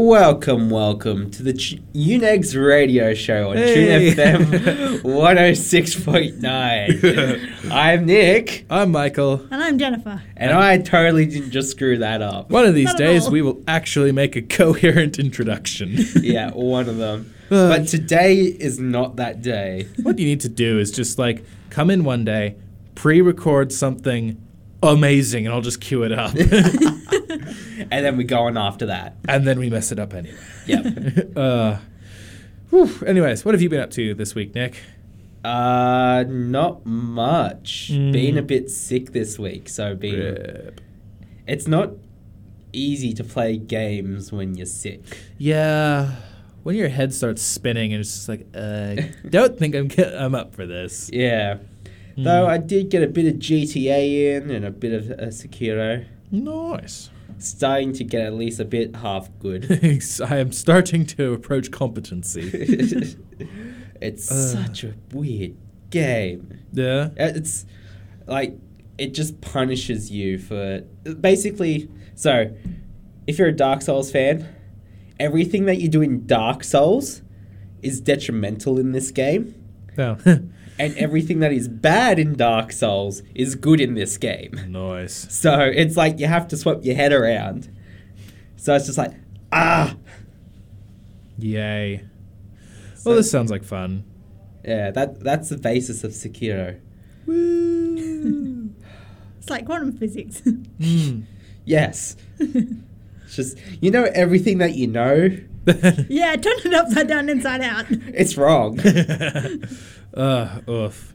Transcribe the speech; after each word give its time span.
Welcome, 0.00 0.68
welcome 0.68 1.30
to 1.30 1.42
the 1.42 1.54
Ch- 1.54 1.80
Unix 1.94 2.54
radio 2.54 3.14
show 3.14 3.48
on 3.52 3.56
Hey. 3.56 4.12
Tune 4.12 4.14
FM 4.14 5.00
106.9. 5.02 7.66
I'm 7.72 8.04
Nick, 8.04 8.66
I'm 8.68 8.92
Michael. 8.92 9.40
And 9.50 9.54
I'm 9.54 9.78
Jennifer. 9.78 10.20
and 10.36 10.52
I 10.52 10.76
totally 10.76 11.24
didn't 11.24 11.50
just 11.50 11.70
screw 11.70 11.96
that 11.96 12.20
up. 12.20 12.50
One 12.50 12.66
of 12.66 12.74
these 12.74 12.88
Not 12.88 12.98
days, 12.98 13.30
we 13.30 13.40
will 13.40 13.62
actually 13.66 14.12
make 14.12 14.36
a 14.36 14.42
coherent 14.42 15.18
introduction. 15.18 15.96
Yeah, 16.20 16.50
one 16.50 16.90
of 16.90 16.98
them. 16.98 17.32
But 17.48 17.88
today 17.88 18.40
is 18.42 18.78
not 18.78 19.16
that 19.16 19.40
day. 19.40 19.88
what 20.02 20.18
you 20.18 20.26
need 20.26 20.40
to 20.40 20.50
do 20.50 20.78
is 20.78 20.90
just 20.90 21.18
like 21.18 21.42
come 21.70 21.88
in 21.88 22.04
one 22.04 22.22
day, 22.22 22.56
pre-record 22.96 23.72
something 23.72 24.42
amazing, 24.92 25.46
and 25.46 25.54
I'll 25.54 25.60
just 25.60 25.80
cue 25.80 26.02
it 26.04 26.12
up, 26.12 26.34
And 27.90 28.04
then 28.04 28.16
we 28.16 28.24
go 28.24 28.40
on 28.42 28.56
after 28.56 28.86
that. 28.86 29.16
and 29.28 29.46
then 29.46 29.58
we 29.58 29.70
mess 29.70 29.92
it 29.92 29.98
up 29.98 30.14
anyway. 30.14 30.36
Yep. 30.66 31.32
Uh, 31.36 31.78
whew. 32.70 32.90
Anyways, 33.06 33.44
what 33.44 33.54
have 33.54 33.62
you 33.62 33.68
been 33.68 33.80
up 33.80 33.90
to 33.92 34.14
this 34.14 34.34
week, 34.34 34.54
Nick? 34.54 34.80
Uh, 35.44 36.24
not 36.26 36.84
much. 36.86 37.90
Mm. 37.92 38.12
Been 38.12 38.38
a 38.38 38.42
bit 38.42 38.70
sick 38.70 39.12
this 39.12 39.38
week, 39.38 39.68
so 39.68 39.94
being 39.94 40.18
Rip. 40.18 40.80
it's 41.46 41.68
not 41.68 41.90
easy 42.72 43.12
to 43.14 43.22
play 43.22 43.56
games 43.56 44.32
when 44.32 44.54
you're 44.56 44.66
sick. 44.66 45.02
Yeah. 45.38 46.16
When 46.64 46.74
your 46.74 46.88
head 46.88 47.14
starts 47.14 47.42
spinning 47.42 47.92
and 47.92 48.00
it's 48.00 48.12
just 48.12 48.28
like, 48.28 48.46
uh, 48.54 48.96
don't 49.28 49.56
think 49.56 49.74
I'm 49.76 49.88
I'm 50.18 50.34
up 50.34 50.54
for 50.54 50.66
this. 50.66 51.08
Yeah. 51.12 51.58
Mm. 52.16 52.24
Though 52.24 52.46
I 52.46 52.58
did 52.58 52.88
get 52.90 53.02
a 53.02 53.06
bit 53.08 53.26
of 53.26 53.34
GTA 53.40 54.36
in 54.36 54.50
and 54.50 54.64
a 54.64 54.70
bit 54.70 54.92
of 54.92 55.10
uh, 55.10 55.26
Sekiro. 55.26 56.04
Nice. 56.30 57.10
Starting 57.38 57.92
to 57.94 58.04
get 58.04 58.22
at 58.26 58.34
least 58.34 58.58
a 58.60 58.64
bit 58.64 58.96
half 58.96 59.28
good. 59.38 59.64
I 60.24 60.36
am 60.38 60.52
starting 60.52 61.04
to 61.06 61.32
approach 61.34 61.70
competency. 61.70 62.50
it's 64.00 64.30
Uh. 64.30 64.34
such 64.66 64.84
a 64.84 64.94
weird 65.12 65.56
game. 65.90 66.58
Yeah. 66.72 67.10
Uh, 67.18 67.32
It's 67.34 67.66
like 68.26 68.56
it 68.98 69.12
just 69.12 69.40
punishes 69.40 70.10
you 70.10 70.38
for 70.38 70.80
basically. 71.20 71.90
So, 72.14 72.50
if 73.26 73.38
you're 73.38 73.48
a 73.48 73.52
Dark 73.52 73.82
Souls 73.82 74.10
fan, 74.10 74.48
everything 75.20 75.66
that 75.66 75.78
you 75.82 75.88
do 75.88 76.00
in 76.00 76.26
Dark 76.26 76.64
Souls 76.64 77.20
is 77.82 78.00
detrimental 78.00 78.78
in 78.78 78.92
this 78.92 79.10
game, 79.10 79.54
No. 79.98 80.16
and 80.78 80.96
everything 80.98 81.40
that 81.40 81.52
is 81.52 81.68
bad 81.68 82.18
in 82.18 82.34
Dark 82.34 82.72
Souls 82.72 83.22
is 83.34 83.54
good 83.54 83.80
in 83.80 83.94
this 83.94 84.16
game. 84.18 84.52
nice. 84.68 85.26
So 85.34 85.60
it's 85.60 85.96
like 85.96 86.18
you 86.20 86.26
have 86.26 86.48
to 86.48 86.56
swap 86.56 86.84
your 86.84 86.94
head 86.96 87.12
around. 87.12 87.68
So 88.56 88.74
it's 88.74 88.86
just 88.86 88.98
like 88.98 89.12
ah. 89.52 89.96
Yay. 91.38 92.04
So- 92.94 93.10
Well, 93.10 93.16
this 93.16 93.30
sounds 93.30 93.50
like 93.50 93.64
fun. 93.64 94.04
Yeah, 94.64 94.90
that 94.90 95.20
that's 95.20 95.48
the 95.50 95.58
basis 95.58 96.02
of 96.04 96.12
Sekiro. 96.12 96.80
Woo. 97.26 98.70
It's 99.38 99.50
like 99.50 99.64
quantum 99.64 99.92
physics. 99.92 100.40
mm. 100.40 101.22
Yes. 101.64 102.16
It's 102.40 102.72
just 103.36 103.58
you 103.80 103.92
know 103.92 104.04
everything 104.12 104.58
that 104.58 104.74
you 104.74 104.88
know, 104.88 105.30
yeah, 106.08 106.36
turn 106.36 106.52
it 106.64 106.74
upside 106.74 107.08
down, 107.08 107.28
inside 107.28 107.60
out. 107.60 107.86
it's 107.90 108.36
wrong. 108.36 108.78
uh, 110.14 110.60
oof. 110.68 111.14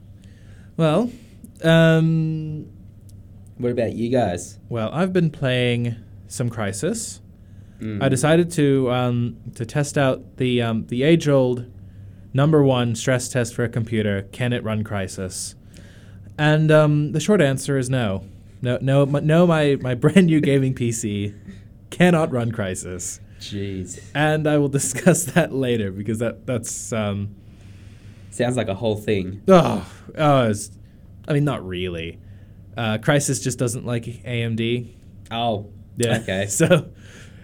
Well, 0.78 1.12
um, 1.64 2.68
what 3.58 3.72
about 3.72 3.94
you 3.94 4.10
guys? 4.10 4.58
well, 4.70 4.90
I've 4.92 5.14
been 5.14 5.30
playing 5.30 5.96
some 6.28 6.50
Crysis. 6.50 7.20
Mm. 7.80 8.02
I 8.02 8.10
decided 8.10 8.52
to 8.52 8.92
um, 8.92 9.38
to 9.56 9.66
test 9.66 9.98
out 9.98 10.38
the 10.38 10.62
um, 10.62 10.86
the 10.88 11.04
age 11.04 11.28
old 11.28 11.66
number 12.34 12.64
one 12.64 12.96
stress 12.96 13.30
test 13.30 13.54
for 13.56 13.64
a 13.64 13.70
computer. 13.70 14.24
Can 14.32 14.54
it 14.54 14.64
run 14.64 14.84
Crysis? 14.84 15.56
And 16.38 16.72
um, 16.72 17.12
the 17.12 17.20
short 17.20 17.42
answer 17.42 17.78
is 17.78 17.90
no. 17.90 18.26
No, 18.62 18.78
no, 18.82 19.06
my, 19.06 19.20
no. 19.20 19.48
My 19.48 19.78
my 19.82 19.96
brand 19.96 20.28
new 20.28 20.42
gaming 20.42 20.74
PC 20.74 21.36
cannot 21.90 22.32
run 22.32 22.52
Crysis, 22.52 23.20
Jeez. 23.42 24.00
and 24.16 24.48
I 24.48 24.58
will 24.58 24.70
discuss 24.80 25.26
that 25.26 25.52
later 25.54 25.92
because 25.92 26.20
that 26.20 26.46
that's 26.46 26.94
um, 26.94 27.36
Sounds 28.30 28.56
like 28.56 28.70
a 28.70 28.76
whole 28.76 28.96
thing. 28.96 29.42
oh 29.50 29.86
oh. 30.18 30.50
It's, 30.50 30.72
I 31.28 31.34
mean, 31.34 31.44
not 31.44 31.66
really. 31.68 32.20
Uh, 32.78 32.98
Crysis 32.98 33.44
just 33.44 33.60
doesn't 33.60 33.86
like 33.86 34.06
AMD. 34.06 34.94
Oh. 35.32 35.70
Yeah. 35.98 36.20
Okay. 36.20 36.46
So 36.50 36.90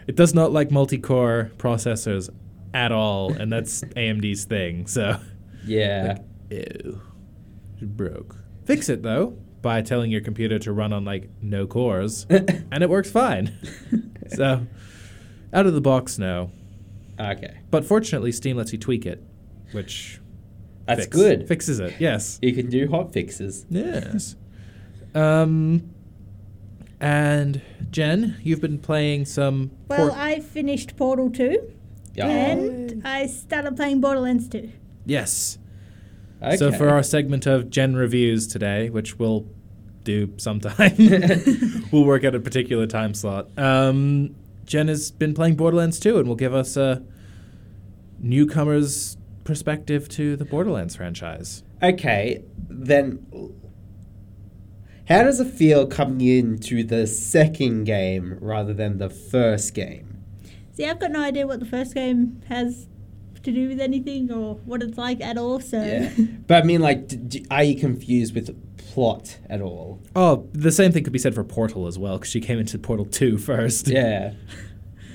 it 0.08 0.16
does 0.16 0.34
not 0.34 0.54
like 0.54 0.72
multi-core 0.72 1.52
processors 1.58 2.30
at 2.74 2.92
all, 2.94 3.34
and 3.34 3.52
that's 3.52 3.82
AMD's 3.96 4.46
thing. 4.46 4.88
So 4.88 5.20
Yeah. 5.66 6.20
ew, 6.50 7.02
it 7.82 7.98
broke. 7.98 8.38
Fix 8.66 8.88
it 8.90 9.04
though 9.04 9.38
by 9.62 9.82
telling 9.82 10.12
your 10.12 10.22
computer 10.22 10.58
to 10.60 10.72
run 10.72 10.94
on 10.94 11.04
like 11.04 11.30
no 11.42 11.68
cores, 11.68 12.26
and 12.30 12.82
it 12.84 12.90
works 12.90 13.12
fine. 13.12 13.52
so 14.30 14.66
out 15.54 15.66
of 15.66 15.74
the 15.74 15.82
box, 15.82 16.18
no. 16.20 16.52
okay. 17.20 17.60
But 17.72 17.86
fortunately, 17.86 18.32
Steam 18.32 18.58
lets 18.58 18.72
you 18.74 18.78
tweak 18.80 19.06
it, 19.06 19.24
which 19.72 20.20
That's 20.86 21.02
fix- 21.06 21.16
good. 21.16 21.48
Fixes 21.48 21.80
it. 21.80 21.96
Yes. 22.00 22.40
You 22.42 22.54
can 22.54 22.70
do 22.70 22.88
hot 22.90 23.14
fixes. 23.14 23.66
Yes. 23.70 24.36
Um. 25.16 25.94
And 27.00 27.62
Jen, 27.92 28.38
you've 28.42 28.62
been 28.62 28.80
playing 28.80 29.26
some. 29.26 29.72
Well, 29.88 30.10
port- 30.10 30.14
I 30.20 30.40
finished 30.40 30.96
Portal 30.98 31.30
2 31.30 31.72
Yeah. 32.16 32.26
and 32.28 33.06
I 33.06 33.28
started 33.28 33.76
playing 33.76 34.02
Borderlands 34.02 34.48
2. 34.50 34.72
yes. 35.06 35.58
Okay. 36.42 36.56
So 36.58 36.72
for 36.72 36.90
our 36.90 37.02
segment 37.02 37.48
of 37.48 37.72
Gen 37.72 37.96
reviews 37.96 38.46
today, 38.48 38.92
which 38.92 39.18
we'll 39.18 39.48
do 40.04 40.32
sometime, 40.38 40.94
we'll 41.92 42.06
work 42.06 42.24
at 42.24 42.36
a 42.36 42.40
particular 42.40 42.86
time 42.86 43.16
slot. 43.16 43.48
Um, 43.58 44.36
Jen 44.68 44.90
has 44.90 45.12
been 45.12 45.34
playing 45.34 45.56
Borderlands 45.56 46.00
2 46.00 46.20
and 46.20 46.28
will 46.28 46.36
give 46.36 46.54
us 46.54 46.78
a 46.78 47.02
newcomer's 48.20 49.18
perspective 49.44 50.10
to 50.10 50.36
the 50.36 50.46
Borderlands 50.46 50.96
franchise. 50.96 51.64
Okay, 51.82 52.44
then 52.70 53.26
how 55.08 55.24
does 55.24 55.40
it 55.40 55.48
feel 55.48 55.88
coming 55.88 56.22
into 56.22 56.84
the 56.84 57.08
second 57.08 57.86
game 57.86 58.38
rather 58.42 58.74
than 58.74 58.98
the 58.98 59.10
first 59.10 59.74
game? 59.74 60.24
See, 60.74 60.86
I've 60.86 61.00
got 61.00 61.12
no 61.12 61.22
idea 61.22 61.48
what 61.48 61.60
the 61.62 61.66
first 61.66 61.94
game 61.96 62.42
has 62.50 62.88
to 63.44 63.52
do 63.52 63.70
with 63.70 63.80
anything 63.80 64.32
or 64.32 64.56
what 64.66 64.84
it's 64.84 64.98
like 64.98 65.22
at 65.22 65.38
all, 65.38 65.62
so. 65.62 65.82
Yeah. 65.82 66.12
But 66.46 66.64
I 66.64 66.66
mean, 66.66 66.82
like, 66.82 67.08
d- 67.08 67.16
d- 67.16 67.46
are 67.50 67.64
you 67.64 67.80
confused 67.80 68.36
with 68.36 68.54
plot 68.98 69.38
at 69.48 69.62
all? 69.62 70.02
Oh, 70.16 70.50
the 70.54 70.72
same 70.72 70.92
thing 70.92 71.04
could 71.04 71.14
be 71.14 71.20
said 71.20 71.36
for 71.36 71.44
Portal 71.44 71.86
as 71.86 72.00
well, 72.00 72.18
because 72.18 72.32
she 72.32 72.42
came 72.42 72.58
into 72.58 72.80
Portal 72.80 73.06
2 73.06 73.38
first. 73.52 73.88
Yeah. 73.88 74.34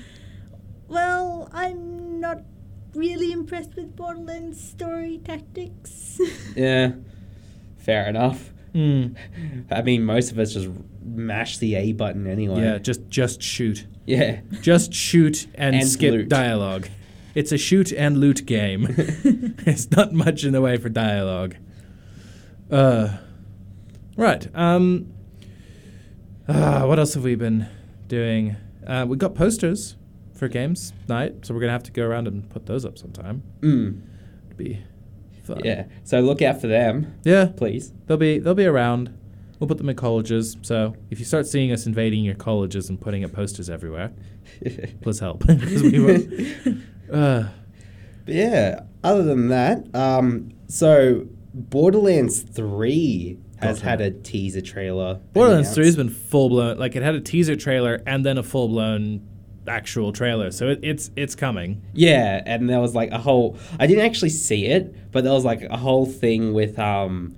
well, 0.87 1.49
I'm 1.51 2.21
not 2.21 2.43
really 2.93 3.33
impressed 3.33 3.75
with 3.75 3.93
Borderlands 3.93 4.63
story 4.63 5.19
tactics. 5.25 6.17
Yeah. 6.55 6.93
Fair 7.77 8.07
enough. 8.07 8.53
Mm. 8.73 9.17
I 9.69 9.81
mean, 9.81 10.05
most 10.05 10.31
of 10.31 10.39
us 10.39 10.53
just 10.53 10.69
mash 11.03 11.57
the 11.57 11.75
A 11.75 11.91
button 11.91 12.25
anyway. 12.25 12.61
Yeah, 12.61 12.77
just 12.77 13.09
just 13.09 13.41
shoot. 13.41 13.85
Yeah. 14.05 14.39
Just 14.61 14.93
shoot 14.93 15.47
and, 15.55 15.75
And 15.75 15.85
skip 15.85 16.13
loot. 16.13 16.29
dialogue. 16.29 16.87
It's 17.35 17.51
a 17.51 17.57
shoot 17.57 17.91
and 17.91 18.17
loot 18.17 18.45
game. 18.45 18.87
it's 19.67 19.91
not 19.91 20.13
much 20.13 20.45
in 20.45 20.53
the 20.53 20.61
way 20.61 20.77
for 20.77 20.87
dialogue. 20.87 21.57
Uh, 22.71 23.17
right. 24.17 24.47
Um. 24.55 25.13
Uh, 26.47 26.83
what 26.85 26.99
else 26.99 27.13
have 27.13 27.23
we 27.23 27.35
been 27.35 27.67
doing? 28.07 28.55
Uh, 28.85 29.05
we 29.07 29.15
got 29.15 29.33
posters 29.33 29.95
for 30.33 30.47
games 30.47 30.91
night, 31.07 31.45
so 31.45 31.53
we're 31.53 31.61
gonna 31.61 31.71
have 31.71 31.83
to 31.83 31.91
go 31.91 32.03
around 32.05 32.27
and 32.27 32.49
put 32.49 32.65
those 32.65 32.83
up 32.85 32.97
sometime. 32.97 33.43
Mm. 33.61 34.01
It'd 34.47 34.57
be 34.57 34.81
fun. 35.43 35.61
Yeah. 35.63 35.85
So 36.03 36.19
look 36.19 36.41
out 36.41 36.59
for 36.59 36.67
them, 36.67 37.13
Yeah. 37.23 37.45
please. 37.55 37.93
They'll 38.07 38.17
be 38.17 38.39
they'll 38.39 38.55
be 38.55 38.65
around. 38.65 39.17
We'll 39.59 39.69
put 39.69 39.77
them 39.77 39.87
in 39.87 39.95
colleges. 39.95 40.57
So 40.63 40.95
if 41.09 41.19
you 41.19 41.25
start 41.25 41.47
seeing 41.47 41.71
us 41.71 41.85
invading 41.85 42.25
your 42.25 42.35
colleges 42.35 42.89
and 42.89 42.99
putting 42.99 43.23
up 43.23 43.31
posters 43.31 43.69
everywhere, 43.69 44.11
please 45.01 45.19
help. 45.19 45.45
we 45.47 46.53
uh, 47.13 47.43
But 48.25 48.33
yeah, 48.35 48.81
other 49.01 49.23
than 49.23 49.47
that, 49.47 49.87
um, 49.95 50.49
so 50.67 51.27
Borderlands 51.53 52.41
3 52.41 53.37
has 53.63 53.81
had 53.81 54.01
a 54.01 54.11
teaser 54.11 54.61
trailer. 54.61 55.19
Borderlands. 55.33 55.73
Three 55.73 55.85
has 55.85 55.95
been 55.95 56.09
full 56.09 56.49
blown. 56.49 56.77
Like 56.77 56.95
it 56.95 57.03
had 57.03 57.15
a 57.15 57.21
teaser 57.21 57.55
trailer 57.55 58.01
and 58.05 58.25
then 58.25 58.37
a 58.37 58.43
full 58.43 58.67
blown 58.67 59.27
actual 59.67 60.11
trailer. 60.11 60.51
So 60.51 60.69
it, 60.69 60.79
it's 60.83 61.09
it's 61.15 61.35
coming. 61.35 61.81
Yeah, 61.93 62.41
and 62.45 62.69
there 62.69 62.79
was 62.79 62.93
like 62.95 63.11
a 63.11 63.17
whole. 63.19 63.57
I 63.79 63.87
didn't 63.87 64.05
actually 64.05 64.29
see 64.29 64.65
it, 64.65 65.11
but 65.11 65.23
there 65.23 65.33
was 65.33 65.45
like 65.45 65.61
a 65.63 65.77
whole 65.77 66.05
thing 66.05 66.53
with 66.53 66.77
um, 66.79 67.35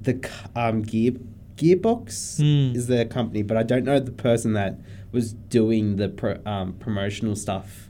the 0.00 0.28
um 0.56 0.82
gear 0.82 1.12
Gearbox 1.56 2.38
Hmm. 2.38 2.74
is 2.76 2.86
their 2.88 3.04
company, 3.04 3.42
but 3.42 3.56
I 3.56 3.62
don't 3.62 3.84
know 3.84 4.00
the 4.00 4.10
person 4.10 4.54
that 4.54 4.80
was 5.12 5.32
doing 5.34 5.96
the 5.96 6.08
pro, 6.08 6.40
um, 6.46 6.72
promotional 6.74 7.36
stuff 7.36 7.88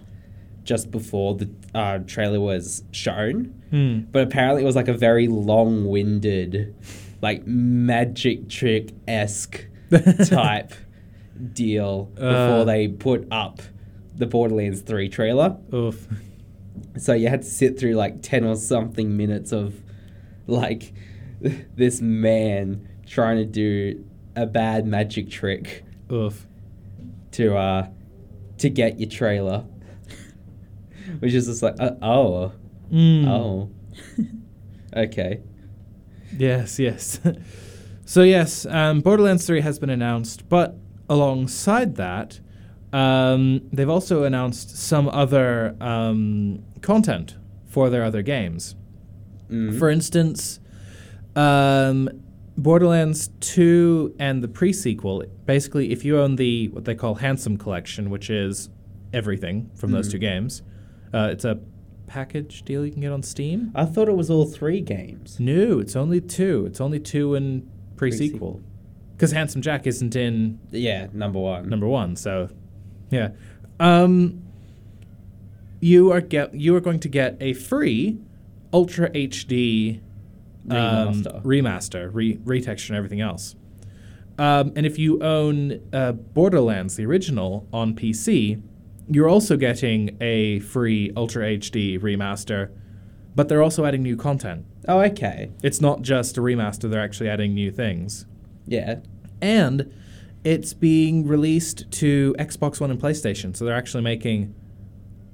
just 0.65 0.91
before 0.91 1.37
the 1.37 1.49
uh, 1.75 1.99
trailer 2.07 2.41
was 2.41 2.83
shown. 2.91 3.55
Hmm. 3.71 4.01
But 4.11 4.25
apparently, 4.25 4.63
it 4.63 4.67
was 4.67 4.77
like 4.77 4.89
a 4.89 4.93
very 4.95 5.29
long 5.29 5.87
winded, 5.87 6.75
like 7.23 7.47
magic 7.47 8.49
trick 8.51 8.93
esque 9.09 9.67
type 10.27 10.73
deal 11.55 12.05
before 12.15 12.29
Uh. 12.61 12.65
they 12.65 12.89
put 12.89 13.27
up 13.31 13.63
the 14.15 14.27
Borderlands 14.27 14.83
3 14.83 15.09
trailer. 15.09 15.57
Oof. 15.73 16.07
So 16.99 17.15
you 17.15 17.29
had 17.29 17.43
to 17.43 17.49
sit 17.49 17.79
through 17.81 17.95
like 17.95 18.21
10 18.23 18.45
or 18.45 18.57
something 18.57 19.17
minutes 19.17 19.53
of 19.53 19.81
like 20.47 20.93
this 21.75 22.01
man 22.03 22.87
trying 23.07 23.39
to 23.39 23.45
do 23.47 24.05
a 24.37 24.45
bad 24.47 24.87
magic 24.87 25.31
trick 25.31 25.85
Oof. 26.11 26.47
to 27.33 27.57
uh 27.57 27.89
to 28.59 28.69
get 28.71 28.99
your 29.01 29.09
trailer. 29.09 29.65
Which 31.21 31.33
is 31.35 31.47
just 31.47 31.63
like 31.63 31.77
uh, 31.81 31.93
oh 32.03 32.53
Mm. 32.93 33.27
oh 33.27 33.71
okay. 34.95 35.41
Yes, 36.37 36.79
yes. 36.79 37.21
so 38.05 38.23
yes, 38.23 38.67
um, 38.67 39.01
Borderlands 39.01 39.47
3 39.47 39.61
has 39.61 39.79
been 39.79 39.91
announced, 39.91 40.49
but 40.49 40.77
alongside 41.09 41.97
that, 41.97 42.41
um, 42.93 43.63
they've 43.73 43.89
also 43.89 44.25
announced 44.25 44.77
some 44.77 45.09
other 45.09 45.77
um, 45.81 46.63
content 46.81 47.37
for 47.67 47.89
their 47.91 48.05
other 48.05 48.23
games. 48.23 48.77
Mm. 49.51 49.79
For 49.79 49.89
instance, 49.91 50.61
um, 51.37 52.09
Borderlands 52.57 53.29
2 53.41 54.17
and 54.19 54.43
the 54.43 54.49
pre-sequel, 54.49 55.25
basically 55.47 55.91
if 55.91 56.05
you 56.05 56.19
own 56.21 56.37
the 56.37 56.69
what 56.69 56.85
they 56.85 56.95
call 56.95 57.15
Handsome 57.17 57.57
Collection, 57.57 58.11
which 58.11 58.29
is 58.29 58.69
everything 59.13 59.71
from 59.75 59.91
those 59.93 60.09
Mhm. 60.09 60.13
two 60.13 60.19
games, 60.19 60.63
uh, 61.15 61.29
it's 61.33 61.45
a 61.45 61.59
package 62.07 62.63
deal 62.65 62.85
you 62.85 62.93
can 62.93 63.01
get 63.01 63.13
on 63.13 63.23
Steam. 63.23 63.73
I 63.75 63.85
thought 63.85 64.09
it 64.09 64.17
was 64.17 64.31
all 64.31 64.45
three 64.47 64.81
games. 64.81 65.39
No, 65.41 65.79
it's 65.79 65.97
only 65.97 66.21
two. 66.21 66.67
It's 66.67 66.81
only 66.81 67.01
two 67.01 67.35
and 67.35 67.69
pre-sequel. 67.97 68.39
Pre-sequel. 68.39 68.63
Because 69.17 69.33
Handsome 69.33 69.63
Jack 69.63 69.87
isn't 69.87 70.17
in 70.17 70.59
Yeah, 70.71 71.07
number 71.13 71.39
one. 71.39 71.69
number 71.69 71.87
one, 71.87 72.17
so 72.17 72.49
yeah. 73.11 73.31
Um, 73.81 74.43
you 75.81 76.13
are 76.13 76.21
get 76.21 76.55
you 76.55 76.75
are 76.77 76.81
going 76.81 77.01
to 77.01 77.09
get 77.09 77.37
a 77.41 77.53
free 77.53 78.19
Ultra 78.73 79.11
HD 79.11 80.01
um, 80.71 81.23
Remaster. 81.25 81.43
remaster, 81.43 82.11
re- 82.13 82.37
retexture, 82.39 82.89
and 82.91 82.97
everything 82.97 83.21
else. 83.21 83.55
Um, 84.39 84.73
and 84.77 84.87
if 84.87 84.99
you 84.99 85.21
own 85.23 85.81
uh, 85.93 86.13
Borderlands, 86.13 86.97
the 86.97 87.05
original, 87.05 87.67
on 87.73 87.95
PC, 87.95 88.63
you're 89.15 89.29
also 89.29 89.57
getting 89.57 90.17
a 90.21 90.61
free 90.61 91.13
Ultra 91.17 91.45
HD 91.59 91.99
remaster, 92.01 92.71
but 93.35 93.49
they're 93.49 93.63
also 93.63 93.85
adding 93.85 94.03
new 94.03 94.17
content. 94.17 94.65
Oh, 94.89 95.01
okay. 95.01 95.51
It's 95.63 95.81
not 95.81 96.03
just 96.03 96.37
a 96.39 96.41
remaster, 96.41 96.91
they're 96.91 97.03
actually 97.03 97.29
adding 97.29 97.55
new 97.55 97.71
things. 97.71 98.27
Yeah. 98.67 98.97
And 99.41 99.93
it's 100.45 100.75
being 100.75 101.27
released 101.27 101.91
to 101.93 102.35
Xbox 102.39 102.81
One 102.81 102.91
and 102.91 103.01
PlayStation, 103.01 103.57
so 103.57 103.65
they're 103.65 103.75
actually 103.77 104.03
making 104.03 104.55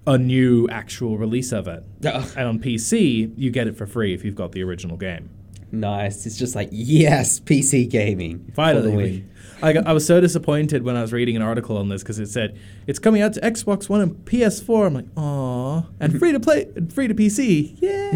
a 0.07 0.17
new 0.17 0.69
actual 0.69 1.19
release 1.19 1.53
of 1.53 1.69
it. 1.69 1.85
Oh, 2.07 2.33
And 2.37 2.49
on 2.49 2.59
PC, 2.59 3.33
you 3.37 3.51
get 3.51 3.67
it 3.67 3.77
for 3.77 3.87
free 3.87 4.15
if 4.15 4.25
you've 4.25 4.35
got 4.35 4.53
the 4.53 4.63
original 4.63 4.97
game. 4.97 5.31
nice. 5.71 6.25
It's 6.25 6.39
just 6.39 6.55
like 6.55 6.69
yes, 6.73 7.41
PC 7.41 7.89
gaming. 7.91 8.51
Finally. 8.55 9.25
I, 9.63 9.73
got, 9.73 9.87
I 9.87 9.93
was 9.93 10.07
so 10.07 10.21
disappointed 10.21 10.83
when 10.83 10.97
I 10.97 11.03
was 11.03 11.13
reading 11.13 11.37
an 11.37 11.43
article 11.43 11.77
on 11.77 11.89
this 11.89 12.03
because 12.03 12.19
it 12.19 12.29
said 12.29 12.59
it's 12.87 12.99
coming 12.99 13.23
out 13.23 13.33
to 13.35 13.41
Xbox 13.41 13.89
One 13.89 14.01
and 14.01 14.15
PS4. 14.25 14.87
I'm 14.87 14.95
like, 14.95 15.07
aw, 15.17 15.85
and 16.01 16.19
free 16.19 16.33
to 16.33 16.41
play, 16.41 16.67
free 16.93 17.09
to 17.09 17.15
PC. 17.15 17.81
Yay! 17.81 18.11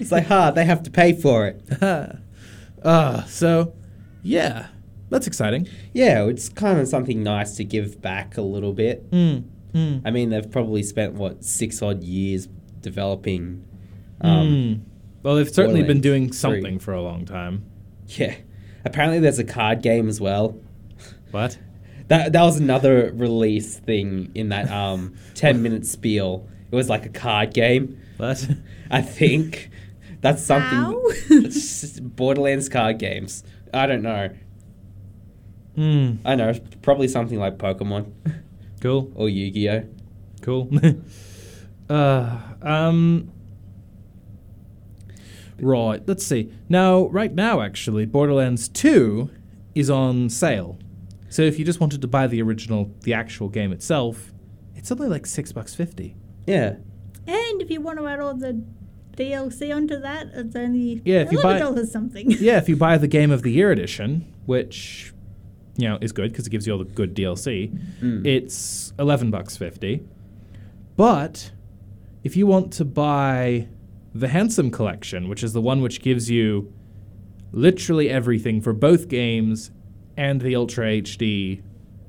It's 0.00 0.12
like, 0.12 0.26
ha, 0.26 0.50
they 0.50 0.64
have 0.64 0.82
to 0.84 0.90
pay 0.90 1.12
for 1.12 1.46
it. 1.46 1.82
uh, 2.82 3.24
so, 3.24 3.74
yeah, 4.22 4.68
that's 5.08 5.26
exciting. 5.26 5.68
Yeah, 5.92 6.24
it's 6.24 6.48
kind 6.48 6.80
of 6.80 6.88
something 6.88 7.22
nice 7.22 7.56
to 7.56 7.64
give 7.64 8.02
back 8.02 8.36
a 8.36 8.42
little 8.42 8.72
bit. 8.72 9.10
Mm, 9.10 9.44
mm, 9.72 10.02
I 10.04 10.10
mean, 10.10 10.30
they've 10.30 10.50
probably 10.50 10.82
spent 10.82 11.14
what 11.14 11.44
six 11.44 11.80
odd 11.82 12.02
years 12.02 12.48
developing. 12.80 13.64
Um, 14.20 14.48
mm. 14.48 14.80
Well, 15.22 15.36
they've 15.36 15.48
certainly 15.48 15.82
been 15.82 16.00
doing 16.00 16.28
3. 16.28 16.32
something 16.32 16.78
for 16.78 16.92
a 16.94 17.02
long 17.02 17.24
time. 17.24 17.64
Yeah, 18.06 18.36
apparently 18.86 19.18
there's 19.20 19.38
a 19.38 19.44
card 19.44 19.82
game 19.82 20.08
as 20.08 20.20
well. 20.20 20.58
What? 21.30 21.58
That 22.08 22.32
that 22.32 22.42
was 22.42 22.58
another 22.58 23.12
release 23.14 23.78
thing 23.78 24.30
in 24.34 24.48
that 24.50 24.70
um 24.70 25.16
ten 25.34 25.62
minute 25.62 25.84
spiel. 25.86 26.48
It 26.70 26.74
was 26.74 26.88
like 26.88 27.04
a 27.04 27.10
card 27.10 27.52
game. 27.52 28.00
What? 28.16 28.48
I 28.90 29.02
think 29.02 29.70
that's 30.20 30.42
something. 30.42 30.70
How? 30.78 31.02
It's 31.30 32.00
Borderlands 32.00 32.68
card 32.68 32.98
games. 32.98 33.44
I 33.74 33.86
don't 33.86 34.02
know. 34.02 34.30
Hmm. 35.74 36.14
I 36.24 36.34
know 36.36 36.54
probably 36.80 37.08
something 37.08 37.38
like 37.38 37.58
Pokemon 37.58 38.10
Cool. 38.80 39.12
or 39.14 39.28
Yu 39.28 39.50
Gi 39.50 39.68
Oh. 39.68 39.84
Cool. 40.40 40.70
uh, 41.90 42.38
um. 42.62 43.30
Right. 45.60 46.02
Let's 46.06 46.26
see. 46.26 46.52
Now, 46.68 47.06
right 47.08 47.34
now, 47.34 47.60
actually, 47.60 48.04
Borderlands 48.06 48.68
Two 48.68 49.30
is 49.74 49.88
on 49.90 50.28
sale. 50.30 50.78
So 51.28 51.42
if 51.42 51.58
you 51.58 51.64
just 51.64 51.80
wanted 51.80 52.00
to 52.02 52.06
buy 52.08 52.26
the 52.26 52.40
original, 52.42 52.90
the 53.02 53.12
actual 53.14 53.48
game 53.48 53.72
itself, 53.72 54.32
it's 54.74 54.90
only 54.92 55.08
like 55.08 55.26
six 55.26 55.52
bucks 55.52 55.74
fifty. 55.74 56.16
Yeah. 56.46 56.76
and 57.26 57.60
if 57.62 57.70
you 57.70 57.80
want 57.80 57.98
to 57.98 58.06
add 58.06 58.20
all 58.20 58.34
the 58.34 58.62
DLC 59.16 59.74
onto 59.74 59.98
that, 60.00 60.28
it's 60.34 60.54
only 60.54 61.02
Yeah, 61.04 61.22
if 61.22 61.32
you 61.32 61.42
buy- 61.42 61.58
dollars 61.58 61.90
something. 61.90 62.30
Yeah, 62.38 62.58
if 62.58 62.68
you 62.68 62.76
buy 62.76 62.98
the 62.98 63.08
Game 63.08 63.30
of 63.30 63.42
the 63.42 63.50
Year 63.50 63.72
edition, 63.72 64.32
which 64.46 65.12
you 65.76 65.88
know 65.88 65.98
is 66.00 66.12
good 66.12 66.30
because 66.32 66.46
it 66.46 66.50
gives 66.50 66.66
you 66.66 66.72
all 66.74 66.78
the 66.78 66.84
good 66.84 67.14
DLC, 67.16 67.76
Mm. 68.02 68.26
it's 68.26 68.92
eleven 68.98 69.30
bucks 69.30 69.56
fifty. 69.56 70.02
But 70.96 71.50
if 72.24 72.36
you 72.36 72.46
want 72.46 72.72
to 72.74 72.84
buy 72.84 73.68
the 74.20 74.28
Handsome 74.28 74.70
Collection, 74.70 75.28
which 75.28 75.42
is 75.42 75.52
the 75.52 75.60
one 75.60 75.80
which 75.82 76.00
gives 76.00 76.30
you 76.30 76.72
literally 77.52 78.08
everything 78.10 78.60
for 78.60 78.72
both 78.72 79.08
games 79.08 79.70
and 80.16 80.40
the 80.40 80.56
Ultra 80.56 80.86
HD 80.86 81.62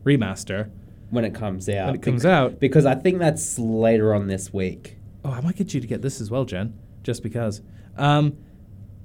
remaster, 0.04 0.70
when 1.10 1.26
it 1.26 1.34
comes 1.34 1.68
out. 1.70 1.88
when 1.88 1.96
it 1.96 2.02
comes 2.02 2.24
Bec- 2.24 2.32
out, 2.32 2.60
Because 2.60 2.86
I 2.86 2.96
think 2.96 3.20
that's 3.20 3.58
later 3.60 4.14
on 4.14 4.28
this 4.28 4.54
week. 4.54 4.98
oh, 5.26 5.32
I 5.32 5.42
might 5.42 5.56
get 5.56 5.74
you 5.74 5.82
to 5.82 5.88
get 5.88 6.02
this 6.02 6.20
as 6.22 6.30
well, 6.32 6.46
Jen, 6.46 6.74
just 7.04 7.24
because. 7.24 7.62
Um, 7.98 8.38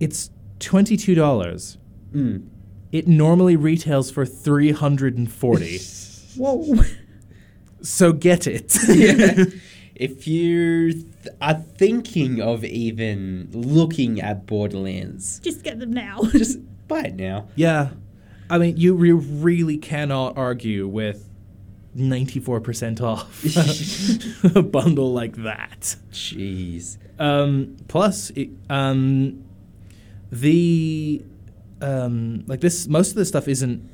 it's 0.00 0.30
twenty 0.58 0.96
two 0.96 1.14
dollars. 1.14 1.78
Mm. 2.12 2.48
It 2.92 3.08
normally 3.08 3.56
retails 3.56 4.10
for 4.10 4.26
340. 4.26 5.78
Whoa. 6.36 6.74
so 7.82 8.12
get 8.12 8.46
it. 8.46 8.76
yeah. 8.88 9.44
If 9.94 10.26
you 10.26 10.92
th- 10.92 11.06
are 11.40 11.54
thinking 11.76 12.40
of 12.40 12.64
even 12.64 13.48
looking 13.52 14.20
at 14.20 14.46
Borderlands, 14.46 15.38
Just 15.40 15.62
get 15.62 15.78
them 15.78 15.92
now. 15.92 16.20
just 16.32 16.58
buy 16.88 17.02
it 17.02 17.16
now. 17.16 17.48
yeah. 17.56 17.90
I 18.50 18.58
mean, 18.58 18.76
you 18.76 18.94
re- 18.94 19.12
really 19.12 19.78
cannot 19.78 20.36
argue 20.36 20.86
with 20.86 21.26
94% 21.96 23.00
off 23.00 24.54
a 24.56 24.62
bundle 24.62 25.12
like 25.12 25.36
that. 25.36 25.96
Jeez. 26.10 26.98
Um, 27.18 27.76
plus, 27.88 28.30
it, 28.30 28.50
um, 28.68 29.44
the 30.30 31.22
um, 31.80 32.44
like 32.46 32.60
this, 32.60 32.86
most 32.88 33.10
of 33.10 33.16
this 33.16 33.28
stuff 33.28 33.48
isn't 33.48 33.88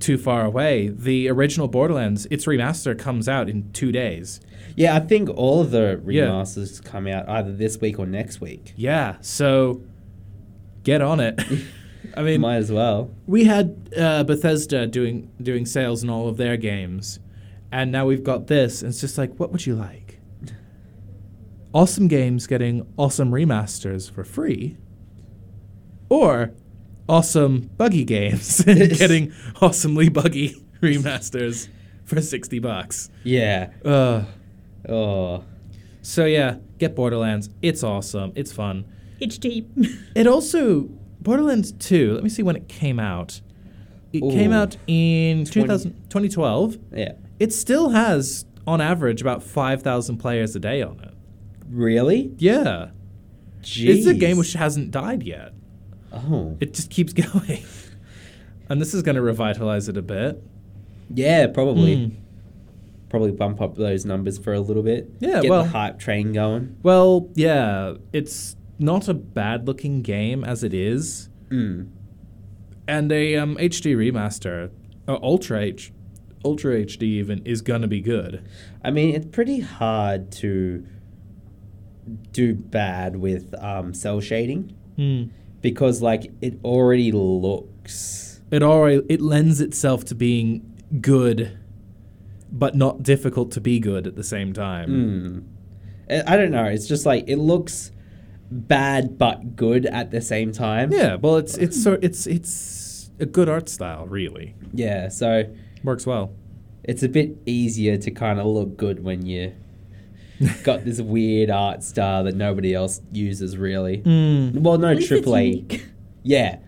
too 0.00 0.18
far 0.18 0.44
away. 0.44 0.88
The 0.88 1.28
original 1.28 1.68
Borderlands, 1.68 2.26
its 2.30 2.46
remaster 2.46 2.98
comes 2.98 3.28
out 3.28 3.48
in 3.48 3.70
two 3.72 3.92
days. 3.92 4.40
Yeah, 4.76 4.96
I 4.96 5.00
think 5.00 5.28
all 5.30 5.60
of 5.60 5.70
the 5.70 6.00
Yeah. 6.08 6.24
remasters 6.26 6.82
come 6.82 7.06
out 7.06 7.28
either 7.28 7.52
this 7.52 7.80
week 7.80 7.98
or 7.98 8.06
next 8.06 8.40
week. 8.40 8.72
Yeah, 8.76 9.16
so 9.20 9.82
get 10.84 11.02
on 11.02 11.20
it. 11.20 11.40
I 12.16 12.22
mean, 12.22 12.40
Might 12.40 12.56
as 12.56 12.72
well. 12.72 13.10
we 13.26 13.44
had 13.44 13.90
uh, 13.96 14.24
Bethesda 14.24 14.86
doing 14.86 15.30
doing 15.40 15.66
sales 15.66 16.02
in 16.02 16.10
all 16.10 16.28
of 16.28 16.38
their 16.38 16.56
games, 16.56 17.20
and 17.70 17.92
now 17.92 18.06
we've 18.06 18.24
got 18.24 18.46
this, 18.48 18.82
and 18.82 18.88
it's 18.90 19.00
just 19.00 19.18
like, 19.18 19.38
what 19.38 19.52
would 19.52 19.64
you 19.66 19.76
like? 19.76 20.18
Awesome 21.72 22.08
games 22.08 22.46
getting 22.48 22.84
awesome 22.96 23.30
remasters 23.30 24.10
for 24.10 24.24
free, 24.24 24.76
or 26.08 26.52
awesome 27.10 27.70
buggy 27.76 28.04
games 28.04 28.60
and 28.66 28.90
getting 28.96 29.32
awesomely 29.60 30.08
buggy 30.08 30.54
remasters 30.80 31.68
for 32.04 32.20
sixty 32.22 32.58
bucks. 32.58 33.10
Yeah. 33.24 33.70
Uh, 33.84 34.24
Oh. 34.88 35.44
so 36.02 36.24
yeah, 36.24 36.56
get 36.78 36.94
Borderlands. 36.94 37.50
It's 37.60 37.82
awesome. 37.84 38.32
It's 38.34 38.52
fun. 38.52 38.84
it's 39.20 39.36
cheap. 39.36 39.68
It 40.14 40.26
also 40.26 40.88
Borderlands 41.20 41.72
2, 41.72 42.14
let 42.14 42.24
me 42.24 42.30
see 42.30 42.42
when 42.42 42.56
it 42.56 42.66
came 42.66 42.98
out. 42.98 43.42
It 44.12 44.22
came 44.22 44.52
out 44.52 44.76
in 44.86 45.44
20 45.44 45.60
2000, 45.66 45.92
2012. 46.08 46.78
Yeah. 46.94 47.12
It 47.38 47.52
still 47.52 47.90
has 47.90 48.46
on 48.66 48.80
average 48.80 49.20
about 49.20 49.42
5,000 49.42 50.16
players 50.16 50.56
a 50.56 50.60
day 50.60 50.80
on 50.82 50.98
it. 51.00 51.12
Really? 51.68 52.32
Yeah. 52.38 52.88
It's 53.62 54.06
a 54.06 54.14
game 54.14 54.38
which 54.38 54.54
hasn't 54.54 54.90
died 54.90 55.22
yet. 55.22 55.52
Oh. 56.12 56.56
It 56.60 56.74
just 56.74 56.90
keeps 56.90 57.12
going. 57.32 57.64
and 58.68 58.80
this 58.80 58.94
is 58.94 59.02
going 59.02 59.16
to 59.16 59.22
revitalize 59.22 59.88
it 59.88 59.96
a 59.96 60.02
bit. 60.02 60.42
Yeah, 61.12 61.46
probably. 61.48 62.06
Hmm. 62.06 62.14
Probably 63.08 63.32
bump 63.32 63.60
up 63.60 63.74
those 63.76 64.04
numbers 64.04 64.38
for 64.38 64.52
a 64.54 64.60
little 64.60 64.84
bit. 64.84 65.10
Yeah, 65.18 65.40
Get 65.42 65.50
well- 65.50 65.64
the 65.64 65.70
hype 65.70 65.98
train 65.98 66.32
going. 66.32 66.76
Well, 66.82 67.28
yeah, 67.34 67.94
it's 68.12 68.54
not 68.78 69.08
a 69.08 69.14
bad 69.14 69.66
looking 69.66 70.02
game 70.02 70.44
as 70.44 70.62
it 70.62 70.72
is. 70.72 71.28
Mm. 71.48 71.90
And 72.86 73.10
a 73.12 73.36
um, 73.36 73.56
HD 73.56 73.96
remaster, 73.96 74.70
uh, 75.08 75.18
Ultra 75.22 75.60
H, 75.60 75.92
Ultra 76.44 76.84
HD 76.84 77.02
even, 77.02 77.44
is 77.44 77.62
going 77.62 77.82
to 77.82 77.88
be 77.88 78.00
good. 78.00 78.48
I 78.84 78.90
mean, 78.92 79.14
it's 79.14 79.26
pretty 79.26 79.58
hard 79.60 80.30
to 80.32 80.86
do 82.32 82.54
bad 82.54 83.16
with 83.16 83.54
um, 83.62 83.92
cell 83.94 84.20
shading 84.20 84.74
Hmm. 84.96 85.24
Because, 85.60 86.02
like, 86.02 86.30
it 86.40 86.58
already 86.64 87.12
looks. 87.12 88.40
It 88.50 88.62
already 88.62 89.02
it 89.08 89.20
lends 89.20 89.60
itself 89.60 90.04
to 90.06 90.14
being 90.14 90.62
good, 91.00 91.58
but 92.50 92.74
not 92.74 93.02
difficult 93.02 93.52
to 93.52 93.60
be 93.60 93.78
good 93.78 94.06
at 94.06 94.16
the 94.16 94.24
same 94.24 94.52
time. 94.52 95.46
Mm. 96.10 96.24
I 96.26 96.34
I 96.34 96.36
don't 96.36 96.50
know. 96.50 96.64
It's 96.64 96.88
just 96.88 97.06
like 97.06 97.24
it 97.28 97.36
looks 97.36 97.92
bad 98.50 99.16
but 99.16 99.54
good 99.54 99.86
at 99.86 100.10
the 100.10 100.20
same 100.20 100.50
time. 100.50 100.92
Yeah, 100.92 101.14
well, 101.14 101.36
it's 101.36 101.56
it's 101.56 101.80
so 101.80 101.98
it's 102.02 102.26
it's 102.26 103.10
a 103.20 103.26
good 103.26 103.48
art 103.48 103.68
style, 103.68 104.06
really 104.06 104.54
Yeah. 104.72 105.08
So 105.08 105.44
works 105.84 106.06
well. 106.06 106.32
it's 106.82 107.02
a 107.02 107.08
bit 107.08 107.36
easier 107.46 107.96
to 107.98 108.10
kind 108.10 108.40
of 108.40 108.46
look 108.46 108.76
good 108.76 109.04
when 109.04 109.24
you 109.26 109.52
got 110.64 110.84
this 110.84 111.00
weird 111.00 111.50
art 111.50 111.82
style 111.82 112.24
that 112.24 112.34
nobody 112.34 112.74
else 112.74 113.00
uses 113.12 113.56
really. 113.58 113.98
Mm. 113.98 114.60
Well, 114.60 114.78
no 114.78 114.88
At 114.88 114.96
least 114.98 115.10
AAA. 115.12 115.82
Yeah, 116.22 116.58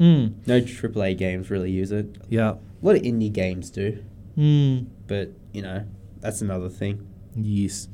Mm. 0.00 0.34
no 0.46 0.60
AAA 0.60 1.16
games 1.16 1.50
really 1.50 1.70
use 1.72 1.90
it. 1.92 2.16
Yeah. 2.28 2.50
A 2.50 2.86
lot 2.86 2.96
of 2.96 3.02
indie 3.02 3.32
games 3.32 3.70
do, 3.70 3.98
Mm. 4.36 4.86
but 5.08 5.32
you 5.52 5.62
know 5.62 5.84
that's 6.20 6.40
another 6.42 6.68
thing. 6.68 7.06
Yes. 7.36 7.88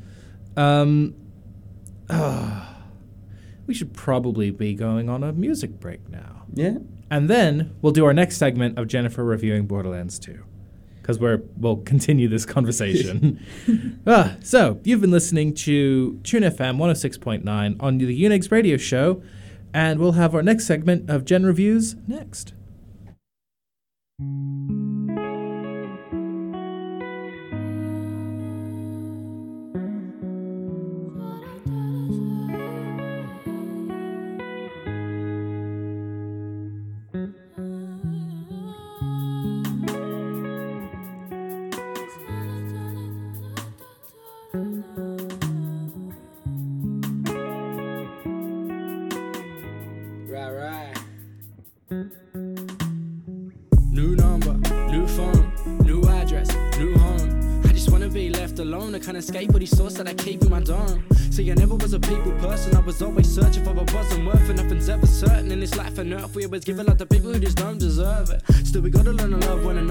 Um. 0.56 1.14
ah, 2.10 2.76
we 3.66 3.72
should 3.74 3.94
probably 3.94 4.50
be 4.50 4.74
going 4.74 5.08
on 5.08 5.22
a 5.22 5.32
music 5.32 5.80
break 5.80 6.06
now. 6.10 6.42
Yeah. 6.52 6.78
And 7.10 7.28
then 7.30 7.74
we'll 7.80 7.92
do 7.92 8.04
our 8.04 8.12
next 8.14 8.36
segment 8.36 8.78
of 8.78 8.88
Jennifer 8.88 9.24
reviewing 9.24 9.66
Borderlands 9.66 10.18
2. 10.18 10.42
Because 11.04 11.18
we're 11.18 11.42
we'll 11.58 11.76
continue 11.76 12.28
this 12.28 12.46
conversation. 12.46 13.38
ah, 14.06 14.36
so 14.40 14.80
you've 14.84 15.02
been 15.02 15.10
listening 15.10 15.52
to 15.52 16.18
Tune 16.24 16.44
FM 16.44 16.78
106.9 16.78 17.76
on 17.78 17.98
the 17.98 18.24
Unix 18.24 18.50
radio 18.50 18.78
show, 18.78 19.22
and 19.74 20.00
we'll 20.00 20.12
have 20.12 20.34
our 20.34 20.42
next 20.42 20.66
segment 20.66 21.10
of 21.10 21.26
Gen 21.26 21.44
Reviews 21.44 21.94
next. 22.08 22.54
We 66.34 66.48
give 66.58 66.80
a 66.80 66.82
lot 66.82 66.98
to 66.98 67.06
people 67.06 67.32
who 67.32 67.38
just 67.38 67.56
don't 67.56 67.78
deserve 67.78 68.30
it. 68.30 68.42
Still, 68.66 68.82
we 68.82 68.90
gotta 68.90 69.12
learn 69.12 69.30
to 69.30 69.36
love 69.46 69.64
one 69.64 69.78
another. 69.78 69.83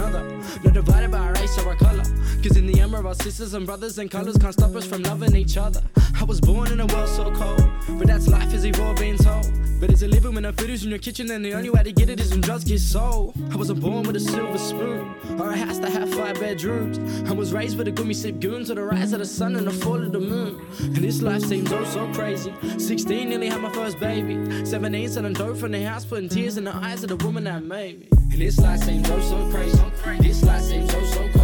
Cause 2.44 2.58
in 2.58 2.68
the 2.68 2.82
end, 2.82 2.92
we're 2.92 3.08
all 3.08 3.14
sisters 3.14 3.54
and 3.54 3.66
brothers, 3.66 3.98
and 4.00 4.12
colors 4.12 4.36
can't 4.38 4.54
stop 4.54 4.76
us 4.76 4.86
from 4.86 5.02
loving 5.04 5.34
each 5.34 5.56
other. 5.56 5.82
I 6.20 6.26
was 6.26 6.42
born 6.42 6.74
in 6.74 6.82
a 6.82 6.86
world 6.88 7.08
so 7.08 7.32
cold, 7.32 7.64
but 7.98 8.06
that's 8.08 8.28
life 8.28 8.54
as 8.54 8.66
you've 8.66 8.82
all 8.82 8.94
been 8.96 9.16
told. 9.16 9.50
But 9.80 9.90
it's 9.90 10.02
a 10.02 10.10
living 10.10 10.34
when 10.34 10.44
the 10.44 10.52
food 10.52 10.70
is 10.70 10.84
in 10.84 10.90
your 10.90 11.00
kitchen 11.00 11.32
and 11.32 11.44
the 11.44 11.54
only 11.54 11.70
way 11.70 11.84
to 11.84 11.94
get 11.94 12.10
it 12.10 12.20
is 12.20 12.32
when 12.32 12.42
drugs 12.42 12.66
get 12.66 12.82
sold? 12.82 13.34
I 13.50 13.56
wasn't 13.56 13.80
born 13.80 14.04
with 14.04 14.18
a 14.18 14.20
silver 14.20 14.58
spoon 14.58 15.16
or 15.40 15.52
a 15.52 15.56
house 15.56 15.78
that 15.80 15.92
had 15.92 16.10
five 16.10 16.38
bedrooms. 16.38 16.98
I 17.30 17.34
was 17.34 17.54
raised 17.54 17.78
with 17.78 17.88
a 17.88 17.92
gummy 17.92 18.14
sip 18.14 18.42
goons 18.42 18.68
to 18.68 18.76
the 18.76 18.84
rise 18.84 19.14
of 19.14 19.20
the 19.20 19.26
sun 19.26 19.56
and 19.56 19.66
the 19.66 19.72
fall 19.72 20.04
of 20.04 20.12
the 20.12 20.20
moon. 20.20 20.66
And 20.80 20.98
this 20.98 21.22
life 21.22 21.44
seems 21.44 21.72
oh 21.72 21.86
so 21.86 22.12
crazy. 22.14 22.54
16 22.78 23.30
nearly 23.30 23.48
had 23.48 23.62
my 23.62 23.72
first 23.72 24.02
baby. 24.02 24.66
17 24.66 25.10
selling 25.10 25.34
dope 25.34 25.56
from 25.56 25.72
the 25.72 25.82
house, 25.82 26.04
putting 26.04 26.28
tears 26.28 26.58
in 26.58 26.66
the 26.66 26.76
eyes 26.76 27.04
of 27.04 27.10
the 27.10 27.26
woman 27.26 27.46
that 27.46 27.64
made 27.64 28.02
me. 28.02 28.08
And 28.12 28.42
this 28.42 28.58
life 28.60 28.82
seems 28.82 29.10
oh 29.10 29.22
so 29.22 29.50
crazy. 29.50 30.22
This 30.22 30.44
life 30.44 30.62
seems 30.62 30.94
oh 30.94 31.06
so 31.06 31.30
cold. 31.40 31.43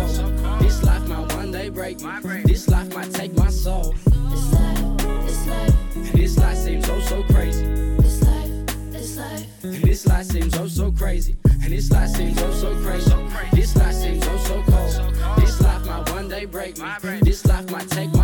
Me. 1.59 2.41
This 2.45 2.69
life 2.69 2.95
might 2.95 3.11
take 3.13 3.35
my 3.35 3.49
soul. 3.49 3.91
This 3.91 4.53
life, 4.53 4.97
this 5.25 5.47
life, 5.47 6.13
this 6.13 6.37
life 6.37 6.57
seems 6.57 6.89
oh 6.89 6.99
so 7.01 7.21
crazy. 7.23 7.65
this 7.97 8.23
life, 8.23 8.91
this 8.91 9.17
life. 9.17 9.61
This 9.61 10.07
life 10.07 10.25
seems 10.25 10.57
oh 10.57 10.67
so 10.67 10.89
crazy. 10.89 11.35
And 11.61 11.73
this 11.73 11.91
life 11.91 12.11
seems 12.11 12.41
oh 12.41 12.51
so 12.53 12.73
crazy. 12.77 13.11
This 13.51 13.75
life 13.75 13.93
seems 13.93 14.25
oh 14.25 14.37
so 14.37 14.63
cold. 14.71 15.35
This 15.37 15.61
life 15.61 15.85
might 15.85 16.09
one 16.11 16.29
day 16.29 16.45
break 16.45 16.77
me. 16.77 17.19
This 17.23 17.45
life 17.45 17.69
might 17.69 17.89
take 17.89 18.13
my 18.13 18.18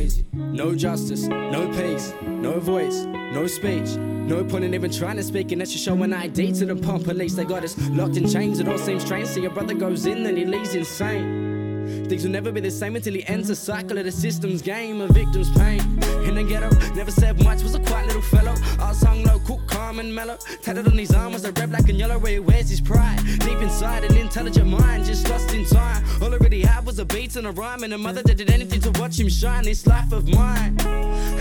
crazy. 0.00 0.24
No 0.32 0.74
justice, 0.74 1.26
no 1.26 1.68
peace, 1.68 2.14
no 2.22 2.58
voice, 2.58 3.04
no 3.34 3.46
speech. 3.46 3.96
No 3.96 4.42
point 4.44 4.64
in 4.64 4.72
even 4.72 4.90
trying 4.90 5.16
to 5.16 5.22
speak, 5.22 5.52
and 5.52 5.60
that's 5.60 5.72
just 5.72 5.84
showing 5.84 6.12
ID 6.12 6.52
to 6.52 6.64
the 6.64 6.76
pump 6.76 7.04
police. 7.04 7.34
They 7.34 7.44
got 7.44 7.64
us 7.64 7.76
locked 7.90 8.16
in 8.16 8.26
chains, 8.28 8.60
it 8.60 8.68
all 8.68 8.78
seems 8.78 9.04
strange. 9.04 9.28
See, 9.28 9.42
your 9.42 9.50
brother 9.50 9.74
goes 9.74 10.06
in, 10.06 10.22
then 10.22 10.36
he 10.36 10.46
leaves 10.46 10.74
insane. 10.74 11.59
Things 12.10 12.24
will 12.24 12.32
never 12.32 12.50
be 12.50 12.60
the 12.60 12.72
same 12.72 12.96
until 12.96 13.14
he 13.14 13.24
ends 13.28 13.46
the 13.46 13.54
cycle 13.54 13.96
of 13.96 14.04
the 14.04 14.10
system's 14.10 14.62
game, 14.62 15.00
a 15.00 15.06
victim's 15.06 15.48
pain. 15.56 15.78
In 16.26 16.34
the 16.34 16.42
ghetto, 16.42 16.68
never 16.92 17.12
said 17.12 17.40
much, 17.44 17.62
was 17.62 17.76
a 17.76 17.78
quiet 17.78 18.08
little 18.08 18.20
fellow. 18.20 18.52
I 18.80 18.88
was 18.88 19.00
hung 19.00 19.22
low, 19.22 19.38
cool, 19.46 19.62
calm, 19.68 20.00
and 20.00 20.12
mellow. 20.12 20.36
Tatted 20.60 20.88
on 20.88 20.98
his 20.98 21.12
arm 21.12 21.34
was 21.34 21.42
the 21.42 21.52
red, 21.52 21.70
black, 21.70 21.88
and 21.88 21.96
yellow 21.96 22.18
where 22.18 22.32
he 22.32 22.40
wears 22.40 22.68
his 22.68 22.80
pride. 22.80 23.20
Deep 23.38 23.62
inside, 23.62 24.02
an 24.02 24.16
intelligent 24.16 24.66
mind, 24.66 25.04
just 25.04 25.30
lost 25.30 25.54
in 25.54 25.64
time. 25.66 26.04
All 26.20 26.34
I 26.34 26.38
really 26.38 26.62
had 26.62 26.84
was 26.84 26.98
a 26.98 27.04
beat 27.04 27.36
and 27.36 27.46
a 27.46 27.52
rhyme, 27.52 27.84
and 27.84 27.92
a 27.92 27.98
mother 27.98 28.24
that 28.24 28.36
did 28.36 28.50
anything 28.50 28.80
to 28.80 29.00
watch 29.00 29.20
him 29.20 29.28
shine. 29.28 29.62
This 29.62 29.86
life 29.86 30.10
of 30.10 30.26
mine 30.26 30.76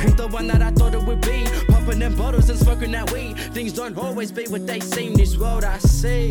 ain't 0.05 0.17
the 0.17 0.27
one 0.29 0.45
that 0.49 0.61
I 0.61 0.69
thought 0.69 0.93
it 0.93 1.01
would 1.01 1.21
be. 1.21 1.45
Popping 1.69 1.97
them 1.97 2.13
bottles 2.15 2.47
and 2.47 2.59
smoking 2.59 2.91
that 2.91 3.11
weed. 3.11 3.39
Things 3.55 3.73
don't 3.73 3.97
always 3.97 4.31
be 4.31 4.45
what 4.49 4.67
they 4.67 4.81
seem. 4.81 5.15
This 5.15 5.35
world 5.35 5.63
I 5.63 5.79
see 5.79 6.29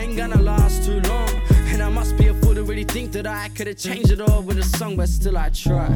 ain't 0.00 0.16
gonna 0.16 0.40
last 0.40 0.84
too 0.84 1.00
long. 1.02 1.51
And 1.72 1.82
I 1.82 1.88
must 1.88 2.18
be 2.18 2.28
a 2.28 2.34
fool 2.34 2.54
to 2.54 2.62
really 2.64 2.84
think 2.84 3.12
that 3.12 3.26
I 3.26 3.48
could 3.48 3.66
have 3.66 3.78
changed 3.78 4.10
it 4.10 4.20
all 4.20 4.42
with 4.42 4.58
a 4.58 4.62
song, 4.62 4.96
but 4.96 5.08
still 5.08 5.38
I 5.38 5.48
try. 5.48 5.88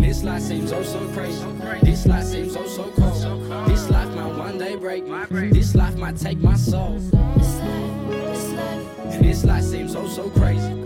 This 0.00 0.22
life 0.24 0.42
seems 0.42 0.72
oh 0.72 0.82
so 0.82 0.98
crazy. 1.08 1.44
This 1.82 2.06
life 2.06 2.24
seems 2.24 2.56
oh 2.56 2.66
so 2.66 2.90
cold. 2.96 3.68
This 3.68 3.90
life 3.90 4.08
might 4.14 4.38
one 4.38 4.56
day 4.58 4.76
break. 4.76 5.04
This 5.52 5.74
life 5.74 5.96
might 5.96 6.16
take 6.16 6.38
my 6.38 6.56
soul. 6.56 6.98
This 9.20 9.44
life, 9.44 9.64
seems 9.64 9.94
oh 9.94 10.08
so 10.08 10.30
crazy. 10.30 10.83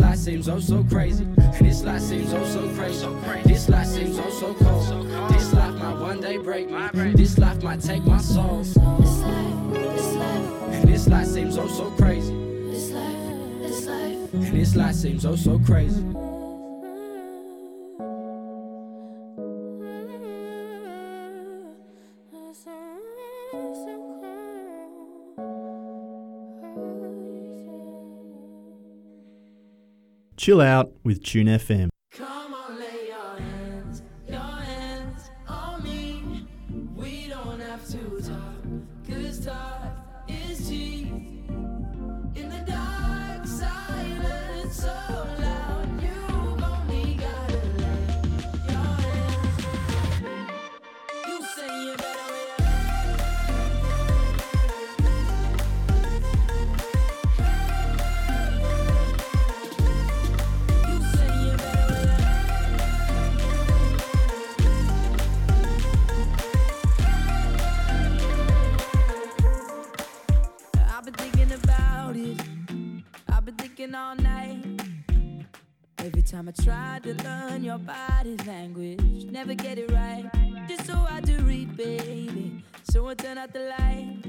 Life 0.00 0.16
seems 0.18 0.48
oh 0.48 0.58
so 0.60 0.84
crazy. 0.90 1.24
And 1.24 1.66
this 1.66 1.82
life 1.82 2.00
seems 2.00 2.32
oh 2.32 2.44
so 2.46 2.68
crazy. 2.74 3.06
This 3.48 3.68
life 3.68 3.86
seems 3.86 4.18
oh 4.18 4.30
so 4.30 4.54
cold. 4.54 5.06
This 5.32 5.52
life 5.54 5.74
might 5.74 6.00
one 6.00 6.20
day 6.20 6.38
break 6.38 6.70
me. 6.70 7.12
This 7.12 7.38
life 7.38 7.62
might 7.62 7.80
take 7.80 8.04
my 8.04 8.18
soul. 8.18 8.58
This 8.58 8.76
life, 8.76 9.72
this 9.72 10.14
life, 10.14 10.62
And 10.72 10.88
this 10.88 11.08
life 11.08 11.26
seems 11.26 11.58
oh 11.58 11.68
so 11.68 11.90
crazy. 11.92 12.32
this 12.70 12.90
life, 12.90 13.58
this 13.62 13.86
life. 13.86 14.34
And 14.34 14.60
this 14.60 14.76
life 14.76 14.94
seems 14.94 15.24
oh 15.26 15.36
so 15.36 15.58
crazy. 15.60 16.04
Chill 30.40 30.62
out 30.62 30.90
with 31.04 31.22
Tune 31.22 31.48
FM. 31.48 31.90
Time 76.30 76.48
I 76.48 76.62
try 76.62 77.00
to 77.02 77.24
learn 77.24 77.64
your 77.64 77.78
body 77.78 78.36
language, 78.46 79.24
never 79.24 79.52
get 79.54 79.78
it 79.78 79.90
right. 79.90 80.30
Just 80.68 80.86
so 80.86 80.94
I 81.10 81.20
do 81.20 81.36
read, 81.38 81.76
baby. 81.76 82.62
So 82.84 83.08
I 83.08 83.14
turn 83.14 83.36
out 83.36 83.52
the 83.52 83.74
light. 83.76 84.22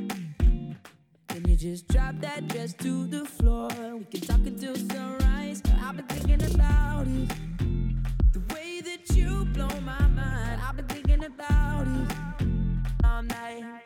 Can 1.28 1.48
you 1.48 1.56
just 1.56 1.88
drop 1.90 2.16
that 2.22 2.48
dress 2.48 2.74
to 2.74 3.06
the 3.06 3.24
floor? 3.26 3.70
We 4.00 4.06
can 4.06 4.22
talk 4.22 4.40
until 4.48 4.76
sunrise. 4.76 5.62
I've 5.80 5.98
been 5.98 6.08
thinking 6.08 6.56
about 6.56 7.06
it. 7.06 7.30
The 8.34 8.42
way 8.52 8.82
that 8.82 9.16
you 9.16 9.46
blow 9.54 9.70
my 9.82 10.08
mind. 10.08 10.60
I've 10.68 10.78
been 10.78 10.88
thinking 10.88 11.24
about 11.24 11.86
it 11.86 12.16
all 13.04 13.22
night. 13.22 13.81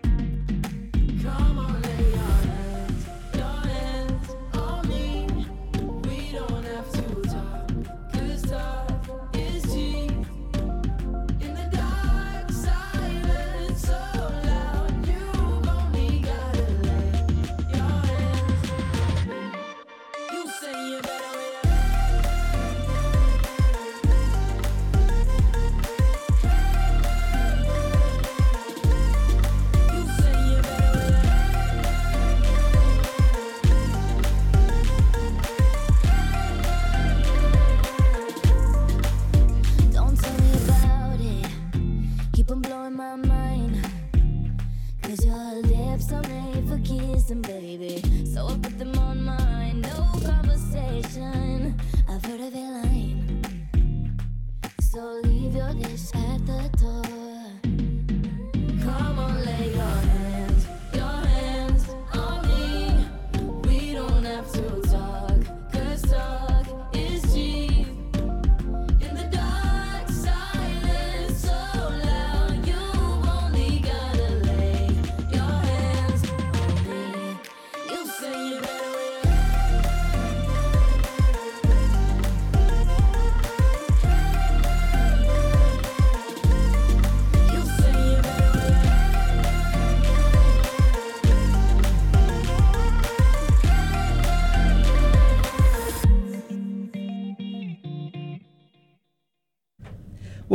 Mind. 43.18 43.88
Cause 45.02 45.26
your 45.26 45.62
lips 45.62 46.12
are 46.12 46.22
made 46.24 46.68
for 46.68 46.80
kissing, 46.80 47.42
baby. 47.42 48.15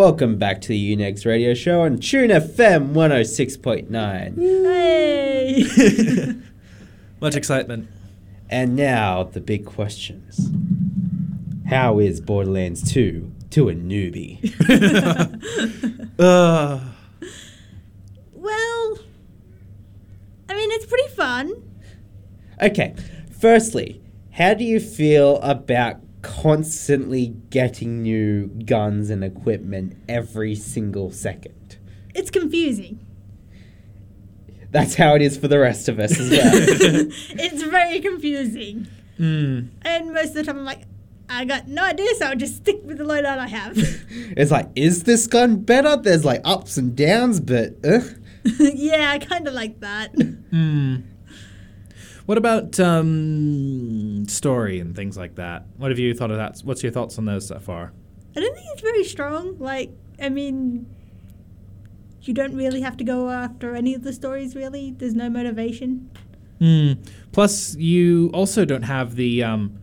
Welcome 0.01 0.39
back 0.39 0.63
to 0.63 0.69
the 0.69 0.97
Unix 0.97 1.27
Radio 1.27 1.53
Show 1.53 1.83
on 1.83 1.99
Tune 1.99 2.31
FM 2.31 2.95
106.9. 2.95 4.35
Hey! 4.65 6.37
Much 7.21 7.37
excitement. 7.37 7.87
And 8.49 8.77
now 8.77 9.25
the 9.25 9.43
big 9.43 9.67
questions. 9.67 10.51
How 11.69 11.99
is 11.99 12.23
Borderlands 12.23 12.91
2 12.91 13.31
to 13.51 13.69
a 13.69 13.75
newbie? 13.75 14.41
Uh, 16.19 16.81
well, 18.33 18.99
I 20.49 20.55
mean, 20.55 20.71
it's 20.73 20.87
pretty 20.87 21.09
fun. 21.09 21.53
Okay, 22.63 22.95
firstly, 23.39 24.01
how 24.33 24.55
do 24.55 24.65
you 24.65 24.81
feel 24.81 25.37
about 25.43 26.01
constantly 26.23 27.29
getting 27.51 28.03
new 28.03 28.47
guns 28.47 29.11
and 29.11 29.23
equipment 29.25 29.97
every 30.09 30.55
single 30.55 31.11
second? 31.11 31.79
It's 32.15 32.31
confusing. 32.31 33.07
That's 34.71 34.95
how 34.95 35.15
it 35.17 35.23
is 35.23 35.37
for 35.37 35.49
the 35.49 35.59
rest 35.59 35.89
of 35.89 35.99
us 35.99 36.19
as 36.19 36.31
well. 36.31 36.53
It's 37.43 37.63
very 37.65 38.01
confusing. 38.01 38.87
mm, 39.19 39.69
And 39.83 40.13
most 40.13 40.29
of 40.29 40.35
the 40.35 40.45
time, 40.45 40.59
I'm 40.59 40.65
like, 40.65 40.83
I 41.29 41.45
got 41.45 41.69
no 41.69 41.83
idea, 41.85 42.09
so 42.19 42.27
I'll 42.27 42.37
just 42.37 42.57
stick 42.57 42.81
with 42.85 42.99
the 42.99 43.05
loadout 43.05 43.39
I 43.39 43.47
have. 43.49 43.73
it's 44.37 44.51
like, 44.51 44.69
is 44.75 45.05
this 45.05 45.27
gun 45.27 45.57
better? 45.63 45.97
There's 45.97 46.25
like 46.25 46.41
ups 46.45 46.77
and 46.77 46.95
downs, 46.97 47.41
but 47.41 47.75
uh, 47.85 48.01
yeah, 48.59 49.11
I 49.13 49.19
kind 49.19 49.47
of 49.47 49.55
like 49.55 49.81
that. 49.81 50.13
mm. 50.15 51.03
What 52.31 52.39
about 52.39 52.79
um, 52.79 54.25
story 54.29 54.79
and 54.79 54.95
things 54.95 55.17
like 55.17 55.35
that? 55.35 55.67
What 55.79 55.91
have 55.91 55.99
you 55.99 56.15
thought 56.15 56.31
of 56.31 56.37
that? 56.37 56.61
What's 56.63 56.81
your 56.81 56.93
thoughts 56.93 57.19
on 57.19 57.25
those 57.25 57.49
so 57.49 57.59
far? 57.59 57.93
I 58.37 58.39
don't 58.39 58.55
think 58.55 58.69
it's 58.73 58.83
very 58.83 59.03
strong. 59.03 59.59
Like, 59.59 59.91
I 60.23 60.29
mean, 60.29 60.87
you 62.23 62.33
don't 62.33 62.55
really 62.55 62.83
have 62.83 62.97
to 62.99 63.03
go 63.03 63.31
after 63.31 63.75
any 63.75 63.95
of 63.95 64.05
the 64.05 64.13
stories, 64.13 64.55
really. 64.55 64.93
There's 64.93 65.17
no 65.17 65.29
motivation. 65.29 66.09
Mm. 66.61 67.05
Plus, 67.33 67.75
you 67.75 68.31
also 68.33 68.65
don't 68.65 68.85
have 68.85 69.17
the, 69.17 69.43
um, 69.43 69.81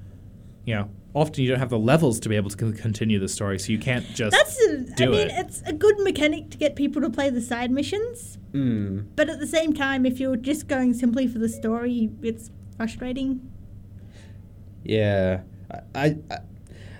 you 0.64 0.74
know, 0.74 0.90
often 1.18 1.44
you 1.44 1.50
don't 1.50 1.60
have 1.60 1.70
the 1.70 1.80
levels 1.80 2.20
to 2.22 2.30
be 2.30 2.36
able 2.36 2.50
to 2.52 2.72
continue 2.74 3.20
the 3.20 3.28
story, 3.28 3.58
so 3.60 3.72
you 3.72 3.80
can't 3.80 4.06
just. 4.14 4.32
That's, 4.36 4.60
a, 4.68 4.80
I 4.92 4.96
do 4.96 5.12
mean, 5.12 5.28
it. 5.30 5.32
it's 5.36 5.62
a 5.66 5.74
good 5.74 6.00
mechanic 6.00 6.50
to 6.52 6.58
get 6.58 6.76
people 6.76 7.02
to 7.02 7.10
play 7.10 7.30
the 7.30 7.42
side 7.42 7.72
missions. 7.72 8.38
mm, 8.54 9.06
But 9.16 9.30
at 9.30 9.40
the 9.40 9.48
same 9.48 9.74
time, 9.74 10.06
if 10.06 10.20
you're 10.20 10.36
just 10.38 10.68
going 10.68 10.94
simply 10.94 11.28
for 11.28 11.40
the 11.40 11.50
story, 11.50 12.10
it's 12.22 12.50
frustrating. 12.78 13.42
yeah. 14.84 15.42
I, 15.72 15.80
I, 15.96 16.06
I, 16.32 16.38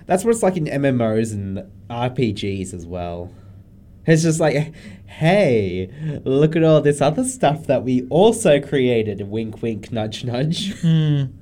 that's 0.06 0.24
what 0.24 0.32
it's 0.32 0.42
like 0.42 0.56
in 0.56 0.64
MMOs 0.66 1.32
and 1.32 1.70
RPGs 1.88 2.74
as 2.74 2.84
well. 2.86 3.32
It's 4.06 4.22
just 4.22 4.40
like, 4.40 4.74
hey, 5.06 5.90
look 6.24 6.56
at 6.56 6.64
all 6.64 6.80
this 6.80 7.00
other 7.00 7.24
stuff 7.24 7.66
that 7.66 7.82
we 7.84 8.06
also 8.08 8.60
created. 8.60 9.20
Wink, 9.28 9.60
wink, 9.62 9.90
nudge, 9.92 10.24
nudge. 10.24 10.74
Mm. 10.82 11.32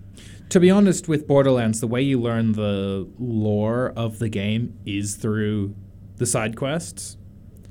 To 0.51 0.61
be 0.61 0.71
honest, 0.71 1.09
with 1.09 1.27
Borderlands, 1.27 1.81
the 1.81 1.87
way 1.89 2.03
you 2.03 2.21
learn 2.21 2.53
the 2.53 3.09
lore 3.19 3.93
of 3.97 4.19
the 4.21 4.29
game 4.29 4.79
is 4.87 5.17
through 5.17 5.75
the 6.17 6.27
side 6.27 6.57
quests. 6.57 7.17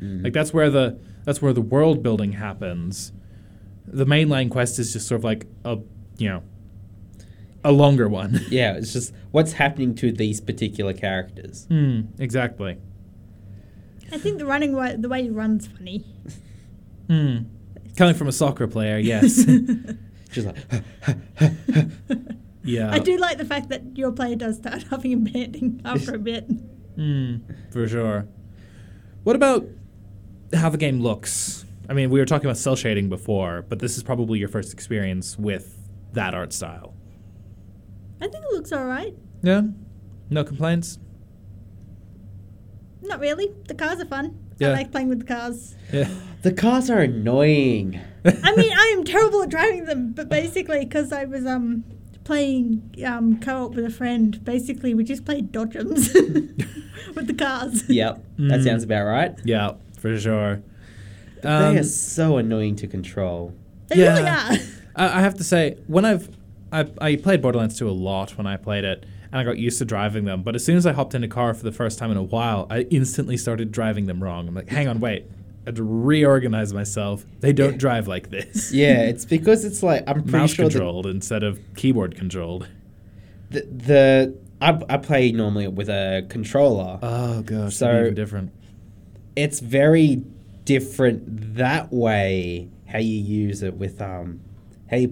Like 0.02 0.34
that's 0.34 0.54
where 0.54 0.70
the 0.70 1.00
that's 1.24 1.42
where 1.42 1.54
the 1.54 1.62
world 1.62 2.04
building 2.04 2.34
happens. 2.34 3.12
The 3.88 4.06
mainline 4.06 4.52
quest 4.52 4.78
is 4.78 4.94
just 4.94 5.08
sort 5.08 5.20
of 5.20 5.24
like 5.24 5.48
a 5.64 5.80
you 6.18 6.30
know 6.30 6.44
a 7.64 7.72
longer 7.72 8.08
one. 8.08 8.42
Yeah, 8.50 8.74
it's 8.74 8.94
just 8.94 9.14
what's 9.32 9.54
happening 9.54 9.96
to 9.96 10.12
these 10.12 10.42
particular 10.42 10.94
characters. 10.94 11.66
Hmm, 11.66 12.02
exactly. 12.20 12.78
I 14.12 14.20
think 14.20 14.38
the 14.38 14.46
running 14.46 14.74
way, 14.74 14.96
the 14.96 15.10
way 15.10 15.22
you 15.22 15.34
run's 15.34 15.68
funny. 15.68 16.06
Hmm. 17.08 17.38
Coming 17.98 18.16
from 18.16 18.28
a 18.28 18.32
soccer 18.32 18.66
player, 18.68 18.98
yes. 18.98 19.46
Just 20.32 20.48
like, 20.48 20.58
Yeah. 22.66 22.92
I 22.92 23.00
do 23.00 23.18
like 23.18 23.38
the 23.38 23.46
fact 23.46 23.70
that 23.70 23.96
your 23.98 24.12
player 24.12 24.36
does 24.36 24.58
start 24.58 24.84
huffing 24.90 25.14
and 25.14 25.32
panting 25.32 25.82
after 25.86 26.16
a 26.16 26.20
bit. 26.20 26.50
Mm, 26.98 27.42
for 27.72 27.88
sure. 27.88 28.28
What 29.24 29.36
about 29.36 29.66
how 30.54 30.70
the 30.70 30.78
game 30.78 31.00
looks? 31.00 31.66
I 31.88 31.94
mean, 31.94 32.10
we 32.10 32.20
were 32.20 32.26
talking 32.26 32.48
about 32.48 32.58
cell 32.58 32.76
shading 32.76 33.10
before, 33.10 33.64
but 33.70 33.80
this 33.80 33.96
is 33.98 34.04
probably 34.04 34.40
your 34.40 34.50
first 34.50 34.74
experience 34.74 35.38
with 35.38 35.78
that 36.14 36.34
art 36.34 36.52
style. 36.52 36.96
I 38.20 38.28
think 38.28 38.44
it 38.44 38.52
looks 38.54 38.74
alright. 38.74 39.14
Yeah? 39.44 39.62
No 40.30 40.44
complaints? 40.44 40.98
Not 43.04 43.20
really. 43.20 43.54
The 43.68 43.76
cars 43.76 44.00
are 44.00 44.06
fun. 44.06 44.40
Yeah. 44.58 44.70
I 44.70 44.74
like 44.74 44.92
playing 44.92 45.10
with 45.10 45.20
the 45.20 45.26
cars. 45.26 45.76
Yeah. 45.94 46.10
The 46.42 46.54
cars 46.54 46.92
are 46.92 47.00
annoying. 47.00 48.00
I 48.24 48.56
mean, 48.56 48.72
I 48.72 48.94
am 48.96 49.04
terrible 49.04 49.42
at 49.42 49.50
driving 49.50 49.86
them, 49.86 50.14
but 50.14 50.30
basically, 50.30 50.86
because 50.86 51.12
I 51.12 51.26
was 51.26 51.44
um 51.44 51.84
playing 52.26 52.94
um 53.06 53.40
co-op 53.40 53.74
with 53.76 53.86
a 53.86 53.90
friend, 53.90 54.44
basically 54.44 54.94
we 54.94 55.04
just 55.06 55.24
played 55.24 55.52
dodgems 55.54 56.14
with 57.16 57.28
the 57.28 57.34
cars. 57.34 57.88
Yep, 57.90 58.24
that 58.38 58.60
Mm. 58.60 58.64
sounds 58.66 58.84
about 58.84 59.06
right. 59.06 59.34
Yeah, 59.46 59.72
for 60.00 60.18
sure. 60.20 60.62
they 61.42 61.50
Um, 61.50 61.78
are 61.78 61.84
so 61.84 62.38
annoying 62.38 62.76
to 62.78 62.88
control. 62.88 63.54
They 63.88 64.00
really 64.00 64.24
Yeah. 64.24 64.50
are. 64.52 64.58
I, 64.98 65.20
I 65.20 65.22
have 65.22 65.36
to 65.36 65.44
say, 65.44 65.78
when 65.88 66.04
I've 66.06 66.30
I, 66.72 66.88
I 67.00 67.16
played 67.16 67.42
Borderlands 67.42 67.78
2 67.78 67.88
a 67.88 67.92
lot 67.92 68.38
when 68.38 68.48
I 68.48 68.58
played 68.58 68.84
it, 68.84 69.06
and 69.32 69.40
I 69.40 69.44
got 69.44 69.58
used 69.58 69.78
to 69.80 69.86
driving 69.86 70.26
them. 70.26 70.42
But 70.44 70.56
as 70.56 70.66
soon 70.66 70.76
as 70.78 70.86
I 70.86 70.92
hopped 70.94 71.14
in 71.16 71.24
a 71.24 71.28
car 71.28 71.54
for 71.54 71.64
the 71.64 71.72
first 71.72 71.98
time 72.00 72.12
in 72.12 72.18
a 72.18 72.24
while, 72.24 72.66
I 72.70 72.82
instantly 72.90 73.38
started 73.38 73.72
driving 73.72 74.08
them 74.08 74.22
wrong. 74.22 74.48
I'm 74.48 74.56
like, 74.56 74.68
hang 74.70 74.88
on, 74.88 75.00
wait. 75.00 75.26
I 75.66 75.70
had 75.70 75.76
to 75.78 75.84
reorganize 75.84 76.74
myself. 76.74 77.26
They 77.40 77.52
don't 77.54 77.78
drive 77.78 78.08
like 78.08 78.30
this. 78.30 78.72
Yeah, 78.74 79.02
it's 79.04 79.26
because 79.26 79.66
it's 79.66 79.82
like 79.82 80.04
I'm 80.08 80.22
pretty 80.22 80.32
Mouse 80.38 80.52
sure 80.54 80.70
controlled 80.70 81.08
instead 81.08 81.44
of 81.44 81.60
keyboard 81.76 82.16
controlled. 82.16 82.68
the, 83.50 83.62
the 83.62 84.38
I, 84.62 84.80
I 84.90 84.98
play 84.98 85.32
normally 85.32 85.68
with 85.68 85.90
a 85.90 86.26
controller. 86.30 87.00
Oh 87.02 87.42
gosh, 87.42 87.76
So- 87.76 88.12
different. 88.12 88.52
it's 89.36 89.60
very 89.60 90.22
different 90.66 91.56
that 91.56 91.92
way 91.92 92.70
how 92.88 93.00
you 93.00 93.18
use 93.20 93.62
it 93.64 93.76
with 93.76 94.02
um 94.02 94.40
how 94.90 94.98
you 94.98 95.12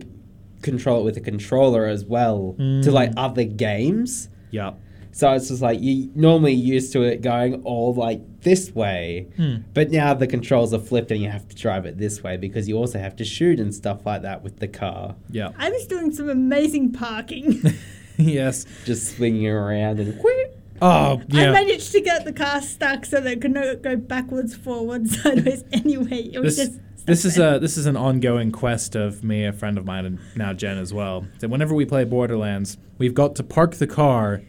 control 0.62 1.02
it 1.02 1.04
with 1.04 1.18
a 1.18 1.22
controller 1.22 1.86
as 1.86 2.06
well 2.06 2.56
to 2.58 2.92
like 2.92 3.10
Mm. 3.12 3.13
other 3.18 3.44
games. 3.44 4.30
Yeah. 4.52 4.74
So 5.15 5.32
it's 5.34 5.47
just 5.49 5.62
like 5.62 5.80
you 5.80 6.10
normally 6.15 6.54
used 6.54 6.91
to 6.93 7.04
it 7.04 7.21
going 7.21 7.62
all 7.63 7.93
like 7.93 8.41
this 8.41 8.71
way, 8.73 9.28
Hmm. 9.38 9.58
but 9.73 9.91
now 9.91 10.13
the 10.15 10.26
controls 10.28 10.73
are 10.73 10.80
flipped 10.80 11.12
and 11.12 11.21
you 11.21 11.30
have 11.30 11.47
to 11.47 11.56
drive 11.56 11.86
it 11.86 11.97
this 11.99 12.23
way 12.23 12.36
because 12.36 12.67
you 12.67 12.78
also 12.78 12.97
have 12.99 13.15
to 13.17 13.23
shoot 13.23 13.60
and 13.60 13.73
stuff 13.73 14.06
like 14.06 14.23
that 14.23 14.43
with 14.43 14.60
the 14.60 14.67
car. 14.67 15.15
Yeah. 15.30 15.49
I 15.58 15.69
was 15.69 15.86
doing 15.86 16.12
some 16.12 16.30
amazing 16.30 16.93
parking. 16.93 17.62
yes. 18.17 18.65
Just 18.86 19.15
swinging 19.15 19.47
around 19.47 19.99
and 19.99 20.19
quick. 20.19 20.58
Oh 20.82 21.21
I 21.32 21.52
managed 21.52 21.91
to 21.93 22.02
get 22.02 22.26
the 22.26 22.34
car 22.34 22.60
stuck 22.62 23.06
so 23.06 23.21
that 23.21 23.32
it 23.34 23.41
could 23.41 23.54
not 23.54 23.84
go 23.84 23.95
backwards, 23.95 24.56
forwards, 24.56 25.21
sideways, 25.23 25.63
anyway. 25.71 26.30
It 26.34 26.39
was 26.39 26.58
this, 26.58 26.69
just. 26.69 26.80
this 27.06 27.26
is 27.26 27.34
stuck 27.36 27.56
a 27.56 27.60
this 27.60 27.78
is 27.78 27.86
an 27.86 27.95
ongoing 27.95 28.52
quest 28.52 28.95
of 28.95 29.23
me, 29.23 29.45
a 29.45 29.54
friend 29.54 29.78
of 29.78 29.86
mine, 29.86 30.06
and 30.06 30.19
now 30.36 30.52
Jen 30.54 30.80
as 30.80 30.91
well. 30.91 31.26
That 31.39 31.49
whenever 31.49 31.73
we 31.76 31.86
play 31.86 32.04
Borderlands, 32.04 32.78
we've 32.97 33.13
got 33.13 33.36
to 33.36 33.43
park 33.43 33.76
the 33.76 33.88
car 33.88 34.41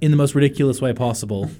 in 0.00 0.10
the 0.10 0.16
most 0.16 0.34
ridiculous 0.34 0.80
way 0.80 0.92
possible. 0.92 1.50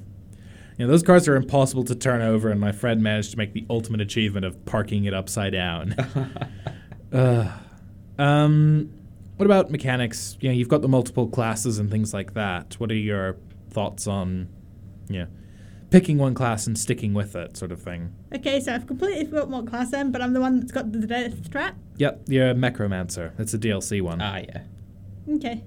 You 0.79 0.87
know, 0.87 0.93
those 0.93 1.03
cars 1.03 1.29
are 1.29 1.37
impossible 1.37 1.85
to 1.85 1.95
turn 1.95 2.23
over, 2.23 2.49
and 2.49 2.59
my 2.59 2.73
friend 2.73 3.03
managed 3.03 3.33
to 3.33 3.37
make 3.37 3.53
the 3.53 3.67
ultimate 3.69 4.01
achievement 4.01 4.47
of 4.47 4.65
parking 4.65 5.05
it 5.05 5.13
upside 5.13 5.53
down. 5.53 5.95
Ugh. 7.13 7.49
um, 8.19 8.91
what 9.37 9.45
about 9.45 9.71
mechanics? 9.71 10.39
You 10.41 10.49
know, 10.49 10.55
you've 10.55 10.69
got 10.69 10.83
the 10.83 10.89
multiple 10.89 11.29
classes 11.29 11.79
and 11.79 11.91
things 11.91 12.15
like 12.15 12.35
that. 12.35 12.75
What 12.79 12.91
are 12.91 12.95
your 12.95 13.37
thoughts 13.71 14.07
on, 14.07 14.49
yeah, 15.09 15.27
picking 15.91 16.19
one 16.19 16.35
class 16.35 16.67
and 16.67 16.79
sticking 16.79 17.15
with 17.15 17.37
it, 17.37 17.57
sort 17.57 17.73
of 17.73 17.83
thing? 17.83 18.15
Okay, 18.35 18.61
so 18.61 18.75
I've 18.75 18.87
completely 18.87 19.27
forgotten 19.27 19.53
what 19.53 19.67
class 19.67 19.93
I'm, 19.93 20.11
but 20.13 20.23
I'm 20.23 20.33
the 20.33 20.41
one 20.41 20.61
that's 20.61 20.73
got 20.73 20.93
the 20.93 21.07
death 21.07 21.51
trap. 21.51 21.77
Yep, 21.97 22.23
you're 22.29 22.51
a 22.51 22.55
Mechromancer. 22.55 23.37
That's 23.37 23.53
a 23.53 23.59
DLC 23.59 24.01
one. 24.01 24.21
Ah, 24.23 24.39
yeah. 24.39 24.63
Okay. 25.37 25.63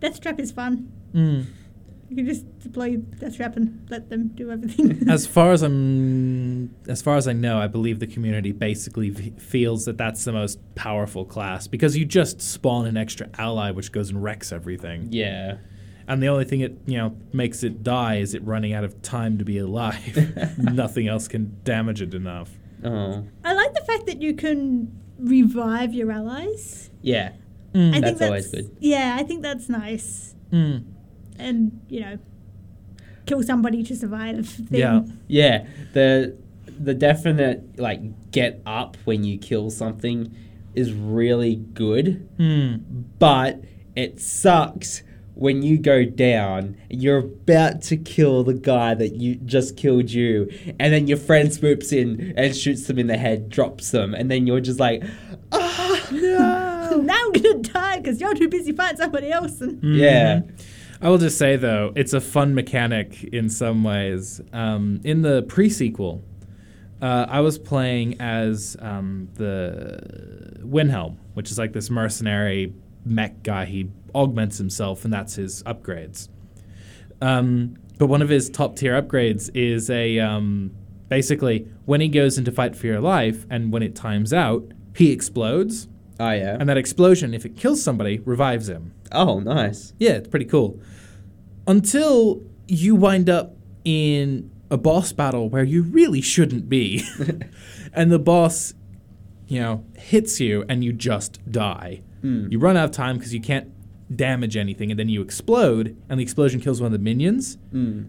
Death 0.00 0.20
trap 0.20 0.40
is 0.40 0.50
fun. 0.50 0.92
Mm. 1.14 1.46
You 2.08 2.16
can 2.16 2.26
just 2.26 2.58
deploy 2.60 2.96
death 2.96 3.36
trap 3.36 3.56
and 3.56 3.86
let 3.90 4.08
them 4.08 4.28
do 4.34 4.50
everything. 4.50 5.08
As 5.10 5.26
far 5.26 5.52
as 5.52 5.62
I'm, 5.62 6.74
as 6.88 7.02
far 7.02 7.16
as 7.16 7.28
I 7.28 7.32
know, 7.34 7.58
I 7.60 7.66
believe 7.66 7.98
the 8.00 8.06
community 8.06 8.52
basically 8.52 9.10
v- 9.10 9.34
feels 9.38 9.84
that 9.84 9.98
that's 9.98 10.24
the 10.24 10.32
most 10.32 10.58
powerful 10.74 11.24
class 11.26 11.66
because 11.66 11.96
you 11.96 12.04
just 12.06 12.40
spawn 12.40 12.86
an 12.86 12.96
extra 12.96 13.28
ally 13.36 13.70
which 13.70 13.92
goes 13.92 14.08
and 14.10 14.22
wrecks 14.22 14.52
everything, 14.52 15.08
Yeah. 15.10 15.58
and 16.06 16.22
the 16.22 16.28
only 16.28 16.44
thing 16.46 16.60
it 16.60 16.78
you 16.86 16.96
know 16.96 17.14
makes 17.32 17.62
it 17.62 17.82
die 17.82 18.16
is 18.16 18.32
it 18.34 18.42
running 18.44 18.72
out 18.72 18.84
of 18.84 19.02
time 19.02 19.36
to 19.38 19.44
be 19.44 19.58
alive. 19.58 20.16
Nothing 20.58 21.08
else 21.08 21.28
can 21.28 21.58
damage 21.64 22.00
it 22.00 22.14
enough. 22.14 22.50
Oh. 22.84 23.24
I 23.44 23.52
like 23.52 23.74
the 23.74 23.82
fact 23.86 24.06
that 24.06 24.22
you 24.22 24.34
can 24.34 24.98
revive 25.18 25.92
your 25.92 26.10
allies. 26.10 26.90
Yeah. 27.02 27.32
Mm. 27.74 27.94
I 27.96 28.00
That's 28.00 28.18
think 28.18 28.28
always 28.30 28.50
good. 28.50 28.74
Yeah, 28.80 29.16
I 29.18 29.24
think 29.24 29.42
that's 29.42 29.68
nice. 29.68 30.34
Mm. 30.50 30.84
And, 31.38 31.80
you 31.88 32.00
know, 32.00 32.18
kill 33.26 33.42
somebody 33.42 33.82
to 33.84 33.94
survive 33.96 34.48
thing. 34.48 34.80
Yeah. 34.80 35.02
Yeah. 35.26 35.66
The 35.92 36.36
the 36.80 36.94
definite 36.94 37.78
like 37.78 38.00
get 38.30 38.60
up 38.64 38.96
when 39.04 39.24
you 39.24 39.36
kill 39.38 39.70
something 39.70 40.34
is 40.74 40.92
really 40.92 41.56
good, 41.56 42.28
Mm. 42.38 42.82
but 43.18 43.62
it 43.96 44.20
sucks 44.20 45.02
when 45.34 45.62
you 45.62 45.78
go 45.78 46.04
down 46.04 46.76
you're 46.90 47.18
about 47.18 47.80
to 47.80 47.96
kill 47.96 48.42
the 48.42 48.54
guy 48.54 48.92
that 48.94 49.14
you 49.14 49.36
just 49.36 49.76
killed 49.76 50.10
you 50.10 50.48
and 50.80 50.92
then 50.92 51.06
your 51.06 51.16
friend 51.16 51.52
swoops 51.54 51.92
in 51.92 52.34
and 52.36 52.56
shoots 52.56 52.88
them 52.88 52.98
in 52.98 53.06
the 53.06 53.16
head 53.16 53.48
drops 53.48 53.92
them 53.92 54.14
and 54.14 54.28
then 54.30 54.48
you're 54.48 54.60
just 54.60 54.80
like 54.80 55.00
ah 55.52 56.08
no 56.10 56.96
now 57.04 57.14
I'm 57.26 57.32
gonna 57.32 57.58
die 57.62 57.98
because 57.98 58.20
you're 58.20 58.34
too 58.34 58.48
busy 58.48 58.72
fighting 58.72 58.96
somebody 58.98 59.30
else. 59.30 59.60
And 59.60 59.80
yeah 59.82 60.40
I 61.00 61.08
will 61.10 61.18
just 61.18 61.38
say 61.38 61.56
though, 61.56 61.92
it's 61.94 62.12
a 62.12 62.20
fun 62.20 62.54
mechanic 62.54 63.22
in 63.24 63.48
some 63.48 63.84
ways. 63.84 64.40
Um, 64.52 65.00
in 65.04 65.22
the 65.22 65.42
pre-sequel, 65.42 66.22
uh, 67.00 67.26
I 67.28 67.40
was 67.40 67.58
playing 67.58 68.20
as 68.20 68.76
um, 68.80 69.28
the 69.34 70.58
Wilhelm, 70.62 71.18
which 71.34 71.52
is 71.52 71.58
like 71.58 71.72
this 71.72 71.88
mercenary 71.88 72.74
mech 73.04 73.44
guy. 73.44 73.66
He 73.66 73.90
augments 74.14 74.58
himself, 74.58 75.04
and 75.04 75.12
that's 75.12 75.36
his 75.36 75.62
upgrades. 75.62 76.28
Um, 77.20 77.76
but 77.98 78.06
one 78.06 78.22
of 78.22 78.28
his 78.28 78.50
top 78.50 78.74
tier 78.76 79.00
upgrades 79.00 79.50
is 79.54 79.90
a 79.90 80.18
um, 80.18 80.72
basically 81.08 81.68
when 81.84 82.00
he 82.00 82.08
goes 82.08 82.38
into 82.38 82.50
fight 82.50 82.74
for 82.74 82.88
your 82.88 83.00
life, 83.00 83.46
and 83.48 83.72
when 83.72 83.84
it 83.84 83.94
times 83.94 84.32
out, 84.32 84.64
he 84.96 85.12
explodes, 85.12 85.86
oh 86.20 86.30
yeah 86.30 86.56
and 86.58 86.68
that 86.68 86.76
explosion, 86.76 87.34
if 87.34 87.44
it 87.44 87.56
kills 87.56 87.82
somebody, 87.82 88.18
revives 88.20 88.68
him. 88.68 88.92
oh 89.12 89.40
nice 89.40 89.92
Yeah, 89.98 90.12
it's 90.12 90.28
pretty 90.28 90.46
cool. 90.46 90.80
Until 91.66 92.42
you 92.66 92.94
wind 92.94 93.28
up 93.28 93.56
in 93.84 94.50
a 94.70 94.76
boss 94.76 95.12
battle 95.12 95.48
where 95.48 95.64
you 95.64 95.82
really 95.82 96.20
shouldn't 96.20 96.68
be. 96.68 97.02
and 97.92 98.10
the 98.12 98.18
boss, 98.18 98.74
you 99.46 99.60
know, 99.60 99.84
hits 99.96 100.40
you 100.40 100.64
and 100.68 100.84
you 100.84 100.92
just 100.92 101.40
die. 101.50 102.02
You 102.50 102.58
run 102.58 102.76
out 102.76 102.86
of 102.86 102.90
time 102.90 103.16
because 103.16 103.32
you 103.32 103.40
can't 103.40 103.72
damage 104.14 104.56
anything 104.56 104.90
and 104.90 104.98
then 104.98 105.08
you 105.08 105.22
explode 105.22 105.96
and 106.08 106.18
the 106.18 106.22
explosion 106.22 106.60
kills 106.60 106.80
one 106.80 106.86
of 106.86 106.92
the 106.92 106.98
minions. 107.04 107.56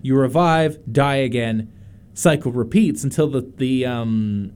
You 0.01 0.15
revive, 0.17 0.79
die 0.91 1.17
again, 1.17 1.71
cycle 2.13 2.51
repeats 2.51 3.03
until 3.03 3.27
the, 3.29 3.41
the 3.57 3.85
um, 3.85 4.51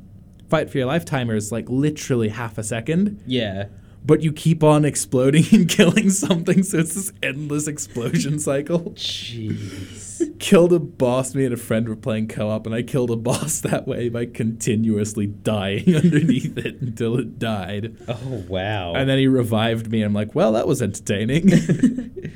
fight 0.54 0.70
for 0.70 0.78
your 0.78 0.86
life 0.86 1.04
timer 1.04 1.36
is 1.36 1.52
like 1.52 1.68
literally 1.68 2.30
half 2.30 2.60
a 2.60 2.63
second 2.63 3.22
yeah 3.26 3.66
but 4.06 4.22
you 4.22 4.32
keep 4.34 4.63
on 4.63 4.84
exploding 4.86 5.46
and 5.54 5.70
killing 5.70 6.10
something, 6.10 6.62
so 6.63 6.80
it's 6.80 6.94
this 6.94 7.13
endless 7.22 7.68
explosion 7.68 8.38
cycle. 8.39 8.92
jeez 8.92 10.12
Killed 10.39 10.74
a 10.74 10.80
boss. 10.80 11.34
Me 11.36 11.46
and 11.46 11.54
a 11.54 11.58
friend 11.58 11.88
were 11.88 11.96
playing 11.96 12.28
co-op, 12.28 12.66
and 12.66 12.76
I 12.76 12.82
killed 12.84 13.12
a 13.12 13.16
boss 13.16 13.62
that 13.70 13.88
way 13.88 14.10
by 14.10 14.26
continuously 14.26 15.28
dying 15.28 15.96
underneath 15.96 16.58
it 16.58 16.82
until 16.82 17.18
it 17.18 17.39
died. 17.39 17.96
oh 18.10 18.44
wow 18.50 18.94
And 18.94 19.10
then 19.10 19.20
he 19.20 19.28
revived 19.28 19.89
me. 19.89 20.02
And 20.02 20.08
I'm 20.08 20.13
like, 20.13 20.36
well, 20.36 20.52
that 20.52 20.68
was 20.68 20.82
entertaining. 20.82 22.34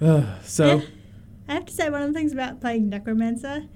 Uh, 0.00 0.38
so, 0.42 0.82
I 1.48 1.54
have 1.54 1.64
to 1.64 1.72
say, 1.72 1.90
one 1.90 2.02
of 2.02 2.08
the 2.08 2.14
things 2.14 2.32
about 2.32 2.60
playing 2.60 2.88
Mechromancer 2.90 3.66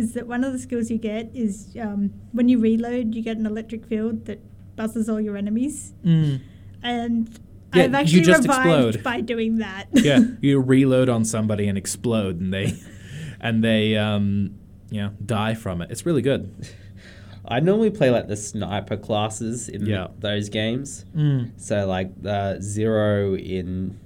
is 0.00 0.12
that 0.14 0.26
one 0.34 0.42
of 0.44 0.52
the 0.52 0.58
skills 0.66 0.90
you 0.90 0.98
get 0.98 1.24
is 1.34 1.74
um, 1.80 2.10
when 2.36 2.46
you 2.50 2.58
reload, 2.58 3.14
you 3.14 3.22
get 3.22 3.36
an 3.38 3.46
electric 3.46 3.82
field 3.86 4.26
that 4.26 4.38
buzzes 4.76 5.08
all 5.08 5.20
your 5.20 5.36
enemies. 5.36 5.94
mm, 6.04 6.40
And 6.82 7.28
Yeah, 7.74 7.84
I've 7.84 7.90
you 7.90 7.96
actually 7.96 8.20
just 8.32 8.42
revived 8.42 8.96
explode. 8.96 9.02
by 9.04 9.20
doing 9.22 9.56
that. 9.66 9.86
yeah, 9.94 10.20
you 10.40 10.60
reload 10.60 11.08
on 11.08 11.24
somebody 11.24 11.66
and 11.70 11.76
explode, 11.78 12.40
and 12.40 12.52
they, 12.52 12.74
and 13.40 13.64
they, 13.64 13.96
um, 13.96 14.54
you 14.90 15.00
know, 15.02 15.10
die 15.24 15.54
from 15.54 15.80
it. 15.82 15.90
It's 15.90 16.04
really 16.06 16.22
good. 16.22 16.42
I 17.48 17.60
normally 17.60 17.90
play 17.90 18.10
like 18.10 18.26
the 18.28 18.36
sniper 18.36 18.96
classes 18.96 19.68
in 19.68 19.86
Yeah. 19.86 20.08
those 20.18 20.48
games 20.50 21.04
Mm. 21.16 21.52
So 21.68 21.86
like 21.86 22.10
uh, 22.24 22.56
zero 22.60 23.34
in 23.36 23.98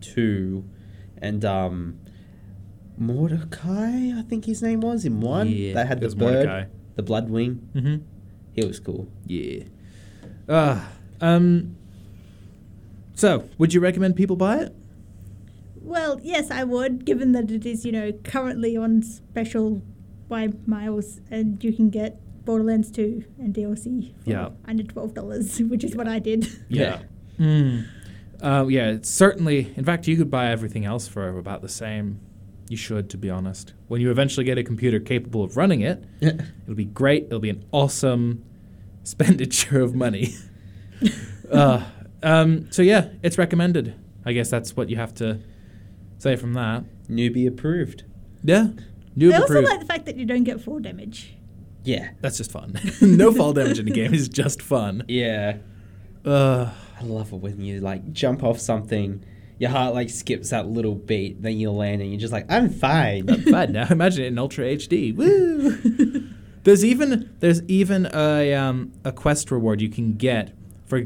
two, 0.00 0.64
and 1.20 1.44
um, 1.44 1.98
Mordecai, 2.98 4.12
I 4.18 4.22
think 4.28 4.44
his 4.44 4.62
name 4.62 4.80
was 4.80 5.04
in 5.04 5.20
one. 5.20 5.48
Yeah, 5.48 5.74
that 5.74 5.86
had 5.86 6.00
the 6.00 6.08
bird, 6.08 6.18
Mordecai. 6.46 6.64
the 6.96 7.02
Bloodwing. 7.02 7.58
Mm-hmm. 7.74 7.96
He 8.52 8.64
was 8.66 8.80
cool. 8.80 9.08
Yeah. 9.26 9.64
Uh, 10.48 10.80
um. 11.20 11.76
So, 13.14 13.48
would 13.58 13.74
you 13.74 13.80
recommend 13.80 14.16
people 14.16 14.36
buy 14.36 14.58
it? 14.58 14.74
Well, 15.80 16.20
yes, 16.22 16.50
I 16.50 16.64
would, 16.64 17.04
given 17.04 17.32
that 17.32 17.50
it 17.50 17.64
is, 17.66 17.84
you 17.84 17.92
know, 17.92 18.12
currently 18.12 18.76
on 18.76 19.02
special 19.02 19.82
by 20.28 20.48
Miles, 20.66 21.20
and 21.30 21.62
you 21.64 21.72
can 21.72 21.88
get 21.90 22.20
Borderlands 22.44 22.90
2 22.90 23.24
and 23.38 23.54
DLC 23.54 24.12
for 24.22 24.30
Yeah. 24.30 24.50
under 24.66 24.82
$12, 24.84 25.60
which 25.70 25.82
is 25.84 25.96
what 25.96 26.06
I 26.08 26.18
did. 26.18 26.46
Yeah. 26.68 27.00
Hmm. 27.38 27.80
Uh, 28.40 28.66
yeah, 28.68 28.90
it's 28.90 29.08
certainly. 29.10 29.72
In 29.76 29.84
fact, 29.84 30.06
you 30.06 30.16
could 30.16 30.30
buy 30.30 30.50
everything 30.50 30.84
else 30.84 31.08
for 31.08 31.28
about 31.38 31.60
the 31.62 31.68
same. 31.68 32.20
You 32.68 32.76
should, 32.76 33.08
to 33.10 33.16
be 33.16 33.30
honest. 33.30 33.72
When 33.88 34.00
you 34.00 34.10
eventually 34.10 34.44
get 34.44 34.58
a 34.58 34.62
computer 34.62 35.00
capable 35.00 35.42
of 35.42 35.56
running 35.56 35.80
it, 35.80 36.04
it'll 36.20 36.74
be 36.74 36.84
great. 36.84 37.24
It'll 37.24 37.38
be 37.38 37.50
an 37.50 37.64
awesome 37.72 38.44
expenditure 39.00 39.80
of 39.80 39.94
money. 39.94 40.34
uh, 41.50 41.84
um, 42.22 42.70
so 42.70 42.82
yeah, 42.82 43.08
it's 43.22 43.38
recommended. 43.38 43.94
I 44.24 44.32
guess 44.32 44.50
that's 44.50 44.76
what 44.76 44.90
you 44.90 44.96
have 44.96 45.14
to 45.14 45.40
say 46.18 46.36
from 46.36 46.52
that. 46.54 46.84
Newbie 47.08 47.48
approved. 47.48 48.04
Yeah, 48.44 48.68
new 49.16 49.32
I 49.32 49.36
also 49.36 49.44
approved. 49.44 49.68
like 49.68 49.80
the 49.80 49.86
fact 49.86 50.06
that 50.06 50.16
you 50.16 50.26
don't 50.26 50.44
get 50.44 50.60
fall 50.60 50.78
damage. 50.78 51.34
Yeah. 51.84 52.10
That's 52.20 52.36
just 52.36 52.52
fun. 52.52 52.78
no 53.00 53.32
fall 53.32 53.54
damage 53.54 53.78
in 53.78 53.86
the 53.86 53.92
game 53.92 54.12
is 54.12 54.28
just 54.28 54.60
fun. 54.60 55.04
Yeah. 55.08 55.58
Uh, 56.24 56.70
I 57.00 57.04
love 57.04 57.32
it 57.32 57.36
when 57.36 57.60
you 57.60 57.80
like 57.80 58.12
jump 58.12 58.42
off 58.42 58.58
something, 58.58 59.24
your 59.58 59.70
heart 59.70 59.94
like 59.94 60.10
skips 60.10 60.50
that 60.50 60.68
little 60.68 60.94
beat, 60.94 61.42
then 61.42 61.58
you 61.58 61.70
land 61.70 62.00
and 62.00 62.10
you're 62.10 62.20
just 62.20 62.32
like, 62.32 62.46
I'm 62.48 62.70
fine. 62.70 63.26
bad 63.26 63.70
now. 63.70 63.86
Imagine 63.90 64.24
it 64.24 64.28
in 64.28 64.38
Ultra 64.38 64.64
HD. 64.64 65.14
Woo! 65.14 66.28
there's 66.64 66.84
even 66.84 67.34
there's 67.40 67.62
even 67.64 68.08
a 68.12 68.54
um, 68.54 68.92
a 69.04 69.12
quest 69.12 69.50
reward 69.50 69.80
you 69.80 69.88
can 69.88 70.14
get 70.14 70.54
for. 70.86 71.04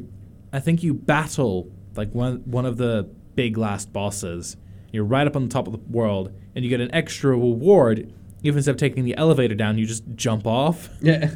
I 0.52 0.60
think 0.60 0.82
you 0.82 0.92
battle 0.92 1.70
like 1.96 2.12
one 2.12 2.42
one 2.44 2.66
of 2.66 2.76
the 2.76 3.08
big 3.34 3.56
last 3.56 3.92
bosses. 3.92 4.56
You're 4.92 5.04
right 5.04 5.26
up 5.26 5.36
on 5.36 5.44
the 5.44 5.48
top 5.48 5.66
of 5.66 5.72
the 5.72 5.80
world, 5.90 6.32
and 6.54 6.64
you 6.64 6.68
get 6.68 6.80
an 6.80 6.94
extra 6.94 7.30
reward. 7.30 8.12
Even 8.42 8.58
instead 8.58 8.72
of 8.72 8.76
taking 8.76 9.04
the 9.04 9.16
elevator 9.16 9.54
down, 9.54 9.78
you 9.78 9.86
just 9.86 10.02
jump 10.16 10.46
off. 10.46 10.88
yeah. 11.00 11.30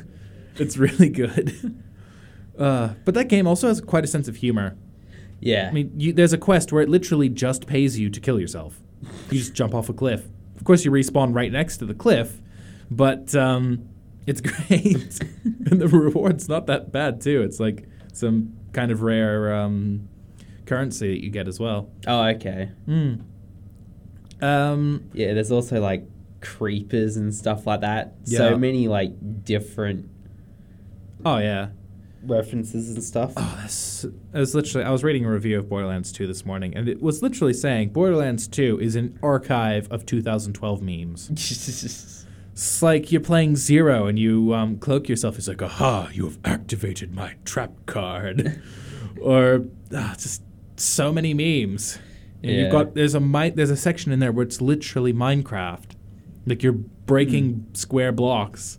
It's 0.57 0.77
really 0.77 1.09
good. 1.09 1.83
Uh, 2.59 2.95
but 3.05 3.15
that 3.15 3.29
game 3.29 3.47
also 3.47 3.69
has 3.69 3.81
quite 3.81 4.03
a 4.03 4.07
sense 4.07 4.27
of 4.27 4.37
humor. 4.37 4.77
Yeah. 5.41 5.69
I 5.69 5.73
mean, 5.73 5.93
you, 5.99 6.13
there's 6.13 6.33
a 6.33 6.39
quest 6.39 6.73
where 6.73 6.83
it 6.83 6.89
literally 6.89 7.29
just 7.29 7.67
pays 7.67 7.99
you 7.99 8.11
to 8.11 8.21
kill 8.21 8.41
yourself. 8.41 8.79
You 9.31 9.39
just 9.39 9.55
jump 9.55 9.75
off 9.75 9.89
a 9.89 9.93
cliff. 9.93 10.25
Of 10.57 10.65
course, 10.65 10.85
you 10.85 10.91
respawn 10.91 11.35
right 11.35 11.53
next 11.53 11.77
to 11.79 11.85
the 11.87 11.95
cliff, 11.95 12.41
but 12.91 13.35
um, 13.35 13.89
it's 14.27 14.41
great. 14.51 15.21
and 15.45 15.81
the 15.81 15.89
reward's 15.89 16.49
not 16.49 16.67
that 16.67 16.91
bad, 16.93 17.21
too. 17.21 17.43
It's 17.43 17.61
like 17.61 17.87
some 18.13 18.55
kind 18.73 18.91
of 18.91 19.03
rare 19.03 19.55
um, 19.55 20.09
currency 20.65 21.09
that 21.15 21.23
you 21.25 21.31
get 21.31 21.47
as 21.49 21.61
well. 21.61 21.91
oh, 22.07 22.23
okay. 22.29 22.71
Hmm. 22.87 23.15
Um, 24.43 25.11
Yeah, 25.13 25.35
there's 25.35 25.53
also 25.53 25.81
like 25.81 26.05
creepers 26.41 27.17
and 27.17 27.35
stuff 27.35 27.67
like 27.67 27.81
that. 27.81 28.15
Yeah. 28.25 28.39
So 28.39 28.59
many 28.59 28.89
like 28.89 29.45
different 29.45 30.09
oh, 31.25 31.39
yeah. 31.39 31.69
References 32.27 32.91
and 32.91 33.03
stuff. 33.03 33.33
Oh, 33.37 33.59
that's. 33.61 34.05
I 34.35 34.41
was 34.41 34.55
literally. 34.55 34.87
I 34.87 34.91
was 34.91 35.03
reading 35.05 35.25
a 35.25 35.31
review 35.31 35.59
of 35.59 35.69
Borderlands 35.69 36.13
2 36.13 36.27
this 36.27 36.45
morning, 36.45 36.77
and 36.77 36.89
it 36.89 37.03
was 37.03 37.23
literally 37.23 37.55
saying 37.55 37.91
Borderlands 37.91 38.47
2 38.49 38.79
is 38.81 38.97
an 38.97 39.19
archive 39.23 39.91
of 39.91 40.07
2012 40.07 40.83
memes. 40.83 42.23
It's 42.57 42.81
like 42.81 43.13
you're 43.13 43.21
playing 43.21 43.57
Zero 43.57 44.07
and 44.07 44.19
you 44.19 44.55
um, 44.55 44.79
cloak 44.79 45.11
yourself. 45.11 45.37
It's 45.37 45.47
like, 45.47 45.61
aha, 45.61 46.09
you 46.11 46.25
have 46.25 46.39
activated 46.43 47.15
my 47.15 47.35
trap 47.45 47.71
card. 47.85 48.63
or 49.21 49.67
ah, 49.95 50.15
just 50.19 50.43
so 50.77 51.13
many 51.13 51.35
memes. 51.35 51.99
And 52.43 52.51
Yeah. 52.51 52.63
You've 52.63 52.73
got 52.73 52.95
there's 52.95 53.15
a 53.15 53.21
mi- 53.21 53.51
there's 53.51 53.69
a 53.69 53.77
section 53.77 54.11
in 54.11 54.21
there 54.21 54.33
where 54.33 54.43
it's 54.43 54.63
literally 54.63 55.13
Minecraft, 55.13 55.91
like 56.47 56.63
you're 56.63 56.73
breaking 56.73 57.67
square 57.75 58.11
blocks, 58.11 58.79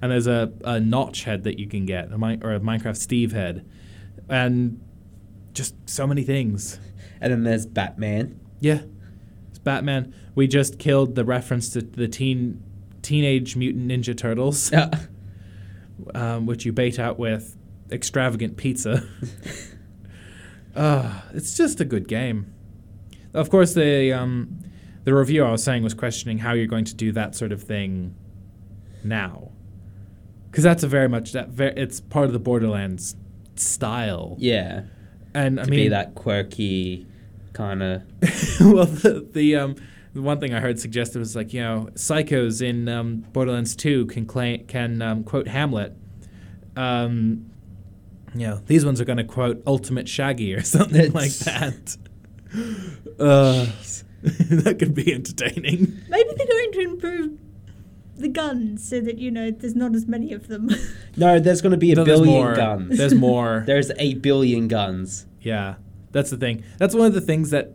and 0.00 0.12
there's 0.12 0.26
a, 0.26 0.52
a 0.64 0.78
notch 0.80 1.24
head 1.24 1.44
that 1.44 1.58
you 1.58 1.66
can 1.66 1.86
get, 1.86 2.12
a 2.12 2.18
mi- 2.18 2.38
or 2.42 2.54
a 2.54 2.60
Minecraft 2.60 2.96
Steve 2.96 3.32
head, 3.32 3.64
and 4.28 4.80
just 5.52 5.74
so 5.88 6.06
many 6.06 6.22
things. 6.22 6.78
and 7.20 7.32
then 7.32 7.42
there's 7.44 7.66
Batman. 7.66 8.38
Yeah, 8.60 8.82
it's 9.50 9.58
Batman. 9.58 10.14
We 10.34 10.46
just 10.46 10.78
killed 10.78 11.14
the 11.14 11.24
reference 11.24 11.70
to 11.70 11.80
the 11.82 12.08
teen 12.08 12.62
teenage 13.02 13.56
mutant 13.56 13.88
ninja 13.90 14.16
turtles, 14.16 14.70
Yeah. 14.72 14.90
um, 16.14 16.46
which 16.46 16.64
you 16.64 16.72
bait 16.72 16.98
out 16.98 17.18
with 17.18 17.56
extravagant 17.90 18.56
pizza. 18.56 19.02
uh, 20.76 21.22
it's 21.34 21.56
just 21.56 21.80
a 21.80 21.84
good 21.84 22.08
game. 22.08 22.52
Of 23.34 23.50
course, 23.50 23.74
the 23.74 24.12
um, 24.12 24.58
the 25.04 25.14
review 25.14 25.44
I 25.44 25.50
was 25.52 25.62
saying 25.62 25.82
was 25.82 25.94
questioning 25.94 26.38
how 26.38 26.52
you're 26.52 26.66
going 26.66 26.84
to 26.86 26.94
do 26.94 27.12
that 27.12 27.34
sort 27.34 27.52
of 27.52 27.62
thing 27.62 28.14
now, 29.04 29.50
because 30.58 30.64
that's 30.64 30.82
a 30.82 30.88
very 30.88 31.08
much 31.08 31.30
that 31.34 31.50
ver- 31.50 31.72
it's 31.76 32.00
part 32.00 32.26
of 32.26 32.32
the 32.32 32.40
Borderlands 32.40 33.14
style. 33.54 34.34
yeah. 34.40 34.86
and 35.32 35.60
I 35.60 35.62
to 35.62 35.70
mean 35.70 35.84
be 35.84 35.88
that 35.90 36.16
quirky 36.16 37.06
kind 37.52 37.80
of. 37.80 38.02
well, 38.60 38.86
the, 38.86 39.24
the 39.32 39.54
um, 39.54 39.76
the 40.14 40.20
one 40.20 40.40
thing 40.40 40.52
I 40.52 40.58
heard 40.58 40.80
suggested 40.80 41.20
was 41.20 41.36
like 41.36 41.52
you 41.52 41.60
know 41.60 41.90
psychos 41.94 42.60
in 42.60 42.88
um, 42.88 43.18
Borderlands 43.32 43.76
Two 43.76 44.06
can 44.06 44.26
claim 44.26 44.66
can 44.66 45.00
um, 45.00 45.22
quote 45.22 45.46
Hamlet. 45.46 45.96
Um, 46.74 47.48
you 48.34 48.48
know 48.48 48.60
these 48.66 48.84
ones 48.84 49.00
are 49.00 49.04
going 49.04 49.18
to 49.18 49.24
quote 49.24 49.62
Ultimate 49.64 50.08
Shaggy 50.08 50.54
or 50.54 50.62
something 50.64 51.12
like 51.12 51.34
that. 51.34 51.96
Uh, 53.20 53.66
that 54.22 54.76
could 54.78 54.94
be 54.94 55.12
entertaining. 55.12 56.02
Maybe 56.08 56.30
they're 56.36 56.46
going 56.46 56.72
to 56.72 56.80
improve 56.80 57.38
the 58.18 58.28
guns 58.28 58.88
so 58.88 59.00
that, 59.00 59.18
you 59.18 59.30
know, 59.30 59.50
there's 59.50 59.74
not 59.76 59.94
as 59.94 60.06
many 60.06 60.32
of 60.32 60.48
them. 60.48 60.68
No, 61.16 61.40
there's 61.40 61.60
going 61.62 61.72
to 61.72 61.76
be 61.78 61.90
a 61.92 61.96
No, 61.96 62.04
there's 62.04 62.20
billion 62.20 62.42
more. 62.42 62.54
guns. 62.54 62.96
There's 62.98 63.14
more. 63.14 63.64
There's 63.66 63.90
a 63.98 64.14
billion 64.14 64.68
guns. 64.68 65.26
Yeah, 65.40 65.74
that's 66.12 66.30
the 66.30 66.36
thing. 66.36 66.62
That's 66.78 66.94
one 66.94 67.06
of 67.06 67.14
the 67.14 67.20
things 67.20 67.50
that 67.50 67.72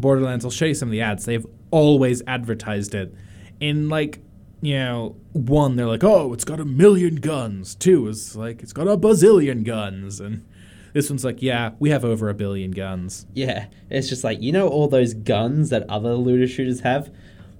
Borderlands. 0.00 0.44
I'll 0.44 0.50
show 0.50 0.64
you 0.64 0.74
some 0.74 0.88
of 0.88 0.92
the 0.92 1.00
ads. 1.02 1.24
They've 1.24 1.46
always 1.70 2.20
advertised 2.26 2.94
it. 2.96 3.14
In 3.60 3.88
like, 3.88 4.20
you 4.60 4.74
know, 4.78 5.16
one 5.32 5.76
they're 5.76 5.86
like, 5.86 6.02
oh, 6.02 6.32
it's 6.32 6.44
got 6.44 6.58
a 6.58 6.64
million 6.64 7.16
guns. 7.16 7.74
Two 7.76 8.08
is 8.08 8.34
like, 8.34 8.60
it's 8.62 8.72
got 8.72 8.88
a 8.88 8.96
bazillion 8.96 9.62
guns, 9.64 10.18
and 10.18 10.44
this 10.92 11.08
one's 11.08 11.24
like, 11.24 11.40
yeah, 11.42 11.70
we 11.78 11.90
have 11.90 12.04
over 12.04 12.28
a 12.28 12.34
billion 12.34 12.72
guns. 12.72 13.26
Yeah, 13.34 13.66
it's 13.88 14.08
just 14.08 14.24
like 14.24 14.42
you 14.42 14.50
know 14.50 14.66
all 14.68 14.88
those 14.88 15.14
guns 15.14 15.70
that 15.70 15.88
other 15.88 16.14
looter 16.14 16.48
shooters 16.48 16.80
have. 16.80 17.12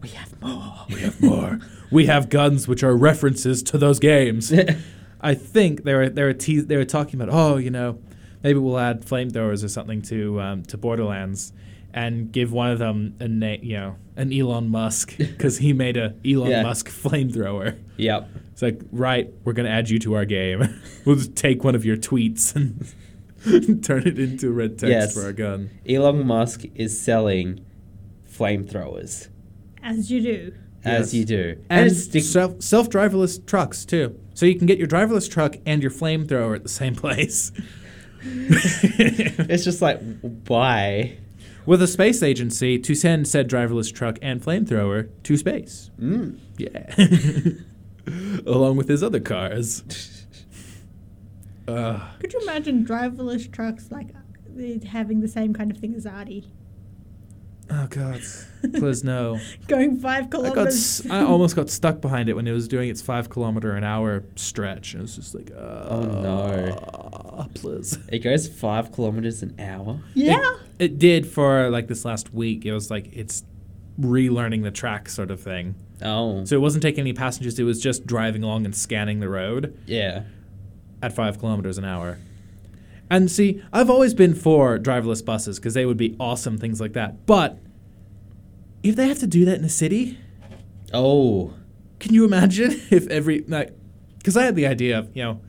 We 0.02 0.08
have 0.10 0.40
more. 0.42 0.74
We 0.88 1.00
have 1.02 1.20
more. 1.22 1.60
We 1.90 2.06
have 2.06 2.28
guns 2.28 2.66
which 2.68 2.82
are 2.82 2.96
references 2.96 3.62
to 3.64 3.78
those 3.78 3.98
games. 3.98 4.52
I 5.20 5.34
think 5.34 5.84
they 5.84 5.94
were 5.94 6.08
they 6.08 6.22
were 6.22 6.32
te- 6.32 6.60
they 6.60 6.76
were 6.76 6.84
talking 6.84 7.20
about 7.20 7.34
oh 7.34 7.56
you 7.58 7.70
know 7.70 7.98
maybe 8.42 8.58
we'll 8.58 8.78
add 8.78 9.04
flamethrowers 9.04 9.62
or 9.64 9.68
something 9.68 10.00
to 10.02 10.40
um, 10.40 10.62
to 10.64 10.78
Borderlands 10.78 11.52
and 11.92 12.30
give 12.32 12.52
one 12.52 12.70
of 12.70 12.78
them 12.78 13.16
a 13.20 13.28
na- 13.28 13.56
you 13.60 13.74
know 13.76 13.96
an 14.16 14.32
Elon 14.32 14.68
Musk 14.70 15.16
because 15.18 15.58
he 15.58 15.72
made 15.72 15.96
a 15.96 16.14
Elon 16.24 16.50
Yeah. 16.50 16.62
Musk 16.62 16.88
flamethrower. 16.88 17.78
Yep. 17.98 18.28
It's 18.52 18.62
like 18.62 18.80
right 18.92 19.30
we're 19.44 19.52
gonna 19.52 19.68
add 19.68 19.90
you 19.90 19.98
to 20.00 20.14
our 20.14 20.24
game. 20.24 20.80
we'll 21.04 21.16
just 21.16 21.36
take 21.36 21.64
one 21.64 21.74
of 21.74 21.84
your 21.84 21.96
tweets 21.98 22.54
and 22.56 23.82
turn 23.84 24.06
it 24.06 24.18
into 24.18 24.50
red 24.52 24.78
text 24.78 24.90
Yes. 24.90 25.14
for 25.14 25.22
our 25.24 25.32
gun. 25.32 25.70
Elon 25.88 26.26
Musk 26.26 26.64
is 26.74 26.98
selling 26.98 27.64
flamethrowers 28.30 29.28
as 29.82 30.10
you 30.10 30.20
do. 30.22 30.52
As 30.84 31.12
Yes. 31.12 31.14
you 31.14 31.24
do, 31.24 31.56
And 31.68 31.86
it's 31.90 32.04
stick- 32.04 32.22
self 32.24 32.62
self 32.62 32.88
driverless 32.90 33.44
trucks 33.46 33.84
too. 33.84 34.18
So 34.34 34.46
you 34.46 34.54
can 34.56 34.66
get 34.66 34.78
your 34.78 34.88
driverless 34.88 35.30
truck 35.30 35.56
and 35.66 35.82
your 35.82 35.90
flamethrower 35.90 36.56
at 36.56 36.62
the 36.62 36.68
same 36.68 36.94
place. 37.04 37.52
it's 38.22 39.64
just 39.64 39.82
like 39.82 40.00
why? 40.46 41.18
With 41.66 41.82
a 41.82 41.86
space 41.86 42.22
agency 42.22 42.78
to 42.78 42.94
send 42.94 43.28
said 43.28 43.48
driverless 43.48 43.92
truck 43.94 44.18
and 44.22 44.42
flamethrower 44.42 45.08
to 45.24 45.36
space. 45.36 45.90
Mm. 46.00 46.38
Yeah. 46.56 46.94
Along 48.46 48.76
with 48.76 48.88
his 48.88 49.02
other 49.02 49.20
cars. 49.20 49.82
Uh, 51.68 52.00
Could 52.18 52.32
you 52.32 52.40
imagine 52.40 52.84
driverless 52.84 53.48
trucks 53.52 53.92
like 53.92 54.08
uh, 54.12 54.84
having 54.88 55.20
the 55.20 55.28
same 55.28 55.54
kind 55.54 55.70
of 55.70 55.76
thing 55.76 55.94
as 55.94 56.04
Artie? 56.04 56.50
Oh 57.70 57.86
god. 57.88 58.20
Please 58.74 59.02
no. 59.04 59.38
Going 59.68 59.96
five 59.98 60.24
I 60.24 60.26
got 60.28 60.42
kilometers. 60.42 61.00
s- 61.00 61.10
I 61.10 61.22
almost 61.22 61.56
got 61.56 61.70
stuck 61.70 62.00
behind 62.00 62.28
it 62.28 62.34
when 62.34 62.46
it 62.46 62.52
was 62.52 62.68
doing 62.68 62.88
its 62.90 63.00
five 63.00 63.30
kilometer 63.30 63.72
an 63.72 63.84
hour 63.84 64.22
stretch. 64.36 64.94
It 64.94 65.00
was 65.00 65.16
just 65.16 65.34
like, 65.34 65.50
uh, 65.50 65.86
Oh, 65.88 66.02
no. 66.04 67.48
Please. 67.54 67.98
It 68.12 68.18
goes 68.18 68.48
five 68.48 68.92
kilometers 68.92 69.42
an 69.42 69.54
hour. 69.58 70.00
yeah. 70.14 70.56
it 70.78 70.98
did 70.98 71.26
for 71.26 71.70
like 71.70 71.86
this 71.88 72.04
last 72.04 72.34
week. 72.34 72.66
It 72.66 72.72
was 72.72 72.90
like 72.90 73.08
it's 73.12 73.44
relearning 73.98 74.62
the 74.62 74.70
track 74.70 75.08
sort 75.08 75.30
of 75.30 75.40
thing. 75.40 75.74
Oh, 76.02 76.44
So 76.44 76.56
it 76.56 76.60
wasn't 76.60 76.82
taking 76.82 77.00
any 77.00 77.12
passengers. 77.12 77.58
It 77.58 77.64
was 77.64 77.80
just 77.80 78.06
driving 78.06 78.42
along 78.42 78.64
and 78.64 78.74
scanning 78.74 79.20
the 79.20 79.28
road 79.28 79.76
yeah. 79.86 80.22
at 81.02 81.12
five 81.14 81.38
kilometers 81.38 81.76
an 81.78 81.84
hour. 81.84 82.18
And 83.10 83.30
see, 83.30 83.60
I've 83.72 83.90
always 83.90 84.14
been 84.14 84.34
for 84.34 84.78
driverless 84.78 85.24
buses 85.24 85.58
because 85.58 85.74
they 85.74 85.84
would 85.84 85.96
be 85.96 86.16
awesome, 86.20 86.56
things 86.58 86.80
like 86.80 86.92
that. 86.92 87.26
But 87.26 87.58
if 88.82 88.94
they 88.96 89.08
have 89.08 89.18
to 89.18 89.26
do 89.26 89.44
that 89.46 89.58
in 89.58 89.64
a 89.64 89.68
city, 89.68 90.16
Oh, 90.92 91.54
can 91.98 92.14
you 92.14 92.24
imagine 92.24 92.72
if 92.90 93.06
every 93.08 93.44
like? 93.46 93.72
Because 94.18 94.36
I 94.36 94.44
had 94.44 94.56
the 94.56 94.66
idea 94.66 94.98
of 94.98 95.10
you 95.14 95.22
know, 95.22 95.40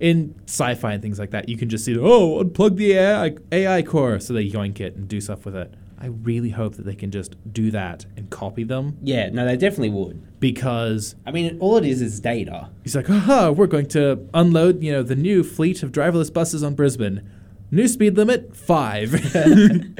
in 0.00 0.34
sci-fi 0.46 0.92
and 0.92 1.02
things 1.02 1.18
like 1.18 1.30
that, 1.30 1.48
you 1.48 1.56
can 1.56 1.68
just 1.68 1.84
see 1.84 1.98
oh 1.98 2.42
unplug 2.42 2.76
the 2.76 2.92
AI 2.92 3.36
AI 3.52 3.82
core 3.82 4.20
so 4.20 4.32
they 4.32 4.48
yoink 4.48 4.80
it 4.80 4.96
and 4.96 5.08
do 5.08 5.20
stuff 5.20 5.44
with 5.44 5.56
it. 5.56 5.74
I 6.04 6.08
really 6.08 6.50
hope 6.50 6.74
that 6.74 6.84
they 6.84 6.94
can 6.94 7.10
just 7.10 7.34
do 7.50 7.70
that 7.70 8.04
and 8.16 8.28
copy 8.28 8.62
them 8.62 8.98
yeah. 9.02 9.30
No, 9.30 9.46
they 9.46 9.56
definitely 9.56 9.88
would. 9.90 10.38
because 10.38 11.14
I 11.24 11.30
mean, 11.32 11.56
all 11.60 11.78
it 11.78 11.86
is 11.86 12.02
is 12.02 12.20
data. 12.20 12.68
he's 12.82 12.94
like, 12.94 13.08
aha, 13.08 13.50
we're 13.50 13.66
going 13.66 13.86
to 13.88 14.28
unload 14.34 14.82
you 14.82 14.92
know 14.92 15.02
the 15.02 15.16
new 15.16 15.42
fleet 15.42 15.82
of 15.82 15.92
driverless 15.92 16.30
buses 16.32 16.62
on 16.62 16.74
Brisbane. 16.74 17.26
New 17.70 17.88
speed 17.88 18.16
limit 18.16 18.54
five. 18.54 19.08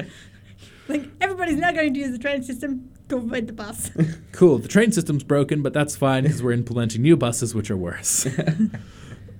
Like 0.87 1.09
everybody's 1.19 1.57
now 1.57 1.71
going 1.71 1.95
to 1.95 1.99
use 1.99 2.11
the 2.11 2.19
train 2.19 2.43
system 2.43 2.91
to 3.09 3.15
avoid 3.17 3.47
the 3.47 3.53
bus. 3.53 3.89
cool. 4.31 4.59
The 4.59 4.67
train 4.67 4.91
system's 4.91 5.23
broken, 5.23 5.63
but 5.63 5.73
that's 5.73 5.95
fine 5.95 6.23
because 6.23 6.43
we're 6.43 6.51
implementing 6.51 7.01
new 7.01 7.17
buses 7.17 7.55
which 7.55 7.71
are 7.71 7.77
worse. 7.77 8.27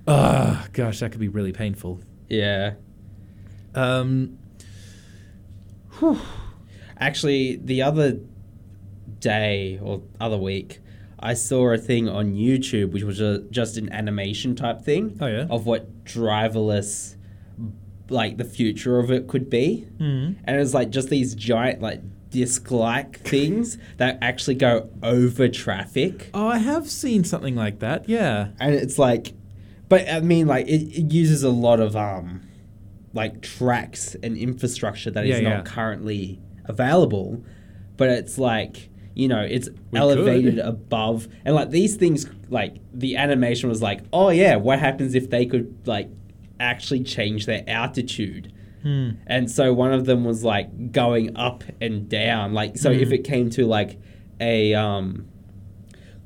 Ah, 0.08 0.66
gosh, 0.72 1.00
that 1.00 1.10
could 1.10 1.20
be 1.20 1.26
really 1.28 1.52
painful. 1.52 2.00
Yeah. 2.28 2.74
Um, 3.74 4.38
Actually, 6.98 7.56
the 7.56 7.82
other 7.82 8.18
day 9.20 9.78
or 9.82 10.02
other 10.20 10.36
week, 10.38 10.80
I 11.18 11.34
saw 11.34 11.72
a 11.72 11.78
thing 11.78 12.08
on 12.08 12.34
YouTube 12.34 12.92
which 12.92 13.02
was 13.02 13.20
a, 13.20 13.40
just 13.50 13.76
an 13.76 13.90
animation 13.92 14.54
type 14.54 14.82
thing 14.82 15.16
Oh, 15.20 15.26
yeah? 15.26 15.46
of 15.50 15.66
what 15.66 16.04
driverless, 16.04 17.16
like 18.08 18.36
the 18.36 18.44
future 18.44 18.98
of 18.98 19.10
it 19.10 19.26
could 19.26 19.48
be. 19.50 19.86
Mhm. 19.98 20.36
And 20.44 20.56
it 20.56 20.58
was 20.58 20.74
like 20.74 20.90
just 20.90 21.08
these 21.08 21.34
giant, 21.34 21.80
like 21.80 22.02
disc 22.30 22.70
like 22.70 23.20
things 23.20 23.78
that 23.96 24.18
actually 24.20 24.56
go 24.56 24.90
over 25.02 25.48
traffic. 25.48 26.30
Oh, 26.34 26.48
I 26.48 26.58
have 26.58 26.88
seen 26.90 27.24
something 27.24 27.54
like 27.56 27.78
that. 27.80 28.08
Yeah. 28.08 28.48
and 28.60 28.74
it's 28.74 28.98
like 28.98 29.32
but 29.88 30.08
i 30.10 30.18
mean 30.18 30.48
like 30.48 30.66
it, 30.66 30.82
it 30.98 31.12
uses 31.12 31.44
a 31.44 31.48
lot 31.48 31.78
of 31.78 31.94
um 31.94 32.42
like 33.14 33.40
tracks 33.40 34.16
and 34.20 34.36
infrastructure 34.36 35.12
that 35.12 35.24
is 35.24 35.30
Yeah, 35.40 35.48
yeah. 35.48 35.56
not 35.58 35.64
currently 35.64 36.40
available 36.68 37.42
but 37.96 38.08
it's 38.08 38.38
like 38.38 38.88
you 39.14 39.28
know 39.28 39.40
it's 39.40 39.68
We 39.90 39.98
elevated 39.98 40.56
could. 40.56 40.64
above 40.66 41.28
and 41.44 41.54
like 41.54 41.70
these 41.70 41.96
things 41.96 42.26
like 42.50 42.76
the 42.92 43.16
animation 43.16 43.68
was 43.68 43.80
like 43.82 44.00
oh 44.12 44.28
yeah 44.30 44.56
what 44.56 44.78
happens 44.78 45.14
if 45.14 45.30
they 45.30 45.46
could 45.46 45.86
like 45.86 46.08
actually 46.60 47.02
change 47.02 47.46
their 47.46 47.64
altitude 47.66 48.52
Hmm. 48.82 49.10
and 49.26 49.50
so 49.50 49.72
one 49.72 49.92
of 49.92 50.04
them 50.04 50.24
was 50.24 50.44
like 50.44 50.92
going 50.92 51.36
up 51.36 51.64
and 51.80 52.08
down 52.08 52.52
like 52.52 52.76
so 52.78 52.92
Hmm. 52.92 53.00
if 53.00 53.10
it 53.12 53.24
came 53.24 53.50
to 53.50 53.66
like 53.66 53.98
a 54.40 54.74
um 54.74 55.26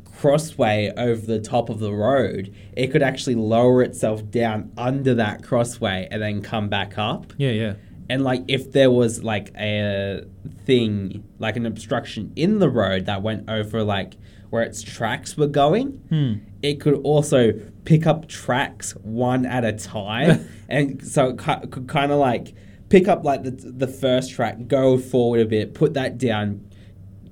crossway 0.05 0.93
over 0.97 1.25
the 1.25 1.39
top 1.41 1.71
of 1.71 1.79
the 1.79 1.93
road, 1.93 2.55
it 2.77 2.89
could 2.89 3.03
actually 3.03 3.37
lower 3.37 3.83
itself 3.83 4.29
down 4.31 4.71
under 4.77 5.15
that 5.15 5.43
crossway 5.43 6.07
and 6.11 6.21
then 6.21 6.43
come 6.43 6.69
back 6.69 6.99
up. 6.99 7.33
Yeah, 7.39 7.51
yeah. 7.53 7.75
And 8.11 8.23
like 8.25 8.43
if 8.49 8.73
there 8.73 8.91
was 8.91 9.23
like 9.25 9.53
a 9.57 10.25
thing, 10.67 11.25
like 11.39 11.57
an 11.57 11.65
obstruction 11.67 12.33
in 12.37 12.59
the 12.59 12.69
road 12.69 13.07
that 13.07 13.23
went 13.23 13.49
over 13.49 13.83
like 13.83 14.15
where 14.51 14.63
its 14.63 14.83
tracks 14.83 15.37
were 15.37 15.47
going, 15.47 15.87
Hmm. 16.11 16.33
it 16.63 16.81
could 16.81 16.95
also 17.05 17.53
pick 17.85 18.07
up 18.07 18.27
tracks 18.29 18.93
one 19.03 19.47
at 19.47 19.65
a 19.65 19.73
time, 19.73 20.47
and 20.69 21.03
so 21.07 21.29
it 21.31 21.39
ki- 21.39 21.67
could 21.71 21.87
kind 21.89 22.11
of 22.13 22.19
like 22.19 22.53
pick 22.89 23.07
up 23.09 23.25
like 23.25 23.45
the 23.45 23.53
the 23.53 23.87
first 23.87 24.33
track, 24.33 24.67
go 24.67 24.99
forward 24.99 25.41
a 25.41 25.47
bit, 25.47 25.73
put 25.75 25.95
that 25.95 26.19
down. 26.19 26.67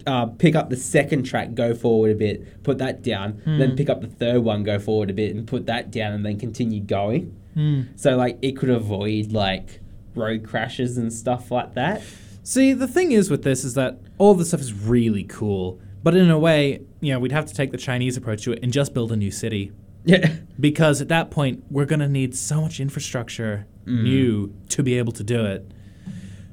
Uh, 0.06 0.24
pick 0.24 0.54
up 0.56 0.70
the 0.70 0.76
second 0.76 1.24
track, 1.24 1.52
go 1.54 1.74
forward 1.74 2.10
a 2.12 2.14
bit, 2.14 2.62
put 2.62 2.78
that 2.78 3.02
down, 3.02 3.42
then 3.44 3.76
pick 3.76 3.90
up 3.90 4.00
the 4.00 4.06
third 4.06 4.38
one, 4.42 4.62
go 4.62 4.78
forward 4.78 5.10
a 5.10 5.12
bit, 5.12 5.34
and 5.36 5.46
put 5.46 5.66
that 5.66 5.90
down, 5.90 6.14
and 6.14 6.24
then 6.24 6.38
continue 6.38 6.80
going. 6.80 7.36
Hmm. 7.52 7.82
So 7.96 8.16
like 8.16 8.38
it 8.40 8.52
could 8.56 8.70
avoid 8.70 9.32
like 9.32 9.80
road 10.18 10.44
crashes 10.46 10.98
and 10.98 11.12
stuff 11.12 11.50
like 11.50 11.74
that. 11.74 12.02
See, 12.42 12.72
the 12.72 12.88
thing 12.88 13.12
is 13.12 13.30
with 13.30 13.42
this 13.42 13.64
is 13.64 13.74
that 13.74 13.98
all 14.16 14.34
this 14.34 14.48
stuff 14.48 14.60
is 14.60 14.72
really 14.72 15.24
cool, 15.24 15.80
but 16.02 16.14
in 16.14 16.30
a 16.30 16.38
way, 16.38 16.80
you 17.00 17.12
know, 17.12 17.18
we'd 17.18 17.32
have 17.32 17.46
to 17.46 17.54
take 17.54 17.72
the 17.72 17.78
Chinese 17.78 18.16
approach 18.16 18.42
to 18.44 18.52
it 18.52 18.60
and 18.62 18.72
just 18.72 18.94
build 18.94 19.12
a 19.12 19.16
new 19.16 19.30
city. 19.30 19.72
Yeah. 20.04 20.36
Because 20.58 21.02
at 21.02 21.08
that 21.08 21.30
point, 21.30 21.64
we're 21.70 21.84
going 21.84 22.00
to 22.00 22.08
need 22.08 22.34
so 22.34 22.62
much 22.62 22.80
infrastructure 22.80 23.66
mm. 23.84 24.04
new 24.04 24.54
to 24.70 24.82
be 24.82 24.96
able 24.96 25.12
to 25.12 25.22
do 25.22 25.44
it. 25.44 25.70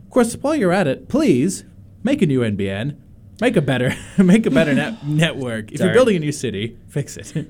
Of 0.04 0.10
course, 0.10 0.34
while 0.36 0.56
you're 0.56 0.74
at 0.74 0.88
it, 0.88 1.08
please 1.08 1.64
make 2.04 2.22
a 2.22 2.26
new 2.26 2.42
NBN, 2.42 2.98
make 3.40 3.56
a 3.56 3.62
better, 3.62 3.96
make 4.18 4.46
a 4.46 4.50
better 4.50 4.74
net- 4.74 5.08
network. 5.08 5.72
If 5.72 5.80
you're 5.80 5.94
building 5.94 6.18
a 6.18 6.20
new 6.20 6.34
city, 6.34 6.76
fix 6.90 7.16
it. 7.16 7.48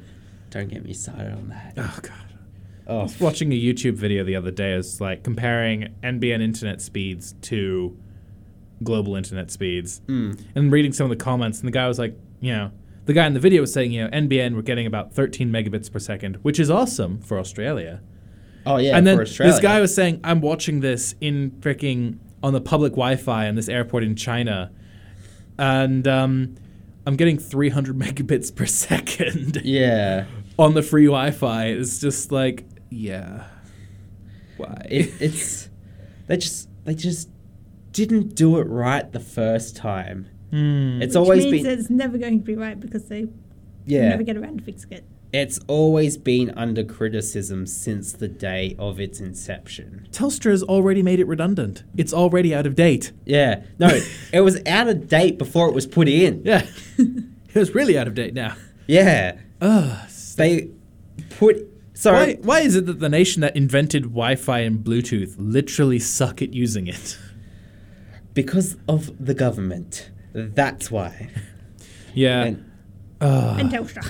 Don't 0.52 0.68
get 0.68 0.86
me 0.86 0.94
started 0.94 1.32
on 1.32 1.50
that. 1.50 1.74
oh 1.78 2.00
god. 2.04 2.25
Oh, 2.88 3.04
was 3.04 3.20
watching 3.20 3.52
a 3.52 3.60
YouTube 3.60 3.94
video 3.96 4.24
the 4.24 4.36
other 4.36 4.52
day. 4.52 4.74
It's 4.74 5.02
like 5.02 5.24
comparing 5.24 5.94
NBN 6.04 6.42
internet 6.42 6.82
speeds 6.82 7.34
to 7.44 7.98
global 8.84 9.16
internet 9.16 9.50
speeds, 9.52 10.02
Mm. 10.08 10.40
and 10.56 10.72
reading 10.72 10.92
some 10.94 11.06
of 11.06 11.10
the 11.18 11.24
comments. 11.24 11.60
And 11.60 11.68
the 11.68 11.72
guy 11.72 11.88
was 11.88 11.98
like, 11.98 12.16
you 12.42 12.52
know, 12.54 12.72
the 13.06 13.14
guy 13.14 13.26
in 13.26 13.34
the 13.34 13.40
video 13.40 13.62
was 13.62 13.72
saying, 13.74 13.92
you 13.92 14.04
know, 14.04 14.10
NBN 14.10 14.56
we're 14.56 14.62
getting 14.62 14.86
about 14.86 15.14
13 15.14 15.50
megabits 15.52 15.92
per 15.92 16.00
second, 16.00 16.36
which 16.44 16.60
is 16.60 16.70
awesome 16.70 17.20
for 17.20 17.40
Australia. 17.40 18.02
oh 18.68 18.78
yeah. 18.78 18.98
and 18.98 19.06
then 19.08 19.16
for 19.18 19.22
Australia. 19.24 19.54
this 19.54 19.62
guy 19.62 19.80
was 19.80 19.94
saying, 19.96 20.20
I'm 20.24 20.42
watching 20.42 20.80
this 20.82 21.16
in 21.22 21.52
freaking 21.62 22.18
on 22.44 22.54
the 22.54 22.62
public 22.62 22.92
Wi-Fi 22.94 23.46
in 23.48 23.56
this 23.56 23.70
airport 23.70 24.04
in 24.04 24.16
China, 24.16 24.72
and 25.58 26.08
um, 26.08 26.56
I'm 27.08 27.16
getting 27.16 27.38
300 27.38 27.98
megabits 28.06 28.54
per 28.56 28.66
second 28.66 29.62
Yeah. 29.64 30.26
on 30.60 30.74
the 30.74 30.82
free 30.84 31.06
Wi-Fi. 31.06 31.68
It's 31.68 32.00
just 32.00 32.32
like, 32.32 32.66
yeah, 32.96 33.44
why? 34.58 34.86
It, 34.90 35.14
it's 35.20 35.70
they 36.28 36.38
just 36.38 36.70
they 36.86 36.96
just 36.96 37.30
didn't 37.92 38.36
do 38.36 38.58
it 38.60 38.68
right 38.68 39.12
the 39.12 39.20
first 39.20 39.76
time. 39.76 40.30
Hmm. 40.52 41.02
It's 41.02 41.16
Which 41.16 41.22
always 41.22 41.46
means 41.46 41.64
been 41.68 41.80
it's 41.80 41.90
never 41.90 42.18
going 42.18 42.40
to 42.40 42.46
be 42.46 42.56
right 42.56 42.80
because 42.80 43.08
they 43.08 43.28
yeah. 43.86 44.10
never 44.10 44.24
get 44.24 44.38
around 44.38 44.60
to 44.60 44.64
fixing 44.64 44.94
it. 44.94 45.06
It's 45.34 45.60
always 45.68 46.18
been 46.18 46.52
under 46.52 46.86
criticism 46.86 47.68
since 47.68 48.14
the 48.14 48.30
day 48.30 48.74
of 48.80 49.02
its 49.02 49.20
inception. 49.20 50.08
Telstra 50.12 50.52
has 50.52 50.64
already 50.64 51.04
made 51.04 51.20
it 51.20 51.28
redundant. 51.28 51.84
It's 51.98 52.14
already 52.14 52.56
out 52.56 52.66
of 52.66 52.76
date. 52.76 53.12
Yeah. 53.26 53.64
No, 53.78 53.90
it 54.32 54.42
was 54.42 54.62
out 54.66 54.88
of 54.88 55.10
date 55.10 55.38
before 55.38 55.68
it 55.68 55.76
was 55.76 55.86
put 55.86 56.08
in. 56.08 56.44
Yeah, 56.46 56.66
it 56.98 57.56
was 57.56 57.76
really 57.76 57.98
out 57.98 58.08
of 58.08 58.14
date 58.14 58.34
now. 58.34 58.56
Yeah. 58.88 59.40
Ugh. 59.60 60.08
They 60.38 60.70
put 61.32 61.75
so 61.96 62.14
Why, 62.14 62.36
why 62.42 62.60
is 62.60 62.76
it 62.76 62.86
that 62.86 63.00
the 63.00 63.10
nation 63.10 63.42
that 63.42 63.56
invented 63.56 64.04
Wi-Fi 64.04 64.60
and 64.60 64.84
Bluetooth 64.84 65.36
literally 65.40 65.98
suck 65.98 66.44
at 66.44 66.54
using 66.54 66.86
it? 66.86 67.18
because 68.36 68.78
of 68.88 69.26
the 69.26 69.34
government. 69.34 70.12
That's 70.34 70.92
why. 70.92 71.32
Yeah. 72.18 72.44
And 72.44 72.72
ah. 73.20 73.58
and 73.58 73.70
Telstra. 73.70 74.10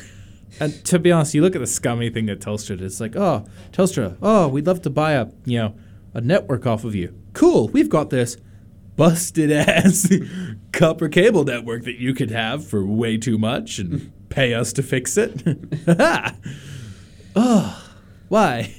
And 0.60 0.86
to 0.86 1.00
be 1.00 1.12
honest, 1.12 1.34
you 1.34 1.42
look 1.42 1.56
at 1.56 1.60
the 1.60 1.66
scummy 1.66 2.12
thing 2.12 2.28
that 2.28 2.40
Telstra 2.40 2.78
did. 2.78 2.84
It's 2.84 3.00
like, 3.00 3.16
oh, 3.16 3.46
Telstra, 3.72 4.16
oh, 4.22 4.48
we'd 4.48 4.68
love 4.68 4.84
to 4.84 4.92
buy 4.92 5.14
a, 5.14 5.26
you 5.44 5.58
know, 5.58 5.76
a 6.14 6.22
network 6.22 6.68
off 6.68 6.84
of 6.84 6.94
you. 6.94 7.20
Cool, 7.34 7.70
we've 7.70 7.90
got 7.90 8.12
this 8.12 8.38
busted 8.96 9.52
ass 9.52 10.08
copper 10.72 11.10
cable 11.10 11.46
network 11.46 11.86
that 11.86 11.96
you 11.96 12.14
could 12.14 12.30
have 12.30 12.64
for 12.68 12.86
way 12.86 13.18
too 13.18 13.40
much 13.40 13.80
and 13.80 14.12
pay 14.30 14.54
us 14.54 14.72
to 14.74 14.84
fix 14.84 15.18
it. 15.18 15.42
Oh, 17.36 17.92
why? 18.30 18.74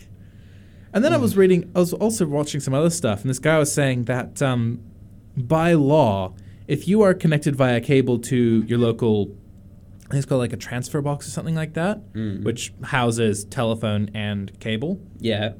And 0.92 1.04
then 1.04 1.12
I 1.12 1.18
was 1.18 1.36
reading, 1.36 1.70
I 1.74 1.80
was 1.80 1.92
also 1.92 2.26
watching 2.26 2.60
some 2.60 2.72
other 2.72 2.90
stuff, 2.90 3.20
and 3.20 3.30
this 3.30 3.38
guy 3.38 3.58
was 3.58 3.72
saying 3.72 4.04
that 4.04 4.40
um, 4.40 4.80
by 5.36 5.74
law, 5.74 6.34
if 6.66 6.88
you 6.88 7.02
are 7.02 7.14
connected 7.14 7.54
via 7.54 7.80
cable 7.80 8.18
to 8.20 8.64
your 8.66 8.78
local 8.78 9.36
I 10.06 10.10
think 10.10 10.18
it's 10.18 10.26
called 10.26 10.40
like 10.40 10.52
a 10.52 10.56
transfer 10.56 11.02
box 11.02 11.26
or 11.26 11.30
something 11.30 11.56
like 11.56 11.74
that, 11.74 12.00
which 12.44 12.72
houses 12.84 13.44
telephone 13.44 14.08
and 14.14 14.58
cable. 14.60 15.00
yeah. 15.18 15.54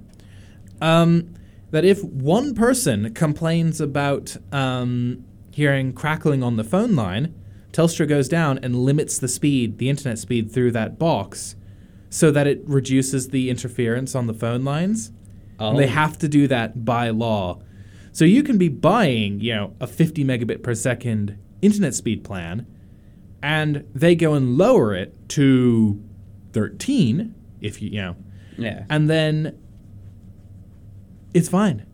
Um, 0.81 1.35
that 1.73 1.85
if 1.85 2.03
one 2.05 2.55
person 2.55 3.13
complains 3.13 3.81
about 3.81 4.37
um, 4.53 5.25
hearing 5.51 5.93
crackling 5.93 6.43
on 6.45 6.57
the 6.57 6.65
phone 6.65 6.95
line, 6.95 7.35
Telstra 7.73 8.09
goes 8.09 8.29
down 8.29 8.59
and 8.63 8.77
limits 8.77 9.19
the 9.19 9.27
speed, 9.27 9.79
the 9.79 9.91
internet 9.91 10.19
speed 10.19 10.53
through 10.53 10.71
that 10.73 10.97
box, 10.97 11.57
so 12.11 12.31
that 12.31 12.47
it 12.47 12.63
reduces 12.67 13.29
the 13.29 13.51
interference 13.51 14.15
on 14.15 14.27
the 14.27 14.35
phone 14.35 14.65
lines. 14.65 15.13
Oh. 15.59 15.71
And 15.71 15.79
they 15.79 15.87
oh. 15.87 15.89
have 15.89 16.19
to 16.19 16.29
do 16.29 16.47
that 16.49 16.85
by 16.85 17.11
law. 17.11 17.61
So 18.13 18.25
you 18.25 18.43
can 18.43 18.57
be 18.57 18.69
buying, 18.69 19.41
you 19.41 19.55
know, 19.55 19.75
a 19.81 19.87
50 19.87 20.25
megabit 20.25 20.63
per 20.63 20.75
second 20.75 21.39
internet 21.61 21.95
speed 21.95 22.25
plan, 22.25 22.67
and 23.43 23.85
they 23.95 24.15
go 24.15 24.35
and 24.35 24.57
lower 24.57 24.95
it 24.95 25.29
to 25.31 26.03
13, 26.53 27.35
if 27.61 27.83
you, 27.83 27.91
you 27.91 28.01
know, 28.01 28.17
Yeah. 28.57 28.85
and 28.89 29.11
then 29.11 29.59
it's 31.35 31.51
fine. 31.51 31.85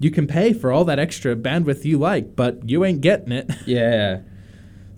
You 0.00 0.10
can 0.10 0.26
pay 0.26 0.52
for 0.52 0.72
all 0.72 0.84
that 0.86 0.98
extra 0.98 1.36
bandwidth 1.36 1.84
you 1.84 1.98
like, 1.98 2.34
but 2.34 2.68
you 2.68 2.84
ain't 2.84 3.00
getting 3.00 3.32
it. 3.32 3.50
yeah. 3.66 4.20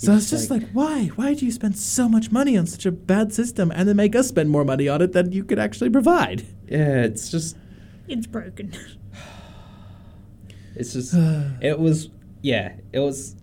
So 0.00 0.14
It's 0.14 0.22
it's 0.22 0.30
just 0.30 0.50
like- 0.50 0.62
like, 0.62 0.70
why? 0.72 1.06
Why 1.16 1.34
do 1.34 1.44
you 1.44 1.52
spend 1.52 1.76
so 1.76 2.08
much 2.08 2.32
money 2.32 2.56
on 2.56 2.64
such 2.66 2.86
a 2.86 2.90
bad 2.90 3.34
system 3.34 3.70
and 3.74 3.86
then 3.86 3.96
make 3.96 4.16
us 4.16 4.28
spend 4.28 4.48
more 4.48 4.64
money 4.64 4.88
on 4.88 5.02
it 5.02 5.12
than 5.12 5.30
you 5.30 5.44
could 5.44 5.58
actually 5.58 5.90
provide? 5.90 6.42
Yeah, 6.70 7.02
it's 7.02 7.30
just 7.30 7.54
It's 8.08 8.26
broken. 8.26 8.72
it's 10.74 10.94
just 10.94 11.12
it 11.60 11.78
was 11.78 12.08
yeah, 12.40 12.72
it 12.94 13.00
was 13.00 13.36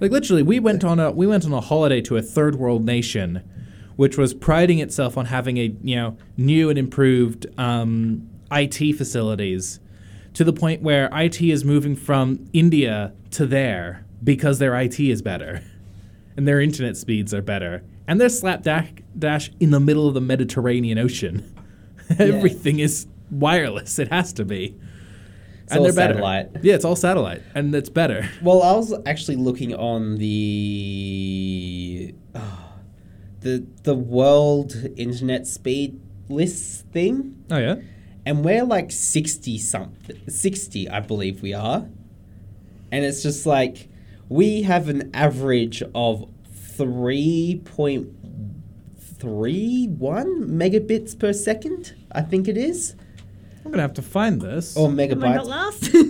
Like 0.00 0.10
literally, 0.10 0.42
we 0.42 0.58
went 0.58 0.84
on 0.84 0.98
a 0.98 1.10
we 1.10 1.26
went 1.26 1.44
on 1.44 1.52
a 1.52 1.60
holiday 1.60 2.00
to 2.00 2.16
a 2.16 2.22
third 2.22 2.56
world 2.56 2.86
nation, 2.86 3.42
which 3.96 4.16
was 4.16 4.32
priding 4.32 4.78
itself 4.78 5.18
on 5.18 5.26
having 5.26 5.58
a 5.58 5.76
you 5.82 5.96
know 5.96 6.16
new 6.38 6.70
and 6.70 6.78
improved 6.78 7.44
um, 7.58 8.26
IT 8.50 8.94
facilities, 8.96 9.80
to 10.32 10.44
the 10.44 10.52
point 10.54 10.80
where 10.80 11.10
IT 11.12 11.42
is 11.42 11.62
moving 11.62 11.94
from 11.94 12.46
India 12.54 13.12
to 13.32 13.44
there 13.46 14.06
because 14.22 14.58
their 14.58 14.74
IT 14.80 14.98
is 15.00 15.22
better, 15.22 15.62
and 16.36 16.46
their 16.46 16.60
internet 16.60 16.96
speeds 16.96 17.32
are 17.34 17.42
better, 17.42 17.82
and 18.06 18.20
they're 18.20 18.28
slapdash 18.28 18.90
dash 19.18 19.50
in 19.60 19.70
the 19.70 19.80
middle 19.80 20.06
of 20.08 20.14
the 20.14 20.20
Mediterranean 20.20 20.98
Ocean. 20.98 21.52
Everything 22.18 22.78
is 22.78 23.06
wireless. 23.30 23.98
It 23.98 24.08
has 24.12 24.32
to 24.34 24.44
be. 24.44 24.76
It's 25.64 25.76
all 25.76 25.84
they're 25.84 25.92
better. 25.92 26.14
satellite. 26.14 26.50
Yeah, 26.62 26.74
it's 26.74 26.84
all 26.84 26.96
satellite, 26.96 27.42
and 27.54 27.74
it's 27.74 27.88
better. 27.88 28.28
Well, 28.42 28.62
I 28.62 28.72
was 28.72 28.92
actually 29.06 29.36
looking 29.36 29.74
on 29.74 30.18
the 30.18 32.14
oh, 32.34 32.72
the 33.40 33.66
the 33.84 33.94
world 33.94 34.74
internet 34.96 35.46
speed 35.46 36.00
list 36.28 36.86
thing, 36.88 37.44
Oh 37.50 37.58
yeah. 37.58 37.76
and 38.26 38.44
we're 38.44 38.64
like 38.64 38.90
sixty 38.90 39.58
something, 39.58 40.20
sixty, 40.28 40.88
I 40.88 41.00
believe 41.00 41.42
we 41.42 41.54
are, 41.54 41.88
and 42.90 43.04
it's 43.04 43.22
just 43.22 43.46
like 43.46 43.88
we 44.32 44.62
have 44.62 44.88
an 44.88 45.10
average 45.14 45.82
of 45.94 46.28
three 46.76 47.60
point 47.64 48.08
three 49.18 49.86
one 49.86 50.48
megabits 50.48 51.18
per 51.18 51.32
second. 51.32 51.94
I 52.10 52.22
think 52.22 52.48
it 52.48 52.56
is, 52.56 52.96
I'm 53.64 53.70
gonna 53.70 53.82
have 53.82 53.94
to 53.94 54.02
find 54.02 54.40
this. 54.40 54.76
or 54.76 54.88
Am 54.88 54.98
I 54.98 55.06
not 55.06 55.18
megabytes. 55.18 55.46
last? 55.46 55.94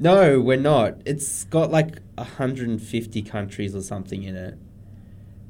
No, 0.00 0.40
we're 0.40 0.56
not. 0.58 0.98
It's 1.06 1.44
got 1.44 1.70
like 1.70 2.00
150 2.16 3.22
countries 3.22 3.76
or 3.76 3.80
something 3.80 4.24
in 4.24 4.34
it. 4.34 4.58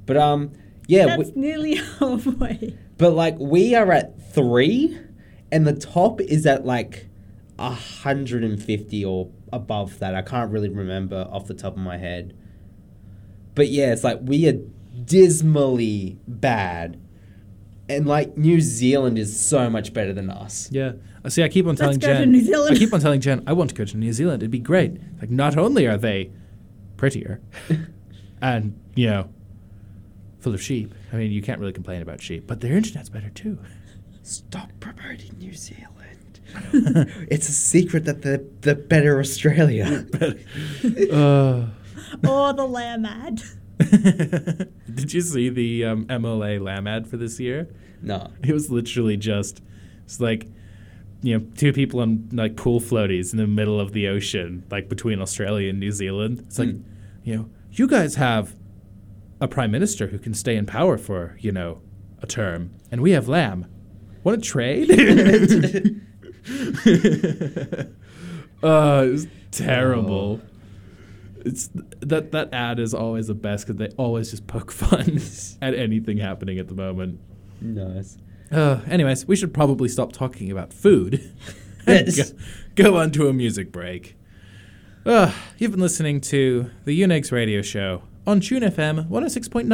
But 0.04 0.18
um, 0.18 0.52
yeah, 0.86 1.16
That's 1.16 1.30
we, 1.34 1.40
nearly 1.40 1.74
halfway. 1.98 2.76
but 2.98 3.12
like 3.14 3.36
we 3.38 3.74
are 3.74 3.90
at 3.90 4.34
three, 4.34 4.98
and 5.50 5.66
the 5.66 5.72
top 5.72 6.20
is 6.20 6.44
at 6.44 6.66
like 6.66 7.08
150 7.56 9.04
or 9.04 9.30
above 9.52 9.98
that. 10.00 10.14
I 10.14 10.22
can't 10.22 10.50
really 10.50 10.68
remember 10.68 11.28
off 11.30 11.46
the 11.46 11.54
top 11.54 11.74
of 11.74 11.78
my 11.78 11.98
head. 11.98 12.36
But 13.54 13.68
yeah, 13.68 13.92
it's 13.92 14.02
like 14.04 14.18
we 14.22 14.48
are 14.48 14.58
dismally 15.04 16.18
bad, 16.26 17.00
and 17.88 18.06
like 18.06 18.36
New 18.36 18.60
Zealand 18.60 19.18
is 19.18 19.38
so 19.38 19.70
much 19.70 19.92
better 19.92 20.12
than 20.12 20.30
us. 20.30 20.68
Yeah. 20.72 20.92
Uh, 21.24 21.28
See, 21.28 21.42
I 21.42 21.48
keep 21.48 21.66
on 21.66 21.76
telling 21.76 21.94
Let's 21.94 22.06
go 22.06 22.12
to 22.12 22.18
Jen. 22.20 22.32
New 22.32 22.40
Zealand. 22.40 22.74
I 22.74 22.78
keep 22.78 22.92
on 22.92 23.00
telling 23.00 23.20
Jen, 23.20 23.42
I 23.46 23.52
want 23.52 23.70
to 23.70 23.76
go 23.76 23.84
to 23.84 23.96
New 23.96 24.12
Zealand. 24.12 24.42
It'd 24.42 24.50
be 24.50 24.58
great. 24.58 24.98
Like, 25.20 25.30
not 25.30 25.56
only 25.56 25.86
are 25.86 25.96
they 25.96 26.32
prettier, 26.96 27.40
and 28.42 28.78
you 28.96 29.06
know, 29.06 29.28
full 30.40 30.52
of 30.54 30.60
sheep. 30.62 30.94
I 31.12 31.16
mean, 31.16 31.30
you 31.30 31.40
can't 31.42 31.60
really 31.60 31.72
complain 31.72 32.02
about 32.02 32.20
sheep, 32.20 32.46
but 32.46 32.60
their 32.60 32.76
internet's 32.76 33.08
better 33.08 33.30
too. 33.30 33.58
Stop 34.22 34.70
promoting 34.80 35.36
New 35.38 35.54
Zealand. 35.54 35.93
it's 37.30 37.48
a 37.48 37.52
secret 37.52 38.04
that 38.04 38.22
they're, 38.22 38.42
they're 38.60 38.74
better 38.74 39.18
Australia. 39.20 40.06
uh, 41.12 41.66
or 42.28 42.52
the 42.52 42.66
lamb 42.66 43.04
ad. 43.06 43.42
did 44.94 45.12
you 45.12 45.20
see 45.20 45.48
the 45.48 45.84
um, 45.84 46.06
MLA 46.06 46.60
lamb 46.60 46.86
ad 46.86 47.06
for 47.08 47.16
this 47.16 47.40
year? 47.40 47.68
no. 48.02 48.30
It 48.42 48.52
was 48.52 48.70
literally 48.70 49.16
just, 49.16 49.62
it's 50.04 50.20
like, 50.20 50.46
you 51.22 51.38
know, 51.38 51.46
two 51.56 51.72
people 51.72 52.00
on 52.00 52.28
like 52.32 52.54
pool 52.56 52.80
floaties 52.80 53.32
in 53.32 53.38
the 53.38 53.46
middle 53.46 53.80
of 53.80 53.92
the 53.92 54.08
ocean, 54.08 54.62
like 54.70 54.88
between 54.88 55.20
Australia 55.22 55.70
and 55.70 55.80
New 55.80 55.90
Zealand. 55.90 56.40
It's 56.46 56.58
like, 56.58 56.68
Mm. 56.68 56.82
you 57.24 57.36
know, 57.36 57.48
you 57.72 57.86
guys 57.88 58.16
have 58.16 58.54
a 59.40 59.48
prime 59.48 59.70
minister 59.70 60.08
who 60.08 60.18
can 60.18 60.34
stay 60.34 60.54
in 60.54 60.66
power 60.66 60.98
for, 60.98 61.36
you 61.40 61.50
know, 61.50 61.80
a 62.20 62.26
term, 62.26 62.74
and 62.92 63.00
we 63.00 63.12
have 63.12 63.26
Lamb. 63.26 63.66
Want 64.22 64.42
to 64.44 64.48
trade? 64.48 64.88
uh, 68.62 69.04
it 69.06 69.10
was 69.12 69.26
terrible. 69.50 70.40
It's 71.44 71.68
that 72.00 72.32
that 72.32 72.52
ad 72.54 72.78
is 72.78 72.94
always 72.94 73.26
the 73.26 73.34
best 73.34 73.66
because 73.66 73.78
they 73.78 73.94
always 73.96 74.30
just 74.30 74.46
poke 74.46 74.70
fun 74.82 75.20
at 75.60 75.74
anything 75.74 76.18
happening 76.18 76.58
at 76.58 76.68
the 76.68 76.74
moment. 76.74 77.20
Nice. 77.60 78.16
Uh, 78.50 78.80
anyways, 78.88 79.26
we 79.26 79.36
should 79.36 79.52
probably 79.54 79.88
stop 79.88 80.12
talking 80.12 80.50
about 80.50 80.72
food 80.72 81.30
Yes. 81.86 82.32
go, 82.76 82.92
go 82.92 82.96
on 82.98 83.10
to 83.12 83.28
a 83.28 83.32
music 83.32 83.70
break. 83.72 84.16
Uh, 85.04 85.32
you've 85.58 85.70
been 85.72 85.80
listening 85.80 86.20
to 86.22 86.70
the 86.86 86.98
Unix 86.98 87.30
radio 87.30 87.60
show 87.60 88.02
on 88.26 88.40
Tune 88.40 88.62
FM 88.62 89.08
106.9, 89.10 89.68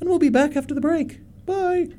and 0.00 0.08
we'll 0.08 0.18
be 0.18 0.30
back 0.30 0.56
after 0.56 0.74
the 0.74 0.80
break. 0.80 1.20
Bye. 1.46 1.90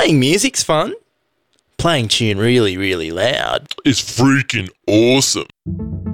Playing 0.00 0.18
music's 0.18 0.62
fun. 0.62 0.94
Playing 1.76 2.08
tune 2.08 2.38
really, 2.38 2.78
really 2.78 3.10
loud. 3.10 3.66
Is 3.84 4.00
freaking 4.00 4.70
awesome. 4.86 6.09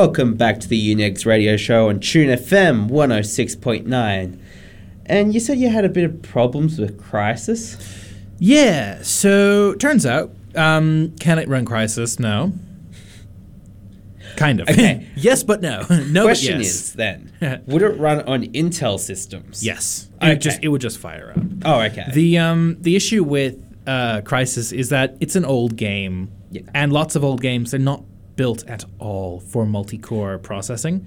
Welcome 0.00 0.36
back 0.36 0.60
to 0.60 0.68
the 0.68 0.94
Unix 0.94 1.26
radio 1.26 1.56
show 1.56 1.88
on 1.88 1.98
Tune 1.98 2.28
FM 2.28 2.88
106.9. 2.88 4.38
And 5.06 5.34
you 5.34 5.40
said 5.40 5.58
you 5.58 5.70
had 5.70 5.84
a 5.84 5.88
bit 5.88 6.04
of 6.04 6.22
problems 6.22 6.78
with 6.78 7.02
Crysis? 7.02 8.14
Yeah, 8.38 9.02
so 9.02 9.74
turns 9.74 10.06
out, 10.06 10.30
um, 10.54 11.16
can 11.18 11.40
it 11.40 11.48
run 11.48 11.64
Crysis? 11.66 12.20
No. 12.20 12.52
Kind 14.36 14.60
of. 14.60 14.68
Okay. 14.68 15.04
yes, 15.16 15.42
but 15.42 15.60
no. 15.62 15.84
no, 16.10 16.22
Question 16.26 16.58
but 16.58 16.62
yes. 16.64 16.74
is 16.74 16.92
then, 16.92 17.32
would 17.66 17.82
it 17.82 17.98
run 17.98 18.20
on 18.20 18.44
Intel 18.44 19.00
systems? 19.00 19.66
yes. 19.66 20.08
It 20.22 20.24
would 20.24 20.30
Okay. 20.30 20.38
just 20.38 20.58
it 20.62 20.68
would 20.68 20.80
just 20.80 20.98
fire 20.98 21.32
up. 21.36 21.42
Oh, 21.64 21.80
okay. 21.80 22.06
The 22.14 22.38
um 22.38 22.76
the 22.78 22.94
issue 22.94 23.24
with 23.24 23.56
uh, 23.84 24.20
Crysis 24.20 24.72
is 24.72 24.90
that 24.90 25.16
it's 25.18 25.34
an 25.34 25.44
old 25.44 25.74
game, 25.74 26.30
Yeah. 26.52 26.62
and 26.72 26.92
lots 26.92 27.16
of 27.16 27.24
old 27.24 27.40
games 27.40 27.74
are 27.74 27.78
not 27.80 28.04
built 28.38 28.64
at 28.66 28.84
all 28.98 29.40
for 29.40 29.66
multi-core 29.66 30.38
processing, 30.38 31.04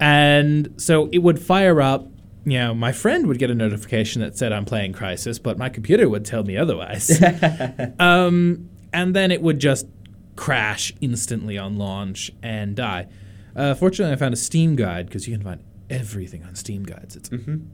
and 0.00 0.72
so 0.78 1.10
it 1.12 1.18
would 1.18 1.38
fire 1.38 1.82
up. 1.82 2.06
You 2.44 2.58
know, 2.58 2.74
my 2.74 2.92
friend 2.92 3.26
would 3.26 3.38
get 3.38 3.50
a 3.50 3.54
notification 3.54 4.22
that 4.22 4.38
said 4.38 4.54
I'm 4.54 4.64
playing 4.64 4.94
Crysis, 4.94 5.42
but 5.42 5.58
my 5.58 5.68
computer 5.68 6.08
would 6.08 6.24
tell 6.24 6.44
me 6.44 6.56
otherwise. 6.56 7.20
um, 7.98 8.70
and 8.94 9.14
then 9.14 9.30
it 9.30 9.42
would 9.42 9.58
just 9.58 9.86
crash 10.34 10.94
instantly 11.02 11.58
on 11.58 11.76
launch 11.76 12.30
and 12.42 12.74
die. 12.74 13.08
Uh, 13.54 13.74
fortunately, 13.74 14.14
I 14.14 14.16
found 14.16 14.32
a 14.32 14.38
Steam 14.38 14.76
guide 14.76 15.06
because 15.06 15.26
you 15.26 15.36
can 15.36 15.44
find 15.44 15.62
everything 15.90 16.44
on 16.44 16.54
Steam 16.54 16.84
guides. 16.84 17.16
It's 17.16 17.28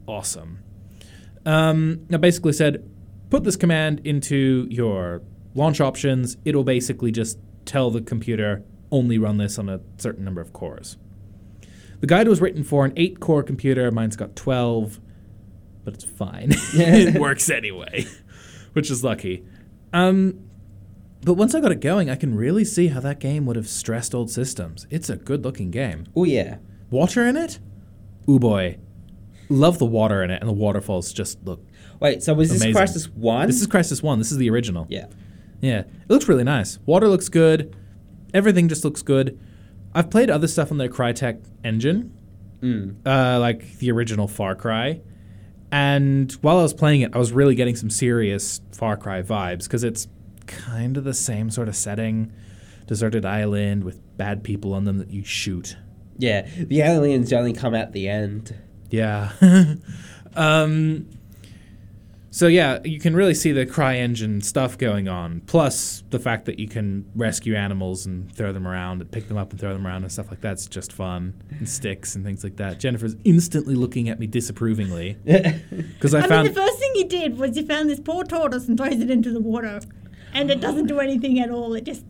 awesome. 0.07 0.63
Um, 1.45 2.07
I 2.11 2.17
basically 2.17 2.53
said, 2.53 2.89
put 3.29 3.43
this 3.43 3.55
command 3.55 4.01
into 4.03 4.67
your 4.69 5.21
launch 5.53 5.79
options. 5.79 6.37
It'll 6.43 6.63
basically 6.63 7.11
just 7.11 7.37
tell 7.65 7.91
the 7.91 8.01
computer 8.01 8.63
only 8.91 9.17
run 9.17 9.37
this 9.37 9.57
on 9.57 9.69
a 9.69 9.81
certain 9.97 10.23
number 10.23 10.41
of 10.41 10.53
cores. 10.53 10.97
The 11.99 12.07
guide 12.07 12.27
was 12.27 12.41
written 12.41 12.63
for 12.63 12.85
an 12.85 12.93
eight 12.95 13.19
core 13.19 13.43
computer. 13.43 13.89
Mine's 13.91 14.15
got 14.15 14.35
12, 14.35 14.99
but 15.83 15.93
it's 15.93 16.03
fine. 16.03 16.49
it 16.73 17.19
works 17.19 17.49
anyway, 17.49 18.05
which 18.73 18.91
is 18.91 19.03
lucky. 19.03 19.45
Um, 19.93 20.39
but 21.23 21.33
once 21.33 21.55
I 21.55 21.61
got 21.61 21.71
it 21.71 21.81
going, 21.81 22.09
I 22.09 22.15
can 22.15 22.35
really 22.35 22.65
see 22.65 22.89
how 22.89 22.99
that 22.99 23.19
game 23.19 23.45
would 23.45 23.55
have 23.55 23.67
stressed 23.67 24.13
old 24.13 24.29
systems. 24.29 24.85
It's 24.89 25.09
a 25.09 25.15
good 25.15 25.43
looking 25.43 25.71
game. 25.71 26.05
oh, 26.15 26.23
yeah. 26.23 26.57
Water 26.91 27.25
in 27.25 27.35
it? 27.35 27.59
Ooh 28.29 28.39
boy. 28.39 28.77
Love 29.49 29.79
the 29.79 29.85
water 29.85 30.23
in 30.23 30.29
it, 30.31 30.39
and 30.41 30.49
the 30.49 30.53
waterfalls 30.53 31.11
just 31.13 31.43
look. 31.45 31.63
Wait, 31.99 32.21
so 32.23 32.33
was 32.33 32.49
this 32.49 32.61
Amazing. 32.61 32.81
Crysis 32.81 33.13
1? 33.15 33.47
This 33.47 33.61
is 33.61 33.67
Crysis 33.67 34.03
1. 34.03 34.19
This 34.19 34.31
is 34.31 34.37
the 34.37 34.49
original. 34.49 34.85
Yeah. 34.89 35.05
Yeah. 35.65 35.79
It 35.79 36.09
looks 36.09 36.27
really 36.27 36.43
nice. 36.43 36.77
Water 36.85 37.07
looks 37.07 37.27
good. 37.29 37.75
Everything 38.33 38.67
just 38.69 38.83
looks 38.83 39.01
good. 39.01 39.39
I've 39.93 40.09
played 40.09 40.29
other 40.29 40.47
stuff 40.47 40.71
on 40.71 40.77
the 40.77 40.89
Crytek 40.89 41.43
engine, 41.63 42.11
Mm. 42.61 42.95
uh, 43.05 43.39
like 43.39 43.77
the 43.79 43.91
original 43.91 44.27
Far 44.27 44.55
Cry. 44.55 45.01
And 45.71 46.31
while 46.41 46.59
I 46.59 46.61
was 46.61 46.73
playing 46.73 47.01
it, 47.01 47.11
I 47.15 47.17
was 47.17 47.31
really 47.31 47.55
getting 47.55 47.75
some 47.75 47.89
serious 47.89 48.61
Far 48.73 48.95
Cry 48.97 49.21
vibes 49.21 49.63
because 49.63 49.83
it's 49.83 50.07
kind 50.47 50.97
of 50.97 51.03
the 51.03 51.13
same 51.13 51.49
sort 51.49 51.67
of 51.67 51.75
setting 51.75 52.31
deserted 52.87 53.25
island 53.25 53.83
with 53.83 53.99
bad 54.17 54.43
people 54.43 54.73
on 54.73 54.83
them 54.85 54.99
that 54.99 55.09
you 55.09 55.23
shoot. 55.23 55.75
Yeah. 56.17 56.47
The 56.57 56.81
aliens 56.81 57.33
only 57.33 57.53
come 57.53 57.73
at 57.73 57.91
the 57.93 58.07
end. 58.07 58.53
Yeah. 58.91 59.31
um, 60.35 61.07
so 62.35 62.47
yeah, 62.47 62.79
you 62.83 62.99
can 62.99 63.15
really 63.15 63.33
see 63.33 63.53
the 63.53 63.65
CryEngine 63.65 64.43
stuff 64.43 64.77
going 64.77 65.07
on. 65.07 65.39
Plus 65.47 66.03
the 66.09 66.19
fact 66.19 66.43
that 66.47 66.59
you 66.59 66.67
can 66.67 67.09
rescue 67.15 67.55
animals 67.55 68.05
and 68.05 68.29
throw 68.35 68.51
them 68.51 68.67
around 68.67 68.99
and 68.99 69.09
pick 69.09 69.29
them 69.29 69.37
up 69.37 69.51
and 69.51 69.59
throw 69.59 69.71
them 69.71 69.87
around 69.87 70.03
and 70.03 70.11
stuff 70.11 70.29
like 70.29 70.41
that's 70.41 70.67
just 70.67 70.91
fun. 70.91 71.41
And 71.51 71.69
sticks 71.69 72.13
and 72.13 72.25
things 72.25 72.43
like 72.43 72.57
that. 72.57 72.77
Jennifer's 72.77 73.15
instantly 73.23 73.73
looking 73.73 74.09
at 74.09 74.19
me 74.19 74.27
disapprovingly 74.27 75.17
because 75.23 76.13
I, 76.13 76.25
I, 76.25 76.27
found 76.27 76.43
mean, 76.43 76.53
the 76.53 76.61
first 76.61 76.77
thing 76.77 76.91
you 76.95 77.07
did 77.07 77.37
was 77.37 77.55
you 77.55 77.65
found 77.65 77.89
this 77.89 78.01
poor 78.01 78.25
tortoise 78.25 78.67
and 78.67 78.77
throws 78.77 78.99
it 78.99 79.09
into 79.09 79.31
the 79.31 79.39
water, 79.39 79.79
and 80.33 80.51
it 80.51 80.59
doesn't 80.59 80.87
do 80.87 80.99
anything 80.99 81.39
at 81.39 81.49
all. 81.49 81.73
It 81.73 81.85
just, 81.85 82.03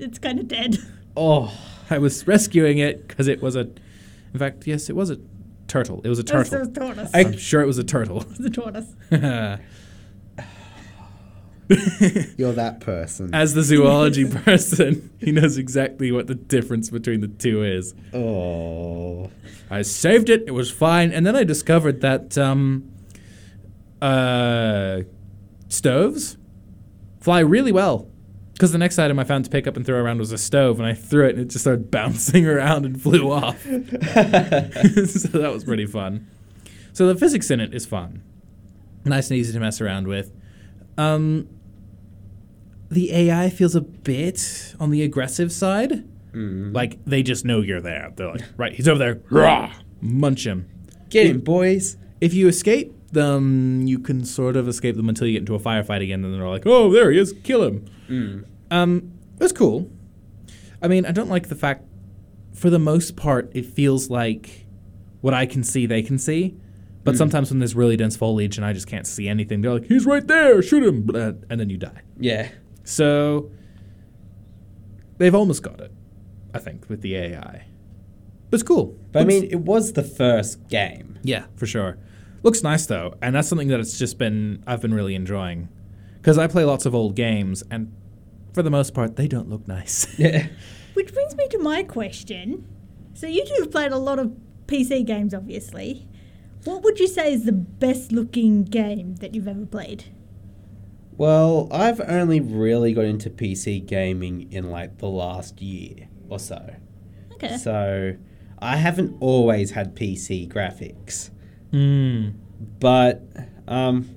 it's 0.00 0.18
kind 0.18 0.40
of 0.40 0.48
dead. 0.48 0.78
Oh. 1.16 1.56
I 1.90 1.98
was 1.98 2.26
rescuing 2.26 2.78
it 2.78 3.08
because 3.08 3.28
it 3.28 3.42
was 3.42 3.56
a. 3.56 3.70
In 4.32 4.38
fact, 4.38 4.66
yes, 4.66 4.90
it 4.90 4.96
was 4.96 5.10
a 5.10 5.18
turtle. 5.68 6.00
It 6.04 6.08
was 6.08 6.18
a 6.18 6.24
turtle. 6.24 6.54
It 6.54 6.58
was 6.60 6.68
turtle. 6.68 6.84
a 6.84 6.94
tortoise. 6.94 7.10
I'm 7.14 7.36
sure 7.36 7.62
it 7.62 7.66
was 7.66 7.78
a 7.78 7.84
turtle. 7.84 8.22
It 8.22 8.28
was 8.28 8.40
a 8.40 8.50
tortoise. 8.50 8.94
You're 12.38 12.52
that 12.52 12.80
person. 12.80 13.34
As 13.34 13.52
the 13.52 13.62
zoology 13.62 14.26
person, 14.28 15.10
he 15.18 15.32
knows 15.32 15.58
exactly 15.58 16.10
what 16.10 16.26
the 16.26 16.34
difference 16.34 16.88
between 16.88 17.20
the 17.20 17.28
two 17.28 17.62
is. 17.62 17.94
Oh. 18.14 19.30
I 19.70 19.82
saved 19.82 20.30
it; 20.30 20.44
it 20.46 20.52
was 20.52 20.70
fine, 20.70 21.12
and 21.12 21.26
then 21.26 21.36
I 21.36 21.44
discovered 21.44 22.00
that 22.00 22.38
um, 22.38 22.90
uh, 24.00 25.00
stoves 25.68 26.38
fly 27.20 27.40
really 27.40 27.72
well. 27.72 28.08
Because 28.58 28.72
the 28.72 28.78
next 28.78 28.98
item 28.98 29.20
I 29.20 29.24
found 29.24 29.44
to 29.44 29.50
pick 29.52 29.68
up 29.68 29.76
and 29.76 29.86
throw 29.86 30.00
around 30.00 30.18
was 30.18 30.32
a 30.32 30.38
stove, 30.38 30.80
and 30.80 30.88
I 30.88 30.92
threw 30.92 31.28
it, 31.28 31.36
and 31.36 31.42
it 31.42 31.50
just 31.50 31.62
started 31.62 31.90
bouncing 31.92 32.44
around 32.44 32.84
and 32.84 33.00
flew 33.00 33.30
off. 33.30 33.62
so 33.62 33.70
that 33.70 35.50
was 35.52 35.62
pretty 35.62 35.86
fun. 35.86 36.26
So 36.92 37.06
the 37.06 37.14
physics 37.14 37.52
in 37.52 37.60
it 37.60 37.72
is 37.72 37.86
fun, 37.86 38.20
nice 39.04 39.30
and 39.30 39.38
easy 39.38 39.52
to 39.52 39.60
mess 39.60 39.80
around 39.80 40.08
with. 40.08 40.32
Um, 40.96 41.48
the 42.90 43.12
AI 43.14 43.48
feels 43.48 43.76
a 43.76 43.80
bit 43.80 44.74
on 44.80 44.90
the 44.90 45.04
aggressive 45.04 45.52
side. 45.52 46.04
Like 46.72 47.04
they 47.04 47.22
just 47.22 47.44
know 47.44 47.60
you're 47.60 47.80
there. 47.80 48.12
They're 48.16 48.32
like, 48.32 48.42
right, 48.56 48.72
he's 48.72 48.88
over 48.88 48.98
there. 48.98 49.20
Rah! 49.30 49.72
Munch 50.00 50.44
him. 50.44 50.68
Get 51.10 51.26
him, 51.26 51.40
boys. 51.42 51.96
If 52.20 52.34
you 52.34 52.48
escape 52.48 52.92
them, 53.12 53.86
you 53.86 53.98
can 53.98 54.24
sort 54.24 54.56
of 54.56 54.68
escape 54.68 54.96
them 54.96 55.08
until 55.08 55.26
you 55.26 55.32
get 55.34 55.40
into 55.40 55.54
a 55.54 55.58
firefight 55.60 56.02
again, 56.02 56.24
and 56.24 56.32
then 56.32 56.40
they're 56.40 56.48
like, 56.48 56.66
"Oh, 56.66 56.92
there 56.92 57.10
he 57.10 57.18
is, 57.18 57.32
kill 57.44 57.62
him." 57.64 58.44
Um, 58.70 59.12
it 59.38 59.42
was 59.42 59.52
cool. 59.52 59.90
I 60.82 60.88
mean, 60.88 61.06
I 61.06 61.12
don't 61.12 61.28
like 61.30 61.48
the 61.48 61.54
fact, 61.54 61.84
for 62.54 62.70
the 62.70 62.78
most 62.78 63.16
part, 63.16 63.50
it 63.54 63.66
feels 63.66 64.10
like 64.10 64.66
what 65.20 65.34
I 65.34 65.46
can 65.46 65.62
see, 65.64 65.86
they 65.86 66.02
can 66.02 66.18
see. 66.18 66.56
But 67.04 67.16
sometimes 67.16 67.50
when 67.50 67.58
there's 67.58 67.74
really 67.74 67.96
dense 67.96 68.16
foliage 68.16 68.58
and 68.58 68.66
I 68.66 68.74
just 68.74 68.86
can't 68.86 69.06
see 69.06 69.28
anything, 69.28 69.62
they're 69.62 69.72
like, 69.72 69.86
"He's 69.86 70.04
right 70.04 70.26
there, 70.26 70.60
shoot 70.60 70.82
him," 70.84 71.02
blah, 71.02 71.32
and 71.48 71.58
then 71.58 71.70
you 71.70 71.78
die. 71.78 72.02
Yeah. 72.18 72.50
So 72.84 73.50
they've 75.16 75.34
almost 75.34 75.62
got 75.62 75.80
it, 75.80 75.90
I 76.52 76.58
think, 76.58 76.88
with 76.90 77.00
the 77.00 77.14
AI. 77.16 77.64
But 78.50 78.60
it's 78.60 78.62
cool. 78.62 78.96
But 79.12 79.22
I 79.22 79.24
mean, 79.24 79.44
it 79.44 79.60
was 79.60 79.94
the 79.94 80.02
first 80.02 80.68
game. 80.68 81.18
yeah, 81.22 81.46
for 81.56 81.66
sure. 81.66 81.96
Looks 82.42 82.62
nice 82.62 82.86
though, 82.86 83.14
and 83.20 83.34
that's 83.34 83.48
something 83.48 83.68
that 83.68 83.80
it's 83.80 83.98
just 83.98 84.18
been 84.18 84.62
I've 84.66 84.80
been 84.80 84.94
really 84.94 85.14
enjoying 85.14 85.68
because 86.16 86.38
I 86.38 86.46
play 86.46 86.64
lots 86.64 86.86
of 86.86 86.94
old 86.94 87.14
games, 87.14 87.62
and 87.70 87.92
for 88.52 88.62
the 88.62 88.70
most 88.70 88.94
part, 88.94 89.16
they 89.16 89.28
don't 89.28 89.48
look 89.48 89.66
nice. 89.66 90.06
Yeah. 90.18 90.48
Which 90.94 91.12
brings 91.14 91.36
me 91.36 91.46
to 91.48 91.58
my 91.58 91.84
question. 91.84 92.66
So 93.14 93.28
you 93.28 93.44
two 93.44 93.54
have 93.60 93.70
played 93.70 93.92
a 93.92 93.98
lot 93.98 94.18
of 94.18 94.32
PC 94.66 95.06
games, 95.06 95.32
obviously. 95.32 96.08
What 96.64 96.82
would 96.82 96.98
you 96.98 97.06
say 97.06 97.32
is 97.32 97.44
the 97.44 97.52
best 97.52 98.10
looking 98.10 98.64
game 98.64 99.14
that 99.16 99.32
you've 99.32 99.46
ever 99.46 99.64
played? 99.64 100.04
Well, 101.16 101.68
I've 101.70 102.00
only 102.00 102.40
really 102.40 102.92
got 102.92 103.04
into 103.04 103.30
PC 103.30 103.86
gaming 103.86 104.52
in 104.52 104.70
like 104.70 104.98
the 104.98 105.08
last 105.08 105.62
year 105.62 106.08
or 106.28 106.38
so. 106.38 106.74
Okay. 107.34 107.56
So 107.56 108.16
I 108.58 108.76
haven't 108.76 109.16
always 109.20 109.72
had 109.72 109.94
PC 109.94 110.48
graphics. 110.48 111.30
Mm. 111.72 112.34
But 112.80 113.22
um 113.66 114.14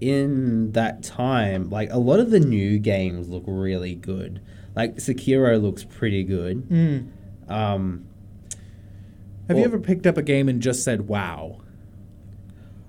in 0.00 0.72
that 0.72 1.02
time, 1.02 1.70
like 1.70 1.90
a 1.90 1.98
lot 1.98 2.20
of 2.20 2.30
the 2.30 2.40
new 2.40 2.78
games 2.78 3.28
look 3.28 3.44
really 3.46 3.94
good. 3.94 4.40
Like 4.74 4.96
Sekiro 4.96 5.60
looks 5.60 5.84
pretty 5.84 6.22
good. 6.24 6.68
Mm. 6.68 7.08
Um 7.50 8.06
Have 9.48 9.58
you 9.58 9.64
ever 9.64 9.78
picked 9.78 10.06
up 10.06 10.16
a 10.16 10.22
game 10.22 10.48
and 10.48 10.60
just 10.60 10.82
said, 10.84 11.08
"Wow"? 11.08 11.60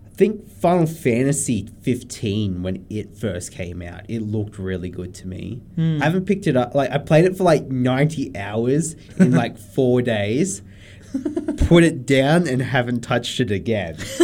I 0.05 0.09
think 0.18 0.49
Final 0.49 0.88
Fantasy 0.88 1.70
15 1.84 2.63
when 2.63 2.86
it 2.89 3.15
first 3.15 3.51
came 3.51 3.84
out, 3.84 4.01
it 4.09 4.22
looked 4.22 4.57
really 4.57 4.89
good 4.89 5.13
to 5.15 5.28
me. 5.28 5.61
I 5.78 6.05
haven't 6.05 6.26
picked 6.26 6.47
it 6.47 6.57
up 6.57 6.74
like 6.74 6.89
I 6.89 6.97
played 6.97 7.26
it 7.26 7.38
for 7.38 7.43
like 7.43 7.68
90 7.68 8.36
hours 8.36 8.95
in 9.20 9.32
like 9.32 9.57
4 9.76 10.01
days. 10.01 10.63
Put 11.68 11.84
it 11.84 12.05
down 12.05 12.47
and 12.47 12.62
haven't 12.62 13.01
touched 13.01 13.39
it 13.39 13.51
again. 13.51 13.97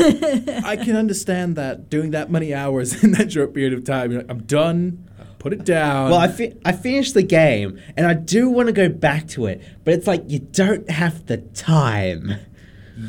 I 0.66 0.78
can 0.78 0.96
understand 0.96 1.56
that 1.56 1.90
doing 1.90 2.12
that 2.12 2.32
many 2.32 2.54
hours 2.54 3.04
in 3.04 3.12
that 3.14 3.32
short 3.32 3.54
period 3.54 3.74
of 3.74 3.84
time. 3.84 4.12
You're 4.12 4.22
like, 4.22 4.32
I'm 4.32 4.44
done. 4.44 5.10
I 5.20 5.24
put 5.40 5.54
it 5.54 5.66
down. 5.66 6.12
Well, 6.12 6.20
I, 6.20 6.28
fi- 6.30 6.56
I 6.64 6.72
finished 6.72 7.14
the 7.14 7.24
game 7.24 7.80
and 7.98 8.08
I 8.08 8.14
do 8.14 8.50
want 8.50 8.68
to 8.68 8.74
go 8.74 8.90
back 8.90 9.28
to 9.30 9.48
it, 9.48 9.62
but 9.84 9.94
it's 9.94 10.08
like 10.08 10.24
you 10.28 10.40
don't 10.40 10.90
have 10.90 11.26
the 11.26 11.38
time. 11.38 12.34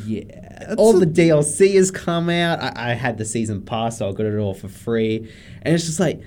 yeah. 0.05 0.75
all 0.77 0.93
the 0.93 1.05
DLC 1.05 1.75
has 1.75 1.91
come 1.91 2.29
out. 2.29 2.61
I, 2.61 2.91
I 2.91 2.93
had 2.93 3.17
the 3.17 3.25
season 3.25 3.61
pass, 3.61 3.99
so 3.99 4.09
I 4.09 4.11
got 4.11 4.25
it 4.25 4.37
all 4.37 4.53
for 4.53 4.67
free. 4.67 5.31
And 5.61 5.73
it's 5.73 5.85
just 5.85 5.99
like, 5.99 6.21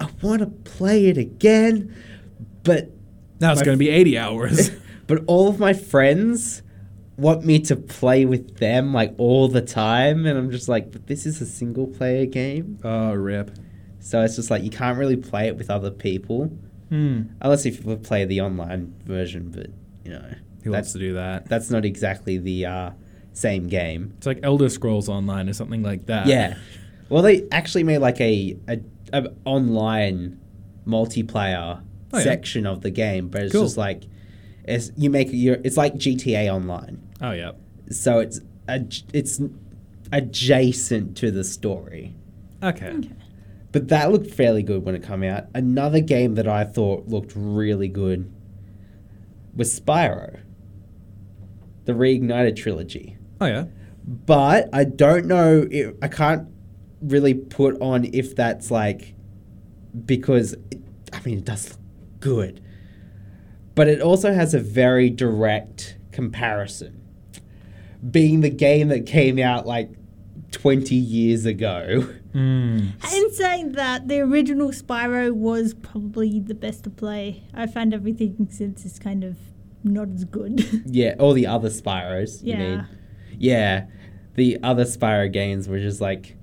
I 0.00 0.08
want 0.22 0.40
to 0.40 0.46
play 0.46 1.06
it 1.06 1.18
again, 1.18 1.94
but 2.62 2.90
now 3.40 3.52
it's 3.52 3.62
going 3.62 3.76
to 3.76 3.78
be 3.78 3.90
80 3.90 4.18
hours. 4.18 4.70
but 5.06 5.24
all 5.26 5.48
of 5.48 5.58
my 5.58 5.72
friends 5.72 6.62
want 7.18 7.44
me 7.44 7.58
to 7.60 7.76
play 7.76 8.24
with 8.24 8.56
them 8.58 8.94
like 8.94 9.12
all 9.18 9.48
the 9.48 9.60
time, 9.62 10.24
and 10.24 10.38
I'm 10.38 10.50
just 10.50 10.68
like, 10.68 10.90
but 10.92 11.06
this 11.08 11.26
is 11.26 11.40
a 11.42 11.46
single 11.46 11.86
player 11.88 12.24
game, 12.26 12.78
Oh, 12.84 13.12
rip. 13.12 13.50
so 14.00 14.22
it's 14.22 14.36
just 14.36 14.50
like 14.50 14.62
you 14.62 14.70
can't 14.70 14.96
really 14.98 15.16
play 15.16 15.48
it 15.48 15.56
with 15.56 15.68
other 15.70 15.90
people 15.90 16.50
Hmm. 16.88 17.22
unless 17.42 17.66
if 17.66 17.84
you 17.84 17.96
play 17.96 18.24
the 18.24 18.40
online 18.40 18.94
version. 19.04 19.50
But 19.50 19.66
you 20.04 20.12
know, 20.12 20.32
Who 20.64 20.70
wants 20.70 20.92
to 20.92 20.98
do 20.98 21.14
that? 21.14 21.46
that's 21.48 21.70
not 21.70 21.84
exactly 21.84 22.38
the 22.38 22.64
uh, 22.66 22.90
same 23.34 23.68
game. 23.68 24.14
It's 24.16 24.26
like 24.26 24.40
Elder 24.42 24.68
Scrolls 24.70 25.08
Online 25.08 25.48
or 25.48 25.52
something 25.52 25.82
like 25.82 26.06
that. 26.06 26.26
Yeah. 26.26 26.56
Well, 27.10 27.22
they 27.22 27.46
actually 27.52 27.84
made 27.84 27.98
like 27.98 28.20
a, 28.20 28.56
a, 28.68 28.78
a 29.12 29.28
online 29.44 30.38
multiplayer 30.86 31.82
Oh, 32.10 32.16
yeah. 32.18 32.24
section 32.24 32.64
of 32.66 32.80
the 32.80 32.90
game, 32.90 33.28
but 33.28 33.42
it's 33.42 33.52
Cool. 33.52 33.64
just 33.64 33.76
like 33.76 34.04
it's 34.64 34.90
you 34.96 35.10
make 35.10 35.28
your 35.30 35.58
it's 35.62 35.76
like 35.76 35.94
GTA 35.94 36.48
Online, 36.50 37.06
Oh, 37.20 37.32
yeah. 37.32 37.52
so 37.90 38.20
it's 38.20 38.40
ad, 38.68 38.94
it's 39.12 39.40
adjacent 40.12 41.16
to 41.18 41.30
the 41.30 41.44
story. 41.44 42.14
Okay. 42.62 43.10
But 43.72 43.88
that 43.88 44.10
looked 44.10 44.30
fairly 44.30 44.62
good 44.62 44.84
when 44.84 44.94
it 44.94 45.02
came 45.06 45.22
out. 45.22 45.44
Another 45.54 46.00
game 46.00 46.34
that 46.36 46.48
I 46.48 46.64
thought 46.64 47.06
looked 47.08 47.32
really 47.36 47.88
good 47.88 48.32
was 49.54 49.78
Spyro, 49.78 50.40
the 51.84 51.92
Reignited 51.92 52.56
trilogy. 52.56 53.16
Oh, 53.40 53.46
yeah. 53.46 53.64
but 54.04 54.68
I 54.72 54.84
don't 54.84 55.26
know. 55.26 55.66
If, 55.70 55.94
I 56.02 56.08
can't 56.08 56.48
really 57.00 57.34
put 57.34 57.80
on 57.80 58.06
if 58.12 58.34
that's 58.34 58.70
like 58.70 59.14
because 60.04 60.54
it, 60.72 60.80
I 61.12 61.20
mean 61.24 61.38
it 61.38 61.44
does 61.44 61.70
look 61.70 61.80
good, 62.20 62.60
but 63.74 63.86
it 63.86 64.00
also 64.00 64.32
has 64.32 64.54
a 64.54 64.60
very 64.60 65.10
direct 65.10 65.98
comparison. 66.10 66.97
Being 68.10 68.40
the 68.42 68.50
game 68.50 68.88
that 68.88 69.06
came 69.06 69.38
out 69.38 69.66
like 69.66 69.90
twenty 70.52 70.94
years 70.94 71.44
ago. 71.46 72.08
Mm. 72.34 72.92
In 73.16 73.32
saying 73.32 73.72
that, 73.72 74.06
the 74.06 74.20
original 74.20 74.68
Spyro 74.70 75.32
was 75.32 75.74
probably 75.74 76.38
the 76.40 76.54
best 76.54 76.84
to 76.84 76.90
play. 76.90 77.42
I 77.54 77.66
found 77.66 77.92
everything 77.94 78.46
since 78.50 78.84
is 78.84 78.98
kind 78.98 79.24
of 79.24 79.36
not 79.82 80.08
as 80.14 80.24
good. 80.24 80.64
Yeah, 80.86 81.14
all 81.18 81.32
the 81.32 81.46
other 81.46 81.70
Spyros. 81.70 82.42
You 82.44 82.52
Yeah. 82.52 82.58
mean? 82.58 82.86
Yeah, 83.38 83.86
the 84.34 84.58
other 84.62 84.84
Spyro 84.84 85.32
games 85.32 85.68
were 85.68 85.80
just 85.80 86.00
like. 86.00 86.36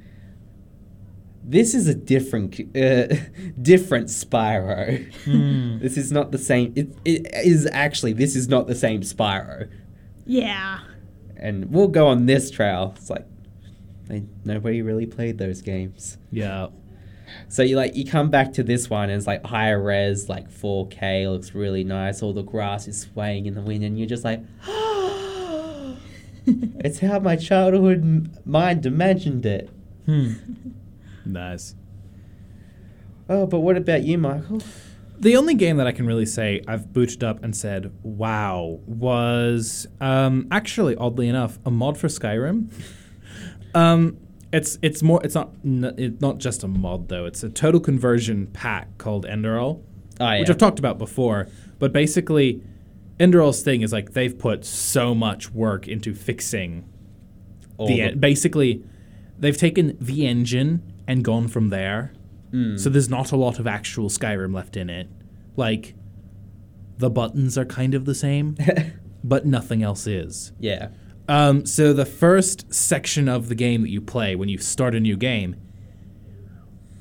This 1.47 1.75
is 1.75 1.87
a 1.87 1.93
different, 1.93 2.59
uh, 2.75 3.15
different 3.61 4.07
Spyro. 4.07 5.05
Hmm. 5.23 5.77
This 5.79 5.95
is 5.95 6.11
not 6.11 6.31
the 6.31 6.39
same. 6.39 6.73
It, 6.75 6.97
it 7.05 7.27
is 7.45 7.67
actually. 7.71 8.13
This 8.13 8.35
is 8.35 8.47
not 8.49 8.65
the 8.67 8.75
same 8.75 9.01
Spyro. 9.01 9.69
yeah. 10.25 10.79
And 11.37 11.71
we'll 11.71 11.87
go 11.87 12.07
on 12.07 12.25
this 12.25 12.49
trail. 12.49 12.93
It's 12.97 13.09
like, 13.09 13.25
they, 14.07 14.23
nobody 14.43 14.81
really 14.81 15.05
played 15.05 15.37
those 15.37 15.61
games. 15.61 16.17
Yeah. 16.31 16.67
So 17.47 17.63
you 17.63 17.75
like 17.75 17.95
you 17.95 18.05
come 18.05 18.29
back 18.29 18.53
to 18.53 18.63
this 18.63 18.89
one 18.89 19.09
and 19.09 19.17
it's 19.17 19.27
like 19.27 19.45
higher 19.45 19.81
res, 19.81 20.29
like 20.29 20.49
4K, 20.49 21.29
looks 21.29 21.53
really 21.53 21.83
nice. 21.83 22.21
All 22.21 22.33
the 22.33 22.43
grass 22.43 22.87
is 22.87 23.01
swaying 23.01 23.45
in 23.45 23.55
the 23.55 23.61
wind, 23.61 23.83
and 23.83 23.97
you're 23.97 24.07
just 24.07 24.23
like, 24.23 24.41
it's 26.45 26.99
how 26.99 27.19
my 27.19 27.35
childhood 27.35 28.29
mind 28.45 28.85
imagined 28.85 29.45
it. 29.45 29.69
Hmm. 30.05 30.33
nice. 31.25 31.75
Oh, 33.27 33.47
but 33.47 33.59
what 33.61 33.75
about 33.75 34.03
you, 34.03 34.17
Michael? 34.19 34.61
The 35.19 35.35
only 35.37 35.53
game 35.55 35.77
that 35.77 35.87
I 35.87 35.91
can 35.91 36.05
really 36.05 36.25
say 36.25 36.61
I've 36.67 36.91
booted 36.91 37.23
up 37.23 37.43
and 37.43 37.55
said, 37.55 37.91
wow, 38.03 38.79
was 38.85 39.87
um, 40.01 40.47
actually, 40.51 40.95
oddly 40.95 41.27
enough, 41.29 41.57
a 41.65 41.71
mod 41.71 41.97
for 41.97 42.07
Skyrim. 42.07 42.69
um, 43.75 44.17
it's 44.53 44.77
it's 44.81 45.03
more 45.03 45.19
it's 45.23 45.35
not 45.35 45.51
n- 45.65 45.93
it's 45.97 46.21
not 46.21 46.37
just 46.37 46.63
a 46.63 46.67
mod 46.67 47.09
though. 47.09 47.25
It's 47.25 47.43
a 47.43 47.49
total 47.49 47.79
conversion 47.81 48.47
pack 48.47 48.97
called 48.97 49.25
Enderal, 49.25 49.81
Oh 50.19 50.31
yeah, 50.31 50.39
which 50.39 50.49
I've 50.49 50.57
talked 50.57 50.79
about 50.79 50.97
before. 50.97 51.47
But 51.79 51.91
basically, 51.91 52.61
Enderal's 53.19 53.61
thing 53.63 53.81
is 53.81 53.91
like 53.91 54.13
they've 54.13 54.37
put 54.37 54.63
so 54.63 55.13
much 55.13 55.51
work 55.51 55.87
into 55.89 56.13
fixing 56.13 56.85
All 57.77 57.87
the, 57.87 58.09
the- 58.09 58.15
basically 58.15 58.83
they've 59.37 59.57
taken 59.57 59.97
the 59.99 60.25
engine 60.25 60.93
and 61.07 61.23
gone 61.23 61.47
from 61.49 61.69
there. 61.69 62.13
Mm. 62.55 62.79
So 62.79 62.89
there's 62.89 63.09
not 63.09 63.31
a 63.31 63.35
lot 63.35 63.59
of 63.59 63.67
actual 63.67 64.09
Skyrim 64.09 64.55
left 64.55 64.77
in 64.77 64.89
it. 64.89 65.09
Like 65.57 65.93
the 66.97 67.09
buttons 67.09 67.57
are 67.57 67.65
kind 67.65 67.93
of 67.93 68.05
the 68.05 68.15
same, 68.15 68.55
but 69.23 69.45
nothing 69.45 69.83
else 69.83 70.07
is. 70.07 70.53
yeah, 70.59 70.89
Um, 71.27 71.65
so 71.65 71.91
the 71.91 72.05
first 72.05 72.73
section 72.73 73.27
of 73.27 73.49
the 73.49 73.55
game 73.55 73.81
that 73.81 73.89
you 73.89 73.99
play 73.99 74.35
when 74.35 74.47
you 74.47 74.57
start 74.57 74.95
a 74.95 74.99
new 74.99 75.17
game 75.17 75.57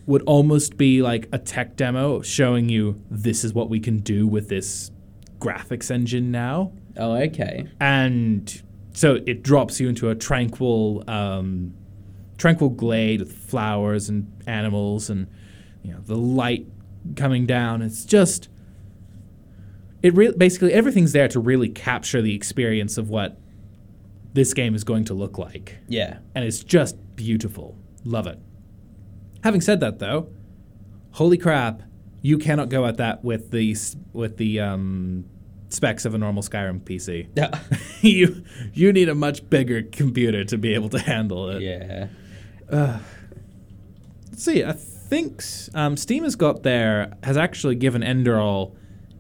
would 0.07 0.22
almost 0.22 0.76
be 0.76 1.00
like 1.00 1.28
a 1.32 1.38
tech 1.38 1.76
demo 1.76 2.20
showing 2.22 2.68
you 2.68 3.00
this 3.11 3.44
is 3.44 3.55
what 3.55 3.70
we 3.70 3.80
can 3.80 3.98
do 3.98 4.26
with 4.26 4.48
this 4.48 4.90
graphics 5.38 5.90
engine 5.90 6.30
now 6.30 6.72
oh 6.96 7.14
okay, 7.14 7.66
and 7.80 8.62
so 8.92 9.18
it 9.26 9.42
drops 9.42 9.80
you 9.80 9.88
into 9.88 10.11
a 10.11 10.14
tranquil 10.14 11.02
um, 11.09 11.74
tranquil 12.36 12.68
glade 12.70 13.20
with 13.20 13.32
flowers 13.32 14.09
and 14.09 14.30
animals 14.46 15.09
and 15.09 15.26
you 15.85 15.93
know 15.93 16.01
the 16.05 16.16
light 16.16 16.66
coming 17.14 17.47
down. 17.47 17.82
It's 17.82 18.05
just 18.05 18.49
it 20.03 20.14
re- 20.14 20.32
basically 20.37 20.72
everything's 20.72 21.12
there 21.12 21.28
to 21.28 21.39
really 21.39 21.68
capture 21.68 22.20
the 22.20 22.35
experience 22.35 22.99
of 22.99 23.09
what 23.11 23.39
this 24.32 24.53
game 24.53 24.74
is 24.74 24.82
going 24.82 25.05
to 25.05 25.14
look 25.14 25.39
like. 25.39 25.78
Yeah, 25.87 26.18
and 26.35 26.45
it's 26.45 26.64
just 26.64 26.97
beautiful. 27.14 27.76
Love 28.05 28.26
it. 28.26 28.39
Having 29.45 29.61
said 29.61 29.80
that 29.80 29.99
though 30.01 30.28
holy 31.12 31.39
crap 31.39 31.80
you 32.22 32.37
cannot 32.39 32.68
go 32.68 32.87
at 32.87 32.97
that 32.97 33.22
with 33.22 33.51
the 33.53 33.76
with 34.12 34.37
the 34.39 34.59
um, 34.59 35.24
specs 35.68 36.05
of 36.05 36.14
a 36.14 36.18
normal 36.18 36.43
Skyrim 36.43 36.80
PC 36.80 37.28
Yeah. 37.37 37.57
you 38.01 38.43
you 38.72 38.93
need 38.93 39.09
a 39.09 39.14
much 39.14 39.49
bigger 39.49 39.82
computer 39.82 40.45
to 40.45 40.59
be 40.59 40.74
able 40.74 40.89
to 40.89 40.99
handle 40.99 41.51
it. 41.51 41.62
yeah. 41.62 42.09
Let's 44.30 44.43
see, 44.45 44.64
I 44.64 44.72
think 45.14 45.42
um, 45.74 45.96
Steam 45.96 46.24
has 46.24 46.36
got 46.36 46.62
their 46.62 47.16
has 47.22 47.36
actually 47.36 47.74
given 47.76 48.02
Enderal 48.02 48.74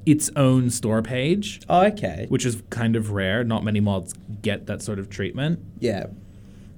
its 0.06 0.30
own 0.36 0.68
store 0.70 1.00
page, 1.02 1.60
Oh 1.68 1.86
okay, 1.86 2.26
which 2.28 2.44
is 2.44 2.62
kind 2.70 2.96
of 2.96 3.10
rare. 3.12 3.42
Not 3.44 3.64
many 3.64 3.80
mods 3.80 4.14
get 4.42 4.66
that 4.66 4.82
sort 4.82 4.98
of 4.98 5.08
treatment. 5.08 5.60
yeah, 5.78 6.06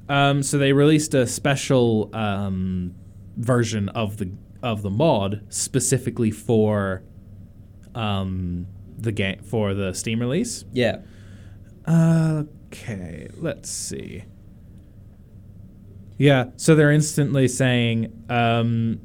Um, 0.08 0.42
so 0.42 0.58
they 0.58 0.72
released 0.72 1.14
a 1.14 1.26
special 1.26 2.10
um, 2.14 2.94
version 3.36 3.88
of 3.90 4.18
the 4.18 4.30
of 4.62 4.82
the 4.82 4.90
mod 4.90 5.44
specifically 5.48 6.30
for 6.30 7.02
um, 7.94 8.66
the 8.98 9.12
game 9.12 9.42
for 9.42 9.74
the 9.74 9.92
Steam 9.94 10.20
release. 10.20 10.64
yeah. 10.72 10.98
Okay, 11.88 13.28
let's 13.38 13.70
see. 13.70 14.24
Yeah, 16.18 16.46
so 16.56 16.74
they're 16.74 16.90
instantly 16.92 17.46
saying 17.46 18.24
um, 18.28 19.00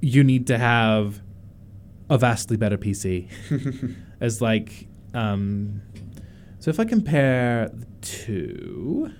you 0.00 0.22
need 0.24 0.46
to 0.48 0.58
have 0.58 1.20
a 2.10 2.18
vastly 2.18 2.56
better 2.56 2.78
PC. 2.78 3.28
As 4.20 4.40
like, 4.40 4.86
um, 5.14 5.82
so 6.58 6.70
if 6.70 6.80
I 6.80 6.84
compare 6.84 7.68
the 7.72 7.86
two, 8.00 9.10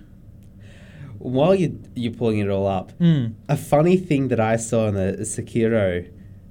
While 1.19 1.55
you 1.55 1.81
you're 1.95 2.13
pulling 2.13 2.39
it 2.39 2.49
all 2.49 2.67
up, 2.67 2.93
Hmm. 2.99 3.27
a 3.49 3.57
funny 3.57 3.97
thing 3.97 4.29
that 4.29 4.41
I 4.41 4.57
saw 4.57 4.87
on 4.87 4.95
the 4.95 5.17
Sekiro 5.21 6.09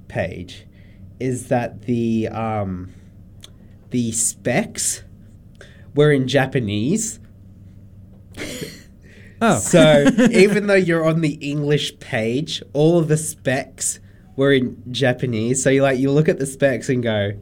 page 0.08 0.66
is 1.20 1.48
that 1.48 1.82
the 1.82 2.28
um, 2.28 2.90
the 3.90 4.12
specs 4.12 5.02
were 5.94 6.12
in 6.12 6.28
Japanese. 6.28 7.18
oh, 9.40 9.58
So 9.60 10.06
even 10.30 10.66
though 10.66 10.74
you're 10.74 11.04
on 11.04 11.20
the 11.22 11.34
English 11.34 11.98
page, 11.98 12.62
all 12.72 12.98
of 12.98 13.08
the 13.08 13.16
specs 13.16 14.00
were 14.38 14.52
in 14.52 14.80
Japanese. 14.92 15.62
So 15.62 15.68
you 15.68 15.82
like 15.82 15.98
you 15.98 16.12
look 16.12 16.28
at 16.28 16.38
the 16.38 16.46
specs 16.46 16.88
and 16.88 17.02
go, 17.02 17.32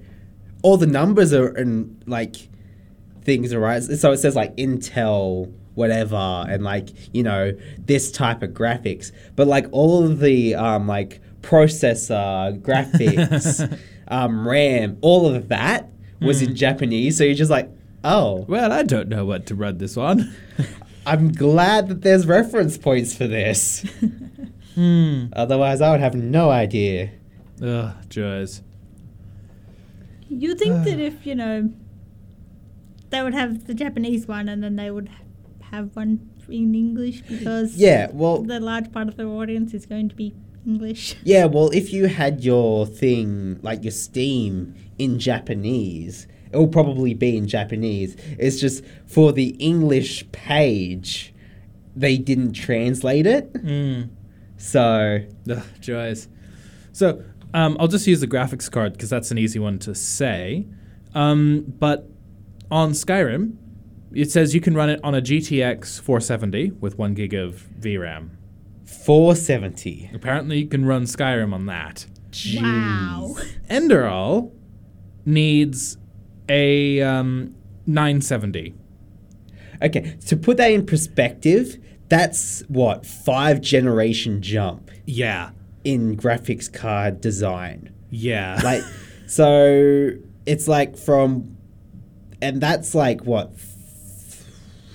all 0.63 0.79
the 0.79 0.87
numbers 0.87 1.35
are 1.35 1.55
in 1.55 2.03
like 2.07 2.37
things 3.23 3.53
are 3.53 3.61
right. 3.61 3.83
So 3.83 4.13
it 4.13 4.17
says 4.17 4.35
like 4.35 4.57
Intel 4.57 5.53
whatever 5.75 6.17
and 6.49 6.65
like 6.65 6.89
you 7.15 7.23
know 7.23 7.55
this 7.79 8.11
type 8.11 8.43
of 8.43 8.51
graphics, 8.51 9.13
but 9.37 9.47
like 9.47 9.67
all 9.73 10.05
of 10.05 10.21
the 10.21 10.55
um 10.55 10.89
like 10.89 11.21
processor 11.43 12.59
graphics, 12.63 13.79
um 14.09 14.49
RAM, 14.49 14.97
all 15.03 15.27
of 15.33 15.49
that 15.49 15.91
was 16.23 16.41
in 16.41 16.57
Japanese. 16.57 17.19
So 17.19 17.25
you're 17.25 17.35
just 17.35 17.51
like, 17.51 17.71
oh, 18.05 18.47
well, 18.49 18.73
I 18.73 18.83
don't 18.85 19.11
know 19.11 19.27
what 19.27 19.45
to 19.47 19.55
run 19.55 19.77
this 19.77 19.99
on. 19.99 20.35
I'm 21.07 21.31
glad 21.31 21.89
that 21.89 22.01
there's 22.01 22.27
reference 22.27 22.79
points 22.79 23.15
for 23.15 23.27
this. 23.27 23.85
Hmm. 24.77 25.27
Otherwise, 25.33 25.81
I 25.81 25.91
would 25.91 26.01
have 26.01 26.15
no 26.15 26.51
idea. 26.51 27.11
Ugh, 27.63 27.95
joys. 28.09 28.63
You 30.29 30.55
think 30.55 30.85
that 30.85 31.01
if, 31.01 31.27
you 31.27 31.35
know, 31.35 31.73
they 33.11 33.23
would 33.23 33.35
have 33.35 33.67
the 33.67 33.75
Japanese 33.75 34.29
one, 34.29 34.49
and 34.49 34.63
then 34.63 34.77
they 34.77 34.91
would 34.91 35.09
have 35.71 35.97
one 35.97 36.31
in 36.49 36.75
English 36.75 37.23
because 37.23 37.77
Yeah, 37.77 38.09
well, 38.13 38.43
the 38.43 38.61
large 38.61 38.93
part 38.93 39.09
of 39.09 39.17
their 39.17 39.27
audience 39.27 39.75
is 39.75 39.87
going 39.87 40.09
to 40.11 40.15
be 40.15 40.35
English. 40.67 41.17
Yeah, 41.25 41.47
well, 41.47 41.71
if 41.71 41.93
you 41.93 42.07
had 42.07 42.45
your 42.45 42.87
thing, 42.87 43.59
like 43.63 43.83
your 43.83 43.93
Steam, 43.93 44.75
in 44.99 45.19
Japanese, 45.19 46.27
it 46.53 46.57
will 46.57 46.69
probably 46.69 47.15
be 47.15 47.37
in 47.37 47.47
Japanese. 47.47 48.17
It's 48.39 48.61
just 48.61 48.85
for 49.07 49.33
the 49.33 49.49
English 49.59 50.31
page, 50.33 51.35
they 51.95 52.19
didn't 52.19 52.53
translate 52.53 53.27
it. 53.27 53.53
Mm. 53.55 54.11
So, 54.67 55.21
Ugh, 55.51 55.63
joys. 55.81 56.29
So 56.93 57.23
um, 57.55 57.77
I'll 57.79 57.89
just 57.89 58.07
use 58.07 58.21
the 58.21 58.27
graphics 58.27 58.71
card 58.71 58.95
because 58.95 59.09
that's 59.11 59.31
an 59.31 59.39
easy 59.39 59.59
one 59.59 59.79
to 59.81 59.95
say. 59.95 60.67
Um, 61.15 61.65
but 61.79 62.09
on 62.71 62.91
Skyrim, 62.91 63.57
it 64.13 64.31
says 64.31 64.55
you 64.55 64.61
can 64.61 64.75
run 64.75 64.91
it 64.91 64.99
on 65.05 65.15
a 65.15 65.23
GTX 65.23 66.01
470 66.01 66.73
with 66.81 66.99
one 66.99 67.15
gig 67.15 67.33
of 67.33 67.69
VRAM. 67.79 68.31
470. 68.87 70.11
Apparently, 70.13 70.59
you 70.59 70.67
can 70.67 70.85
run 70.85 71.05
Skyrim 71.05 71.55
on 71.55 71.67
that. 71.67 72.07
Wow. 72.57 73.37
Enderal 73.71 74.53
needs 75.25 75.97
a 76.49 77.01
um, 77.03 77.55
970. 77.87 78.75
Okay, 79.83 80.17
to 80.27 80.37
put 80.37 80.57
that 80.57 80.71
in 80.71 80.87
perspective, 80.87 81.79
that's 82.09 82.63
what, 82.69 83.05
five 83.07 83.61
generation 83.61 84.41
jump 84.43 84.91
Yeah, 85.07 85.51
in 85.85 86.17
graphics 86.17 86.73
card 86.73 87.21
design. 87.21 87.93
yeah. 88.11 88.61
like 88.65 88.83
so 89.27 90.11
it's 90.47 90.69
like 90.69 90.97
from 90.97 91.57
and 92.41 92.61
that's 92.61 92.95
like 92.95 93.23
what 93.25 93.51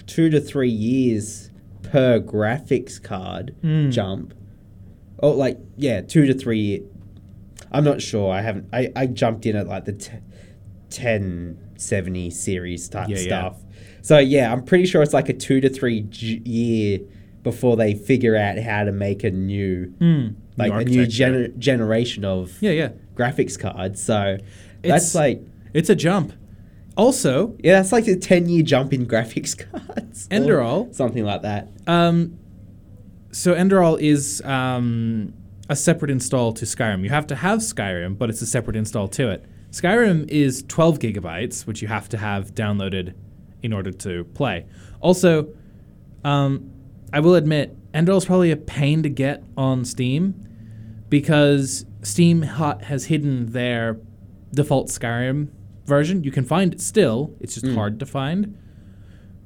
two 0.08 0.30
to 0.30 0.40
three 0.40 0.70
years 0.70 1.50
per 1.84 2.20
graphics 2.20 3.02
card 3.02 3.54
Hmm. 3.62 3.90
jump 3.90 4.34
oh 5.22 5.32
like 5.32 5.58
yeah 5.76 6.00
two 6.02 6.26
to 6.28 6.34
three 6.34 6.84
i'm 7.74 7.84
not 7.84 8.02
sure 8.02 8.32
i 8.34 8.42
haven't 8.42 8.68
i, 8.72 8.90
I 8.96 9.08
jumped 9.08 9.46
in 9.46 9.56
at 9.58 9.68
like 9.68 9.84
the 9.86 9.94
t- 9.94 10.12
1070 10.90 12.30
series 12.30 12.88
type 12.90 13.10
Yeah, 13.10 13.18
yeah. 13.20 13.30
So 14.02 14.18
yeah 14.18 14.52
i'm 14.52 14.64
pretty 14.64 14.86
sure 14.86 15.02
it's 15.02 15.14
like 15.14 15.30
a 15.30 15.34
two 15.34 15.62
to 15.62 15.70
three 15.70 16.02
j- 16.02 16.42
year 16.46 17.00
before 17.44 17.76
they 17.76 17.94
figure 17.94 18.36
out 18.36 18.58
how 18.60 18.84
to 18.84 18.92
make 18.92 19.24
a 19.24 19.32
new 19.32 19.86
Hmm. 20.00 20.28
like 20.58 20.72
a 20.74 20.84
new 20.86 21.06
gener- 21.06 21.58
generation 21.58 22.24
of 22.26 22.62
yeah, 22.62 22.72
yeah. 22.72 22.90
graphics 23.16 23.58
card. 23.60 23.98
So 23.98 24.38
It's- 24.84 25.04
that's 25.04 25.16
like 25.16 25.42
It's 25.74 25.90
a 25.90 25.96
jump. 25.96 26.34
Also, 26.98 27.56
yeah, 27.64 27.74
that's 27.80 27.92
like 27.92 28.08
a 28.08 28.16
ten 28.16 28.48
year 28.50 28.62
jump 28.64 28.94
in 28.94 29.06
graphics 29.08 29.58
cards. 29.72 30.28
or 30.32 30.38
Enderal. 30.38 30.94
something 30.94 31.24
like 31.24 31.42
that. 31.44 31.70
Um, 31.88 32.38
so 33.32 33.56
Enderal 33.56 34.00
is 34.00 34.42
um, 34.46 35.34
a 35.70 35.76
separate 35.76 36.12
install 36.12 36.52
to 36.54 36.66
Skyrim. 36.66 37.04
You 37.04 37.10
have 37.10 37.26
to 37.28 37.36
have 37.36 37.60
Skyrim, 37.60 38.18
but 38.18 38.30
it's 38.30 38.42
a 38.42 38.46
separate 38.46 38.76
install 38.76 39.08
to 39.10 39.30
it. 39.32 39.46
Skyrim 39.72 40.28
is 40.28 40.64
12 40.68 41.00
gigabytes, 41.00 41.66
which 41.66 41.82
you 41.82 41.88
have 41.88 42.10
to 42.10 42.18
have 42.18 42.54
downloaded 42.54 43.14
in 43.64 43.74
order 43.74 43.92
to 43.92 44.24
play. 44.34 44.66
Also, 45.00 45.50
um, 46.24 46.72
I 47.14 47.20
will 47.20 47.36
admit, 47.36 47.76
Enderal 47.94 48.18
is 48.18 48.26
probably 48.26 48.52
a 48.52 48.58
pain 48.58 49.04
to 49.04 49.10
get 49.10 49.44
on 49.58 49.84
Steam 49.86 50.36
because 51.10 51.86
Steam 52.04 52.42
ha- 52.44 52.78
has 52.80 53.06
hidden 53.06 53.48
their 53.52 53.98
default 54.54 54.88
Skyrim 54.88 55.50
version. 55.86 56.24
You 56.24 56.32
can 56.32 56.46
find 56.46 56.74
it 56.74 56.80
still; 56.82 57.34
it's 57.40 57.56
just 57.56 57.68
hard 57.76 58.00
to 58.00 58.06
find 58.06 58.58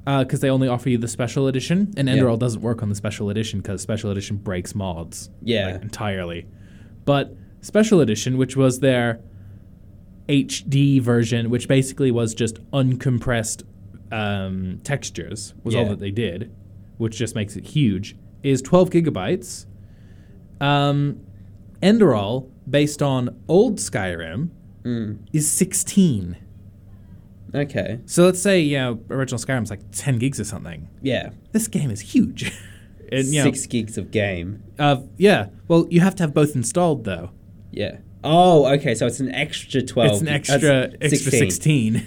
because 0.04 0.38
they 0.38 0.48
only 0.50 0.68
offer 0.68 0.88
you 0.88 0.98
the 0.98 1.08
special 1.08 1.48
edition, 1.48 1.92
and 1.96 2.08
Yeah. 2.08 2.36
Doesn't 2.36 2.62
work 2.62 2.82
on 2.82 2.88
the 2.88 2.94
special 2.94 3.28
edition 3.30 3.60
because 3.60 3.82
special 3.82 4.10
edition 4.12 4.36
breaks 4.36 4.72
mods 4.74 5.30
Yeah. 5.42 5.72
like, 5.72 5.82
entirely. 5.82 6.46
But 7.04 7.36
special 7.60 8.00
edition, 8.00 8.36
which 8.38 8.56
was 8.56 8.78
their 8.78 9.18
HD 10.28 11.00
version, 11.00 11.50
which 11.50 11.66
basically 11.66 12.10
was 12.12 12.34
just 12.34 12.58
uncompressed 12.70 13.62
um, 14.12 14.80
textures, 14.84 15.54
was 15.64 15.74
all 15.74 15.86
that 15.86 15.98
they 16.00 16.10
did, 16.10 16.52
which 16.98 17.16
just 17.16 17.34
makes 17.34 17.56
it 17.56 17.66
huge, 17.66 18.16
is 18.42 18.62
12 18.62 18.90
gigabytes. 18.90 19.66
Um, 20.60 21.20
Enderal, 21.82 22.50
based 22.68 23.02
on 23.02 23.38
old 23.48 23.76
Skyrim, 23.78 24.50
Mm. 24.84 25.18
is 25.32 25.50
16. 25.50 26.36
Okay. 27.54 28.00
So 28.06 28.24
let's 28.24 28.40
say, 28.40 28.60
you 28.60 28.76
know, 28.78 29.00
original 29.10 29.38
Skyrim's 29.40 29.70
like 29.70 29.80
10 29.92 30.18
gigs 30.18 30.38
or 30.38 30.44
something. 30.44 30.88
Yeah. 31.02 31.30
This 31.52 31.66
game 31.68 31.90
is 31.90 32.00
huge. 32.00 32.52
and, 33.12 33.24
you 33.26 33.40
know, 33.40 33.44
Six 33.50 33.66
gigs 33.66 33.98
of 33.98 34.10
game. 34.10 34.62
uh, 34.78 34.98
yeah. 35.16 35.46
Well, 35.68 35.86
you 35.90 36.00
have 36.00 36.14
to 36.16 36.22
have 36.22 36.32
both 36.34 36.54
installed, 36.54 37.04
though. 37.04 37.30
Yeah. 37.72 37.98
Oh, 38.24 38.66
okay. 38.74 38.94
So 38.94 39.06
it's 39.06 39.20
an 39.20 39.30
extra 39.32 39.82
twelve. 39.82 40.12
it's 40.12 40.20
an 40.22 40.28
extra 40.28 40.90
extra 41.00 41.30
16. 41.32 42.06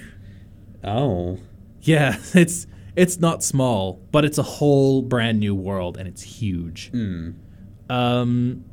Oh. 0.83 1.37
Yeah, 1.81 2.17
it's 2.33 2.67
it's 2.95 3.19
not 3.19 3.43
small, 3.43 4.01
but 4.11 4.25
it's 4.25 4.37
a 4.37 4.43
whole 4.43 5.01
brand 5.01 5.39
new 5.39 5.55
world 5.55 5.97
and 5.97 6.07
it's 6.07 6.21
huge. 6.21 6.91
Mm. 6.91 7.35
Um, 7.89 8.65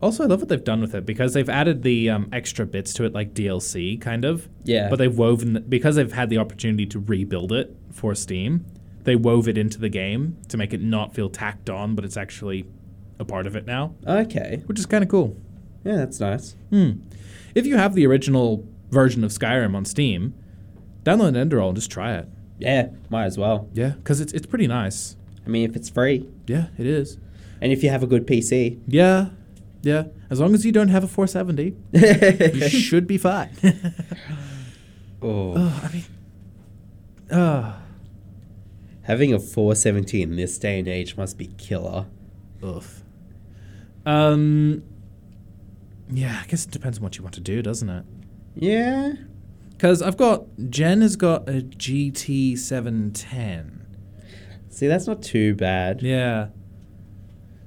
also, 0.00 0.24
I 0.24 0.26
love 0.26 0.40
what 0.40 0.48
they've 0.48 0.64
done 0.64 0.80
with 0.80 0.94
it 0.94 1.06
because 1.06 1.32
they've 1.34 1.48
added 1.48 1.82
the 1.82 2.10
um, 2.10 2.28
extra 2.32 2.66
bits 2.66 2.92
to 2.94 3.04
it, 3.04 3.12
like 3.12 3.34
DLC, 3.34 4.00
kind 4.00 4.24
of. 4.24 4.48
Yeah. 4.64 4.88
But 4.88 4.96
they've 4.98 5.16
woven 5.16 5.52
the, 5.52 5.60
because 5.60 5.94
they've 5.96 6.10
had 6.12 6.28
the 6.30 6.38
opportunity 6.38 6.86
to 6.86 6.98
rebuild 6.98 7.52
it 7.52 7.76
for 7.92 8.14
Steam. 8.14 8.64
They 9.04 9.14
wove 9.14 9.46
it 9.46 9.56
into 9.58 9.78
the 9.78 9.88
game 9.88 10.38
to 10.48 10.56
make 10.56 10.72
it 10.72 10.80
not 10.82 11.14
feel 11.14 11.28
tacked 11.28 11.70
on, 11.70 11.94
but 11.94 12.04
it's 12.04 12.16
actually 12.16 12.66
a 13.20 13.24
part 13.24 13.46
of 13.46 13.54
it 13.54 13.66
now, 13.66 13.94
Okay. 14.06 14.62
which 14.66 14.78
is 14.78 14.86
kind 14.86 15.04
of 15.04 15.10
cool. 15.10 15.36
Yeah, 15.84 15.96
that's 15.96 16.18
nice. 16.18 16.56
Hmm. 16.70 16.92
If 17.54 17.66
you 17.66 17.76
have 17.76 17.94
the 17.94 18.06
original 18.06 18.66
version 18.90 19.22
of 19.22 19.30
Skyrim 19.30 19.74
on 19.76 19.84
Steam, 19.84 20.34
download 21.04 21.34
Enderal 21.36 21.68
and 21.68 21.76
just 21.76 21.90
try 21.90 22.14
it. 22.14 22.28
Yeah, 22.58 22.88
might 23.10 23.24
as 23.24 23.36
well. 23.38 23.68
Yeah, 23.72 23.90
because 23.90 24.20
it's 24.20 24.32
it's 24.32 24.46
pretty 24.46 24.66
nice. 24.66 25.16
I 25.44 25.48
mean, 25.48 25.68
if 25.68 25.74
it's 25.74 25.88
free 25.90 26.28
Yeah, 26.46 26.66
it 26.78 26.86
is. 26.86 27.18
and 27.60 27.72
if 27.72 27.82
you 27.82 27.90
have 27.90 28.02
a 28.02 28.06
good 28.06 28.26
PC. 28.26 28.78
Yeah, 28.86 29.30
yeah. 29.82 30.04
As 30.30 30.38
long 30.40 30.54
as 30.54 30.64
you 30.64 30.70
don't 30.72 30.88
have 30.88 31.02
a 31.04 31.08
470, 31.08 31.74
you 32.60 32.68
should 32.68 33.06
be 33.08 33.18
fine. 33.18 33.50
oh. 35.22 35.54
oh, 35.56 35.80
I 35.84 35.92
mean, 35.92 36.04
uh, 37.30 37.78
Having 39.02 39.32
a 39.34 39.40
470 39.40 40.22
in 40.22 40.36
this 40.36 40.56
day 40.58 40.78
and 40.78 40.86
age 40.86 41.16
must 41.16 41.36
be 41.36 41.48
killer. 41.58 42.06
oof. 42.64 43.02
Um, 44.06 44.84
yeah, 46.08 46.40
I 46.42 46.46
guess 46.46 46.64
it 46.66 46.70
depends 46.70 46.98
on 46.98 47.02
what 47.04 47.16
you 47.18 47.22
want 47.24 47.34
to 47.34 47.40
do, 47.40 47.62
doesn't 47.62 47.88
it? 47.90 48.04
Yeah. 48.54 49.14
Because 49.82 50.00
I've 50.00 50.16
got 50.16 50.44
Jen 50.70 51.00
has 51.00 51.16
got 51.16 51.48
a 51.48 51.54
GT 51.54 52.56
710. 52.56 53.84
See, 54.68 54.86
that's 54.86 55.08
not 55.08 55.22
too 55.22 55.56
bad. 55.56 56.02
Yeah. 56.02 56.50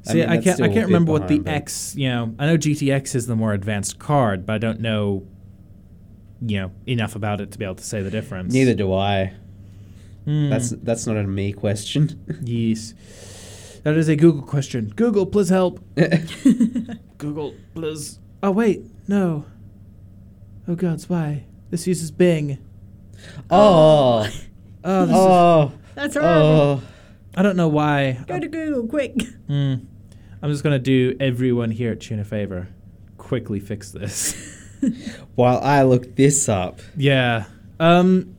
I 0.07 0.11
See, 0.11 0.19
mean, 0.19 0.29
I, 0.29 0.37
can't. 0.37 0.61
I 0.61 0.69
can't 0.69 0.85
remember 0.85 1.11
what 1.11 1.27
the 1.27 1.43
X. 1.45 1.93
You 1.97 2.07
know, 2.07 2.35
I 2.39 2.45
know 2.45 2.57
GTX 2.57 3.15
is 3.15 3.27
the 3.27 3.35
more 3.35 3.51
advanced 3.51 3.99
card, 3.99 4.45
but 4.45 4.53
I 4.53 4.57
don't 4.59 4.79
know. 4.79 5.27
You 6.39 6.61
know 6.61 6.71
enough 6.87 7.17
about 7.17 7.41
it 7.41 7.51
to 7.51 7.57
be 7.57 7.65
able 7.65 7.75
to 7.75 7.83
say 7.83 8.01
the 8.01 8.11
difference. 8.11 8.53
Neither 8.53 8.75
do 8.75 8.93
I. 8.93 9.33
Hmm. 10.23 10.49
That's 10.49 10.69
that's 10.69 11.05
not 11.05 11.17
a 11.17 11.23
me 11.23 11.51
question. 11.51 12.39
yes. 12.45 12.93
That 13.83 13.97
is 13.97 14.07
a 14.07 14.15
Google 14.15 14.43
question. 14.43 14.93
Google, 14.95 15.25
please 15.25 15.49
help. 15.49 15.83
Google, 17.17 17.55
please. 17.73 18.19
Oh 18.41 18.51
wait, 18.51 18.85
no. 19.05 19.45
Oh 20.65 20.75
God, 20.75 21.03
why? 21.09 21.43
This 21.75 21.87
uses 21.87 22.09
Bing. 22.09 22.57
oh. 23.51 24.25
Oh, 24.87 25.01
this 25.01 25.09
is, 25.09 25.15
Oh. 25.19 25.71
That's 25.95 26.13
horrible. 26.15 26.31
Oh. 26.41 26.81
I 27.35 27.41
don't 27.41 27.57
know 27.57 27.67
why. 27.67 28.23
Go 28.27 28.39
to 28.39 28.47
Google 28.47 28.87
quick. 28.87 29.21
Hmm. 29.47 29.73
I'm 30.41 30.49
just 30.51 30.63
gonna 30.63 30.79
do 30.79 31.17
everyone 31.19 31.71
here 31.71 31.91
at 31.91 31.99
Tune 31.99 32.21
a 32.21 32.23
favor. 32.23 32.69
Quickly 33.17 33.59
fix 33.59 33.91
this. 33.91 34.33
While 35.35 35.59
I 35.59 35.83
look 35.83 36.15
this 36.15 36.47
up. 36.47 36.79
Yeah. 36.95 37.43
Um. 37.77 38.33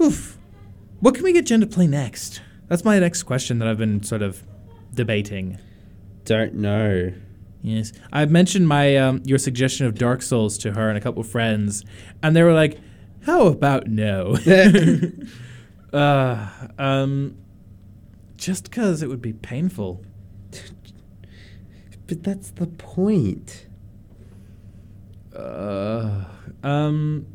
Oof. 0.00 0.38
What 1.00 1.16
can 1.16 1.24
we 1.24 1.32
get 1.32 1.46
Jen 1.46 1.60
to 1.60 1.66
play 1.66 1.88
next? 1.88 2.40
That's 2.68 2.84
my 2.84 3.00
next 3.00 3.24
question 3.24 3.58
that 3.58 3.66
I've 3.66 3.78
been 3.78 4.04
sort 4.04 4.22
of 4.22 4.44
debating. 4.94 5.58
Don't 6.24 6.54
know. 6.54 7.12
Yes, 7.66 7.92
I 8.12 8.24
mentioned 8.26 8.68
my 8.68 8.96
um, 8.96 9.22
your 9.24 9.38
suggestion 9.38 9.86
of 9.86 9.96
Dark 9.96 10.22
Souls 10.22 10.56
to 10.58 10.72
her 10.74 10.88
and 10.88 10.96
a 10.96 11.00
couple 11.00 11.20
of 11.20 11.28
friends, 11.28 11.84
and 12.22 12.36
they 12.36 12.44
were 12.44 12.52
like, 12.52 12.78
"How 13.24 13.48
about 13.48 13.88
no?" 13.88 14.36
uh, 15.92 16.48
um, 16.78 17.36
just 18.36 18.70
because 18.70 19.02
it 19.02 19.08
would 19.08 19.20
be 19.20 19.32
painful. 19.32 20.04
But 22.06 22.22
that's 22.22 22.52
the 22.52 22.68
point. 22.68 23.66
Uh, 25.34 26.24
um, 26.62 27.26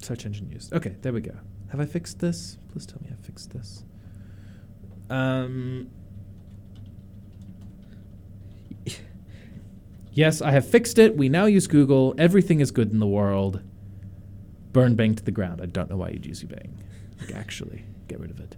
search 0.00 0.24
engine 0.24 0.48
used. 0.52 0.72
Okay, 0.72 0.94
there 1.02 1.12
we 1.12 1.20
go. 1.20 1.34
Have 1.72 1.80
I 1.80 1.86
fixed 1.86 2.20
this? 2.20 2.58
Please 2.70 2.86
tell 2.86 3.00
me 3.02 3.08
I 3.10 3.20
fixed 3.26 3.52
this. 3.52 3.84
Um. 5.10 5.90
Yes, 10.14 10.40
I 10.40 10.52
have 10.52 10.66
fixed 10.66 10.98
it. 10.98 11.16
We 11.16 11.28
now 11.28 11.46
use 11.46 11.66
Google. 11.66 12.14
Everything 12.16 12.60
is 12.60 12.70
good 12.70 12.92
in 12.92 13.00
the 13.00 13.06
world. 13.06 13.60
Burn 14.72 14.94
Bing 14.94 15.16
to 15.16 15.24
the 15.24 15.32
ground. 15.32 15.60
I 15.60 15.66
don't 15.66 15.90
know 15.90 15.96
why 15.96 16.10
you'd 16.10 16.24
use 16.24 16.42
Bing. 16.44 16.78
Like, 17.20 17.34
actually, 17.34 17.84
get 18.06 18.20
rid 18.20 18.30
of 18.30 18.38
it. 18.38 18.56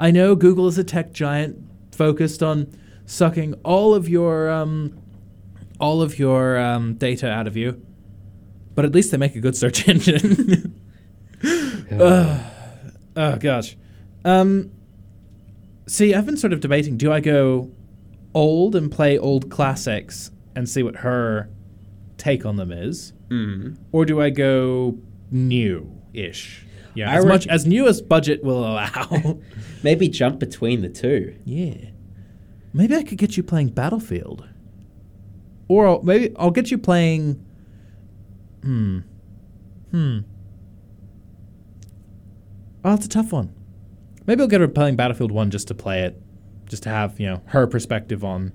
I 0.00 0.10
know 0.10 0.34
Google 0.34 0.66
is 0.66 0.78
a 0.78 0.84
tech 0.84 1.12
giant 1.12 1.58
focused 1.92 2.42
on 2.42 2.76
sucking 3.04 3.54
all 3.64 3.94
of 3.94 4.08
your 4.08 4.50
um, 4.50 4.98
all 5.78 6.02
of 6.02 6.18
your 6.18 6.58
um, 6.58 6.94
data 6.94 7.30
out 7.30 7.46
of 7.46 7.56
you, 7.56 7.80
but 8.74 8.84
at 8.84 8.92
least 8.92 9.12
they 9.12 9.16
make 9.16 9.36
a 9.36 9.40
good 9.40 9.56
search 9.56 9.88
engine. 9.88 10.80
Ugh. 11.44 12.40
oh 13.16 13.36
gosh. 13.36 13.76
Um, 14.24 14.72
see, 15.86 16.14
I've 16.14 16.26
been 16.26 16.36
sort 16.36 16.52
of 16.52 16.58
debating: 16.58 16.96
do 16.96 17.12
I 17.12 17.20
go 17.20 17.70
old 18.34 18.74
and 18.74 18.90
play 18.90 19.16
old 19.16 19.50
classics 19.50 20.32
and 20.56 20.68
see 20.68 20.82
what 20.82 20.96
her 20.96 21.48
take 22.16 22.44
on 22.44 22.56
them 22.56 22.72
is, 22.72 23.12
Mm. 23.28 23.76
or 23.92 24.04
do 24.04 24.20
I 24.20 24.30
go 24.30 24.98
new-ish? 25.30 26.64
Yeah, 26.94 27.10
I 27.10 27.16
as 27.18 27.26
much 27.26 27.46
as 27.46 27.66
new 27.66 27.86
as 27.86 28.00
budget 28.00 28.42
will 28.42 28.60
allow. 28.64 29.38
Maybe 29.82 30.08
jump 30.08 30.38
between 30.40 30.80
the 30.80 30.88
two. 30.88 31.36
Yeah. 31.44 31.90
Maybe 32.72 32.94
I 32.96 33.02
could 33.02 33.18
get 33.18 33.36
you 33.36 33.42
playing 33.42 33.68
Battlefield. 33.68 34.48
Or 35.68 35.86
I'll, 35.86 36.02
maybe 36.02 36.34
I'll 36.38 36.50
get 36.52 36.70
you 36.70 36.78
playing. 36.78 37.44
Hmm. 38.62 39.00
Hmm. 39.90 40.18
Oh, 42.84 42.90
that's 42.90 43.06
a 43.06 43.08
tough 43.08 43.32
one. 43.32 43.52
Maybe 44.26 44.42
I'll 44.42 44.48
get 44.48 44.60
her 44.60 44.68
playing 44.68 44.96
Battlefield 44.96 45.32
1 45.32 45.50
just 45.50 45.68
to 45.68 45.74
play 45.74 46.02
it. 46.02 46.20
Just 46.66 46.82
to 46.84 46.88
have, 46.88 47.18
you 47.20 47.26
know, 47.26 47.42
her 47.46 47.66
perspective 47.66 48.24
on, 48.24 48.52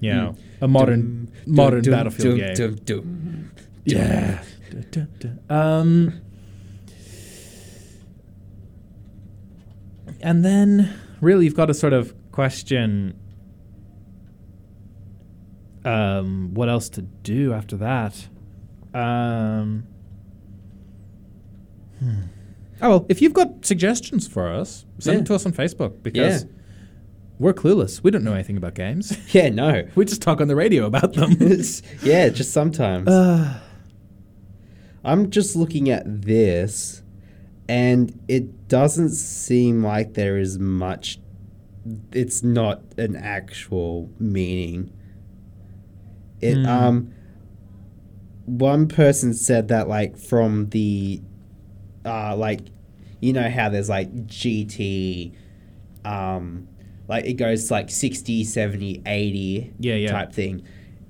you 0.00 0.12
know, 0.12 0.34
a 0.60 0.68
modern 0.68 1.30
modern 1.46 1.82
Dum, 1.82 1.92
Battlefield 1.92 2.38
dum, 2.38 2.54
game. 2.54 2.54
dum, 2.54 2.74
dum. 2.84 3.50
Yeah. 3.84 4.42
Um, 5.48 6.20
and 10.20 10.44
then, 10.44 10.98
really, 11.20 11.44
you've 11.44 11.54
got 11.54 11.66
to 11.66 11.74
sort 11.74 11.92
of 11.92 12.14
question 12.32 13.18
um, 15.84 16.52
what 16.52 16.68
else 16.68 16.88
to 16.90 17.02
do 17.02 17.52
after 17.52 17.76
that. 17.76 18.28
Um, 18.92 19.86
hmm. 22.00 22.20
Oh, 22.82 22.90
well, 22.90 23.06
if 23.08 23.22
you've 23.22 23.32
got 23.32 23.64
suggestions 23.64 24.26
for 24.28 24.52
us, 24.52 24.84
send 24.98 25.18
them 25.18 25.24
to 25.26 25.34
us 25.34 25.46
on 25.46 25.52
Facebook 25.52 26.02
because 26.02 26.42
Yeah. 26.44 26.50
We're 27.38 27.52
clueless. 27.52 28.02
We 28.02 28.10
don't 28.10 28.24
know 28.24 28.32
anything 28.34 28.56
about 28.56 28.74
games. 28.74 29.16
Yeah, 29.34 29.48
no. 29.50 29.86
we 29.94 30.04
just 30.04 30.22
talk 30.22 30.40
on 30.40 30.48
the 30.48 30.56
radio 30.56 30.86
about 30.86 31.12
them. 31.14 31.36
Yeah, 32.02 32.28
just 32.30 32.52
sometimes. 32.52 33.08
uh, 33.08 33.60
I'm 35.04 35.30
just 35.30 35.54
looking 35.54 35.88
at 35.90 36.02
this, 36.22 37.02
and 37.68 38.18
it 38.28 38.66
doesn't 38.68 39.10
seem 39.10 39.82
like 39.84 40.14
there 40.14 40.38
is 40.38 40.58
much. 40.58 41.18
It's 42.12 42.42
not 42.42 42.82
an 42.98 43.14
actual 43.14 44.10
meaning. 44.18 44.92
It 46.40 46.56
Hmm. 46.56 46.66
um. 46.66 47.12
One 48.46 48.86
person 48.86 49.34
said 49.34 49.68
that 49.68 49.88
like 49.88 50.16
from 50.16 50.68
the, 50.70 51.20
uh, 52.04 52.36
like, 52.36 52.60
you 53.20 53.32
know 53.32 53.50
how 53.50 53.68
there's 53.70 53.88
like 53.88 54.08
GT, 54.28 55.32
um, 56.04 56.68
like 57.08 57.24
it 57.24 57.34
goes 57.34 57.70
like 57.70 57.90
60, 57.90 58.44
70, 58.44 59.02
80 59.06 59.72
Yeah, 59.78 59.94
yeah. 59.94 60.10
type 60.12 60.32
thing. 60.32 60.62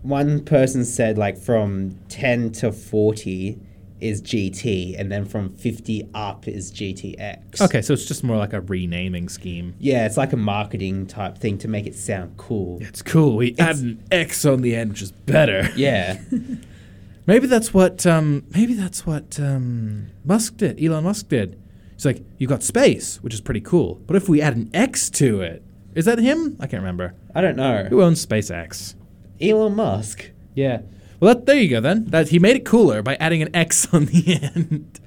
One 0.02 0.44
person 0.44 0.84
said 0.84 1.18
like 1.18 1.36
from 1.38 1.98
10 2.08 2.52
to 2.52 2.72
40 2.72 3.58
is 3.98 4.20
GT, 4.20 4.94
and 5.00 5.10
then 5.10 5.24
from 5.24 5.48
50 5.56 6.10
up 6.12 6.46
is 6.46 6.70
GTX. 6.70 7.62
Okay, 7.62 7.80
so 7.80 7.94
it's 7.94 8.04
just 8.04 8.22
more 8.22 8.36
like 8.36 8.52
a 8.52 8.60
renaming 8.60 9.28
scheme. 9.30 9.74
Yeah, 9.78 10.04
it's 10.04 10.18
like 10.18 10.34
a 10.34 10.36
marketing 10.36 11.06
type 11.06 11.38
thing 11.38 11.56
to 11.58 11.68
make 11.68 11.86
it 11.86 11.94
sound 11.94 12.36
cool. 12.36 12.76
It's 12.82 13.00
cool. 13.00 13.36
We 13.36 13.56
add 13.58 13.76
an 13.76 14.02
X 14.12 14.44
on 14.44 14.60
the 14.60 14.76
end, 14.76 14.90
which 14.90 15.02
is 15.02 15.12
better. 15.12 15.68
Yeah. 15.76 16.20
Maybe 17.26 17.48
that's 17.48 17.74
what. 17.74 18.06
Um, 18.06 18.44
maybe 18.50 18.74
that's 18.74 19.04
what 19.04 19.40
um, 19.40 20.10
Musk 20.24 20.58
did. 20.58 20.80
Elon 20.80 21.02
Musk 21.02 21.28
did. 21.28 21.60
He's 21.94 22.06
like, 22.06 22.22
you 22.38 22.46
got 22.46 22.62
space, 22.62 23.16
which 23.20 23.34
is 23.34 23.40
pretty 23.40 23.60
cool. 23.62 23.96
But 24.06 24.14
if 24.14 24.28
we 24.28 24.40
add 24.40 24.54
an 24.54 24.70
X 24.72 25.10
to 25.10 25.40
it, 25.40 25.64
is 25.96 26.04
that 26.04 26.18
him? 26.20 26.56
I 26.60 26.66
can't 26.68 26.82
remember. 26.82 27.14
I 27.34 27.40
don't 27.40 27.56
know. 27.56 27.84
Who 27.90 28.02
owns 28.02 28.24
SpaceX? 28.24 28.94
Elon 29.40 29.74
Musk. 29.74 30.30
Yeah. 30.54 30.82
Well, 31.18 31.34
that, 31.34 31.46
there 31.46 31.56
you 31.56 31.68
go 31.68 31.80
then. 31.80 32.04
That 32.06 32.28
he 32.28 32.38
made 32.38 32.54
it 32.56 32.64
cooler 32.64 33.02
by 33.02 33.16
adding 33.16 33.42
an 33.42 33.54
X 33.56 33.92
on 33.92 34.04
the 34.06 34.38
end. 34.54 35.00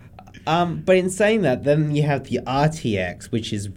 Um, 0.48 0.82
but 0.82 0.98
in 0.98 1.10
saying 1.10 1.44
that, 1.44 1.64
then 1.64 1.96
you 1.96 2.04
have 2.04 2.26
the 2.26 2.40
RTX, 2.46 3.26
which 3.32 3.54
is 3.54 3.70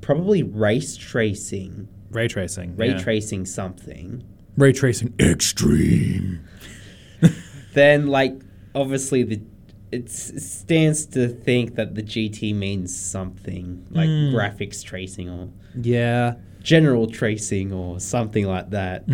probably 0.00 0.42
race 0.42 0.96
tracing, 0.96 1.88
Ray 2.10 2.28
tracing. 2.28 2.76
ray 2.76 2.90
yeah. 2.90 2.98
tracing 2.98 3.44
something. 3.46 4.22
Ray 4.56 4.72
tracing 4.72 5.14
extreme. 5.20 6.44
Then, 7.74 8.06
like, 8.08 8.34
obviously, 8.74 9.22
the 9.22 9.40
it 9.90 10.10
stands 10.10 11.04
to 11.06 11.28
think 11.28 11.74
that 11.76 11.94
the 11.94 12.02
GT 12.02 12.54
means 12.54 12.94
something 12.98 13.86
like 13.90 14.08
Mm. 14.08 14.32
graphics 14.34 14.82
tracing 14.84 15.28
or 15.30 15.48
Yeah. 15.80 16.34
General 16.62 17.06
tracing 17.08 17.72
or 17.72 18.00
something 18.00 18.46
like 18.46 18.70
that. 18.70 19.04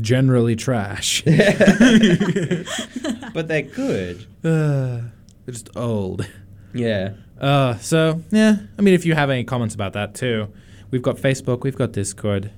Generally 0.00 0.56
trash. 0.56 1.22
But 3.34 3.48
they're 3.48 3.62
good. 3.62 4.26
uh, 4.44 5.00
they're 5.44 5.52
just 5.52 5.76
old. 5.76 6.26
Yeah. 6.72 7.14
Uh, 7.40 7.76
so 7.78 8.22
yeah, 8.30 8.56
I 8.78 8.82
mean, 8.82 8.94
if 8.94 9.04
you 9.04 9.14
have 9.14 9.28
any 9.28 9.42
comments 9.44 9.74
about 9.74 9.92
that 9.94 10.14
too, 10.14 10.48
we've 10.92 11.02
got 11.02 11.16
Facebook, 11.16 11.62
we've 11.62 11.76
got 11.76 11.90
Discord. 11.92 12.50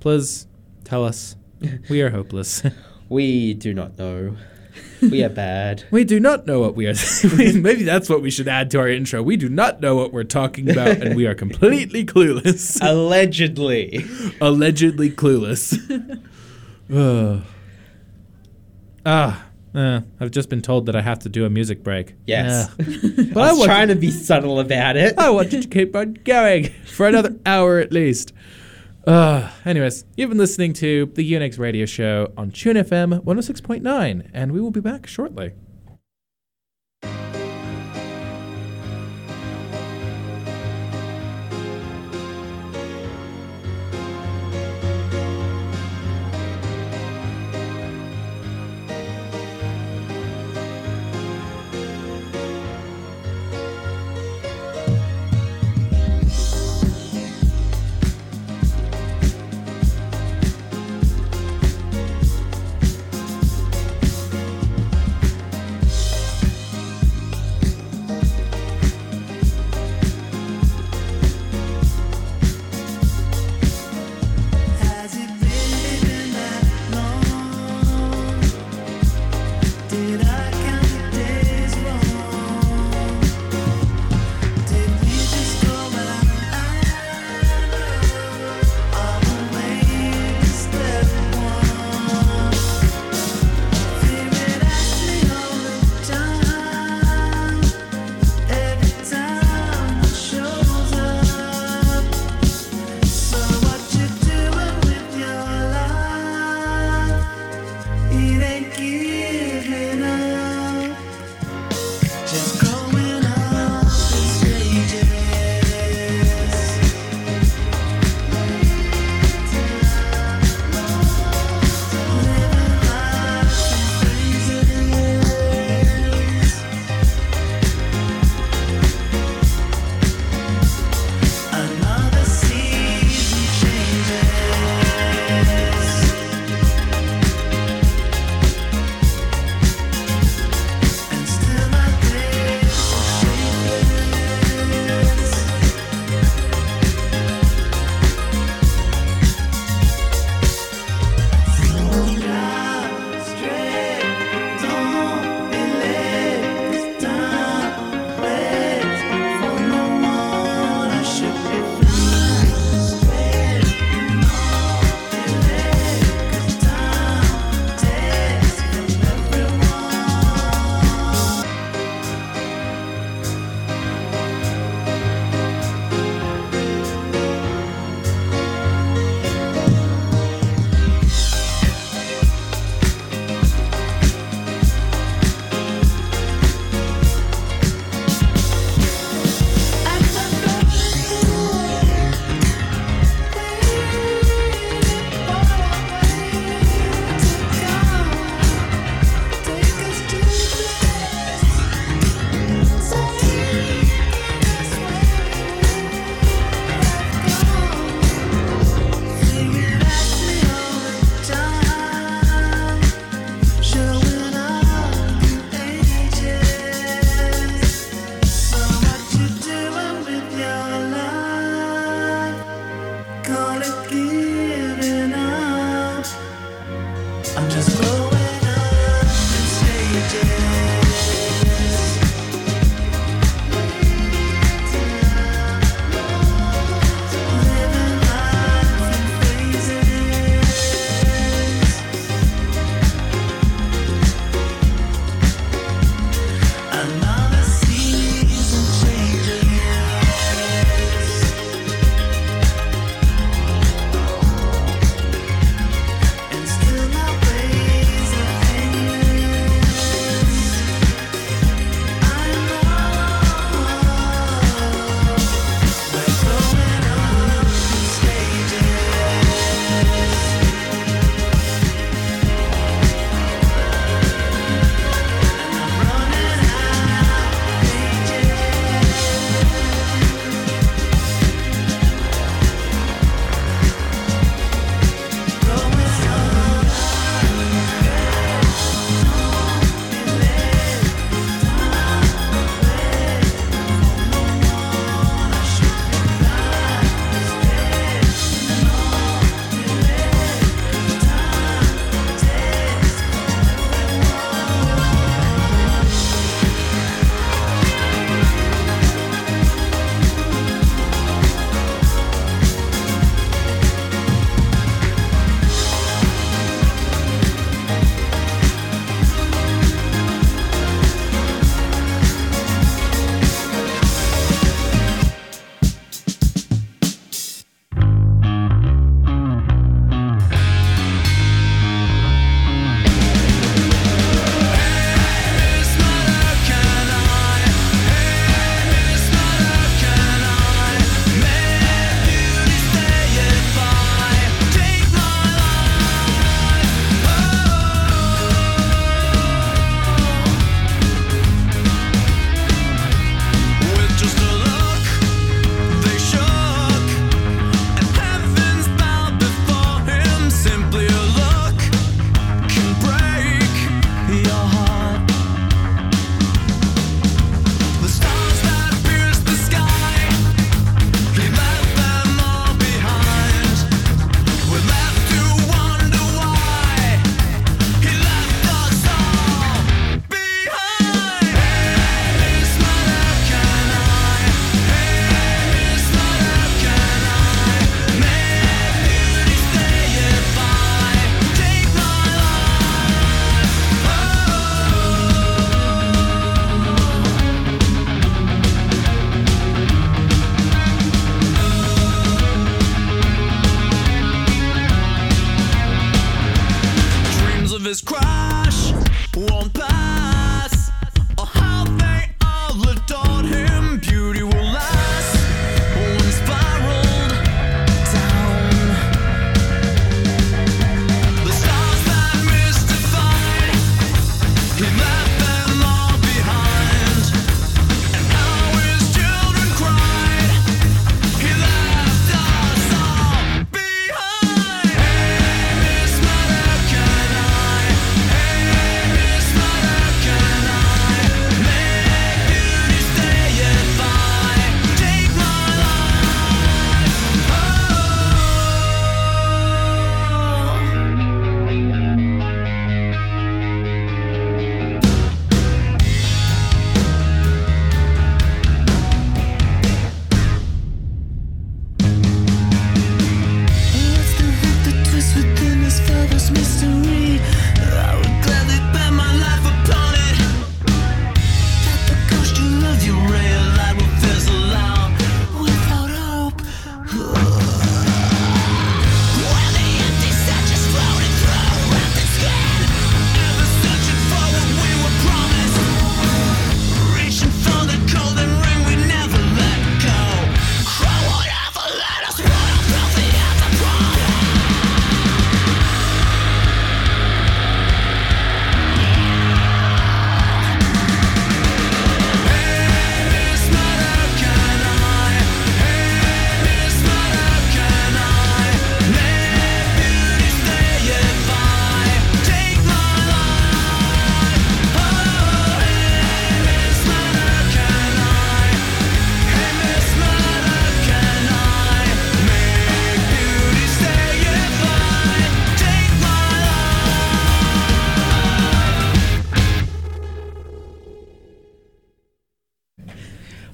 Please 0.00 0.46
tell 0.84 1.04
us. 1.04 1.36
We 1.88 2.02
are 2.02 2.10
hopeless. 2.10 2.62
We 3.08 3.54
do 3.54 3.72
not 3.72 3.96
know. 3.98 4.36
We 5.02 5.22
are 5.22 5.28
bad. 5.28 5.84
we 5.90 6.04
do 6.04 6.18
not 6.20 6.46
know 6.46 6.60
what 6.60 6.74
we 6.74 6.86
are. 6.86 6.94
Maybe 7.36 7.82
that's 7.84 8.08
what 8.08 8.22
we 8.22 8.30
should 8.30 8.48
add 8.48 8.70
to 8.72 8.78
our 8.78 8.88
intro. 8.88 9.22
We 9.22 9.36
do 9.36 9.48
not 9.48 9.80
know 9.80 9.94
what 9.96 10.12
we're 10.12 10.24
talking 10.24 10.70
about, 10.70 10.88
and 11.02 11.16
we 11.16 11.26
are 11.26 11.34
completely 11.34 12.04
clueless. 12.04 12.78
Allegedly. 12.88 14.04
Allegedly 14.40 15.10
clueless. 15.10 15.74
Ugh. 16.92 17.42
Ah, 19.04 19.46
uh, 19.74 20.00
I've 20.20 20.30
just 20.30 20.48
been 20.48 20.62
told 20.62 20.86
that 20.86 20.96
I 20.96 21.02
have 21.02 21.18
to 21.20 21.28
do 21.28 21.44
a 21.44 21.50
music 21.50 21.82
break. 21.84 22.14
Yes. 22.26 22.70
Yeah. 22.78 22.84
but 23.32 23.42
I 23.42 23.50
was 23.50 23.58
want- 23.58 23.68
trying 23.68 23.88
to 23.88 23.94
be 23.94 24.10
subtle 24.10 24.58
about 24.60 24.96
it. 24.96 25.18
I 25.18 25.30
wanted 25.30 25.62
to 25.62 25.68
keep 25.68 25.94
on 25.94 26.14
going 26.24 26.70
for 26.86 27.06
another 27.06 27.36
hour 27.44 27.78
at 27.78 27.92
least. 27.92 28.32
Uh, 29.06 29.48
anyways, 29.64 30.04
you've 30.16 30.30
been 30.30 30.38
listening 30.38 30.72
to 30.72 31.06
the 31.14 31.32
Unix 31.32 31.60
radio 31.60 31.86
show 31.86 32.32
on 32.36 32.50
Tune 32.50 32.74
FM 32.74 33.22
106.9, 33.22 34.28
and 34.34 34.50
we 34.50 34.60
will 34.60 34.72
be 34.72 34.80
back 34.80 35.06
shortly. 35.06 35.52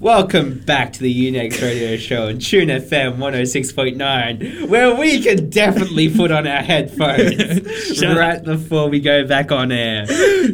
Welcome 0.02 0.58
back 0.58 0.92
to 0.94 1.00
the 1.00 1.30
Unix 1.32 1.62
Radio 1.62 1.96
Show 1.96 2.26
on 2.26 2.40
Tune 2.40 2.70
FM 2.70 3.18
106.9, 3.18 4.68
where 4.68 4.96
we 4.96 5.22
can 5.22 5.48
definitely 5.48 6.12
put 6.12 6.32
on 6.32 6.44
our 6.44 6.60
headphones 6.60 8.02
right 8.02 8.42
before 8.42 8.88
we 8.88 8.98
go 8.98 9.24
back 9.24 9.52
on 9.52 9.70
air. 9.70 10.04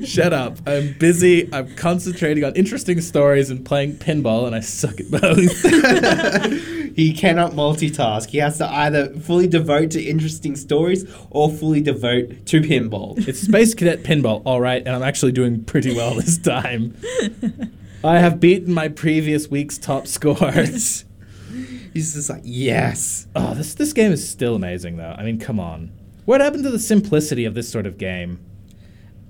Shut 0.05 0.35
up. 0.35 0.59
I'm 0.67 0.93
busy. 0.99 1.49
I'm 1.51 1.75
concentrating 1.77 2.45
on 2.45 2.57
interesting 2.57 3.01
stories 3.01 3.49
and 3.49 3.65
playing 3.65 3.95
pinball, 3.95 4.47
and 4.47 4.55
I 4.55 4.61
suck 4.61 5.01
at 5.01 5.11
both. 5.11 5.63
he 6.95 7.15
cannot 7.15 7.53
multitask. 7.53 8.29
He 8.29 8.37
has 8.39 8.59
to 8.59 8.69
either 8.71 9.15
fully 9.15 9.47
devote 9.47 9.93
to 9.93 10.03
interesting 10.03 10.57
stories 10.57 11.11
or 11.31 11.51
fully 11.51 11.81
devote 11.81 12.45
to 12.45 12.61
pinball. 12.61 13.27
it's 13.27 13.41
Space 13.41 13.73
Cadet 13.73 14.03
Pinball, 14.03 14.43
all 14.45 14.61
right, 14.61 14.87
and 14.87 14.95
I'm 14.95 15.03
actually 15.03 15.33
doing 15.33 15.65
pretty 15.65 15.97
well 15.97 16.17
this 16.17 16.37
time. 16.37 16.95
I 18.05 18.19
have 18.19 18.39
beaten 18.41 18.73
my 18.73 18.89
previous 18.89 19.49
week's 19.49 19.79
top 19.79 20.07
scores. 20.17 21.05
He's 21.95 22.15
just 22.15 22.31
like, 22.31 22.43
yes. 22.45 23.27
Oh, 23.35 23.55
this 23.55 23.75
this 23.75 23.93
game 23.93 24.13
is 24.13 24.29
still 24.29 24.55
amazing, 24.55 24.97
though. 24.99 25.15
I 25.17 25.25
mean, 25.25 25.39
come 25.39 25.59
on. 25.59 25.91
What 26.27 26.41
happened 26.41 26.65
to 26.65 26.71
the 26.71 26.79
simplicity 26.79 27.45
of 27.45 27.55
this 27.55 27.69
sort 27.71 27.87
of 27.87 27.97
game? 27.99 28.39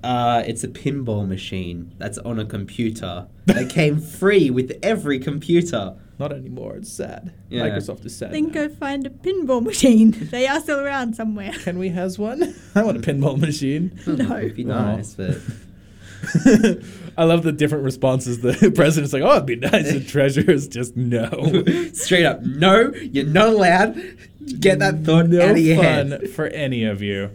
Uh, 0.03 0.43
it's 0.45 0.63
a 0.63 0.67
pinball 0.67 1.27
machine 1.27 1.93
that's 1.97 2.17
on 2.19 2.39
a 2.39 2.45
computer 2.45 3.27
that 3.45 3.69
came 3.71 3.99
free 3.99 4.49
with 4.49 4.77
every 4.83 5.19
computer. 5.19 5.95
Not 6.19 6.31
anymore. 6.33 6.75
It's 6.75 6.91
sad. 6.91 7.33
Yeah. 7.49 7.63
Microsoft 7.69 8.05
is 8.05 8.15
sad. 8.15 8.31
Then 8.31 8.47
now. 8.47 8.51
go 8.53 8.69
find 8.69 9.05
a 9.07 9.09
pinball 9.09 9.61
machine. 9.63 10.11
They 10.31 10.47
are 10.47 10.59
still 10.59 10.79
around 10.81 11.15
somewhere. 11.15 11.51
Can 11.63 11.79
we 11.79 11.89
has 11.89 12.19
one? 12.19 12.53
I 12.75 12.83
want 12.83 12.97
a 12.97 12.99
pinball 13.01 13.37
machine. 13.39 13.97
No. 14.05 14.37
It'd 14.37 14.55
be 14.55 14.65
Oh. 14.65 14.67
nice, 14.67 15.13
but 15.15 15.37
I 17.17 17.23
love 17.23 17.43
the 17.43 17.51
different 17.51 17.83
responses. 17.83 18.39
The 18.39 18.71
president's 18.75 19.13
like, 19.13 19.23
"Oh, 19.23 19.33
it'd 19.33 19.45
be 19.45 19.55
nice." 19.55 19.91
The 19.91 20.03
treasurer's 20.03 20.67
just 20.67 20.95
no. 20.95 21.29
straight 21.93 22.25
up, 22.25 22.41
no, 22.41 22.93
you're 22.93 23.25
not 23.25 23.49
allowed. 23.49 23.95
Get 24.59 24.79
that 24.79 25.03
thought 25.03 25.27
no 25.27 25.41
out 25.41 25.51
of 25.51 25.57
your 25.57 25.77
fun 25.77 26.11
head. 26.11 26.29
for 26.29 26.47
any 26.47 26.83
of 26.83 27.01
you. 27.01 27.31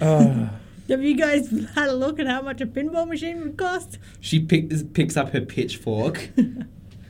Oh. 0.00 0.50
Have 0.88 1.04
you 1.04 1.16
guys 1.16 1.48
had 1.76 1.88
a 1.88 1.92
look 1.92 2.18
at 2.18 2.26
how 2.26 2.42
much 2.42 2.60
a 2.60 2.66
pinball 2.66 3.06
machine 3.06 3.40
would 3.42 3.56
cost? 3.56 3.98
She 4.18 4.40
pick, 4.40 4.92
picks 4.92 5.16
up 5.16 5.32
her 5.32 5.40
pitchfork. 5.42 6.30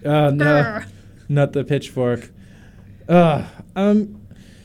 Oh 0.05 0.29
no, 0.29 0.63
Brr. 0.63 0.87
not 1.31 1.55
the 1.55 1.65
pitchfork. 1.65 2.31
Uh, 3.09 3.47
um, 3.75 4.20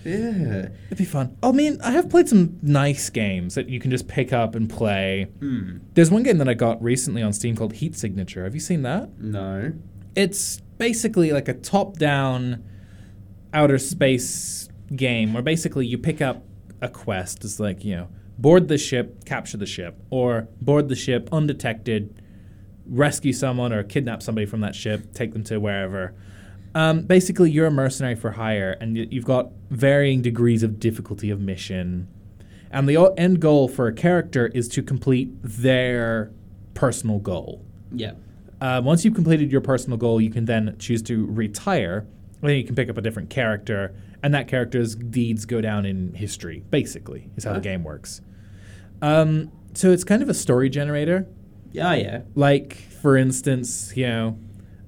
yeah. 0.06 0.70
it'd 0.86 0.98
be 0.98 1.06
fun. 1.06 1.38
I 1.42 1.52
mean, 1.52 1.80
I 1.82 1.92
have 1.92 2.10
played 2.10 2.30
some 2.30 2.60
nice 2.62 3.10
games 3.10 3.56
that 3.56 3.70
you 3.70 3.80
can 3.80 3.92
just 3.92 4.08
pick 4.08 4.32
up 4.32 4.56
and 4.56 4.70
play. 4.70 5.28
Hmm. 5.40 5.78
There's 5.94 6.12
one 6.12 6.24
game 6.24 6.38
that 6.38 6.48
I 6.48 6.54
got 6.54 6.82
recently 6.82 7.22
on 7.22 7.34
Steam 7.34 7.56
called 7.56 7.74
Heat 7.74 7.96
Signature. 7.96 8.44
Have 8.44 8.54
you 8.54 8.60
seen 8.60 8.84
that? 8.84 9.18
No. 9.20 9.74
It's 10.16 10.62
basically 10.78 11.32
like 11.32 11.48
a 11.48 11.54
top-down 11.54 12.64
outer 13.54 13.78
space 13.80 14.70
game 14.96 15.34
where 15.34 15.44
basically 15.44 15.88
you 15.88 15.98
pick 15.98 16.22
up 16.22 16.44
a 16.82 16.90
quest. 16.90 17.44
It's 17.44 17.60
like 17.60 17.84
you 17.84 17.96
know, 17.96 18.10
board 18.38 18.68
the 18.68 18.78
ship, 18.78 19.26
capture 19.26 19.58
the 19.58 19.66
ship, 19.66 20.00
or 20.10 20.48
board 20.62 20.90
the 20.90 20.96
ship 20.96 21.30
undetected, 21.32 22.22
rescue 22.86 23.34
someone 23.34 23.74
or 23.74 23.84
kidnap 23.84 24.22
somebody 24.22 24.46
from 24.46 24.62
that 24.62 24.76
ship, 24.76 25.14
take 25.14 25.34
them 25.34 25.44
to 25.46 25.58
wherever. 25.58 26.14
Um, 26.76 27.04
basically, 27.04 27.50
you're 27.50 27.68
a 27.68 27.72
mercenary 27.72 28.16
for 28.16 28.32
hire, 28.32 28.76
and 28.82 28.96
y- 28.98 29.08
you've 29.10 29.26
got 29.26 29.50
varying 29.72 30.22
degrees 30.22 30.62
of 30.62 30.80
difficulty 30.80 31.30
of 31.32 31.40
mission. 31.40 32.08
And 32.70 32.88
the 32.88 32.98
o- 32.98 33.14
end 33.18 33.40
goal 33.40 33.68
for 33.70 33.88
a 33.88 33.94
character 33.94 34.48
is 34.48 34.68
to 34.70 34.84
complete 34.84 35.30
their 35.42 36.32
personal 36.74 37.20
goal. 37.20 37.64
Yeah. 37.94 38.12
Uh, 38.60 38.82
once 38.84 39.06
you've 39.06 39.14
completed 39.16 39.52
your 39.52 39.62
personal 39.62 39.98
goal, 39.98 40.20
you 40.20 40.30
can 40.30 40.46
then 40.46 40.76
choose 40.78 41.02
to 41.04 41.26
retire. 41.28 42.06
And 42.42 42.50
then 42.50 42.58
you 42.58 42.66
can 42.66 42.76
pick 42.76 42.90
up 42.90 42.98
a 42.98 43.02
different 43.02 43.30
character, 43.30 43.96
and 44.22 44.34
that 44.34 44.50
character's 44.50 44.96
deeds 44.96 45.46
go 45.46 45.62
down 45.62 45.86
in 45.86 46.14
history. 46.14 46.62
Basically, 46.70 47.30
is 47.38 47.46
how 47.46 47.54
the 47.54 47.62
game 47.62 47.84
works. 47.86 48.22
Um, 49.02 49.52
so 49.74 49.92
it's 49.92 50.04
kind 50.04 50.22
of 50.22 50.28
a 50.30 50.34
story 50.34 50.70
generator. 50.70 51.26
Yeah, 51.72 51.94
yeah. 51.94 52.22
Like, 52.36 52.74
for 53.02 53.16
instance, 53.18 53.94
you 53.96 54.08
know, 54.08 54.38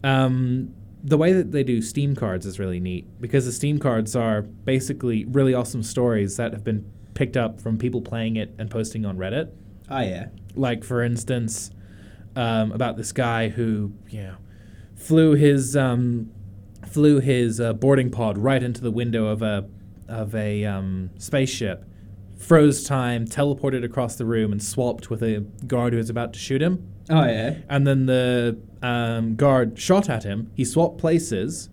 um, 0.04 0.74
the 1.10 1.18
way 1.18 1.32
that 1.34 1.52
they 1.52 1.64
do 1.64 1.82
Steam 1.82 2.16
cards 2.16 2.46
is 2.46 2.60
really 2.60 2.80
neat 2.80 3.06
because 3.22 3.46
the 3.46 3.52
Steam 3.52 3.80
cards 3.80 4.16
are 4.16 4.42
basically 4.42 5.24
really 5.26 5.54
awesome 5.54 5.82
stories 5.84 6.36
that 6.38 6.52
have 6.54 6.64
been 6.64 6.90
picked 7.14 7.38
up 7.38 7.62
from 7.62 7.78
people 7.78 8.02
playing 8.02 8.36
it 8.36 8.54
and 8.60 8.70
posting 8.70 9.06
on 9.06 9.18
Reddit 9.18 9.50
Oh, 9.90 10.00
yeah. 10.02 10.28
like 10.56 10.84
for 10.84 11.02
instance 11.02 11.72
um, 12.36 12.72
about 12.74 12.98
this 12.98 13.12
guy 13.14 13.48
who 13.50 13.94
you 14.10 14.22
know 14.24 14.36
flew 14.96 15.34
his 15.34 15.76
um, 15.78 16.30
flew 16.86 17.20
his 17.20 17.60
uh, 17.62 17.74
boarding 17.74 18.12
pod 18.12 18.38
right 18.38 18.62
into 18.62 18.82
the 18.82 18.92
window 18.92 19.28
of 19.28 19.42
a 19.42 19.68
of 20.10 20.36
a 20.36 20.66
um, 20.66 21.10
spaceship 21.18 21.86
froze 22.38 22.84
time 22.84 23.26
teleported 23.26 23.84
across 23.84 24.16
the 24.18 24.26
room 24.26 24.52
and 24.52 24.62
swapped 24.62 25.10
with 25.10 25.24
a 25.24 25.40
guard 25.66 25.94
who 25.94 25.98
was 25.98 26.10
about 26.10 26.34
to 26.34 26.40
shoot 26.40 26.62
him 26.62 26.92
Oh, 27.10 27.24
yeah. 27.26 27.56
and 27.70 27.88
then 27.88 28.06
the 28.08 28.60
um, 28.82 29.36
guard 29.36 29.78
shot 29.80 30.10
at 30.10 30.24
him 30.24 30.52
he 30.56 30.64
swapped 30.64 30.98
places 30.98 31.70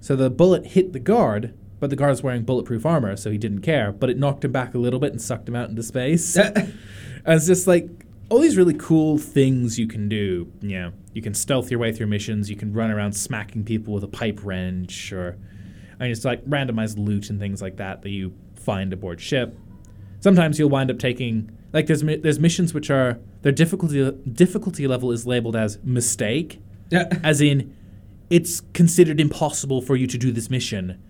so 0.00 0.14
the 0.14 0.30
bullet 0.30 0.66
hit 0.66 0.92
the 0.92 1.00
guard 1.00 1.54
but 1.80 1.90
the 1.90 1.96
guard's 1.96 2.22
wearing 2.22 2.42
bulletproof 2.42 2.86
armor 2.86 3.16
so 3.16 3.30
he 3.30 3.38
didn't 3.38 3.62
care 3.62 3.92
but 3.92 4.08
it 4.08 4.18
knocked 4.18 4.44
him 4.44 4.52
back 4.52 4.74
a 4.74 4.78
little 4.78 5.00
bit 5.00 5.12
and 5.12 5.20
sucked 5.20 5.48
him 5.48 5.56
out 5.56 5.68
into 5.68 5.82
space 5.82 6.36
and 6.36 6.74
it's 7.26 7.46
just 7.46 7.66
like 7.66 8.04
all 8.28 8.38
these 8.38 8.56
really 8.56 8.74
cool 8.74 9.18
things 9.18 9.78
you 9.78 9.86
can 9.86 10.08
do. 10.08 10.50
You 10.60 10.80
know, 10.80 10.92
you 11.12 11.22
can 11.22 11.34
stealth 11.34 11.70
your 11.70 11.80
way 11.80 11.92
through 11.92 12.06
missions. 12.06 12.50
You 12.50 12.56
can 12.56 12.72
run 12.72 12.90
around 12.90 13.12
smacking 13.12 13.64
people 13.64 13.94
with 13.94 14.04
a 14.04 14.08
pipe 14.08 14.40
wrench, 14.42 15.12
or 15.12 15.38
and 15.98 16.10
it's 16.10 16.24
like 16.24 16.44
randomized 16.44 16.98
loot 16.98 17.30
and 17.30 17.38
things 17.38 17.62
like 17.62 17.76
that 17.76 18.02
that 18.02 18.10
you 18.10 18.34
find 18.56 18.92
aboard 18.92 19.20
ship. 19.20 19.58
Sometimes 20.20 20.58
you'll 20.58 20.70
wind 20.70 20.90
up 20.90 20.98
taking 20.98 21.50
like 21.72 21.86
there's 21.86 22.02
there's 22.02 22.38
missions 22.38 22.72
which 22.72 22.90
are 22.90 23.18
their 23.44 23.52
difficulty 23.52 24.10
difficulty 24.32 24.86
level 24.88 25.12
is 25.12 25.26
labeled 25.26 25.54
as 25.54 25.78
mistake, 25.84 26.60
Yeah. 26.90 27.08
as 27.22 27.40
in 27.40 27.72
it's 28.30 28.60
considered 28.72 29.20
impossible 29.20 29.80
for 29.80 29.94
you 29.96 30.06
to 30.08 30.18
do 30.18 30.32
this 30.32 30.50
mission, 30.50 31.00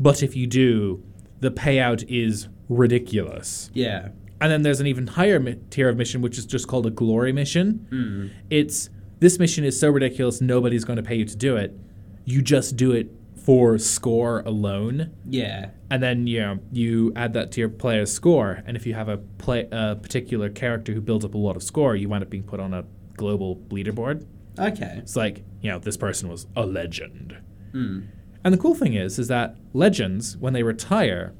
but 0.00 0.22
if 0.22 0.34
you 0.34 0.46
do, 0.46 1.02
the 1.40 1.50
payout 1.50 2.04
is 2.08 2.48
ridiculous. 2.68 3.70
yeah. 3.74 4.08
And 4.40 4.50
then 4.50 4.62
there's 4.62 4.80
an 4.80 4.88
even 4.88 5.06
higher 5.06 5.38
mi- 5.38 5.56
tier 5.70 5.88
of 5.88 5.96
mission, 5.96 6.20
which 6.20 6.36
is 6.36 6.44
just 6.46 6.66
called 6.66 6.84
a 6.84 6.90
glory 6.90 7.32
mission. 7.32 7.86
Mm. 7.92 8.30
It's 8.50 8.90
this 9.20 9.38
mission 9.38 9.62
is 9.64 9.78
so 9.78 9.88
ridiculous, 9.88 10.40
nobody's 10.40 10.84
going 10.84 10.96
to 10.96 11.02
pay 11.04 11.14
you 11.14 11.24
to 11.24 11.36
do 11.36 11.54
it. 11.56 11.78
You 12.24 12.42
just 12.42 12.74
do 12.76 12.90
it 12.90 13.06
for 13.44 13.76
score 13.78 14.40
alone, 14.40 15.10
Yeah. 15.28 15.70
and 15.90 16.02
then 16.02 16.26
you 16.26 16.40
know 16.40 16.58
you 16.70 17.12
add 17.16 17.32
that 17.34 17.50
to 17.52 17.60
your 17.60 17.68
player's 17.68 18.12
score. 18.12 18.62
And 18.66 18.76
if 18.76 18.86
you 18.86 18.94
have 18.94 19.08
a 19.08 19.16
play 19.18 19.66
a 19.72 19.96
particular 19.96 20.48
character 20.48 20.92
who 20.92 21.00
builds 21.00 21.24
up 21.24 21.34
a 21.34 21.38
lot 21.38 21.56
of 21.56 21.62
score, 21.62 21.96
you 21.96 22.08
wind 22.08 22.22
up 22.22 22.30
being 22.30 22.44
put 22.44 22.60
on 22.60 22.72
a 22.72 22.84
global 23.16 23.56
leaderboard. 23.70 24.26
Okay. 24.58 24.94
It's 24.98 25.16
like 25.16 25.44
you 25.60 25.70
know 25.70 25.78
this 25.78 25.96
person 25.96 26.28
was 26.28 26.46
a 26.54 26.64
legend. 26.66 27.36
Hmm. 27.72 28.00
And 28.44 28.52
the 28.52 28.58
cool 28.58 28.74
thing 28.74 28.94
is, 28.94 29.18
is 29.18 29.28
that 29.28 29.56
legends, 29.72 30.36
when 30.36 30.52
they 30.52 30.62
retire, 30.64 31.32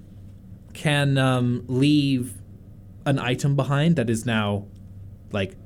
can 0.72 1.18
um, 1.18 1.64
leave 1.66 2.34
an 3.04 3.18
item 3.18 3.56
behind 3.56 3.96
that 3.96 4.08
is 4.08 4.24
now 4.24 4.66
like 5.32 5.56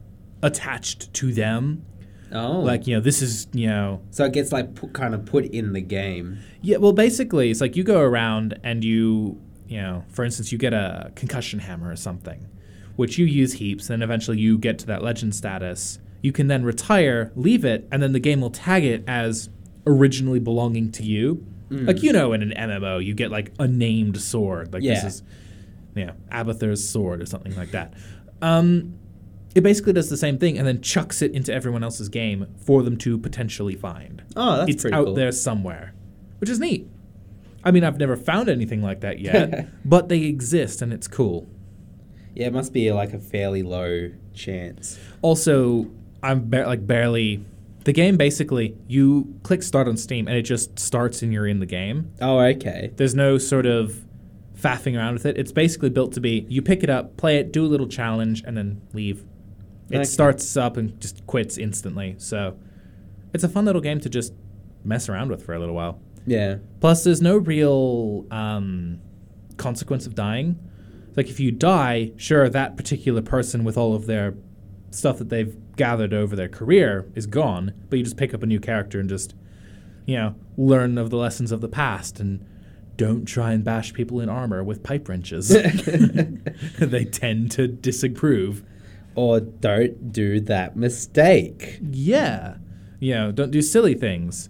attached 0.42 1.12
to 1.14 1.32
them. 1.32 1.84
Oh. 2.32 2.60
Like 2.60 2.86
you 2.86 2.94
know, 2.96 3.00
this 3.00 3.22
is 3.22 3.46
you 3.52 3.68
know, 3.68 4.02
so 4.10 4.24
it 4.24 4.32
gets 4.32 4.52
like 4.52 4.74
put, 4.74 4.92
kind 4.92 5.14
of 5.14 5.24
put 5.24 5.46
in 5.46 5.72
the 5.72 5.80
game. 5.80 6.38
yeah. 6.62 6.78
Well, 6.78 6.92
basically, 6.92 7.50
it's 7.50 7.60
like 7.60 7.76
you 7.76 7.84
go 7.84 8.00
around 8.00 8.58
and 8.64 8.82
you 8.84 9.40
you 9.68 9.80
know, 9.80 10.04
for 10.08 10.24
instance, 10.24 10.52
you 10.52 10.58
get 10.58 10.72
a 10.72 11.12
concussion 11.14 11.58
hammer 11.58 11.90
or 11.90 11.96
something, 11.96 12.46
which 12.96 13.18
you 13.18 13.26
use 13.26 13.54
heaps. 13.54 13.88
Then 13.88 14.02
eventually 14.02 14.38
you 14.38 14.58
get 14.58 14.78
to 14.80 14.86
that 14.86 15.02
legend 15.02 15.34
status. 15.34 15.98
You 16.22 16.32
can 16.32 16.46
then 16.48 16.64
retire, 16.64 17.32
leave 17.36 17.64
it, 17.64 17.86
and 17.92 18.02
then 18.02 18.12
the 18.12 18.20
game 18.20 18.40
will 18.40 18.50
tag 18.50 18.84
it 18.84 19.04
as 19.06 19.48
originally 19.86 20.40
belonging 20.40 20.90
to 20.92 21.04
you. 21.04 21.46
Like 21.68 22.02
you 22.02 22.12
know, 22.12 22.32
in 22.32 22.42
an 22.42 22.52
MMO, 22.56 23.04
you 23.04 23.12
get 23.12 23.32
like 23.32 23.52
a 23.58 23.66
named 23.66 24.20
sword. 24.20 24.72
Like 24.72 24.84
this 24.84 25.02
is, 25.04 25.22
you 25.96 26.06
know, 26.06 26.14
Abathur's 26.30 26.88
sword 26.88 27.20
or 27.20 27.26
something 27.26 27.56
like 27.56 27.72
that. 27.72 27.94
Um, 28.40 28.98
it 29.56 29.62
basically 29.62 29.92
does 29.92 30.10
the 30.10 30.16
same 30.16 30.38
thing 30.38 30.58
and 30.58 30.66
then 30.66 30.82
chucks 30.82 31.22
it 31.22 31.32
into 31.32 31.52
everyone 31.52 31.82
else's 31.82 32.08
game 32.08 32.46
for 32.58 32.82
them 32.82 32.96
to 32.98 33.16
potentially 33.18 33.74
find. 33.74 34.22
Oh, 34.36 34.58
that's 34.58 34.70
it's 34.70 34.82
pretty 34.82 34.94
out 34.94 35.06
cool. 35.06 35.14
there 35.14 35.32
somewhere, 35.32 35.94
which 36.38 36.50
is 36.50 36.60
neat. 36.60 36.88
I 37.64 37.70
mean, 37.70 37.82
I've 37.82 37.98
never 37.98 38.16
found 38.16 38.48
anything 38.48 38.82
like 38.82 39.00
that 39.00 39.18
yet, 39.18 39.68
but 39.84 40.08
they 40.08 40.22
exist 40.24 40.82
and 40.82 40.92
it's 40.92 41.08
cool. 41.08 41.48
Yeah, 42.34 42.48
it 42.48 42.52
must 42.52 42.72
be 42.72 42.92
like 42.92 43.14
a 43.14 43.18
fairly 43.18 43.62
low 43.62 44.10
chance. 44.34 44.98
Also, 45.22 45.90
I'm 46.22 46.50
ba- 46.50 46.66
like 46.66 46.86
barely. 46.86 47.44
The 47.84 47.92
game 47.92 48.16
basically, 48.16 48.76
you 48.88 49.34
click 49.42 49.62
start 49.62 49.88
on 49.88 49.96
Steam 49.96 50.28
and 50.28 50.36
it 50.36 50.42
just 50.42 50.78
starts 50.78 51.22
and 51.22 51.32
you're 51.32 51.46
in 51.46 51.60
the 51.60 51.66
game. 51.66 52.12
Oh, 52.20 52.38
okay. 52.40 52.92
There's 52.96 53.14
no 53.14 53.38
sort 53.38 53.64
of 53.64 54.04
faffing 54.60 54.98
around 54.98 55.14
with 55.14 55.24
it. 55.24 55.38
It's 55.38 55.52
basically 55.52 55.88
built 55.90 56.12
to 56.12 56.20
be 56.20 56.44
you 56.48 56.60
pick 56.62 56.82
it 56.82 56.90
up, 56.90 57.16
play 57.16 57.38
it, 57.38 57.52
do 57.52 57.64
a 57.64 57.68
little 57.68 57.88
challenge, 57.88 58.42
and 58.46 58.56
then 58.56 58.82
leave. 58.92 59.24
It 59.90 59.96
Okay. 59.96 60.04
starts 60.04 60.56
up 60.56 60.76
and 60.76 61.00
just 61.00 61.26
quits 61.26 61.58
instantly. 61.58 62.14
So 62.18 62.56
it's 63.32 63.44
a 63.44 63.48
fun 63.48 63.64
little 63.66 63.80
game 63.80 64.00
to 64.00 64.08
just 64.08 64.32
mess 64.84 65.08
around 65.08 65.30
with 65.30 65.42
for 65.44 65.54
a 65.54 65.58
little 65.58 65.74
while. 65.74 66.00
Yeah. 66.26 66.56
Plus, 66.80 67.04
there's 67.04 67.22
no 67.22 67.36
real 67.36 68.26
um, 68.30 68.98
consequence 69.56 70.06
of 70.06 70.14
dying. 70.14 70.58
Like, 71.16 71.28
if 71.28 71.38
you 71.40 71.50
die, 71.52 72.12
sure, 72.16 72.48
that 72.48 72.76
particular 72.76 73.22
person 73.22 73.64
with 73.64 73.76
all 73.78 73.94
of 73.94 74.06
their 74.06 74.34
stuff 74.90 75.18
that 75.18 75.28
they've 75.28 75.56
gathered 75.76 76.12
over 76.12 76.34
their 76.34 76.48
career 76.48 77.10
is 77.14 77.26
gone, 77.26 77.72
but 77.88 77.98
you 77.98 78.04
just 78.04 78.16
pick 78.16 78.34
up 78.34 78.42
a 78.42 78.46
new 78.46 78.58
character 78.60 78.98
and 78.98 79.08
just, 79.08 79.34
you 80.04 80.16
know, 80.16 80.34
learn 80.56 80.98
of 80.98 81.10
the 81.10 81.16
lessons 81.16 81.52
of 81.52 81.60
the 81.60 81.68
past 81.68 82.18
and 82.18 82.44
don't 82.96 83.26
try 83.26 83.52
and 83.52 83.62
bash 83.62 83.92
people 83.92 84.20
in 84.20 84.28
armor 84.28 84.64
with 84.64 84.82
pipe 84.82 85.08
wrenches. 85.08 85.48
they 86.78 87.04
tend 87.04 87.50
to 87.52 87.68
disapprove. 87.68 88.62
Or 89.16 89.40
don't 89.40 90.12
do 90.12 90.40
that 90.42 90.76
mistake. 90.76 91.78
Yeah. 91.82 92.56
You 93.00 93.14
know, 93.14 93.32
don't 93.32 93.50
do 93.50 93.60
silly 93.62 93.94
things. 93.94 94.48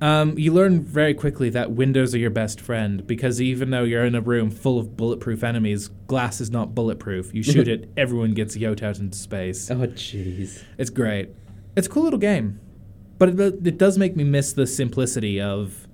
Um, 0.00 0.36
you 0.38 0.52
learn 0.52 0.82
very 0.82 1.14
quickly 1.14 1.48
that 1.50 1.70
windows 1.72 2.14
are 2.14 2.18
your 2.18 2.28
best 2.30 2.60
friend 2.60 3.06
because 3.06 3.40
even 3.40 3.70
though 3.70 3.84
you're 3.84 4.04
in 4.04 4.14
a 4.14 4.20
room 4.20 4.50
full 4.50 4.78
of 4.78 4.96
bulletproof 4.96 5.42
enemies, 5.42 5.88
glass 6.06 6.40
is 6.40 6.50
not 6.50 6.74
bulletproof. 6.74 7.32
You 7.34 7.42
shoot 7.42 7.66
it, 7.74 7.88
everyone 7.96 8.34
gets 8.34 8.56
yoked 8.56 8.82
out 8.82 8.98
into 8.98 9.16
space. 9.16 9.70
Oh, 9.70 9.76
jeez. 9.86 10.62
It's 10.76 10.90
great. 10.90 11.30
It's 11.76 11.86
a 11.86 11.90
cool 11.90 12.02
little 12.02 12.18
game. 12.18 12.60
But 13.16 13.28
it, 13.30 13.66
it 13.66 13.78
does 13.78 13.96
make 13.96 14.16
me 14.16 14.24
miss 14.24 14.52
the 14.52 14.66
simplicity 14.66 15.40
of 15.40 15.86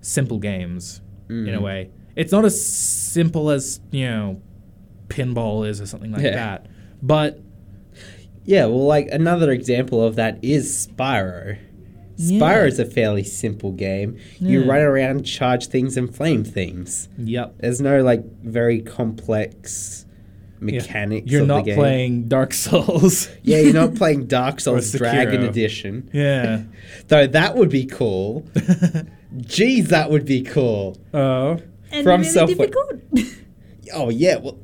simple 0.00 0.38
games 0.38 1.00
in 1.28 1.48
a 1.54 1.58
Mm. 1.58 1.62
way. 1.62 1.90
It's 2.16 2.32
not 2.32 2.44
as 2.44 2.62
simple 2.62 3.50
as, 3.50 3.80
you 3.90 4.06
know, 4.06 4.42
pinball 5.08 5.66
is 5.68 5.80
or 5.80 5.86
something 5.86 6.12
like 6.12 6.22
Yeah. 6.22 6.34
that. 6.34 6.66
But 7.02 7.40
Yeah, 8.44 8.64
well, 8.66 8.86
like 8.86 9.08
another 9.12 9.50
example 9.52 10.02
of 10.02 10.16
that 10.16 10.38
is 10.42 10.88
Spyro. 10.88 11.58
Spyro 12.18 12.66
is 12.66 12.78
a 12.80 12.84
fairly 12.84 13.22
simple 13.22 13.70
game. 13.72 14.18
You 14.40 14.64
run 14.64 14.80
around, 14.80 15.22
charge 15.24 15.66
things, 15.68 15.96
and 15.96 16.12
flame 16.12 16.42
things. 16.44 17.08
Yep. 17.18 17.56
There's 17.58 17.80
no 17.80 18.02
like 18.02 18.24
very 18.42 18.80
complex 18.82 20.04
Yeah. 20.60 20.78
mechanics. 20.80 21.30
You're 21.30 21.42
of 21.42 21.46
not 21.48 21.64
the 21.64 21.70
game. 21.70 21.78
playing 21.78 22.28
Dark 22.28 22.52
Souls. 22.54 23.28
Yeah, 23.44 23.58
you're 23.60 23.72
not 23.74 23.94
playing 24.00 24.26
Dark 24.26 24.58
Souls 24.60 24.92
Sekiro. 24.92 24.98
Dragon 24.98 25.42
Edition. 25.44 26.10
yeah. 26.12 26.62
Though 27.08 27.26
that 27.28 27.54
would 27.56 27.68
be 27.70 27.86
cool. 27.86 28.42
Jeez, 29.36 29.88
that 29.88 30.10
would 30.10 30.24
be 30.24 30.42
cool. 30.42 30.96
Oh. 31.14 31.60
And 31.92 32.02
From 32.02 32.22
really 32.22 32.32
software. 32.32 32.66
difficult. 32.68 33.00
Oh 33.94 34.08
yeah, 34.10 34.36
well, 34.36 34.58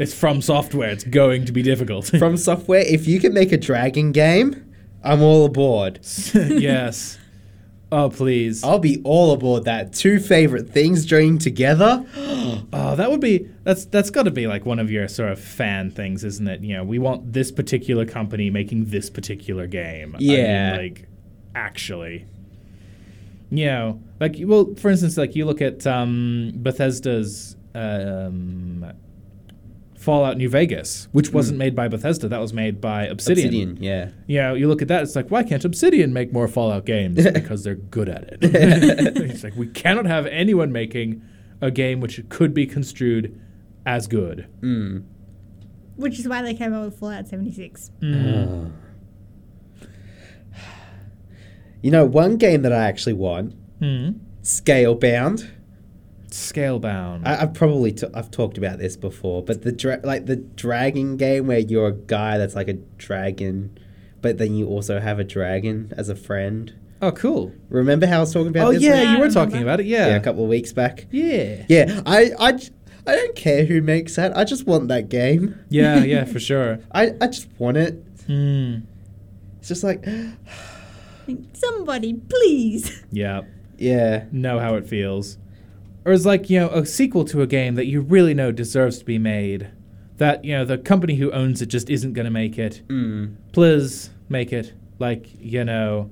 It's 0.00 0.14
from 0.14 0.40
software. 0.40 0.88
It's 0.90 1.04
going 1.04 1.44
to 1.44 1.52
be 1.52 1.62
difficult. 1.62 2.06
from 2.18 2.36
software, 2.36 2.80
if 2.80 3.06
you 3.06 3.20
can 3.20 3.34
make 3.34 3.52
a 3.52 3.58
dragon 3.58 4.12
game, 4.12 4.64
I'm 5.04 5.22
all 5.22 5.44
aboard. 5.44 6.00
yes. 6.34 7.18
Oh 7.92 8.08
please. 8.08 8.62
I'll 8.64 8.78
be 8.78 9.00
all 9.04 9.32
aboard 9.32 9.64
that. 9.64 9.92
Two 9.92 10.18
favorite 10.18 10.70
things 10.70 11.04
joined 11.04 11.40
together. 11.40 12.04
Oh, 12.72 12.94
that 12.96 13.10
would 13.10 13.20
be 13.20 13.48
that's 13.64 13.84
that's 13.86 14.10
got 14.10 14.24
to 14.24 14.30
be 14.30 14.46
like 14.46 14.64
one 14.64 14.78
of 14.78 14.90
your 14.90 15.08
sort 15.08 15.30
of 15.32 15.40
fan 15.40 15.90
things, 15.90 16.22
isn't 16.24 16.46
it? 16.46 16.60
You 16.62 16.76
know, 16.76 16.84
we 16.84 16.98
want 17.00 17.32
this 17.32 17.50
particular 17.50 18.04
company 18.06 18.48
making 18.48 18.86
this 18.86 19.10
particular 19.10 19.66
game. 19.66 20.14
I 20.14 20.18
mean, 20.18 20.30
Yeah. 20.30 20.76
like 20.78 21.08
actually. 21.54 22.26
You 23.50 23.66
know, 23.66 24.00
like 24.20 24.36
well, 24.40 24.74
for 24.76 24.90
instance, 24.90 25.16
like 25.16 25.34
you 25.34 25.44
look 25.46 25.60
at 25.60 25.84
um, 25.86 26.52
Bethesda's 26.56 27.56
um, 27.74 28.92
Fallout 30.00 30.38
New 30.38 30.48
Vegas, 30.48 31.08
which 31.12 31.30
wasn't 31.30 31.58
made 31.58 31.76
by 31.76 31.86
Bethesda, 31.86 32.26
that 32.26 32.40
was 32.40 32.54
made 32.54 32.80
by 32.80 33.04
Obsidian. 33.04 33.46
Obsidian, 33.48 33.76
yeah. 33.82 34.08
You 34.26 34.40
know, 34.40 34.54
you 34.54 34.66
look 34.66 34.80
at 34.80 34.88
that, 34.88 35.02
it's 35.02 35.14
like, 35.14 35.30
why 35.30 35.42
can't 35.42 35.62
Obsidian 35.62 36.14
make 36.14 36.32
more 36.32 36.48
Fallout 36.48 36.86
games? 36.86 37.22
because 37.34 37.64
they're 37.64 37.74
good 37.74 38.08
at 38.08 38.22
it. 38.24 38.38
it's 38.42 39.44
like, 39.44 39.54
we 39.56 39.66
cannot 39.66 40.06
have 40.06 40.24
anyone 40.26 40.72
making 40.72 41.20
a 41.60 41.70
game 41.70 42.00
which 42.00 42.18
could 42.30 42.54
be 42.54 42.66
construed 42.66 43.38
as 43.84 44.06
good. 44.06 44.48
Mm. 44.62 45.04
Which 45.96 46.18
is 46.18 46.26
why 46.26 46.40
they 46.40 46.54
came 46.54 46.72
out 46.72 46.86
with 46.86 46.98
Fallout 46.98 47.28
76. 47.28 47.90
Mm. 48.00 48.72
You 51.82 51.90
know, 51.90 52.04
one 52.04 52.36
game 52.36 52.60
that 52.62 52.74
I 52.74 52.86
actually 52.88 53.14
want, 53.14 53.54
Hmm. 53.78 54.10
Scalebound. 54.42 55.50
Scalebound. 56.30 57.26
I, 57.26 57.42
I've 57.42 57.54
probably 57.54 57.92
t- 57.92 58.06
I've 58.14 58.30
talked 58.30 58.56
about 58.58 58.78
this 58.78 58.96
before, 58.96 59.42
but 59.42 59.62
the 59.62 59.72
dra- 59.72 60.00
like 60.04 60.26
the 60.26 60.36
dragon 60.36 61.16
game 61.16 61.46
where 61.46 61.58
you're 61.58 61.88
a 61.88 61.92
guy 61.92 62.38
that's 62.38 62.54
like 62.54 62.68
a 62.68 62.74
dragon, 62.74 63.78
but 64.22 64.38
then 64.38 64.54
you 64.54 64.68
also 64.68 65.00
have 65.00 65.18
a 65.18 65.24
dragon 65.24 65.92
as 65.96 66.08
a 66.08 66.14
friend. 66.16 66.74
oh, 67.02 67.10
cool. 67.12 67.52
Remember 67.70 68.06
how 68.06 68.18
I 68.18 68.20
was 68.20 68.32
talking 68.32 68.48
about 68.48 68.68
Oh, 68.68 68.72
this? 68.72 68.82
yeah, 68.82 69.02
like- 69.02 69.08
you 69.16 69.18
were 69.20 69.30
talking 69.30 69.62
about 69.62 69.80
it. 69.80 69.86
Yeah. 69.86 70.08
yeah, 70.08 70.16
a 70.16 70.20
couple 70.20 70.42
of 70.44 70.50
weeks 70.50 70.72
back. 70.72 71.06
yeah. 71.10 71.64
Yeah, 71.68 72.00
I, 72.06 72.30
I, 72.38 72.48
I 73.06 73.16
don't 73.16 73.34
care 73.34 73.64
who 73.64 73.80
makes 73.82 74.16
that. 74.16 74.36
I 74.36 74.44
just 74.44 74.66
want 74.66 74.88
that 74.88 75.08
game. 75.08 75.58
Yeah, 75.70 76.04
yeah, 76.04 76.24
for 76.26 76.38
sure. 76.38 76.78
I, 76.92 77.12
I 77.20 77.26
just 77.28 77.48
want 77.58 77.76
it. 77.78 77.94
Hmm. 78.26 78.80
It's 79.58 79.68
just 79.68 79.82
like, 79.82 80.04
Somebody, 81.52 82.14
please. 82.14 83.02
Yeah. 83.12 83.42
yeah, 83.78 84.24
Know 84.32 84.58
how 84.58 84.74
it 84.74 84.86
feels. 84.86 85.38
Or 86.04 86.12
is 86.12 86.24
like, 86.24 86.48
you 86.48 86.58
know, 86.60 86.68
a 86.70 86.86
sequel 86.86 87.24
to 87.26 87.42
a 87.42 87.46
game 87.46 87.74
that 87.74 87.86
you 87.86 88.00
really 88.00 88.32
know 88.34 88.52
deserves 88.52 88.98
to 88.98 89.04
be 89.04 89.18
made. 89.18 89.70
That, 90.16 90.44
you 90.44 90.54
know, 90.56 90.64
the 90.64 90.78
company 90.78 91.16
who 91.16 91.30
owns 91.32 91.60
it 91.62 91.66
just 91.66 91.88
isn't 91.90 92.12
going 92.14 92.24
to 92.26 92.30
make 92.30 92.58
it. 92.58 92.82
mm. 92.88 93.34
Please 93.52 94.10
make 94.28 94.52
it. 94.52 94.72
Like, 94.98 95.28
you 95.38 95.64
know, 95.64 96.10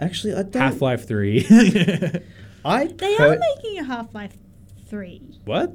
Actually, 0.00 0.34
I 0.34 0.42
don't. 0.42 0.54
Half 0.62 0.80
Life 0.80 1.06
3. 1.08 1.44
I 2.64 2.86
They 2.86 3.16
per- 3.16 3.34
are 3.34 3.38
making 3.38 3.78
a 3.78 3.84
Half 3.84 4.14
Life 4.14 4.36
3. 4.88 5.20
what? 5.44 5.74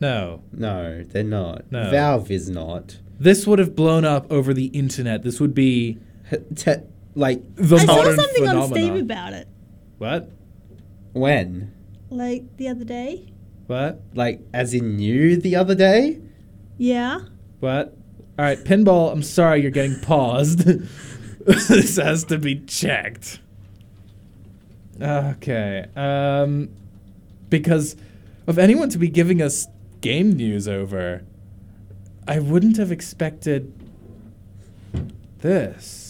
No. 0.00 0.42
No, 0.52 1.02
they're 1.04 1.22
not. 1.24 1.70
No. 1.72 1.90
Valve 1.90 2.30
is 2.30 2.48
not. 2.50 2.98
This 3.18 3.46
would 3.46 3.58
have 3.58 3.74
blown 3.76 4.04
up 4.04 4.30
over 4.30 4.52
the 4.54 4.66
internet. 4.66 5.22
This 5.22 5.40
would 5.40 5.54
be 5.54 5.98
H- 6.30 6.40
te- 6.56 6.72
like 7.14 7.42
the 7.56 7.76
I 7.76 7.84
saw 7.84 7.96
modern 7.96 8.16
something 8.16 8.48
on 8.48 8.68
Steam 8.68 8.96
about 8.96 9.32
it. 9.32 9.48
What? 9.98 10.30
when? 11.12 11.73
Like 12.14 12.56
the 12.58 12.68
other 12.68 12.84
day. 12.84 13.32
What? 13.66 14.00
Like 14.14 14.40
as 14.52 14.72
in 14.72 15.00
you 15.00 15.36
the 15.36 15.56
other 15.56 15.74
day? 15.74 16.20
Yeah. 16.78 17.22
What? 17.58 17.96
All 18.38 18.44
right, 18.44 18.62
pinball. 18.62 19.12
I'm 19.12 19.22
sorry, 19.22 19.62
you're 19.62 19.72
getting 19.72 19.98
paused. 20.00 20.58
this 21.46 21.96
has 21.96 22.22
to 22.24 22.38
be 22.38 22.60
checked. 22.60 23.40
Okay. 25.00 25.86
Um, 25.96 26.70
because 27.50 27.96
of 28.46 28.58
anyone 28.58 28.90
to 28.90 28.98
be 28.98 29.08
giving 29.08 29.42
us 29.42 29.66
game 30.00 30.34
news 30.34 30.68
over, 30.68 31.24
I 32.28 32.38
wouldn't 32.38 32.76
have 32.76 32.92
expected 32.92 33.72
this. 35.40 36.03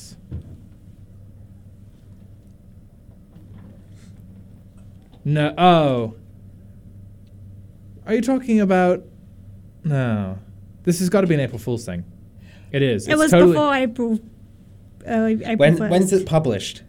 No. 5.24 5.54
Oh. 5.56 6.14
Are 8.06 8.14
you 8.14 8.20
talking 8.20 8.60
about? 8.60 9.02
No. 9.82 10.38
This 10.82 10.98
has 10.98 11.08
got 11.08 11.22
to 11.22 11.26
be 11.26 11.34
an 11.34 11.40
April 11.40 11.58
Fool's 11.58 11.84
thing. 11.84 12.04
It 12.72 12.82
is. 12.82 13.06
it 13.08 13.12
It's 13.12 13.18
was 13.22 13.30
totally- 13.30 13.52
before 13.52 13.74
April. 13.74 14.18
Uh, 15.06 15.26
April 15.26 15.56
When 15.56 15.76
1st. 15.76 15.90
when's 15.90 16.12
it 16.12 16.26
published? 16.26 16.82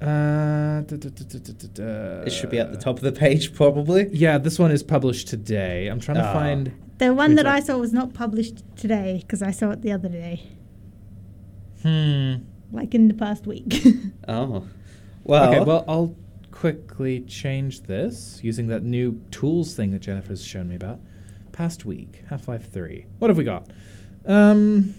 Uh, 0.00 0.80
da, 0.82 0.96
da, 0.96 0.96
da, 0.96 1.08
da, 1.08 1.38
da, 1.38 1.52
da, 1.52 1.68
da. 1.74 2.22
It 2.26 2.30
should 2.32 2.50
be 2.50 2.58
at 2.58 2.72
the 2.72 2.78
top 2.78 2.96
of 2.96 3.02
the 3.02 3.12
page 3.12 3.54
probably. 3.54 4.08
Yeah, 4.12 4.38
this 4.38 4.58
one 4.58 4.70
is 4.70 4.82
published 4.82 5.28
today. 5.28 5.86
I'm 5.88 6.00
trying 6.00 6.16
to 6.18 6.28
Ah. 6.28 6.32
find. 6.32 6.72
The 6.98 7.14
one 7.14 7.34
that 7.36 7.46
Which 7.46 7.52
I 7.54 7.60
saw 7.60 7.78
was 7.78 7.92
not 7.92 8.12
published 8.12 8.62
today 8.76 9.18
because 9.22 9.42
I 9.42 9.50
saw 9.50 9.70
it 9.70 9.82
the 9.82 9.92
other 9.92 10.08
day, 10.08 10.42
Hmm. 11.82 12.34
like 12.70 12.94
in 12.94 13.08
the 13.08 13.14
past 13.14 13.46
week. 13.46 13.82
Oh. 14.28 14.64
Well, 15.24 15.48
okay, 15.52 15.60
well, 15.64 15.84
I'll 15.88 16.14
quickly 16.62 17.18
change 17.22 17.82
this 17.82 18.38
using 18.40 18.68
that 18.68 18.84
new 18.84 19.20
tools 19.32 19.74
thing 19.74 19.90
that 19.90 19.98
Jennifer's 19.98 20.44
shown 20.44 20.68
me 20.68 20.76
about. 20.76 21.00
Past 21.50 21.84
week, 21.84 22.22
Half 22.30 22.46
Life 22.46 22.72
3. 22.72 23.04
What 23.18 23.30
have 23.30 23.36
we 23.36 23.42
got? 23.42 23.68
Um. 24.24 24.94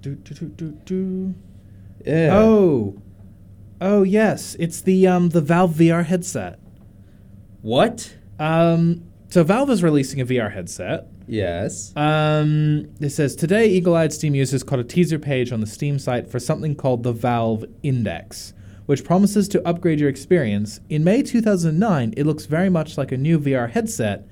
Do, 0.00 0.14
do, 0.14 0.34
do, 0.34 0.46
do, 0.46 0.70
do. 0.86 1.34
yeah. 2.06 2.30
Oh. 2.32 3.02
Oh, 3.82 4.02
yes. 4.02 4.56
It's 4.58 4.80
the, 4.80 5.06
um, 5.06 5.28
the 5.28 5.42
Valve 5.42 5.74
VR 5.74 6.06
headset. 6.06 6.58
What? 7.60 8.16
Um, 8.38 9.04
so 9.28 9.44
Valve 9.44 9.68
is 9.68 9.82
releasing 9.82 10.22
a 10.22 10.24
VR 10.24 10.50
headset. 10.50 11.06
Yes. 11.28 11.94
Um, 11.96 12.94
it 12.98 13.10
says 13.10 13.36
today, 13.36 13.68
eagle-eyed 13.68 14.10
Steam 14.14 14.34
users 14.34 14.62
caught 14.62 14.78
a 14.78 14.84
teaser 14.84 15.18
page 15.18 15.52
on 15.52 15.60
the 15.60 15.66
Steam 15.66 15.98
site 15.98 16.30
for 16.30 16.38
something 16.38 16.74
called 16.74 17.02
the 17.02 17.12
Valve 17.12 17.66
Index, 17.82 18.54
which 18.86 19.04
promises 19.04 19.48
to 19.48 19.66
upgrade 19.66 20.00
your 20.00 20.08
experience. 20.08 20.80
In 20.88 21.04
May 21.04 21.22
2009, 21.22 22.14
it 22.16 22.24
looks 22.26 22.46
very 22.46 22.68
much 22.68 22.98
like 22.98 23.12
a 23.12 23.16
new 23.16 23.38
VR 23.38 23.70
headset, 23.70 24.26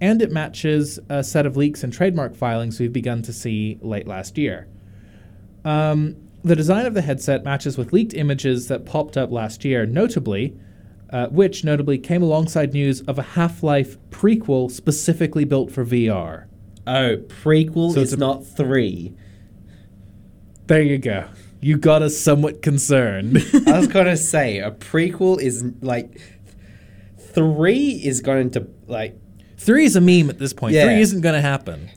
and 0.00 0.20
it 0.20 0.32
matches 0.32 0.98
a 1.08 1.22
set 1.22 1.46
of 1.46 1.56
leaks 1.56 1.84
and 1.84 1.92
trademark 1.92 2.34
filings 2.34 2.80
we've 2.80 2.92
begun 2.92 3.22
to 3.22 3.32
see 3.32 3.78
late 3.80 4.06
last 4.08 4.36
year. 4.36 4.66
Um, 5.64 6.16
the 6.42 6.56
design 6.56 6.86
of 6.86 6.94
the 6.94 7.02
headset 7.02 7.44
matches 7.44 7.78
with 7.78 7.92
leaked 7.92 8.14
images 8.14 8.66
that 8.68 8.84
popped 8.84 9.16
up 9.16 9.30
last 9.30 9.64
year, 9.64 9.86
notably, 9.86 10.56
uh, 11.10 11.28
which 11.28 11.62
notably 11.62 11.98
came 11.98 12.22
alongside 12.22 12.72
news 12.72 13.00
of 13.02 13.18
a 13.18 13.22
Half 13.22 13.62
Life 13.62 13.96
prequel 14.10 14.70
specifically 14.70 15.44
built 15.44 15.70
for 15.70 15.84
VR. 15.84 16.46
Oh, 16.84 17.18
prequel 17.28 17.92
So 17.94 18.00
it's 18.00 18.08
is 18.10 18.12
a- 18.14 18.16
not 18.16 18.44
three. 18.44 19.14
There 20.66 20.82
you 20.82 20.98
go. 20.98 21.28
You 21.62 21.78
got 21.78 22.02
us 22.02 22.18
somewhat 22.18 22.60
concerned. 22.60 23.38
I 23.66 23.78
was 23.78 23.86
gonna 23.86 24.16
say 24.16 24.58
a 24.58 24.70
prequel 24.72 25.40
is 25.40 25.64
like 25.80 26.20
three 27.18 27.90
is 28.04 28.20
going 28.20 28.50
to 28.50 28.66
like. 28.86 29.16
Three 29.56 29.84
is 29.84 29.94
a 29.94 30.00
meme 30.00 30.28
at 30.28 30.38
this 30.40 30.52
point. 30.52 30.74
Yeah. 30.74 30.86
Three 30.86 31.00
isn't 31.00 31.20
going 31.20 31.36
to 31.36 31.40
happen. 31.40 31.88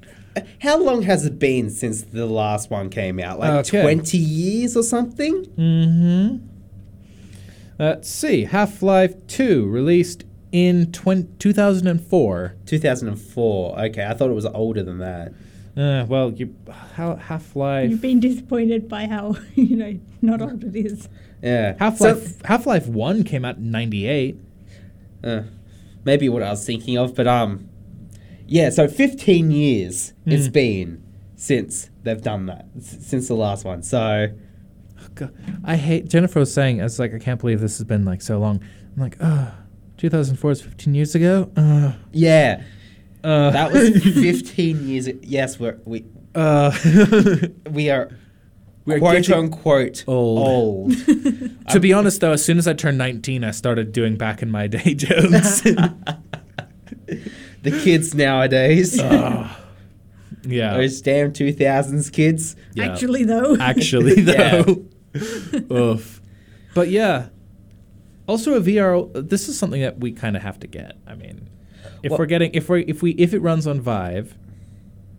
How 0.61 0.77
long 0.77 1.01
has 1.01 1.25
it 1.25 1.39
been 1.39 1.71
since 1.71 2.03
the 2.03 2.27
last 2.27 2.69
one 2.69 2.91
came 2.91 3.19
out? 3.19 3.39
Like 3.39 3.65
Okay. 3.67 3.81
twenty 3.81 4.19
years 4.19 4.77
or 4.77 4.83
something? 4.83 5.45
Mm-hmm. 5.57 6.45
Let's 7.79 8.07
see. 8.09 8.45
Half 8.45 8.83
Life 8.83 9.25
2, 9.27 9.65
released 9.67 10.23
in 10.51 10.91
20, 10.91 11.27
2004. 11.39 12.55
Two 12.65 12.79
thousand 12.79 13.07
and 13.07 13.19
four. 13.19 13.77
Okay, 13.79 14.05
I 14.05 14.13
thought 14.13 14.29
it 14.29 14.33
was 14.33 14.45
older 14.45 14.83
than 14.83 14.99
that. 14.99 15.33
Uh, 15.77 16.05
well, 16.07 16.31
you 16.31 16.55
Half 16.95 17.55
Life. 17.55 17.89
You've 17.89 18.01
been 18.01 18.19
disappointed 18.21 18.87
by 18.87 19.07
how 19.07 19.35
you 19.55 19.75
know 19.75 19.99
not 20.21 20.41
old 20.41 20.63
it 20.63 20.75
is. 20.75 21.09
Yeah, 21.41 21.75
Half 21.79 21.97
So- 21.97 22.13
Life 22.13 22.41
Half 22.45 22.65
Life 22.65 22.87
One 22.87 23.23
came 23.23 23.43
out 23.45 23.57
in 23.57 23.71
'98. 23.71 24.37
Uh, 25.23 25.41
maybe 26.03 26.29
what 26.29 26.43
I 26.43 26.49
was 26.51 26.65
thinking 26.65 26.97
of, 26.97 27.13
but 27.15 27.27
um, 27.27 27.69
yeah. 28.47 28.69
So 28.69 28.87
fifteen 28.87 29.51
years 29.51 30.13
it's 30.25 30.47
been 30.47 31.03
since 31.35 31.89
they've 32.03 32.21
done 32.21 32.45
that 32.45 32.67
s- 32.77 32.97
since 33.05 33.27
the 33.27 33.33
last 33.35 33.65
one. 33.65 33.83
So 33.83 34.29
God, 35.15 35.33
I 35.63 35.75
hate 35.75 36.07
Jennifer 36.07 36.39
was 36.39 36.53
saying, 36.53 36.79
"I 36.79 36.83
was 36.83 36.99
like, 36.99 37.13
I 37.13 37.19
can't 37.19 37.39
believe 37.39 37.59
this 37.59 37.77
has 37.79 37.85
been 37.85 38.05
like 38.05 38.21
so 38.21 38.39
long." 38.39 38.61
I'm 38.95 39.01
like, 39.01 39.17
oh, 39.19 39.51
2004 39.97 40.51
is 40.51 40.61
15 40.61 40.95
years 40.95 41.15
ago. 41.15 41.51
Uh, 41.57 41.91
yeah, 42.13 42.63
uh, 43.25 43.49
that 43.49 43.71
was 43.71 43.89
fifteen 44.03 44.87
years. 44.87 45.09
Yes, 45.21 45.59
we're 45.59 45.79
we 45.85 46.05
uh, 46.35 46.71
we 47.71 47.89
are 47.89 48.11
We're 48.85 48.99
quote 48.99 49.29
unquote 49.31 50.03
old. 50.05 50.47
old. 50.47 51.07
to 51.69 51.79
be 51.79 51.91
honest, 51.91 52.21
though, 52.21 52.33
as 52.33 52.45
soon 52.45 52.57
as 52.57 52.67
I 52.67 52.73
turned 52.73 52.97
19, 52.97 53.43
I 53.43 53.51
started 53.51 53.91
doing 53.91 54.15
back 54.15 54.41
in 54.41 54.51
my 54.51 54.67
day 54.67 54.93
jokes. 54.93 55.61
the 55.61 55.95
kids 57.83 58.13
nowadays, 58.13 58.97
yeah, 58.97 59.55
those 60.43 61.01
damn 61.01 61.33
two 61.33 61.51
thousands 61.51 62.11
kids. 62.11 62.55
yeah. 62.75 62.85
Actually, 62.85 63.23
though, 63.23 63.57
actually 63.59 64.21
though. 64.21 64.85
Oof. 65.71 66.21
But 66.75 66.89
yeah. 66.89 67.29
Also 68.27 68.55
a 68.55 68.61
VR 68.61 69.29
this 69.29 69.47
is 69.47 69.57
something 69.57 69.81
that 69.81 69.99
we 69.99 70.11
kind 70.11 70.35
of 70.35 70.41
have 70.41 70.59
to 70.59 70.67
get. 70.67 70.97
I 71.07 71.15
mean, 71.15 71.49
if 72.05 72.11
Well- 72.11 72.19
we're 72.19 72.25
getting 72.27 72.51
if 72.53 72.69
we 72.69 72.83
if 72.85 73.01
we 73.01 73.11
if 73.11 73.33
it 73.33 73.39
runs 73.39 73.67
on 73.67 73.81
Vive, 73.81 74.37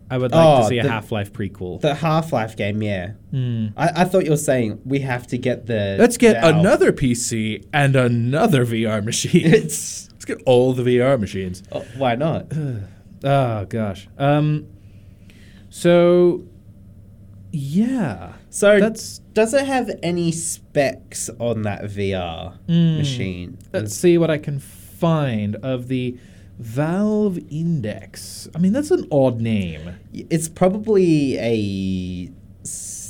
I 0.09 0.17
would 0.17 0.31
like 0.31 0.41
to 0.61 0.65
Oh, 0.65 0.69
see 0.69 0.79
a 0.79 0.83
the- 0.83 0.89
Half-Life 0.89 1.33
prequel. 1.33 1.81
The 1.81 1.93
Half 1.95 2.31
Life 2.31 2.55
game, 2.55 2.81
yeah. 2.81 3.11
Hmm. 3.31 3.67
I, 3.75 3.89
I 4.01 4.03
thought 4.05 4.23
you 4.23 4.31
were 4.31 4.37
saying 4.37 4.79
we 4.85 4.99
have 5.01 5.27
to 5.27 5.37
get 5.37 5.65
the. 5.67 5.97
Let's 5.99 6.15
get 6.17 6.39
Valve. 6.41 6.55
another 6.55 6.91
PC 6.93 7.65
and 7.73 7.95
another 7.95 8.65
VR 8.65 9.03
machine. 9.03 9.45
It's 9.53 10.07
Let's 10.13 10.25
get 10.25 10.41
all 10.45 10.73
the 10.73 10.83
VR 10.83 11.19
machines. 11.19 11.61
oh, 11.73 11.85
why 11.97 12.15
not? 12.15 12.51
Oh 13.23 13.65
gosh. 13.69 14.07
Um 14.17 14.67
so 15.69 16.45
yeah. 17.51 18.33
So 18.49 18.79
That's 18.79 19.19
does 19.33 19.53
it 19.53 19.65
have 19.65 19.89
any 20.03 20.31
specs 20.31 21.29
on 21.39 21.61
that 21.63 21.83
VR 21.83 22.57
Mm. 22.67 22.97
machine? 22.97 23.57
Let's 23.73 23.93
see 23.95 24.17
what 24.17 24.29
I 24.31 24.37
can 24.37 24.59
find 24.59 25.55
of 25.57 25.87
the 25.87 26.17
Valve 26.59 27.37
Index. 27.49 28.47
I 28.55 28.59
mean, 28.59 28.73
that's 28.73 28.91
an 28.91 29.07
odd 29.11 29.39
name. 29.39 29.95
It's 30.13 30.49
probably 30.49 31.37
a 31.37 32.31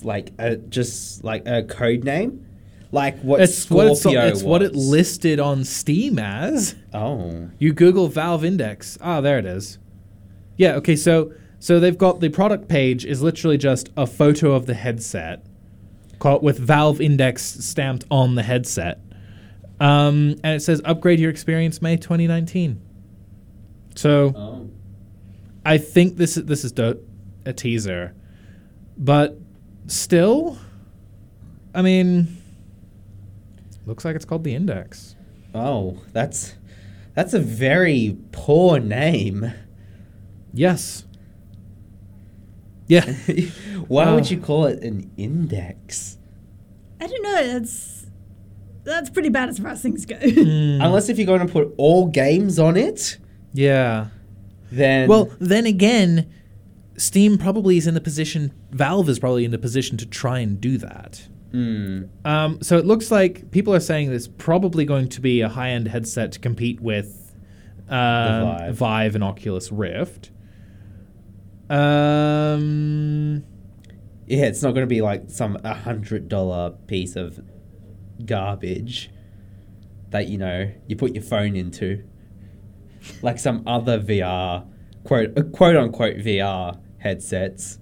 like 0.03 0.31
a 0.37 0.57
just 0.57 1.23
like 1.23 1.47
a 1.47 1.63
code 1.63 2.03
name, 2.03 2.45
like 2.91 3.17
what 3.19 3.41
It's 3.41 3.69
what 3.69 3.87
it's, 3.87 4.01
Scorpio 4.01 4.27
it's 4.27 4.43
what 4.43 4.61
it 4.61 4.75
listed 4.75 5.39
on 5.39 5.63
Steam 5.63 6.19
as. 6.19 6.75
Oh, 6.93 7.49
You 7.57 7.73
Google 7.73 8.07
Valve 8.07 8.43
Index. 8.43 8.97
Ah, 9.01 9.21
there 9.21 9.39
it 9.39 9.45
is. 9.45 9.79
Yeah. 10.57 10.75
Okay. 10.75 10.95
So 10.95 11.31
so 11.59 11.79
they've 11.79 11.97
got 11.97 12.19
the 12.19 12.29
product 12.29 12.67
page 12.67 13.05
is 13.05 13.21
literally 13.21 13.57
just 13.57 13.89
a 13.95 14.05
photo 14.05 14.51
of 14.51 14.65
the 14.65 14.73
headset, 14.73 15.45
called 16.19 16.43
with 16.43 16.59
Valve 16.59 16.99
Index 16.99 17.43
stamped 17.43 18.05
on 18.11 18.35
the 18.35 18.43
headset, 18.43 18.99
um, 19.79 20.35
and 20.43 20.55
it 20.55 20.61
says 20.61 20.81
upgrade 20.83 21.19
your 21.19 21.31
experience 21.31 21.81
May 21.81 21.95
2019. 21.95 22.81
So. 23.97 24.33
oh, 24.35 24.69
I 25.65 25.77
think 25.77 26.15
this 26.17 26.37
is 26.37 26.45
this 26.45 26.63
is 26.63 26.71
do- 26.71 27.03
a 27.45 27.51
teaser, 27.51 28.13
but 28.97 29.37
still, 29.87 30.57
I 31.73 31.81
mean, 31.81 32.37
looks 33.85 34.05
like 34.05 34.15
it's 34.15 34.23
called 34.25 34.43
the 34.45 34.55
Index. 34.55 35.15
oh, 35.53 35.99
that's 36.13 36.55
that's 37.15 37.33
a 37.33 37.39
very 37.39 38.17
poor 38.31 38.79
name. 38.79 39.51
Yes. 40.53 41.03
Yeah. 42.87 43.03
Why 43.89 44.05
Oh. 44.05 44.15
would 44.15 44.31
you 44.31 44.37
call 44.39 44.65
it 44.67 44.81
an 44.83 45.11
index? 45.17 46.17
I 47.01 47.07
don't 47.07 47.21
know. 47.23 47.47
That's 47.59 48.05
that's 48.83 49.09
pretty 49.09 49.29
bad 49.29 49.49
as 49.49 49.59
far 49.59 49.71
as 49.71 49.81
things 49.81 50.05
go. 50.05 50.15
Hmm. 50.15 50.79
Unless 50.81 51.09
if 51.09 51.17
you're 51.17 51.27
going 51.27 51.45
to 51.45 51.51
put 51.51 51.73
all 51.77 52.07
games 52.07 52.57
on 52.59 52.77
it, 52.77 53.17
yeah. 53.57 54.07
then 54.71 55.09
Well, 55.09 55.31
then 55.39 55.65
again, 55.65 56.31
Steam 56.97 57.37
probably 57.37 57.77
is 57.77 57.87
in 57.87 57.93
the 57.93 58.01
position. 58.01 58.53
Valve 58.71 59.09
is 59.09 59.19
probably 59.19 59.45
in 59.45 59.51
the 59.51 59.57
position 59.57 59.97
to 59.97 60.05
try 60.05 60.39
and 60.39 60.61
do 60.61 60.77
that. 60.77 61.27
Mm, 61.51 62.09
Um, 62.25 62.61
so 62.61 62.77
it 62.77 62.85
looks 62.85 63.09
like 63.09 63.51
people 63.51 63.73
are 63.73 63.79
saying 63.79 64.09
there's 64.09 64.27
probably 64.27 64.85
going 64.85 65.07
to 65.09 65.21
be 65.21 65.41
a 65.41 65.49
high-end 65.49 65.87
headset 65.87 66.33
to 66.33 66.39
compete 66.39 66.81
with 66.81 67.33
um, 67.89 68.57
Vive. 68.57 68.75
Vive. 68.75 69.15
and 69.15 69.23
Oculus 69.23 69.71
Rift. 69.71 70.29
Um, 71.69 73.43
yeah, 74.27 74.45
it's 74.45 74.61
not 74.61 74.71
going 74.71 74.83
to 74.83 74.89
be 74.89 75.01
like 75.01 75.29
some 75.29 75.57
a 75.63 75.73
hundred 75.73 76.29
dollar 76.29 76.71
piece 76.87 77.15
of 77.15 77.39
garbage 78.25 79.09
that 80.09 80.27
you 80.27 80.37
know 80.37 80.71
you 80.87 80.95
put 80.95 81.13
your 81.13 81.23
phone 81.23 81.55
into, 81.55 82.03
like 83.21 83.39
some 83.39 83.63
other 83.67 83.99
VR 83.99 84.67
quote 85.03 85.37
uh, 85.37 85.43
quote 85.43 85.75
unquote 85.75 86.17
VR 86.17 86.79
headsets. 86.99 87.79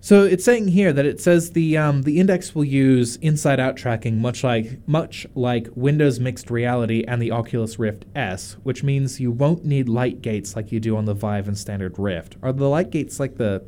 so 0.00 0.24
it's 0.24 0.44
saying 0.44 0.68
here 0.68 0.92
that 0.92 1.06
it 1.06 1.20
says 1.20 1.52
the 1.52 1.76
um, 1.78 2.02
the 2.02 2.18
index 2.18 2.54
will 2.54 2.64
use 2.64 3.16
inside-out 3.16 3.76
tracking, 3.76 4.20
much 4.20 4.42
like 4.44 4.86
much 4.86 5.26
like 5.34 5.68
Windows 5.74 6.20
Mixed 6.20 6.50
Reality 6.50 7.04
and 7.06 7.22
the 7.22 7.30
Oculus 7.30 7.78
Rift 7.78 8.04
S, 8.14 8.56
which 8.64 8.82
means 8.82 9.20
you 9.20 9.30
won't 9.30 9.64
need 9.64 9.88
light 9.88 10.20
gates 10.20 10.56
like 10.56 10.72
you 10.72 10.80
do 10.80 10.96
on 10.96 11.04
the 11.04 11.14
Vive 11.14 11.46
and 11.48 11.56
standard 11.56 11.98
Rift. 11.98 12.36
Are 12.42 12.52
the 12.52 12.68
light 12.68 12.90
gates 12.90 13.20
like 13.20 13.36
the 13.36 13.64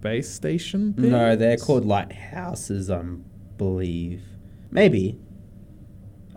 base 0.00 0.30
station? 0.30 0.94
No, 0.96 1.34
they're 1.34 1.56
called 1.56 1.84
lighthouses, 1.84 2.88
I 2.90 3.02
believe. 3.58 4.22
Maybe. 4.70 5.18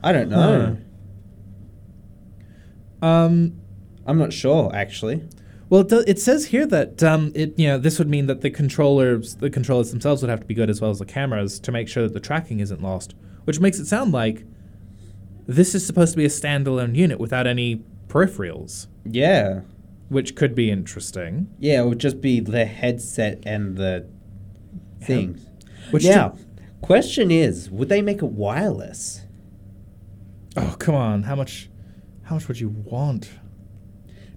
I 0.04 0.12
don't 0.12 0.30
know. 0.30 0.78
Um, 3.02 3.54
I'm 4.06 4.18
not 4.18 4.34
sure 4.34 4.74
actually. 4.74 5.22
Well, 5.70 5.82
it, 5.82 5.90
do, 5.90 6.04
it 6.08 6.18
says 6.20 6.46
here 6.48 6.66
that 6.68 7.04
um, 7.04 7.32
it 7.36 7.58
you 7.60 7.68
know 7.68 7.78
this 7.78 8.00
would 8.00 8.08
mean 8.10 8.28
that 8.28 8.42
the 8.42 8.50
controllers 8.50 9.36
the 9.36 9.50
controllers 9.50 9.92
themselves 9.92 10.22
would 10.22 10.30
have 10.30 10.40
to 10.40 10.46
be 10.46 10.54
good 10.54 10.70
as 10.70 10.80
well 10.82 10.90
as 10.92 11.00
the 11.00 11.06
cameras 11.06 11.60
to 11.60 11.72
make 11.72 11.88
sure 11.90 12.04
that 12.04 12.14
the 12.14 12.20
tracking 12.22 12.60
isn't 12.62 12.82
lost, 12.82 13.16
which 13.44 13.60
makes 13.60 13.78
it 13.80 13.86
sound 13.86 14.14
like 14.14 14.46
this 15.46 15.76
is 15.76 15.86
supposed 15.86 16.12
to 16.14 16.18
be 16.18 16.26
a 16.26 16.30
standalone 16.30 16.96
unit 16.96 17.20
without 17.20 17.48
any 17.48 17.84
peripherals, 18.08 18.88
Yeah. 19.06 19.62
which 20.10 20.36
could 20.36 20.56
be 20.56 20.70
interesting. 20.72 21.50
Yeah, 21.60 21.82
it 21.84 21.86
would 21.88 22.00
just 22.00 22.20
be 22.22 22.40
the 22.40 22.66
headset 22.66 23.44
and 23.46 23.78
the 23.78 24.06
things. 25.02 25.46
Which 25.92 26.04
now, 26.06 26.38
question 26.82 27.32
is, 27.32 27.70
would 27.70 27.88
they 27.90 28.02
make 28.02 28.18
it 28.22 28.26
wireless? 28.32 29.22
oh 30.56 30.76
come 30.80 30.96
on, 30.96 31.24
how 31.24 31.36
much 31.36 31.70
how 32.28 32.36
much 32.36 32.48
would 32.50 32.60
you 32.60 32.70
want? 32.70 33.30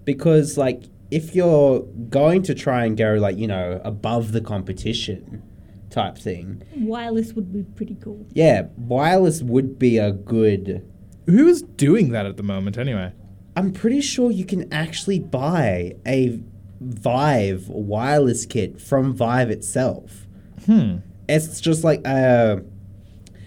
Because 0.04 0.56
like 0.56 0.84
if 1.10 1.34
you're 1.34 1.80
going 2.08 2.42
to 2.42 2.54
try 2.54 2.84
and 2.84 2.96
go 2.96 3.14
like, 3.14 3.36
you 3.36 3.48
know, 3.48 3.80
above 3.84 4.30
the 4.30 4.40
competition 4.40 5.42
type 5.90 6.16
thing. 6.16 6.62
Wireless 6.76 7.32
would 7.32 7.52
be 7.52 7.64
pretty 7.64 7.96
cool. 7.96 8.26
Yeah, 8.32 8.68
wireless 8.76 9.42
would 9.42 9.76
be 9.78 9.98
a 9.98 10.12
good 10.12 10.88
Who 11.26 11.48
is 11.48 11.62
doing 11.62 12.10
that 12.10 12.26
at 12.26 12.36
the 12.36 12.44
moment 12.44 12.78
anyway? 12.78 13.12
I'm 13.56 13.72
pretty 13.72 14.00
sure 14.00 14.30
you 14.30 14.44
can 14.44 14.72
actually 14.72 15.18
buy 15.18 15.96
a 16.06 16.40
Vive 16.80 17.68
wireless 17.68 18.46
kit 18.46 18.80
from 18.80 19.12
Vive 19.12 19.50
itself. 19.50 20.26
Hmm. 20.64 20.98
It's 21.28 21.60
just 21.60 21.84
like 21.84 22.06
a 22.06 22.62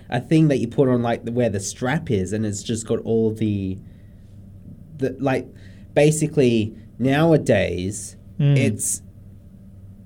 a 0.09 0.19
thing 0.19 0.49
that 0.49 0.57
you 0.57 0.67
put 0.67 0.87
on 0.87 1.01
like 1.01 1.27
where 1.29 1.49
the 1.49 1.59
strap 1.59 2.11
is, 2.11 2.33
and 2.33 2.45
it's 2.45 2.61
just 2.61 2.85
got 2.85 2.99
all 2.99 3.33
the 3.33 3.79
the 5.03 5.15
like 5.19 5.47
basically 5.93 6.75
nowadays 6.99 8.17
Mm. 8.39 8.57
it's 8.57 9.01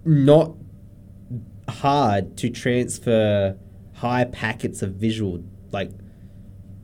not 0.04 0.54
hard 1.70 2.36
to 2.38 2.50
transfer 2.50 3.58
high 3.94 4.26
packets 4.26 4.82
of 4.82 4.96
visual 4.96 5.44
like 5.72 5.92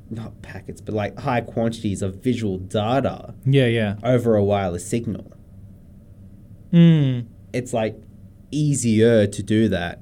not 0.10 0.42
packets 0.42 0.80
but 0.80 0.94
like 0.96 1.20
high 1.20 1.42
quantities 1.42 2.02
of 2.02 2.16
visual 2.24 2.58
data 2.60 3.34
Yeah, 3.46 3.66
yeah. 3.68 3.96
over 4.04 4.36
a 4.36 4.44
wireless 4.44 4.88
signal 4.88 5.34
Hmm. 6.72 7.22
it's 7.54 7.74
like 7.74 7.96
easier 8.52 9.28
to 9.28 9.44
do 9.44 9.68
that 9.70 10.00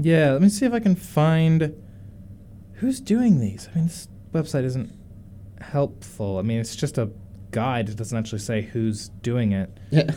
Yeah, 0.00 0.32
let 0.32 0.42
me 0.42 0.48
see 0.48 0.64
if 0.66 0.72
I 0.72 0.78
can 0.80 0.94
find 0.94 1.74
who's 2.74 3.00
doing 3.00 3.40
these. 3.40 3.68
I 3.72 3.76
mean, 3.78 3.86
this 3.88 4.06
website 4.32 4.62
isn't 4.64 4.92
helpful. 5.70 6.38
I 6.38 6.42
mean, 6.42 6.58
it's 6.58 6.76
just 6.76 6.98
a 6.98 7.10
guide. 7.50 7.88
It 7.88 7.96
doesn't 7.96 8.16
actually 8.16 8.40
say 8.40 8.62
who's 8.62 9.08
doing 9.08 9.52
it. 9.52 9.70
Yeah. 9.90 10.10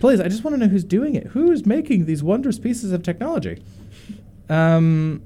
Please, 0.00 0.20
I 0.20 0.28
just 0.28 0.44
want 0.44 0.54
to 0.54 0.58
know 0.58 0.68
who's 0.68 0.84
doing 0.84 1.14
it. 1.14 1.26
Who's 1.28 1.66
making 1.66 2.06
these 2.06 2.22
wondrous 2.22 2.58
pieces 2.58 2.92
of 2.92 3.02
technology? 3.02 3.62
Um, 4.48 5.22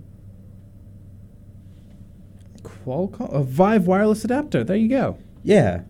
Qualcomm, 2.63 3.33
a 3.33 3.43
Vive 3.43 3.87
wireless 3.87 4.25
adapter. 4.25 4.65
There 4.65 4.77
you 4.77 4.89
go. 4.89 5.19
yeah 5.43 5.83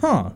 Huh. 0.00 0.30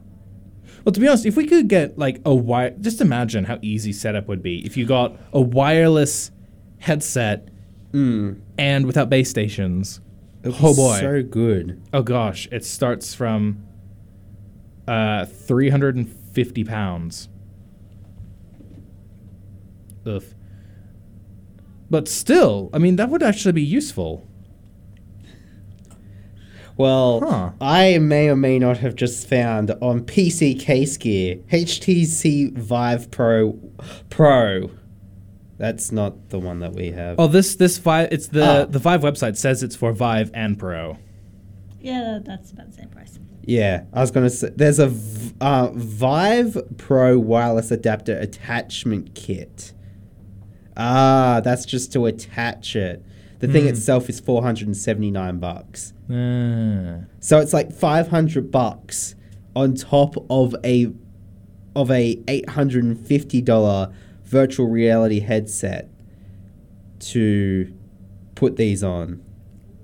Well, 0.84 0.92
to 0.92 1.00
be 1.00 1.08
honest, 1.08 1.26
if 1.26 1.36
we 1.36 1.46
could 1.46 1.68
get 1.68 1.98
like 1.98 2.20
a 2.24 2.34
wire, 2.34 2.70
just 2.80 3.00
imagine 3.00 3.44
how 3.44 3.58
easy 3.60 3.92
setup 3.92 4.28
would 4.28 4.42
be 4.42 4.64
if 4.64 4.76
you 4.76 4.86
got 4.86 5.16
a 5.32 5.40
wireless 5.40 6.30
headset 6.78 7.48
mm. 7.92 8.40
and 8.56 8.86
without 8.86 9.10
base 9.10 9.28
stations. 9.28 10.00
Oh 10.44 10.74
boy. 10.74 11.00
so 11.00 11.22
good 11.22 11.82
Oh 11.92 12.02
gosh, 12.02 12.48
it 12.52 12.64
starts 12.64 13.14
from 13.14 13.64
uh, 14.86 15.26
350 15.26 16.64
pounds. 16.64 17.28
Ugh. 20.06 20.22
But 21.90 22.08
still, 22.08 22.70
I 22.72 22.78
mean, 22.78 22.96
that 22.96 23.08
would 23.10 23.22
actually 23.22 23.52
be 23.52 23.62
useful. 23.62 24.26
Well, 26.76 27.20
Huh. 27.20 27.50
I 27.60 27.98
may 27.98 28.28
or 28.28 28.36
may 28.36 28.58
not 28.58 28.78
have 28.78 28.94
just 28.94 29.28
found 29.28 29.72
on 29.82 30.02
PC 30.02 30.58
Case 30.60 30.96
Gear 30.96 31.36
HTC 31.50 32.56
Vive 32.56 33.10
Pro 33.10 33.58
Pro. 34.08 34.70
That's 35.58 35.90
not 35.90 36.30
the 36.30 36.38
one 36.38 36.60
that 36.60 36.72
we 36.74 36.92
have. 36.92 37.16
Oh, 37.18 37.26
this 37.26 37.56
this 37.56 37.78
Vive, 37.78 38.08
it's 38.12 38.28
the 38.28 38.44
Ah. 38.62 38.64
the 38.64 38.78
Vive 38.78 39.00
website 39.02 39.36
says 39.36 39.62
it's 39.62 39.74
for 39.76 39.92
Vive 39.92 40.30
and 40.32 40.58
Pro. 40.58 40.98
Yeah, 41.80 42.18
that's 42.24 42.52
about 42.52 42.68
the 42.70 42.72
same 42.74 42.88
price. 42.88 43.18
Yeah, 43.44 43.84
I 43.92 44.00
was 44.00 44.10
gonna 44.10 44.30
say 44.30 44.50
there's 44.54 44.78
a 44.78 44.88
v- 44.88 45.34
uh, 45.40 45.70
Vive 45.74 46.58
Pro 46.76 47.18
wireless 47.18 47.70
adapter 47.70 48.16
attachment 48.18 49.14
kit. 49.14 49.72
Ah, 50.76 51.40
that's 51.42 51.64
just 51.64 51.92
to 51.94 52.06
attach 52.06 52.76
it. 52.76 53.04
The 53.40 53.48
thing 53.48 53.62
Hmm. 53.64 53.68
itself 53.70 54.08
is 54.08 54.20
479 54.20 55.38
bucks. 55.38 55.92
Ah. 56.10 57.04
So 57.20 57.38
it's 57.40 57.52
like 57.52 57.72
500 57.72 58.50
bucks 58.50 59.14
on 59.56 59.74
top 59.74 60.14
of 60.30 60.54
a 60.64 60.92
of 61.74 61.90
a 61.90 62.16
$850 62.28 63.92
virtual 64.28 64.68
reality 64.68 65.20
headset 65.20 65.88
to 67.00 67.72
put 68.34 68.56
these 68.56 68.82
on. 68.84 69.22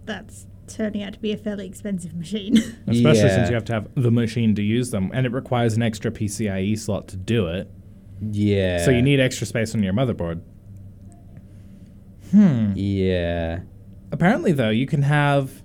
That's 0.04 0.46
turning 0.66 1.02
out 1.02 1.12
to 1.14 1.18
be 1.18 1.32
a 1.32 1.36
fairly 1.36 1.66
expensive 1.66 2.14
machine. 2.14 2.56
Especially 2.86 3.22
Yeah. 3.22 3.36
since 3.36 3.48
you 3.48 3.54
have 3.54 3.64
to 3.66 3.72
have 3.74 3.88
the 3.94 4.10
machine 4.10 4.54
to 4.54 4.62
use 4.62 4.90
them, 4.90 5.10
and 5.14 5.26
it 5.26 5.32
requires 5.32 5.74
an 5.76 5.82
extra 5.82 6.10
PCIe 6.10 6.78
slot 6.78 7.08
to 7.08 7.16
do 7.16 7.46
it. 7.48 7.70
Yeah. 8.20 8.84
So 8.84 8.90
you 8.90 9.02
need 9.02 9.20
extra 9.20 9.46
space 9.46 9.74
on 9.74 9.82
your 9.82 9.92
motherboard. 9.92 10.40
Hmm. 12.30 12.72
Yeah. 12.74 13.60
Apparently, 14.12 14.52
though, 14.52 14.70
you 14.70 14.86
can 14.86 15.02
have 15.02 15.62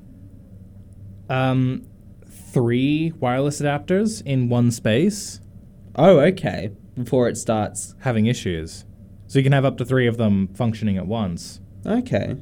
um, 1.29 1.85
three 2.27 3.13
wireless 3.19 3.61
adapters 3.61 4.21
in 4.25 4.49
one 4.49 4.71
space 4.71 5.39
Oh, 5.95 6.19
okay. 6.19 6.71
Before 6.95 7.27
it 7.29 7.37
starts. 7.37 7.95
having 7.99 8.25
issues. 8.25 8.85
So 9.27 9.39
you 9.39 9.43
can 9.43 9.51
have 9.53 9.65
up 9.65 9.77
to 9.77 9.85
three 9.85 10.07
of 10.07 10.17
them 10.17 10.47
functioning 10.55 10.97
at 10.97 11.05
once. 11.05 11.61
Okay. 11.85 12.35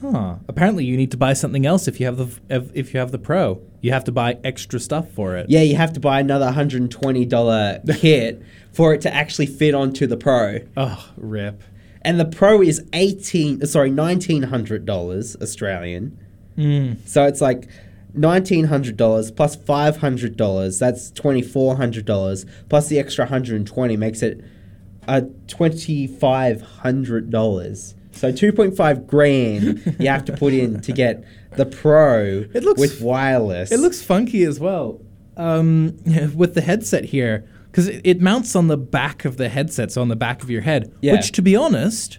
Huh. 0.00 0.36
Apparently, 0.48 0.84
you 0.84 0.96
need 0.96 1.10
to 1.10 1.18
buy 1.18 1.34
something 1.34 1.66
else 1.66 1.86
if 1.86 2.00
you 2.00 2.06
have 2.06 2.16
the 2.16 2.40
if, 2.48 2.70
if 2.74 2.94
you 2.94 3.00
have 3.00 3.12
the 3.12 3.18
Pro. 3.18 3.60
You 3.82 3.92
have 3.92 4.04
to 4.04 4.12
buy 4.12 4.38
extra 4.42 4.80
stuff 4.80 5.10
for 5.10 5.36
it. 5.36 5.50
Yeah, 5.50 5.60
you 5.60 5.76
have 5.76 5.92
to 5.94 6.00
buy 6.00 6.20
another 6.20 6.50
$120 6.50 7.98
kit 8.00 8.42
for 8.72 8.94
it 8.94 9.02
to 9.02 9.14
actually 9.14 9.46
fit 9.46 9.74
onto 9.74 10.06
the 10.06 10.16
Pro. 10.16 10.60
Oh, 10.76 11.10
rip. 11.16 11.62
And 12.02 12.18
the 12.18 12.24
Pro 12.24 12.62
is 12.62 12.82
18 12.94 13.66
sorry, 13.66 13.90
$1900 13.90 15.42
Australian. 15.42 16.18
Mm. 16.56 17.06
So 17.06 17.26
it's 17.26 17.42
like 17.42 17.68
nineteen 18.14 18.66
hundred 18.66 18.96
dollars 18.96 19.30
plus 19.30 19.56
five 19.56 19.98
hundred 19.98 20.36
dollars. 20.36 20.78
That's 20.78 21.10
twenty 21.10 21.42
four 21.42 21.76
hundred 21.76 22.04
dollars 22.04 22.44
plus 22.68 22.88
the 22.88 22.98
extra 22.98 23.26
hundred 23.26 23.56
and 23.56 23.66
twenty 23.66 23.96
makes 23.96 24.22
it 24.22 24.42
uh 25.08 25.22
twenty 25.48 26.06
five 26.06 26.60
hundred 26.62 27.30
dollars. 27.30 27.94
So 28.12 28.32
two 28.32 28.52
point 28.52 28.76
five 28.76 29.06
grand 29.06 29.96
you 29.98 30.08
have 30.08 30.24
to 30.26 30.32
put 30.36 30.52
in 30.52 30.80
to 30.82 30.92
get 30.92 31.24
the 31.56 31.66
Pro 31.66 32.44
It 32.54 32.62
looks- 32.64 32.80
with 32.80 33.00
wireless. 33.00 33.72
It 33.72 33.78
looks 33.80 34.02
funky 34.02 34.42
as 34.44 34.60
well. 34.60 35.00
Um, 35.36 35.96
with 36.34 36.54
the 36.54 36.60
headset 36.60 37.04
here, 37.04 37.48
because 37.70 37.88
it, 37.88 38.02
it 38.04 38.20
mounts 38.20 38.54
on 38.54 38.66
the 38.68 38.76
back 38.76 39.24
of 39.24 39.36
the 39.38 39.48
headset, 39.48 39.90
so 39.90 40.02
on 40.02 40.08
the 40.08 40.16
back 40.16 40.42
of 40.42 40.50
your 40.50 40.60
head. 40.60 40.94
Yeah. 41.00 41.12
Which, 41.14 41.32
to 41.32 41.40
be 41.42 41.56
honest, 41.56 42.18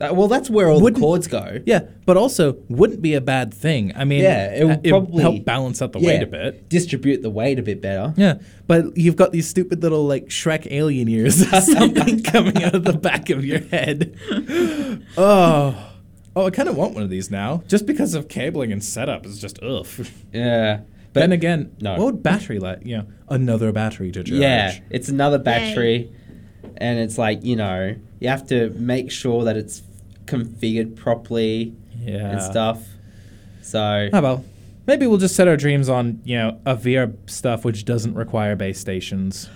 Uh, 0.00 0.14
well, 0.14 0.28
that's 0.28 0.48
where 0.48 0.68
all 0.68 0.80
Wouldn't- 0.80 0.96
the 0.96 1.00
cords 1.06 1.26
go. 1.26 1.58
yeah, 1.66 1.80
but 2.06 2.16
also 2.16 2.56
wouldn't 2.68 3.02
be 3.02 3.12
a 3.14 3.20
bad 3.20 3.52
thing. 3.52 3.92
I 3.94 4.04
mean, 4.04 4.22
Yeah, 4.22 4.54
it 4.54 4.64
would 4.64 4.86
uh, 4.86 4.90
probably 4.90 5.22
help 5.22 5.44
balance 5.44 5.82
out 5.82 5.92
the 5.92 6.00
yeah, 6.00 6.06
weight 6.06 6.22
a 6.22 6.26
bit. 6.26 6.68
Distribute 6.70 7.22
the 7.22 7.28
weight 7.30 7.58
a 7.58 7.62
bit 7.62 7.82
better. 7.82 8.14
Yeah, 8.16 8.38
but 8.66 8.96
you've 8.96 9.16
got 9.16 9.32
these 9.32 9.46
stupid 9.48 9.82
little 9.82 10.06
like 10.06 10.26
Shrek 10.28 10.66
alien 10.70 11.08
ears 11.08 11.42
or 11.52 11.60
something 11.60 12.22
coming 12.32 12.62
out 12.62 12.74
of 12.74 12.84
the 12.84 12.94
back 12.94 13.28
of 13.30 13.44
your 13.44 13.60
head. 13.60 14.16
Oh, 15.16 15.92
oh, 16.36 16.46
I 16.46 16.50
kind 16.50 16.68
of 16.68 16.76
want 16.76 16.94
one 16.94 17.02
of 17.02 17.10
these 17.10 17.30
now, 17.30 17.62
just 17.68 17.86
because 17.86 18.14
of 18.14 18.28
cabling 18.28 18.72
and 18.72 18.82
setup 18.82 19.26
is 19.26 19.40
just 19.40 19.62
ugh. 19.62 19.86
Yeah. 20.32 20.80
But 21.12 21.20
then 21.20 21.32
again, 21.32 21.74
no. 21.80 21.96
what 21.96 22.04
would 22.06 22.22
battery 22.22 22.58
like? 22.60 22.84
You 22.84 22.98
know, 22.98 23.06
another 23.28 23.72
battery 23.72 24.12
to 24.12 24.22
charge. 24.22 24.38
Yeah, 24.38 24.78
it's 24.90 25.08
another 25.08 25.38
battery, 25.38 26.12
and 26.76 27.00
it's 27.00 27.18
like 27.18 27.44
you 27.44 27.56
know 27.56 27.96
you 28.20 28.28
have 28.28 28.46
to 28.48 28.70
make 28.70 29.10
sure 29.10 29.42
that 29.44 29.56
it's 29.56 29.82
configured 30.26 30.96
properly 30.96 31.74
Yeah. 31.98 32.30
and 32.32 32.42
stuff. 32.42 32.82
So 33.62 34.08
Oh 34.12 34.20
well, 34.20 34.44
maybe 34.86 35.06
we'll 35.06 35.18
just 35.18 35.36
set 35.36 35.46
our 35.48 35.56
dreams 35.56 35.88
on 35.88 36.20
you 36.24 36.36
know 36.36 36.60
a 36.66 36.74
VR 36.76 37.12
stuff 37.30 37.64
which 37.64 37.84
doesn't 37.84 38.14
require 38.14 38.56
base 38.56 38.78
stations. 38.80 39.48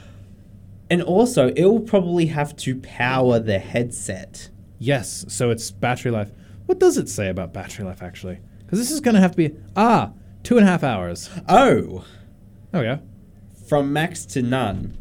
and 0.90 1.02
also 1.02 1.48
it 1.48 1.64
will 1.64 1.80
probably 1.80 2.26
have 2.26 2.54
to 2.56 2.76
power 2.80 3.38
the 3.38 3.58
headset. 3.58 4.50
Yes, 4.78 5.24
so 5.28 5.50
it's 5.50 5.70
battery 5.70 6.10
life. 6.10 6.30
What 6.66 6.78
does 6.78 6.98
it 6.98 7.08
say 7.08 7.28
about 7.28 7.52
battery 7.54 7.84
life 7.86 8.02
actually? 8.02 8.38
Because 8.58 8.78
this 8.78 8.90
is 8.90 9.00
going 9.00 9.14
to 9.14 9.20
have 9.20 9.30
to 9.32 9.36
be 9.36 9.54
ah 9.76 10.10
two 10.42 10.58
and 10.58 10.66
a 10.66 10.70
half 10.70 10.82
hours. 10.84 11.30
Oh, 11.48 12.04
Oh 12.74 12.80
yeah. 12.82 12.98
from 13.68 13.92
max 13.92 14.26
to 14.26 14.42
none. 14.42 14.96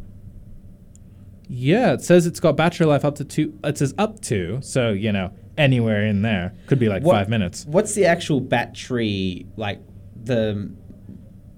Yeah, 1.49 1.93
it 1.93 2.01
says 2.01 2.25
it's 2.25 2.39
got 2.39 2.55
battery 2.55 2.85
life 2.87 3.03
up 3.05 3.15
to 3.15 3.25
two. 3.25 3.57
It 3.63 3.77
says 3.77 3.93
up 3.97 4.21
to, 4.21 4.59
so 4.61 4.91
you 4.91 5.11
know 5.11 5.31
anywhere 5.57 6.05
in 6.05 6.21
there 6.21 6.53
could 6.67 6.79
be 6.79 6.89
like 6.89 7.03
What- 7.03 7.13
five 7.15 7.29
minutes. 7.29 7.65
What's 7.67 7.93
the 7.93 8.05
actual 8.05 8.39
battery 8.41 9.45
like? 9.57 9.81
The 10.23 10.71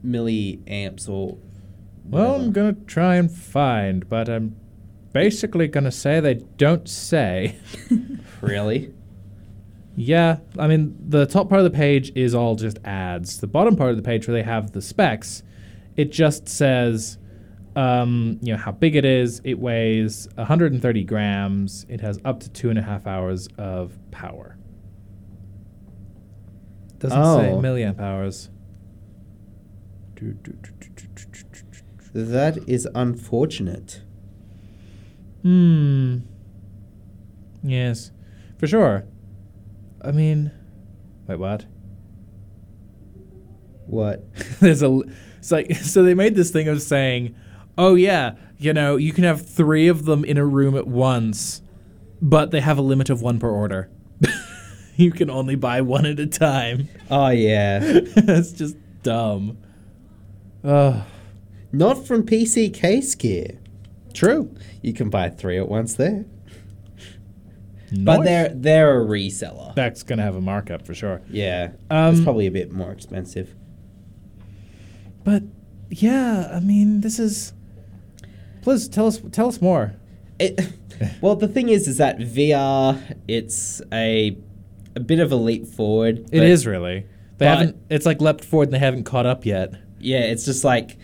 milliamps 0.05 1.09
or 1.09 1.37
Well. 2.03 2.35
I'm 2.35 2.51
gonna 2.51 2.73
try 2.85 3.15
and 3.15 3.31
find, 3.31 4.07
but 4.07 4.29
I'm 4.29 4.55
basically 5.13 5.67
gonna 5.67 5.91
say 5.91 6.19
they 6.19 6.35
don't 6.57 6.87
say. 6.87 7.55
really? 8.41 8.93
Yeah, 9.95 10.37
I 10.59 10.67
mean, 10.67 10.95
the 11.07 11.25
top 11.25 11.47
part 11.49 11.61
of 11.61 11.71
the 11.71 11.75
page 11.77 12.11
is 12.15 12.35
all 12.35 12.55
just 12.55 12.79
ads. 12.83 13.39
The 13.39 13.47
bottom 13.47 13.75
part 13.77 13.91
of 13.91 13.95
the 13.97 14.03
page, 14.03 14.27
where 14.27 14.35
they 14.35 14.43
have 14.43 14.71
the 14.73 14.81
specs, 14.81 15.41
it 15.95 16.11
just 16.11 16.49
says, 16.49 17.17
um, 17.75 18.39
you 18.41 18.53
know, 18.53 18.57
how 18.59 18.71
big 18.71 18.95
it 18.95 19.05
is. 19.05 19.41
It 19.43 19.59
weighs 19.59 20.27
130 20.35 21.03
grams. 21.03 21.85
It 21.89 22.01
has 22.01 22.19
up 22.23 22.39
to 22.41 22.49
two 22.49 22.69
and 22.69 22.79
a 22.79 22.81
half 22.81 23.05
hours 23.07 23.47
of 23.57 23.97
power. 24.11 24.57
Doesn't 26.99 27.17
say 27.17 27.49
Oh. 27.51 27.59
milliamp 27.61 27.99
hours. 27.99 28.49
That 32.13 32.57
is 32.67 32.87
unfortunate. 32.95 34.01
Hmm. 35.43 36.19
Yes, 37.61 38.11
for 38.57 38.67
sure. 38.67 39.03
I 40.01 40.11
mean, 40.11 40.51
wait, 41.27 41.39
what? 41.39 41.65
What? 43.85 44.33
There's 44.59 44.81
a. 44.81 45.01
It's 45.39 45.51
like 45.51 45.75
so 45.83 46.03
they 46.03 46.13
made 46.13 46.35
this 46.35 46.51
thing 46.51 46.67
of 46.67 46.81
saying, 46.81 47.35
"Oh 47.77 47.95
yeah, 47.95 48.35
you 48.57 48.73
know, 48.73 48.95
you 48.95 49.13
can 49.13 49.23
have 49.23 49.47
three 49.47 49.87
of 49.87 50.05
them 50.05 50.23
in 50.23 50.37
a 50.37 50.45
room 50.45 50.75
at 50.75 50.87
once, 50.87 51.61
but 52.21 52.51
they 52.51 52.61
have 52.61 52.77
a 52.77 52.81
limit 52.81 53.09
of 53.09 53.21
one 53.21 53.39
per 53.39 53.49
order. 53.49 53.89
you 54.95 55.11
can 55.11 55.29
only 55.29 55.55
buy 55.55 55.81
one 55.81 56.05
at 56.05 56.19
a 56.19 56.27
time." 56.27 56.89
Oh 57.09 57.29
yeah. 57.29 57.79
That's 58.15 58.51
just 58.51 58.77
dumb. 59.03 59.57
Ugh. 60.63 61.03
Not 61.71 62.07
from 62.07 62.23
PC 62.23 62.73
Case 62.73 63.13
Gear. 63.15 63.59
True. 64.13 64.55
You 64.81 64.93
can 64.93 65.09
buy 65.09 65.29
three 65.29 65.57
at 65.57 65.67
once 65.67 65.95
there. 65.95 66.25
Nice. 67.91 68.17
But 68.17 68.23
they're 68.23 68.49
they're 68.49 69.01
a 69.01 69.05
reseller. 69.05 69.75
That's 69.75 70.03
gonna 70.03 70.23
have 70.23 70.35
a 70.35 70.41
markup 70.41 70.85
for 70.85 70.93
sure. 70.93 71.21
Yeah. 71.29 71.71
Um, 71.89 72.15
it's 72.15 72.23
probably 72.23 72.47
a 72.47 72.51
bit 72.51 72.71
more 72.71 72.91
expensive. 72.91 73.53
But 75.23 75.43
yeah, 75.89 76.49
I 76.51 76.59
mean, 76.59 77.01
this 77.01 77.19
is. 77.19 77.53
Please 78.65 78.87
tell 78.89 79.07
us 79.07 79.21
tell 79.31 79.47
us 79.47 79.61
more. 79.61 79.93
It, 80.39 80.59
well, 81.21 81.35
the 81.35 81.47
thing 81.47 81.69
is, 81.69 81.87
is 81.87 81.97
that 81.97 82.17
VR, 82.17 82.99
it's 83.27 83.81
a 83.93 84.37
a 84.95 84.99
bit 84.99 85.19
of 85.19 85.31
a 85.31 85.35
leap 85.35 85.67
forward. 85.67 86.19
It 86.31 86.39
but 86.39 86.43
is 86.47 86.65
really. 86.67 87.01
They 87.37 87.45
but- 87.45 87.47
haven't. 87.57 87.77
It's 87.89 88.05
like 88.05 88.19
leapt 88.21 88.43
forward 88.43 88.69
and 88.69 88.73
they 88.73 88.79
haven't 88.79 89.03
caught 89.03 89.25
up 89.25 89.45
yet. 89.45 89.75
Yeah, 89.99 90.19
it's 90.21 90.45
just 90.45 90.63
like 90.63 90.97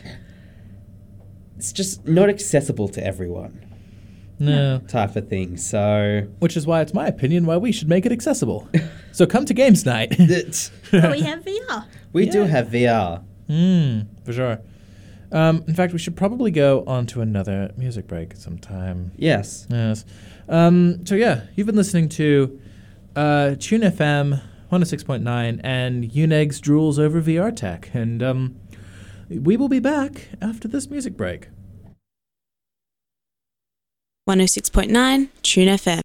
it's 1.57 1.71
just 1.71 2.07
not 2.07 2.29
accessible 2.29 2.87
to 2.89 3.05
everyone 3.05 3.63
No. 4.39 4.79
type 4.87 5.15
of 5.15 5.29
thing. 5.29 5.57
So 5.57 6.27
Which 6.39 6.57
is 6.57 6.65
why 6.65 6.81
it's 6.81 6.93
my 6.95 7.05
opinion 7.07 7.45
why 7.45 7.57
we 7.57 7.71
should 7.71 7.87
make 7.89 8.05
it 8.07 8.11
accessible. 8.11 8.67
so 9.11 9.25
come 9.27 9.45
to 9.45 9.53
games 9.53 9.85
night. 9.85 10.17
that 10.17 10.71
But 10.91 11.11
we 11.11 11.21
have 11.21 11.43
VR. 11.45 11.85
we 12.11 12.25
do 12.25 12.39
Yeah. 12.39 12.45
have 12.47 12.67
VR. 12.69 13.23
Hmm, 13.47 13.99
for 14.25 14.33
sure. 14.33 14.59
Um, 15.31 15.63
in 15.67 15.73
fact, 15.73 15.93
we 15.93 15.99
should 15.99 16.15
probably 16.15 16.51
go 16.51 16.83
on 16.85 17.05
to 17.07 17.21
another 17.21 17.71
music 17.77 18.07
break 18.07 18.35
sometime. 18.35 19.11
Yes. 19.15 19.65
Yes. 19.69 20.05
Um, 20.49 21.05
so 21.05 21.15
yeah, 21.15 21.43
you've 21.55 21.67
been 21.67 21.75
listening 21.75 22.09
to 22.09 22.59
uh, 23.15 23.55
Tune 23.57 23.81
FM 23.81 24.41
106.9 24.71 25.61
and 25.63 26.03
Unix 26.11 26.59
Drools 26.59 26.97
over 26.97 27.21
VR 27.21 27.55
Tech, 27.55 27.89
and 27.93 28.23
um, 28.23 28.55
we 29.29 29.57
will 29.57 29.69
be 29.69 29.79
back 29.79 30.29
after 30.41 30.67
this 30.67 30.89
music 30.89 31.17
break. 31.17 31.49
106.9 34.29 35.29
Tune 35.41 35.67
FM. 35.67 36.01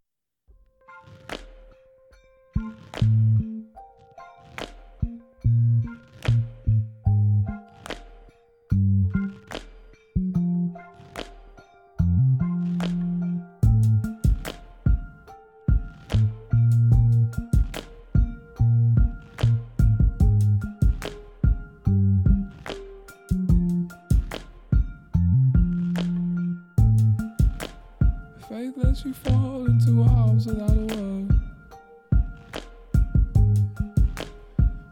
Lets 28.96 29.04
you 29.04 29.12
fall 29.12 29.66
into 29.66 30.00
a 30.00 30.08
house 30.08 30.46
without 30.46 30.70
a 30.70 30.96
word. 30.96 31.40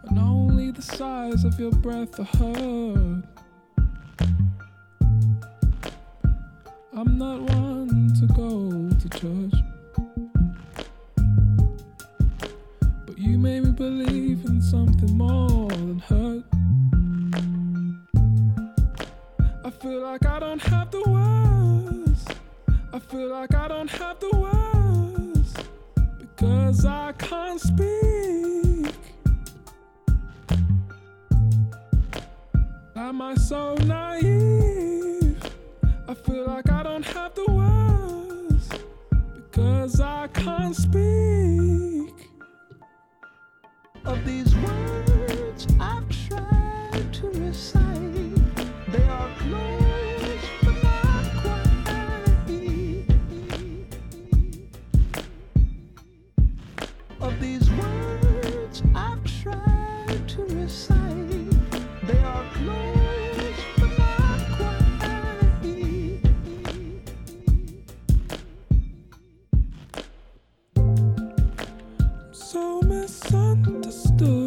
And 0.08 0.18
only 0.18 0.72
the 0.72 0.82
size 0.82 1.44
of 1.44 1.58
your 1.58 1.70
breath 1.70 2.20
are 2.20 2.24
heard. 2.24 3.22
I'm 6.92 7.16
not 7.16 7.40
one 7.40 8.12
to 8.20 8.26
go 8.34 8.90
to 8.90 9.08
church. 9.08 9.62
But 13.06 13.18
you 13.18 13.38
made 13.38 13.64
me 13.64 13.70
believe 13.70 14.44
in 14.44 14.60
something 14.60 15.16
more 15.16 15.70
than 15.70 15.98
hurt. 16.00 16.44
I 19.64 19.70
feel 19.70 20.02
like 20.02 20.26
I 20.26 20.40
don't 20.40 20.62
have 20.62 20.90
the 20.90 21.02
words. 21.08 22.03
I 22.94 23.00
feel 23.00 23.28
like 23.28 23.52
I 23.52 23.66
don't 23.66 23.90
have 23.90 24.20
the 24.20 24.30
words 24.38 25.52
because 26.16 26.86
I 26.86 27.10
can't 27.18 27.60
speak. 27.60 28.94
Am 32.94 33.20
I 33.20 33.34
so 33.34 33.74
naive? 33.86 35.42
I 36.06 36.14
feel 36.14 36.46
like 36.46 36.70
I 36.70 36.84
don't 36.84 37.04
have 37.06 37.34
the 37.34 37.50
words 37.50 38.68
because 39.34 40.00
I 40.00 40.28
can't 40.28 40.76
speak. 40.76 42.30
Of 44.04 44.24
these 44.24 44.54
words 44.54 45.66
I've 45.80 46.08
tried 46.28 47.12
to 47.14 47.26
recite, 47.40 48.92
they 48.92 49.02
are 49.02 49.30
close 49.40 49.83
misunderstood. 73.34 74.43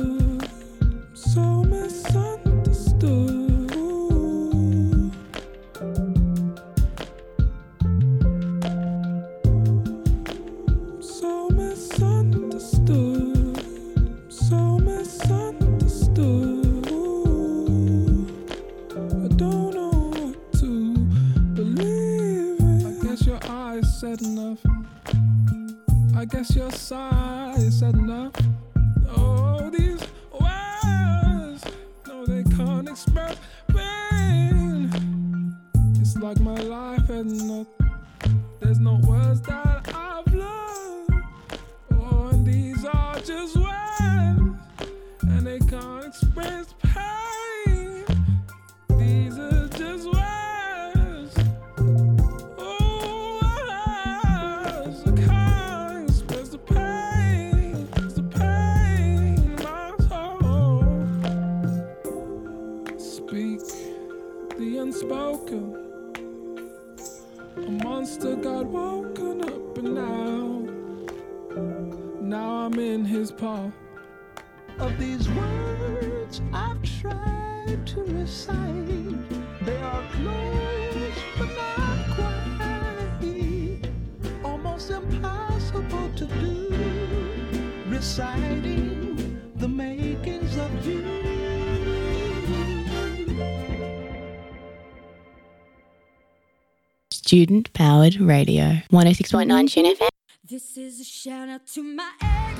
Student 97.27 97.73
Powered 97.73 98.21
Radio. 98.21 98.79
106.9 98.89 99.47
mm-hmm. 99.47 99.65
Tune 99.65 99.95
FM. 99.97 100.07
This 100.49 100.77
is 100.77 101.01
a 101.01 101.03
shout 101.03 101.49
out 101.49 101.67
to 101.73 101.83
my 101.83 102.09
ex. 102.21 102.59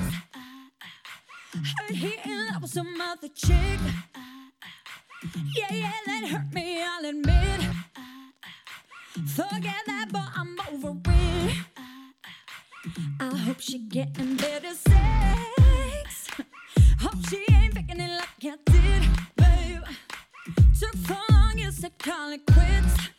He 1.88 2.14
in 2.22 2.48
love 2.48 2.60
with 2.60 2.70
some 2.70 3.00
other 3.00 3.28
chick. 3.28 3.80
Yeah, 5.56 5.72
yeah, 5.72 5.92
that 6.04 6.28
hurt 6.28 6.52
me, 6.52 6.82
I'll 6.82 7.02
admit. 7.02 7.62
Forget 9.28 9.86
that, 9.86 10.08
but 10.12 10.28
I'm 10.36 10.54
over 10.70 10.98
it. 11.12 11.56
I 13.20 13.36
hope 13.38 13.60
she 13.60 13.78
getting 13.78 14.36
better 14.36 14.74
sex. 14.74 16.28
Hope 17.00 17.26
she 17.30 17.42
ain't 17.54 17.74
it 17.78 18.20
like 18.20 18.44
I 18.44 18.56
did, 18.70 19.08
babe. 19.34 19.82
Took 20.78 21.08
long 21.30 21.58
call 21.98 22.32
it 22.32 22.44
quits. 22.44 23.17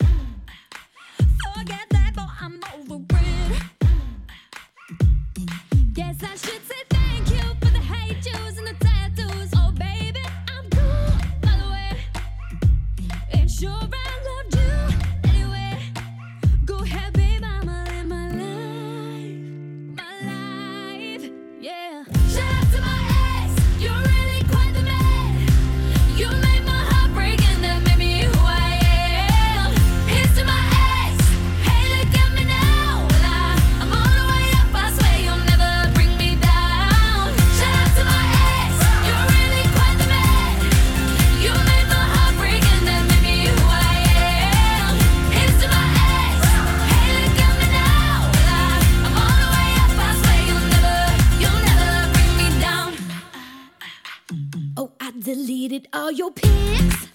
deleted 55.80 55.90
all 55.94 56.12
your 56.12 56.32
pics, 56.32 57.08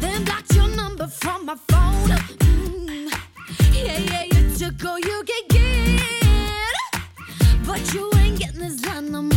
then 0.00 0.24
blocked 0.24 0.54
your 0.54 0.68
number 0.68 1.06
from 1.06 1.46
my 1.46 1.56
phone. 1.68 2.08
Mm. 2.38 3.12
Yeah, 3.72 3.98
yeah, 3.98 4.24
you 4.24 4.56
took 4.56 4.84
all 4.84 4.98
you 4.98 5.24
could 5.24 5.48
get, 5.48 6.02
but 7.66 7.94
you 7.94 8.10
ain't 8.16 8.38
getting 8.38 8.60
this 8.60 8.84
line 8.86 9.10
no 9.12 9.22
more. 9.22 9.33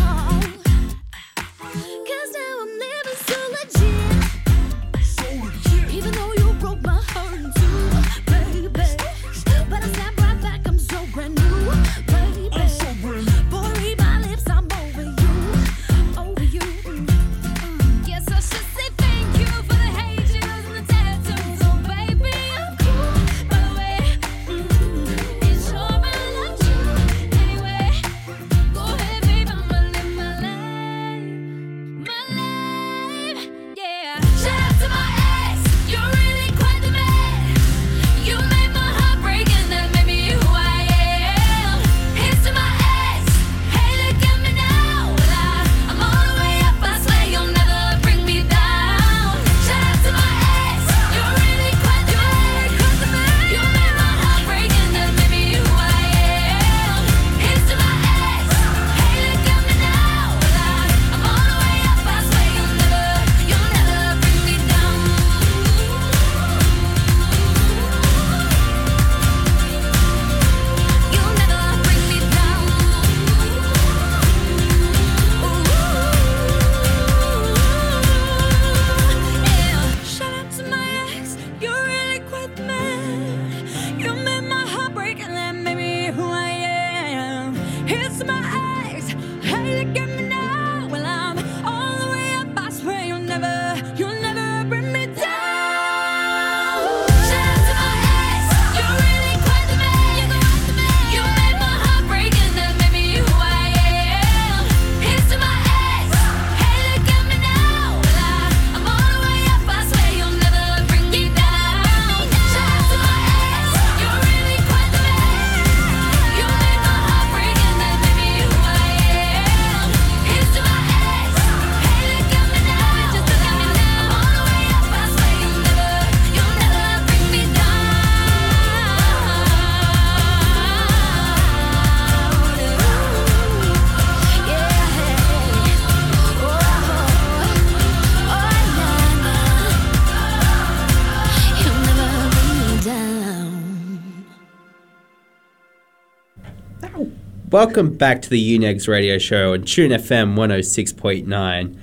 Welcome 147.58 147.96
back 147.96 148.22
to 148.22 148.30
the 148.30 148.60
Unix 148.60 148.88
radio 148.88 149.18
show 149.18 149.54
on 149.54 149.64
Tune 149.64 149.90
FM 149.90 150.36
106.9. 150.36 151.76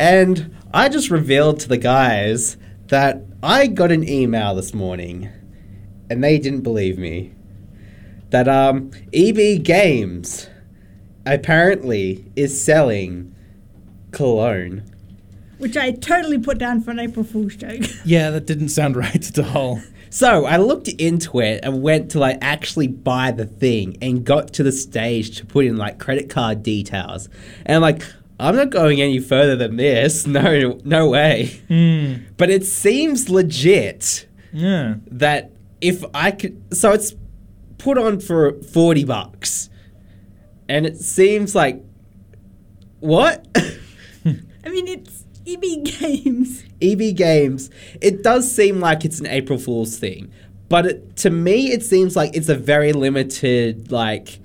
And 0.00 0.56
I 0.74 0.88
just 0.88 1.08
revealed 1.08 1.60
to 1.60 1.68
the 1.68 1.78
guys 1.78 2.56
that 2.88 3.22
I 3.40 3.68
got 3.68 3.92
an 3.92 4.08
email 4.08 4.56
this 4.56 4.74
morning 4.74 5.28
and 6.10 6.24
they 6.24 6.40
didn't 6.40 6.62
believe 6.62 6.98
me 6.98 7.32
that 8.30 8.48
um, 8.48 8.90
EB 9.12 9.62
Games 9.62 10.48
apparently 11.24 12.24
is 12.34 12.60
selling 12.64 13.32
cologne. 14.10 14.82
Which 15.58 15.76
I 15.76 15.92
totally 15.92 16.40
put 16.40 16.58
down 16.58 16.80
for 16.80 16.90
an 16.90 16.98
April 16.98 17.24
Fool's 17.24 17.54
joke. 17.54 17.82
Yeah, 18.04 18.30
that 18.30 18.46
didn't 18.46 18.70
sound 18.70 18.96
right 18.96 19.38
at 19.38 19.54
all. 19.54 19.80
So 20.14 20.44
I 20.44 20.58
looked 20.58 20.86
into 20.86 21.40
it 21.40 21.58
and 21.64 21.82
went 21.82 22.12
to 22.12 22.20
like 22.20 22.38
actually 22.40 22.86
buy 22.86 23.32
the 23.32 23.46
thing 23.46 23.96
and 24.00 24.24
got 24.24 24.52
to 24.52 24.62
the 24.62 24.70
stage 24.70 25.38
to 25.38 25.44
put 25.44 25.64
in 25.64 25.76
like 25.76 25.98
credit 25.98 26.30
card 26.30 26.62
details. 26.62 27.28
And 27.66 27.74
I'm 27.74 27.82
like, 27.82 28.04
I'm 28.38 28.54
not 28.54 28.70
going 28.70 29.00
any 29.00 29.18
further 29.18 29.56
than 29.56 29.74
this. 29.74 30.24
No, 30.34 30.80
no 30.84 31.08
way. 31.08 31.60
Mm. 31.68 32.26
But 32.36 32.48
it 32.48 32.64
seems 32.64 33.28
legit. 33.28 34.28
Yeah. 34.52 34.98
That 35.08 35.50
if 35.80 36.04
I 36.14 36.30
could, 36.30 36.62
so 36.72 36.92
it's 36.92 37.16
put 37.78 37.98
on 37.98 38.20
for 38.20 38.62
40 38.62 39.02
bucks. 39.02 39.68
And 40.68 40.86
it 40.86 40.96
seems 40.98 41.56
like, 41.56 41.82
what? 43.00 43.44
I 44.64 44.68
mean, 44.68 44.86
it 44.86 45.08
EB 45.46 45.84
Games. 45.84 46.64
EB 46.82 47.16
Games. 47.16 47.70
It 48.00 48.22
does 48.22 48.50
seem 48.50 48.80
like 48.80 49.04
it's 49.04 49.20
an 49.20 49.26
April 49.26 49.58
Fool's 49.58 49.98
thing, 49.98 50.32
but 50.68 50.86
it, 50.86 51.16
to 51.16 51.30
me, 51.30 51.72
it 51.72 51.82
seems 51.82 52.16
like 52.16 52.36
it's 52.36 52.48
a 52.48 52.54
very 52.54 52.92
limited, 52.92 53.90
like, 53.92 54.38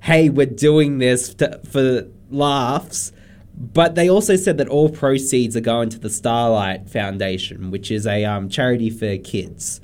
hey, 0.00 0.28
we're 0.28 0.46
doing 0.46 0.98
this 0.98 1.34
to, 1.34 1.60
for 1.64 2.08
laughs. 2.30 3.12
But 3.56 3.94
they 3.94 4.08
also 4.08 4.36
said 4.36 4.56
that 4.58 4.68
all 4.68 4.88
proceeds 4.88 5.54
are 5.54 5.60
going 5.60 5.90
to 5.90 5.98
the 5.98 6.08
Starlight 6.08 6.88
Foundation, 6.88 7.70
which 7.70 7.90
is 7.90 8.06
a 8.06 8.24
um, 8.24 8.48
charity 8.48 8.88
for 8.88 9.18
kids. 9.18 9.82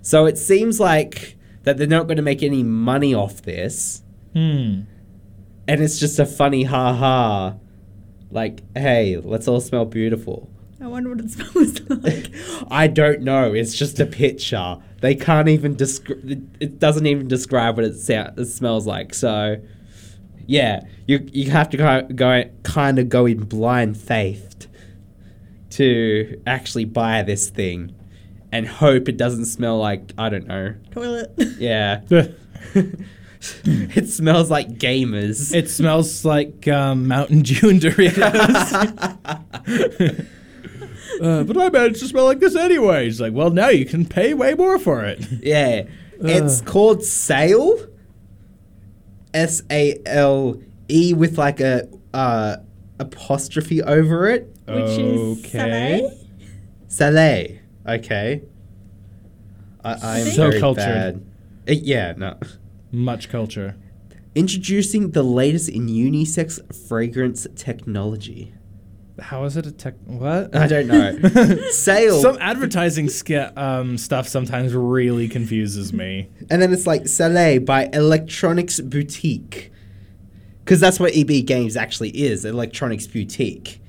So 0.00 0.26
it 0.26 0.38
seems 0.38 0.78
like 0.78 1.36
that 1.64 1.76
they're 1.76 1.88
not 1.88 2.06
going 2.06 2.18
to 2.18 2.22
make 2.22 2.44
any 2.44 2.62
money 2.62 3.12
off 3.12 3.42
this. 3.42 4.04
Hmm. 4.32 4.82
And 5.66 5.82
it's 5.82 5.98
just 5.98 6.20
a 6.20 6.26
funny 6.26 6.62
ha 6.62 6.94
ha 6.94 7.56
like, 8.30 8.62
hey, 8.76 9.16
let's 9.16 9.48
all 9.48 9.60
smell 9.60 9.84
beautiful. 9.84 10.50
I 10.80 10.88
wonder 10.88 11.10
what 11.10 11.20
it 11.20 11.30
smells 11.30 11.80
like. 11.88 12.30
I 12.70 12.86
don't 12.86 13.22
know. 13.22 13.52
It's 13.54 13.74
just 13.74 13.98
a 14.00 14.06
picture. 14.06 14.78
They 15.00 15.14
can't 15.14 15.48
even 15.48 15.74
describe. 15.74 16.20
It, 16.60 16.78
doesn't 16.78 17.06
even 17.06 17.28
describe 17.28 17.76
what 17.76 17.84
it, 17.84 17.96
sound, 17.96 18.38
it 18.38 18.46
smells 18.46 18.86
like. 18.86 19.14
So, 19.14 19.56
yeah, 20.46 20.82
you 21.06 21.26
you 21.32 21.50
have 21.50 21.70
to 21.70 21.76
go, 21.76 22.02
go 22.02 22.44
kind 22.62 22.98
of 22.98 23.08
go 23.08 23.26
in 23.26 23.44
blind 23.44 23.96
faith 23.96 24.66
to 25.70 26.40
actually 26.46 26.84
buy 26.84 27.22
this 27.22 27.50
thing, 27.50 27.94
and 28.52 28.66
hope 28.66 29.08
it 29.08 29.16
doesn't 29.16 29.46
smell 29.46 29.78
like 29.78 30.12
I 30.18 30.28
don't 30.28 30.46
know. 30.46 30.74
Toilet. 30.90 31.32
Yeah, 31.58 32.02
it 33.64 34.08
smells 34.08 34.50
like 34.50 34.68
gamers. 34.78 35.54
It 35.54 35.68
smells 35.70 36.24
like 36.24 36.66
um, 36.68 37.06
Mountain 37.08 37.42
Dew 37.42 37.68
and 37.70 37.80
Doritos. 37.80 38.72
uh, 41.22 41.44
but 41.44 41.56
I 41.56 41.68
managed 41.70 42.00
to 42.00 42.06
smell 42.08 42.24
like 42.24 42.40
this 42.40 42.56
anyway. 42.56 43.04
He's 43.04 43.20
like, 43.20 43.32
well, 43.32 43.50
now 43.50 43.68
you 43.68 43.84
can 43.86 44.06
pay 44.06 44.34
way 44.34 44.54
more 44.54 44.78
for 44.78 45.04
it. 45.04 45.24
Yeah. 45.42 45.84
It's 46.20 46.60
called 46.62 47.04
Sale. 47.04 47.78
S 49.34 49.62
A 49.70 50.00
L 50.06 50.60
E 50.88 51.12
with 51.12 51.36
like 51.36 51.60
a 51.60 51.88
uh, 52.14 52.56
apostrophe 52.98 53.82
over 53.82 54.28
it. 54.28 54.50
Which 54.66 54.98
is 54.98 55.44
Okay. 55.44 56.08
Saleh. 56.88 57.46
Sale. 57.48 57.58
Okay. 57.86 58.42
I, 59.84 59.92
I 60.02 60.18
am 60.20 60.26
So 60.28 60.48
very 60.48 60.60
cultured. 60.60 60.84
bad. 60.84 61.24
Uh, 61.68 61.72
yeah, 61.82 62.14
no. 62.16 62.38
Much 62.96 63.28
culture. 63.28 63.76
Introducing 64.34 65.10
the 65.10 65.22
latest 65.22 65.68
in 65.68 65.86
unisex 65.86 66.58
fragrance 66.88 67.46
technology. 67.54 68.54
How 69.20 69.44
is 69.44 69.58
it 69.58 69.66
a 69.66 69.70
tech? 69.72 69.94
What? 70.06 70.56
I 70.56 70.66
don't 70.66 70.86
know. 70.86 71.18
Sale. 71.70 72.22
Some 72.22 72.38
advertising 72.40 73.10
sk- 73.10 73.54
um, 73.54 73.98
stuff 73.98 74.26
sometimes 74.28 74.72
really 74.72 75.28
confuses 75.28 75.92
me. 75.92 76.30
And 76.48 76.62
then 76.62 76.72
it's 76.72 76.86
like 76.86 77.06
Saleh 77.06 77.62
by 77.62 77.90
Electronics 77.92 78.80
Boutique. 78.80 79.72
Because 80.64 80.80
that's 80.80 80.98
what 80.98 81.14
EB 81.14 81.44
Games 81.44 81.76
actually 81.76 82.10
is 82.10 82.46
Electronics 82.46 83.06
Boutique. 83.06 83.82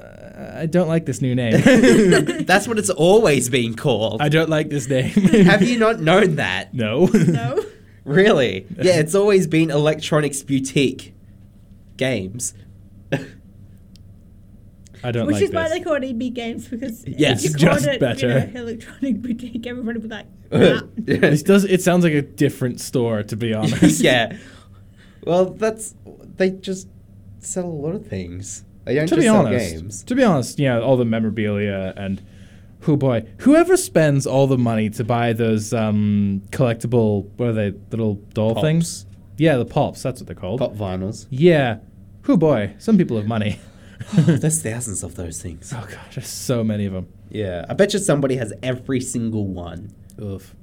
I 0.00 0.66
don't 0.66 0.88
like 0.88 1.06
this 1.06 1.22
new 1.22 1.36
name. 1.36 1.60
that's 2.46 2.66
what 2.66 2.78
it's 2.80 2.90
always 2.90 3.48
been 3.48 3.74
called. 3.74 4.20
I 4.20 4.28
don't 4.28 4.50
like 4.50 4.70
this 4.70 4.88
name. 4.88 5.10
Have 5.44 5.62
you 5.62 5.78
not 5.78 6.00
known 6.10 6.34
that? 6.36 6.74
No. 6.74 7.06
No. 7.06 7.64
Really? 8.04 8.66
Yeah, 8.80 8.98
it's 8.98 9.14
always 9.14 9.46
been 9.46 9.70
Electronics 9.70 10.42
Boutique 10.42 11.14
Games. 11.96 12.54
I 15.04 15.10
don't 15.10 15.22
know. 15.22 15.26
Which 15.26 15.34
like 15.34 15.42
is 15.44 15.50
why 15.50 15.62
this. 15.64 15.72
they 15.72 15.80
call 15.80 15.94
it 15.94 16.04
EB 16.04 16.32
Games 16.32 16.68
because 16.68 17.04
Yeah, 17.06 17.32
if 17.32 17.42
you 17.42 17.50
it's 17.50 17.56
called 17.62 17.74
just 17.78 17.88
it 17.88 18.00
better. 18.00 18.46
You 18.46 18.52
know, 18.54 18.60
electronic 18.62 19.20
boutique, 19.22 19.66
everybody 19.66 19.98
would 19.98 20.08
be 20.08 20.14
like, 20.14 20.26
nah. 20.52 20.82
This 20.96 21.42
does. 21.42 21.64
It 21.64 21.82
sounds 21.82 22.04
like 22.04 22.12
a 22.12 22.22
different 22.22 22.80
store, 22.80 23.22
to 23.24 23.36
be 23.36 23.52
honest. 23.54 24.00
yeah. 24.00 24.36
Well, 25.24 25.46
that's 25.46 25.94
they 26.36 26.50
just 26.50 26.88
sell 27.40 27.64
a 27.64 27.66
lot 27.66 27.94
of 27.94 28.06
things. 28.06 28.64
They 28.84 28.94
don't 28.94 29.06
to 29.08 29.14
just 29.16 29.18
be 29.20 29.24
sell 29.26 29.46
honest, 29.46 29.74
games. 29.74 30.04
to 30.04 30.14
be 30.14 30.22
honest, 30.24 30.58
yeah, 30.58 30.78
all 30.80 30.96
the 30.96 31.04
memorabilia 31.04 31.94
and 31.96 32.22
who 32.82 32.96
boy, 32.96 33.26
whoever 33.38 33.76
spends 33.76 34.26
all 34.26 34.46
the 34.46 34.58
money 34.58 34.90
to 34.90 35.04
buy 35.04 35.32
those 35.32 35.72
um, 35.72 36.42
collectible, 36.50 37.28
what 37.36 37.48
are 37.48 37.52
they, 37.52 37.70
little 37.90 38.16
doll 38.34 38.54
Pops. 38.54 38.62
things? 38.64 39.06
Yeah, 39.38 39.56
the 39.56 39.64
pops. 39.64 40.02
That's 40.02 40.20
what 40.20 40.26
they're 40.26 40.36
called. 40.36 40.60
Pop 40.60 40.74
vinyls. 40.74 41.26
Yeah, 41.30 41.78
who 42.22 42.36
boy, 42.36 42.74
some 42.78 42.98
people 42.98 43.16
have 43.16 43.26
money. 43.26 43.58
There's 44.14 44.62
thousands 44.62 45.02
of 45.02 45.14
those 45.14 45.40
things. 45.40 45.72
Oh 45.74 45.86
gosh, 45.90 46.16
there's 46.16 46.26
so 46.28 46.62
many 46.64 46.86
of 46.86 46.92
them. 46.92 47.08
Yeah, 47.30 47.64
I 47.68 47.74
bet 47.74 47.92
you 47.92 48.00
somebody 48.00 48.36
has 48.36 48.52
every 48.62 49.00
single 49.00 49.46
one. 49.46 49.94
Oof. 50.20 50.54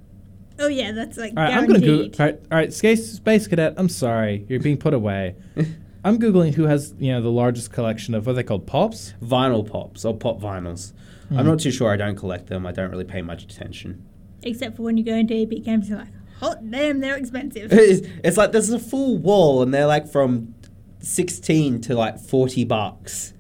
Oh 0.60 0.68
yeah, 0.68 0.92
that's 0.92 1.18
like 1.18 1.34
All 1.38 1.44
right, 1.44 1.54
I'm 1.54 1.66
gonna 1.66 1.80
guaranteed. 1.80 2.12
Google. 2.12 2.22
All 2.26 2.32
right, 2.32 2.40
all 2.52 2.58
right, 2.58 2.74
Space, 2.74 3.14
Space 3.14 3.48
Cadet. 3.48 3.76
I'm 3.78 3.88
sorry, 3.88 4.46
you're 4.50 4.60
being 4.60 4.78
put 4.78 4.94
away. 4.94 5.36
I'm 6.04 6.20
googling 6.20 6.54
who 6.54 6.66
has 6.66 6.94
you 7.00 7.12
know 7.14 7.22
the 7.22 7.32
largest 7.32 7.72
collection 7.72 8.14
of 8.14 8.26
what 8.26 8.34
are 8.34 8.36
they 8.36 8.44
called 8.44 8.68
pops. 8.68 9.14
Vinyl 9.24 9.70
pops 9.70 10.04
or 10.06 10.16
pop 10.16 10.40
vinyls. 10.40 10.92
I'm 11.32 11.46
not 11.46 11.60
too 11.60 11.72
sure. 11.72 11.92
I 11.92 11.98
don't 11.98 12.16
collect 12.16 12.48
them. 12.48 12.66
I 12.66 12.72
don't 12.72 12.90
really 12.92 13.04
pay 13.06 13.22
much 13.22 13.44
attention. 13.44 14.06
Except 14.44 14.76
for 14.78 14.84
when 14.84 14.98
you 14.98 15.04
go 15.04 15.14
into 15.16 15.34
EB 15.36 15.64
Games, 15.64 15.90
you're 15.90 16.00
like, 16.00 16.08
hot 16.40 16.70
damn, 16.72 17.00
they're 17.02 17.18
expensive. 17.18 17.72
It's, 17.74 18.08
it's 18.24 18.38
like 18.38 18.52
there's 18.52 18.70
a 18.72 18.80
full 18.80 19.18
wall, 19.18 19.62
and 19.62 19.74
they're 19.74 19.86
like 19.86 20.08
from 20.08 20.56
16 21.02 21.82
to 21.82 21.96
like 21.96 22.20
40 22.20 22.64
bucks 22.66 23.34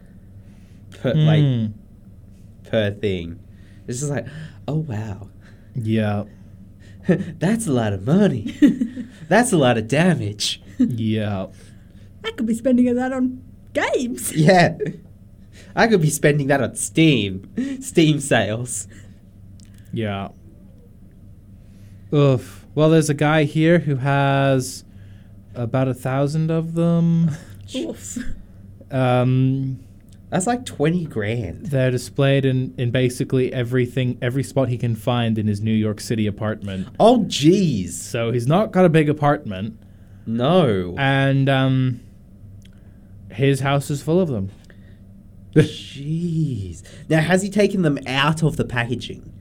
per 1.01 1.13
Hmm. 1.13 1.25
like 1.25 1.71
per 2.71 2.91
thing. 2.91 3.39
It's 3.87 3.99
just 3.99 4.11
like, 4.11 4.27
oh 4.67 4.75
wow, 4.79 5.29
Yeah, 5.75 6.25
that's 7.07 7.65
a 7.67 7.71
lot 7.71 7.93
of 7.93 8.05
money. 8.05 8.53
that's 9.27 9.51
a 9.51 9.57
lot 9.57 9.77
of 9.77 9.87
damage. 9.87 10.61
yeah. 10.77 11.47
I 12.23 12.31
could 12.31 12.45
be 12.45 12.53
spending 12.53 12.93
that 12.93 13.13
on 13.13 13.41
games. 13.73 14.33
Yeah. 14.35 14.77
I 15.75 15.87
could 15.87 16.01
be 16.01 16.09
spending 16.09 16.47
that 16.47 16.61
on 16.61 16.75
Steam. 16.75 17.49
Steam 17.81 18.19
sales. 18.19 18.87
Yeah. 19.93 20.29
Oof. 22.13 22.65
Well, 22.75 22.89
there's 22.89 23.09
a 23.09 23.13
guy 23.13 23.43
here 23.43 23.79
who 23.79 23.97
has 23.97 24.83
about 25.55 25.87
a 25.87 25.93
thousand 25.93 26.49
of 26.51 26.73
them. 26.75 27.31
Oof. 27.75 28.17
Um, 28.91 29.79
That's 30.29 30.47
like 30.47 30.65
20 30.65 31.05
grand. 31.05 31.67
they're 31.67 31.91
displayed 31.91 32.45
in, 32.45 32.73
in 32.77 32.89
basically 32.91 33.53
everything, 33.53 34.17
every 34.21 34.43
spot 34.43 34.69
he 34.69 34.77
can 34.77 34.95
find 34.95 35.37
in 35.37 35.45
his 35.47 35.61
New 35.61 35.73
York 35.73 35.99
City 35.99 36.25
apartment. 36.25 36.87
Oh, 36.99 37.19
jeez. 37.27 37.89
So 37.91 38.31
he's 38.31 38.47
not 38.47 38.71
got 38.71 38.85
a 38.85 38.89
big 38.89 39.09
apartment, 39.09 39.79
No. 40.25 40.95
and 40.97 41.47
um, 41.49 41.99
his 43.31 43.59
house 43.59 43.91
is 43.91 44.01
full 44.01 44.19
of 44.19 44.29
them. 44.29 44.49
Jeez. 45.55 46.83
Now, 47.09 47.21
has 47.21 47.41
he 47.41 47.49
taken 47.49 47.81
them 47.81 47.99
out 48.07 48.43
of 48.43 48.57
the 48.57 48.65
packaging? 48.65 49.33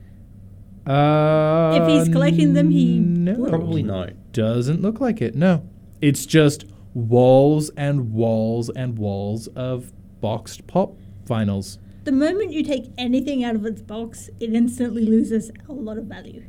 Uh, 0.87 1.79
If 1.81 1.87
he's 1.87 2.09
collecting 2.13 2.53
them, 2.53 2.71
he 2.71 2.99
no. 2.99 3.33
would. 3.33 3.49
Probably 3.49 3.83
not. 3.83 4.11
Doesn't 4.33 4.81
look 4.81 4.99
like 4.99 5.21
it. 5.21 5.35
No, 5.35 5.67
it's 6.01 6.25
just 6.25 6.65
walls 6.93 7.69
and 7.77 8.11
walls 8.11 8.69
and 8.69 8.97
walls 8.97 9.47
of 9.49 9.91
boxed 10.21 10.65
pop 10.67 10.95
vinyls. 11.25 11.77
The 12.05 12.11
moment 12.11 12.51
you 12.51 12.63
take 12.63 12.85
anything 12.97 13.43
out 13.43 13.55
of 13.55 13.65
its 13.65 13.81
box, 13.81 14.29
it 14.39 14.53
instantly 14.53 15.05
loses 15.05 15.51
a 15.67 15.73
lot 15.73 15.97
of 15.97 16.05
value. 16.05 16.43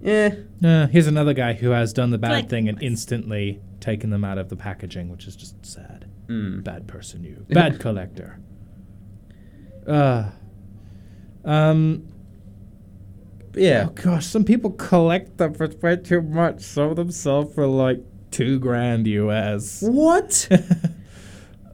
Yeah. 0.00 0.34
Uh, 0.64 0.86
here's 0.86 1.06
another 1.06 1.34
guy 1.34 1.52
who 1.52 1.70
has 1.70 1.92
done 1.92 2.10
the 2.10 2.18
bad 2.18 2.30
Like- 2.32 2.48
thing 2.48 2.68
and 2.68 2.82
instantly 2.82 3.60
taken 3.80 4.10
them 4.10 4.24
out 4.24 4.38
of 4.38 4.48
the 4.48 4.56
packaging, 4.56 5.10
which 5.10 5.26
is 5.26 5.36
just 5.36 5.64
sad. 5.66 6.06
Mm. 6.28 6.64
Bad 6.64 6.86
person, 6.86 7.24
you. 7.24 7.44
Bad 7.50 7.78
collector. 7.80 8.38
Uh, 9.86 10.30
um, 11.44 12.06
Yeah. 13.54 13.86
oh 13.88 13.92
gosh, 13.92 14.26
some 14.26 14.44
people 14.44 14.70
collect 14.70 15.38
them 15.38 15.54
for 15.54 15.68
way 15.68 15.96
too 15.96 16.22
much. 16.22 16.60
Some 16.62 16.90
of 16.90 16.96
them 16.96 17.10
for 17.44 17.66
like 17.66 18.00
two 18.30 18.58
grand 18.58 19.06
US. 19.06 19.82
What? 19.82 20.48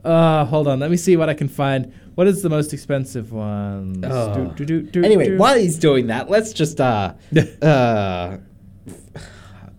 Uh, 0.04 0.44
hold 0.44 0.68
on. 0.68 0.78
Let 0.80 0.90
me 0.90 0.96
see 0.96 1.16
what 1.16 1.28
I 1.28 1.34
can 1.34 1.48
find. 1.48 1.92
What 2.14 2.26
is 2.26 2.40
the 2.42 2.48
most 2.48 2.72
expensive 2.72 3.32
one? 3.32 4.02
Oh. 4.04 4.32
Do, 4.56 4.64
do, 4.64 4.82
do, 4.82 4.90
do, 4.90 5.04
anyway, 5.04 5.28
do. 5.28 5.36
while 5.36 5.56
he's 5.58 5.76
doing 5.78 6.06
that, 6.06 6.30
let's 6.30 6.52
just, 6.52 6.80
uh, 6.80 7.14
uh, 7.62 8.38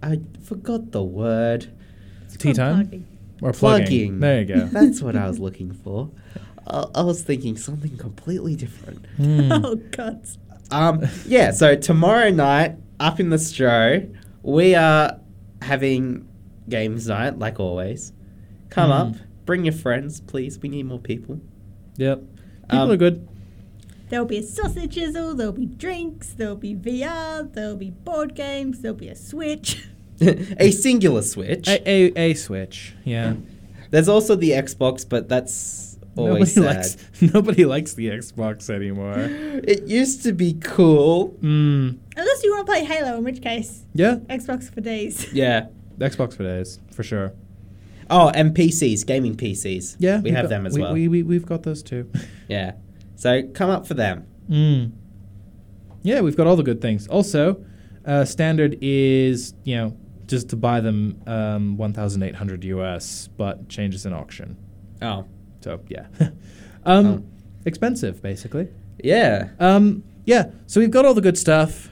I 0.04 0.20
forgot 0.44 0.92
the 0.92 1.04
word. 1.04 1.72
Tea 2.38 2.54
time 2.54 2.86
Unplugging. 2.86 3.04
or 3.42 3.54
plugging? 3.54 3.86
Plugging. 3.86 4.20
There 4.20 4.40
you 4.42 4.46
go. 4.46 4.66
That's 4.72 5.02
what 5.02 5.16
I 5.16 5.28
was 5.28 5.40
looking 5.40 5.74
for. 5.74 6.12
I, 6.70 6.86
I 6.96 7.02
was 7.02 7.22
thinking 7.24 7.58
something 7.58 7.98
completely 7.98 8.56
different. 8.56 9.06
Hmm. 9.18 9.52
Oh 9.52 9.76
god. 9.92 10.26
Um, 10.72 11.08
yeah, 11.26 11.50
so 11.52 11.76
tomorrow 11.76 12.30
night, 12.30 12.76
up 13.00 13.20
in 13.20 13.30
the 13.32 13.38
Stro, 13.38 14.16
we 14.44 14.76
are 14.76 15.20
having 15.64 16.28
games 16.70 17.08
night, 17.08 17.40
like 17.40 17.60
always. 17.60 18.14
Come 18.70 18.92
Mhm. 18.92 18.94
up, 19.16 19.16
bring 19.46 19.66
your 19.66 19.74
friends, 19.74 20.22
please. 20.22 20.60
We 20.60 20.70
need 20.70 20.84
more 20.86 21.00
people. 21.00 21.40
Yep. 21.98 22.22
People 22.70 22.80
Um, 22.80 22.92
are 22.92 22.98
good. 22.98 23.28
There'll 24.10 24.26
be 24.28 24.38
a 24.38 24.44
sausage 24.44 24.94
sizzle, 24.96 25.34
there'll 25.36 25.54
be 25.54 25.66
drinks, 25.66 26.34
there'll 26.34 26.56
be 26.56 26.76
VR, 26.76 27.44
there'll 27.52 27.76
be 27.76 27.90
board 27.92 28.36
games, 28.36 28.82
there'll 28.82 28.98
be 28.98 29.08
a 29.10 29.16
Switch. 29.16 29.88
a 30.22 30.70
singular 30.72 31.22
Switch. 31.24 31.68
A, 31.68 31.82
a, 31.90 32.30
a 32.32 32.34
Switch, 32.36 32.94
yeah. 33.06 33.34
There's 33.90 34.08
also 34.10 34.36
the 34.36 34.52
Xbox, 34.52 35.08
but 35.08 35.30
that's 35.30 35.89
always 36.16 36.56
Nobody 36.58 36.84
sad. 36.84 37.00
likes 37.22 37.22
nobody 37.34 37.66
likes 37.66 37.94
the 37.94 38.08
Xbox 38.10 38.70
anymore. 38.70 39.16
It 39.64 39.84
used 39.88 40.24
to 40.24 40.32
be 40.34 40.54
cool. 40.62 41.30
Mm, 41.42 41.98
Unless 42.16 42.44
you 42.44 42.52
want 42.54 42.66
to 42.68 42.72
play 42.72 42.84
Halo, 42.86 43.18
in 43.18 43.24
which 43.24 43.42
case, 43.42 43.84
yeah, 43.94 44.16
Xbox 44.30 44.74
for 44.74 44.82
days. 44.82 45.28
Yeah. 45.34 45.68
Xbox 45.98 46.36
for 46.38 46.44
days 46.44 46.80
for 46.94 47.04
sure. 47.04 47.34
Oh, 48.10 48.30
and 48.30 48.56
PCs, 48.56 49.06
gaming 49.06 49.36
PCs. 49.36 49.98
Yeah, 50.00 50.18
we 50.18 50.24
we've 50.24 50.34
have 50.34 50.46
got- 50.46 50.50
them 50.50 50.66
as 50.66 50.74
we, 50.74 50.82
well. 50.82 50.94
We, 50.94 51.08
we 51.10 51.24
we've 51.24 51.46
got 51.46 51.64
those 51.64 51.84
too. 51.84 52.10
yeah. 52.48 52.74
So 53.16 53.44
come 53.54 53.70
up 53.70 53.86
for 53.86 53.94
them. 53.96 54.26
Mm. 54.50 54.92
Yeah, 56.04 56.22
we've 56.22 56.38
got 56.38 56.48
all 56.48 56.56
the 56.56 56.64
good 56.64 56.82
things. 56.82 57.08
Also, 57.08 57.64
uh, 58.06 58.24
standard 58.26 58.78
is 58.82 59.54
you 59.66 59.76
know 59.76 59.98
just 60.26 60.50
to 60.50 60.56
buy 60.56 60.80
them 60.80 61.22
um, 61.28 61.76
one 61.78 61.92
thousand 61.94 62.24
eight 62.24 62.36
hundred 62.36 62.64
US, 62.64 63.28
but 63.36 63.68
changes 63.70 64.06
in 64.06 64.14
auction. 64.14 64.58
Oh. 65.02 65.26
So 65.62 65.80
yeah, 65.88 66.08
um, 66.86 67.06
Oh. 67.08 67.24
expensive 67.66 68.22
basically. 68.22 68.68
Yeah. 69.04 69.50
Um, 69.60 70.04
yeah, 70.26 70.52
so 70.68 70.80
we've 70.80 70.92
got 70.92 71.06
all 71.06 71.14
the 71.14 71.22
good 71.22 71.38
stuff. 71.38 71.90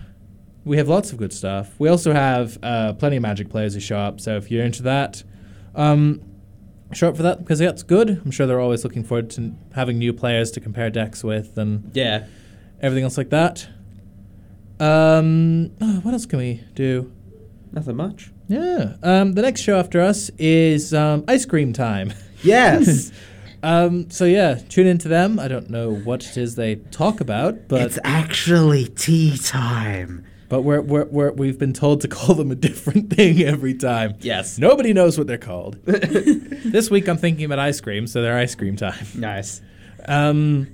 We 0.65 0.77
have 0.77 0.89
lots 0.89 1.11
of 1.13 1.17
good 1.17 1.31
stuff. 1.33 1.73
We 1.79 1.87
also 1.89 2.11
have 2.13 2.57
uh, 2.61 2.93
plenty 2.93 3.15
of 3.17 3.21
Magic 3.23 3.49
players 3.49 3.73
who 3.73 3.79
show 3.79 3.97
up. 3.97 4.19
So 4.19 4.35
if 4.35 4.51
you're 4.51 4.65
into 4.65 4.83
that, 4.83 5.23
um, 5.75 6.21
show 6.93 7.07
up 7.09 7.15
for 7.17 7.23
that 7.23 7.39
because 7.39 7.59
that's 7.59 7.83
good. 7.83 8.09
I'm 8.23 8.31
sure 8.31 8.45
they're 8.47 8.59
always 8.59 8.83
looking 8.83 9.03
forward 9.03 9.29
to 9.31 9.53
having 9.73 9.97
new 9.97 10.11
players 10.13 10.51
to 10.51 10.59
compare 10.59 10.89
decks 10.89 11.23
with 11.23 11.57
and 11.57 11.89
Yeah. 11.93 12.25
everything 12.81 13.05
else 13.05 13.17
like 13.17 13.29
that. 13.29 13.67
Um, 14.79 15.71
oh, 15.81 15.99
what 16.01 16.13
else 16.13 16.25
can 16.25 16.39
we 16.39 16.63
do? 16.75 17.11
Nothing 17.71 17.95
much. 17.95 18.31
Yeah. 18.47 18.95
Um, 19.03 19.33
the 19.33 19.41
next 19.41 19.61
show 19.61 19.79
after 19.79 20.01
us 20.01 20.29
is 20.37 20.93
um, 20.93 21.23
Ice 21.27 21.45
Cream 21.45 21.73
Time. 21.73 22.13
Yes. 22.43 23.11
Um, 23.63 24.09
so 24.09 24.25
yeah, 24.25 24.55
tune 24.69 24.87
into 24.87 25.07
them. 25.07 25.39
I 25.39 25.47
don't 25.47 25.69
know 25.69 25.93
what 25.93 26.25
it 26.25 26.37
is 26.37 26.55
they 26.55 26.75
talk 26.75 27.21
about, 27.21 27.67
but 27.67 27.81
it's 27.81 27.99
actually 28.03 28.85
tea 28.87 29.37
time. 29.37 30.25
but 30.49 30.61
we're, 30.61 30.81
we're, 30.81 31.05
we're, 31.05 31.31
we've 31.31 31.57
been 31.59 31.73
told 31.73 32.01
to 32.01 32.07
call 32.07 32.35
them 32.35 32.51
a 32.51 32.55
different 32.55 33.09
thing 33.13 33.41
every 33.41 33.73
time. 33.73 34.15
Yes. 34.21 34.57
Nobody 34.57 34.93
knows 34.93 35.17
what 35.17 35.27
they're 35.27 35.37
called. 35.37 35.77
this 35.85 36.89
week 36.89 37.07
I'm 37.07 37.17
thinking 37.17 37.45
about 37.45 37.59
ice 37.59 37.81
cream, 37.81 38.07
so 38.07 38.21
they're 38.21 38.37
ice 38.37 38.55
cream 38.55 38.75
time. 38.75 39.05
Nice. 39.15 39.61
Um, 40.07 40.67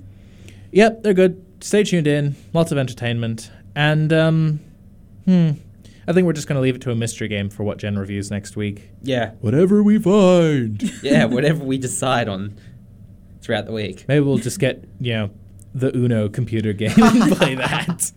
yep, 0.70 1.02
they're 1.02 1.14
good. 1.14 1.44
Stay 1.60 1.82
tuned 1.84 2.06
in. 2.06 2.36
Lots 2.52 2.70
of 2.70 2.78
entertainment. 2.78 3.50
And, 3.74 4.12
um, 4.12 4.60
hmm, 5.24 5.52
I 6.06 6.12
think 6.12 6.26
we're 6.26 6.34
just 6.34 6.46
going 6.46 6.56
to 6.56 6.60
leave 6.60 6.76
it 6.76 6.82
to 6.82 6.90
a 6.90 6.94
mystery 6.94 7.28
game 7.28 7.48
for 7.48 7.64
what 7.64 7.78
Jen 7.78 7.98
reviews 7.98 8.30
next 8.30 8.56
week. 8.56 8.90
Yeah. 9.02 9.30
Whatever 9.40 9.82
we 9.82 9.98
find. 9.98 10.82
Yeah, 11.02 11.24
whatever 11.24 11.64
we 11.64 11.78
decide 11.78 12.28
on 12.28 12.54
throughout 13.44 13.66
the 13.66 13.72
week. 13.72 14.04
Maybe 14.08 14.24
we'll 14.24 14.38
just 14.38 14.58
get, 14.58 14.84
you 15.00 15.12
know, 15.12 15.30
the 15.74 15.94
Uno 15.96 16.28
computer 16.28 16.72
game 16.72 16.92
and 16.96 17.32
play 17.36 17.54
that. 17.54 18.10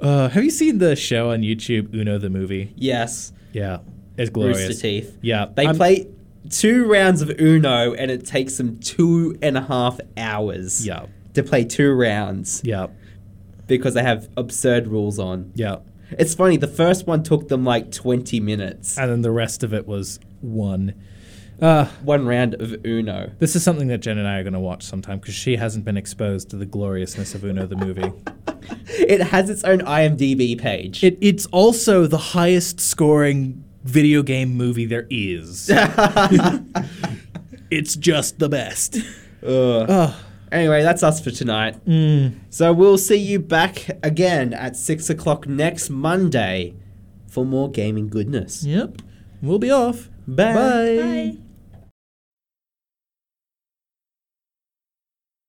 Uh, 0.00 0.28
have 0.28 0.44
you 0.44 0.50
seen 0.50 0.78
the 0.78 0.96
show 0.96 1.30
on 1.30 1.40
YouTube, 1.40 1.94
Uno 1.94 2.18
the 2.18 2.30
movie? 2.30 2.72
Yes. 2.76 3.32
Yeah, 3.52 3.78
it's 4.16 4.30
glorious. 4.30 4.58
Rooster 4.68 4.80
Teeth. 4.82 5.18
Yeah, 5.22 5.46
They 5.54 5.66
I'm- 5.66 5.76
play 5.76 6.08
two 6.50 6.86
rounds 6.90 7.22
of 7.22 7.30
Uno 7.40 7.94
and 7.94 8.10
it 8.10 8.26
takes 8.26 8.56
them 8.56 8.78
two 8.80 9.38
and 9.42 9.56
a 9.56 9.60
half 9.62 10.00
hours 10.16 10.84
Yeah, 10.86 11.06
to 11.34 11.42
play 11.42 11.64
two 11.64 11.92
rounds 11.92 12.60
yeah, 12.64 12.88
because 13.66 13.94
they 13.94 14.02
have 14.02 14.28
absurd 14.36 14.88
rules 14.88 15.18
on. 15.18 15.52
yeah. 15.54 15.76
It's 16.18 16.34
funny, 16.34 16.58
the 16.58 16.66
first 16.68 17.06
one 17.06 17.22
took 17.22 17.48
them 17.48 17.64
like 17.64 17.90
20 17.90 18.38
minutes. 18.40 18.98
And 18.98 19.10
then 19.10 19.22
the 19.22 19.30
rest 19.30 19.62
of 19.62 19.72
it 19.72 19.86
was 19.86 20.20
one. 20.42 20.92
Uh, 21.62 21.86
One 22.02 22.26
round 22.26 22.54
of 22.60 22.84
Uno. 22.84 23.30
this 23.38 23.54
is 23.56 23.62
something 23.62 23.86
that 23.88 23.98
Jen 23.98 24.18
and 24.18 24.26
I 24.26 24.38
are 24.40 24.42
going 24.42 24.52
to 24.52 24.58
watch 24.60 24.82
sometime 24.82 25.20
because 25.20 25.34
she 25.34 25.56
hasn't 25.56 25.84
been 25.84 25.96
exposed 25.96 26.50
to 26.50 26.56
the 26.56 26.66
gloriousness 26.66 27.34
of 27.36 27.44
Uno 27.44 27.66
the 27.66 27.76
movie. 27.76 28.12
It 28.86 29.20
has 29.20 29.48
its 29.50 29.64
own 29.64 29.80
IMDb 29.80 30.58
page. 30.58 31.02
It, 31.02 31.18
it's 31.20 31.46
also 31.46 32.06
the 32.06 32.18
highest 32.18 32.78
scoring 32.80 33.64
video 33.84 34.22
game 34.22 34.54
movie 34.56 34.84
there 34.86 35.06
is. 35.10 35.68
it's 37.70 37.96
just 37.96 38.38
the 38.38 38.48
best. 38.48 38.96
Ugh. 39.46 39.86
Ugh. 39.90 40.14
Anyway, 40.52 40.82
that's 40.82 41.02
us 41.02 41.20
for 41.20 41.30
tonight. 41.30 41.82
Mm. 41.86 42.34
So 42.50 42.72
we'll 42.72 42.98
see 42.98 43.16
you 43.16 43.38
back 43.38 43.88
again 44.02 44.52
at 44.52 44.76
6 44.76 45.10
o'clock 45.10 45.46
next 45.48 45.88
Monday 45.90 46.74
for 47.26 47.44
more 47.44 47.70
gaming 47.70 48.08
goodness. 48.08 48.62
Yep. 48.64 49.02
We'll 49.40 49.58
be 49.58 49.70
off. 49.70 50.08
Bye. 50.28 50.54
Bye. 50.54 50.96
Bye. 50.96 51.36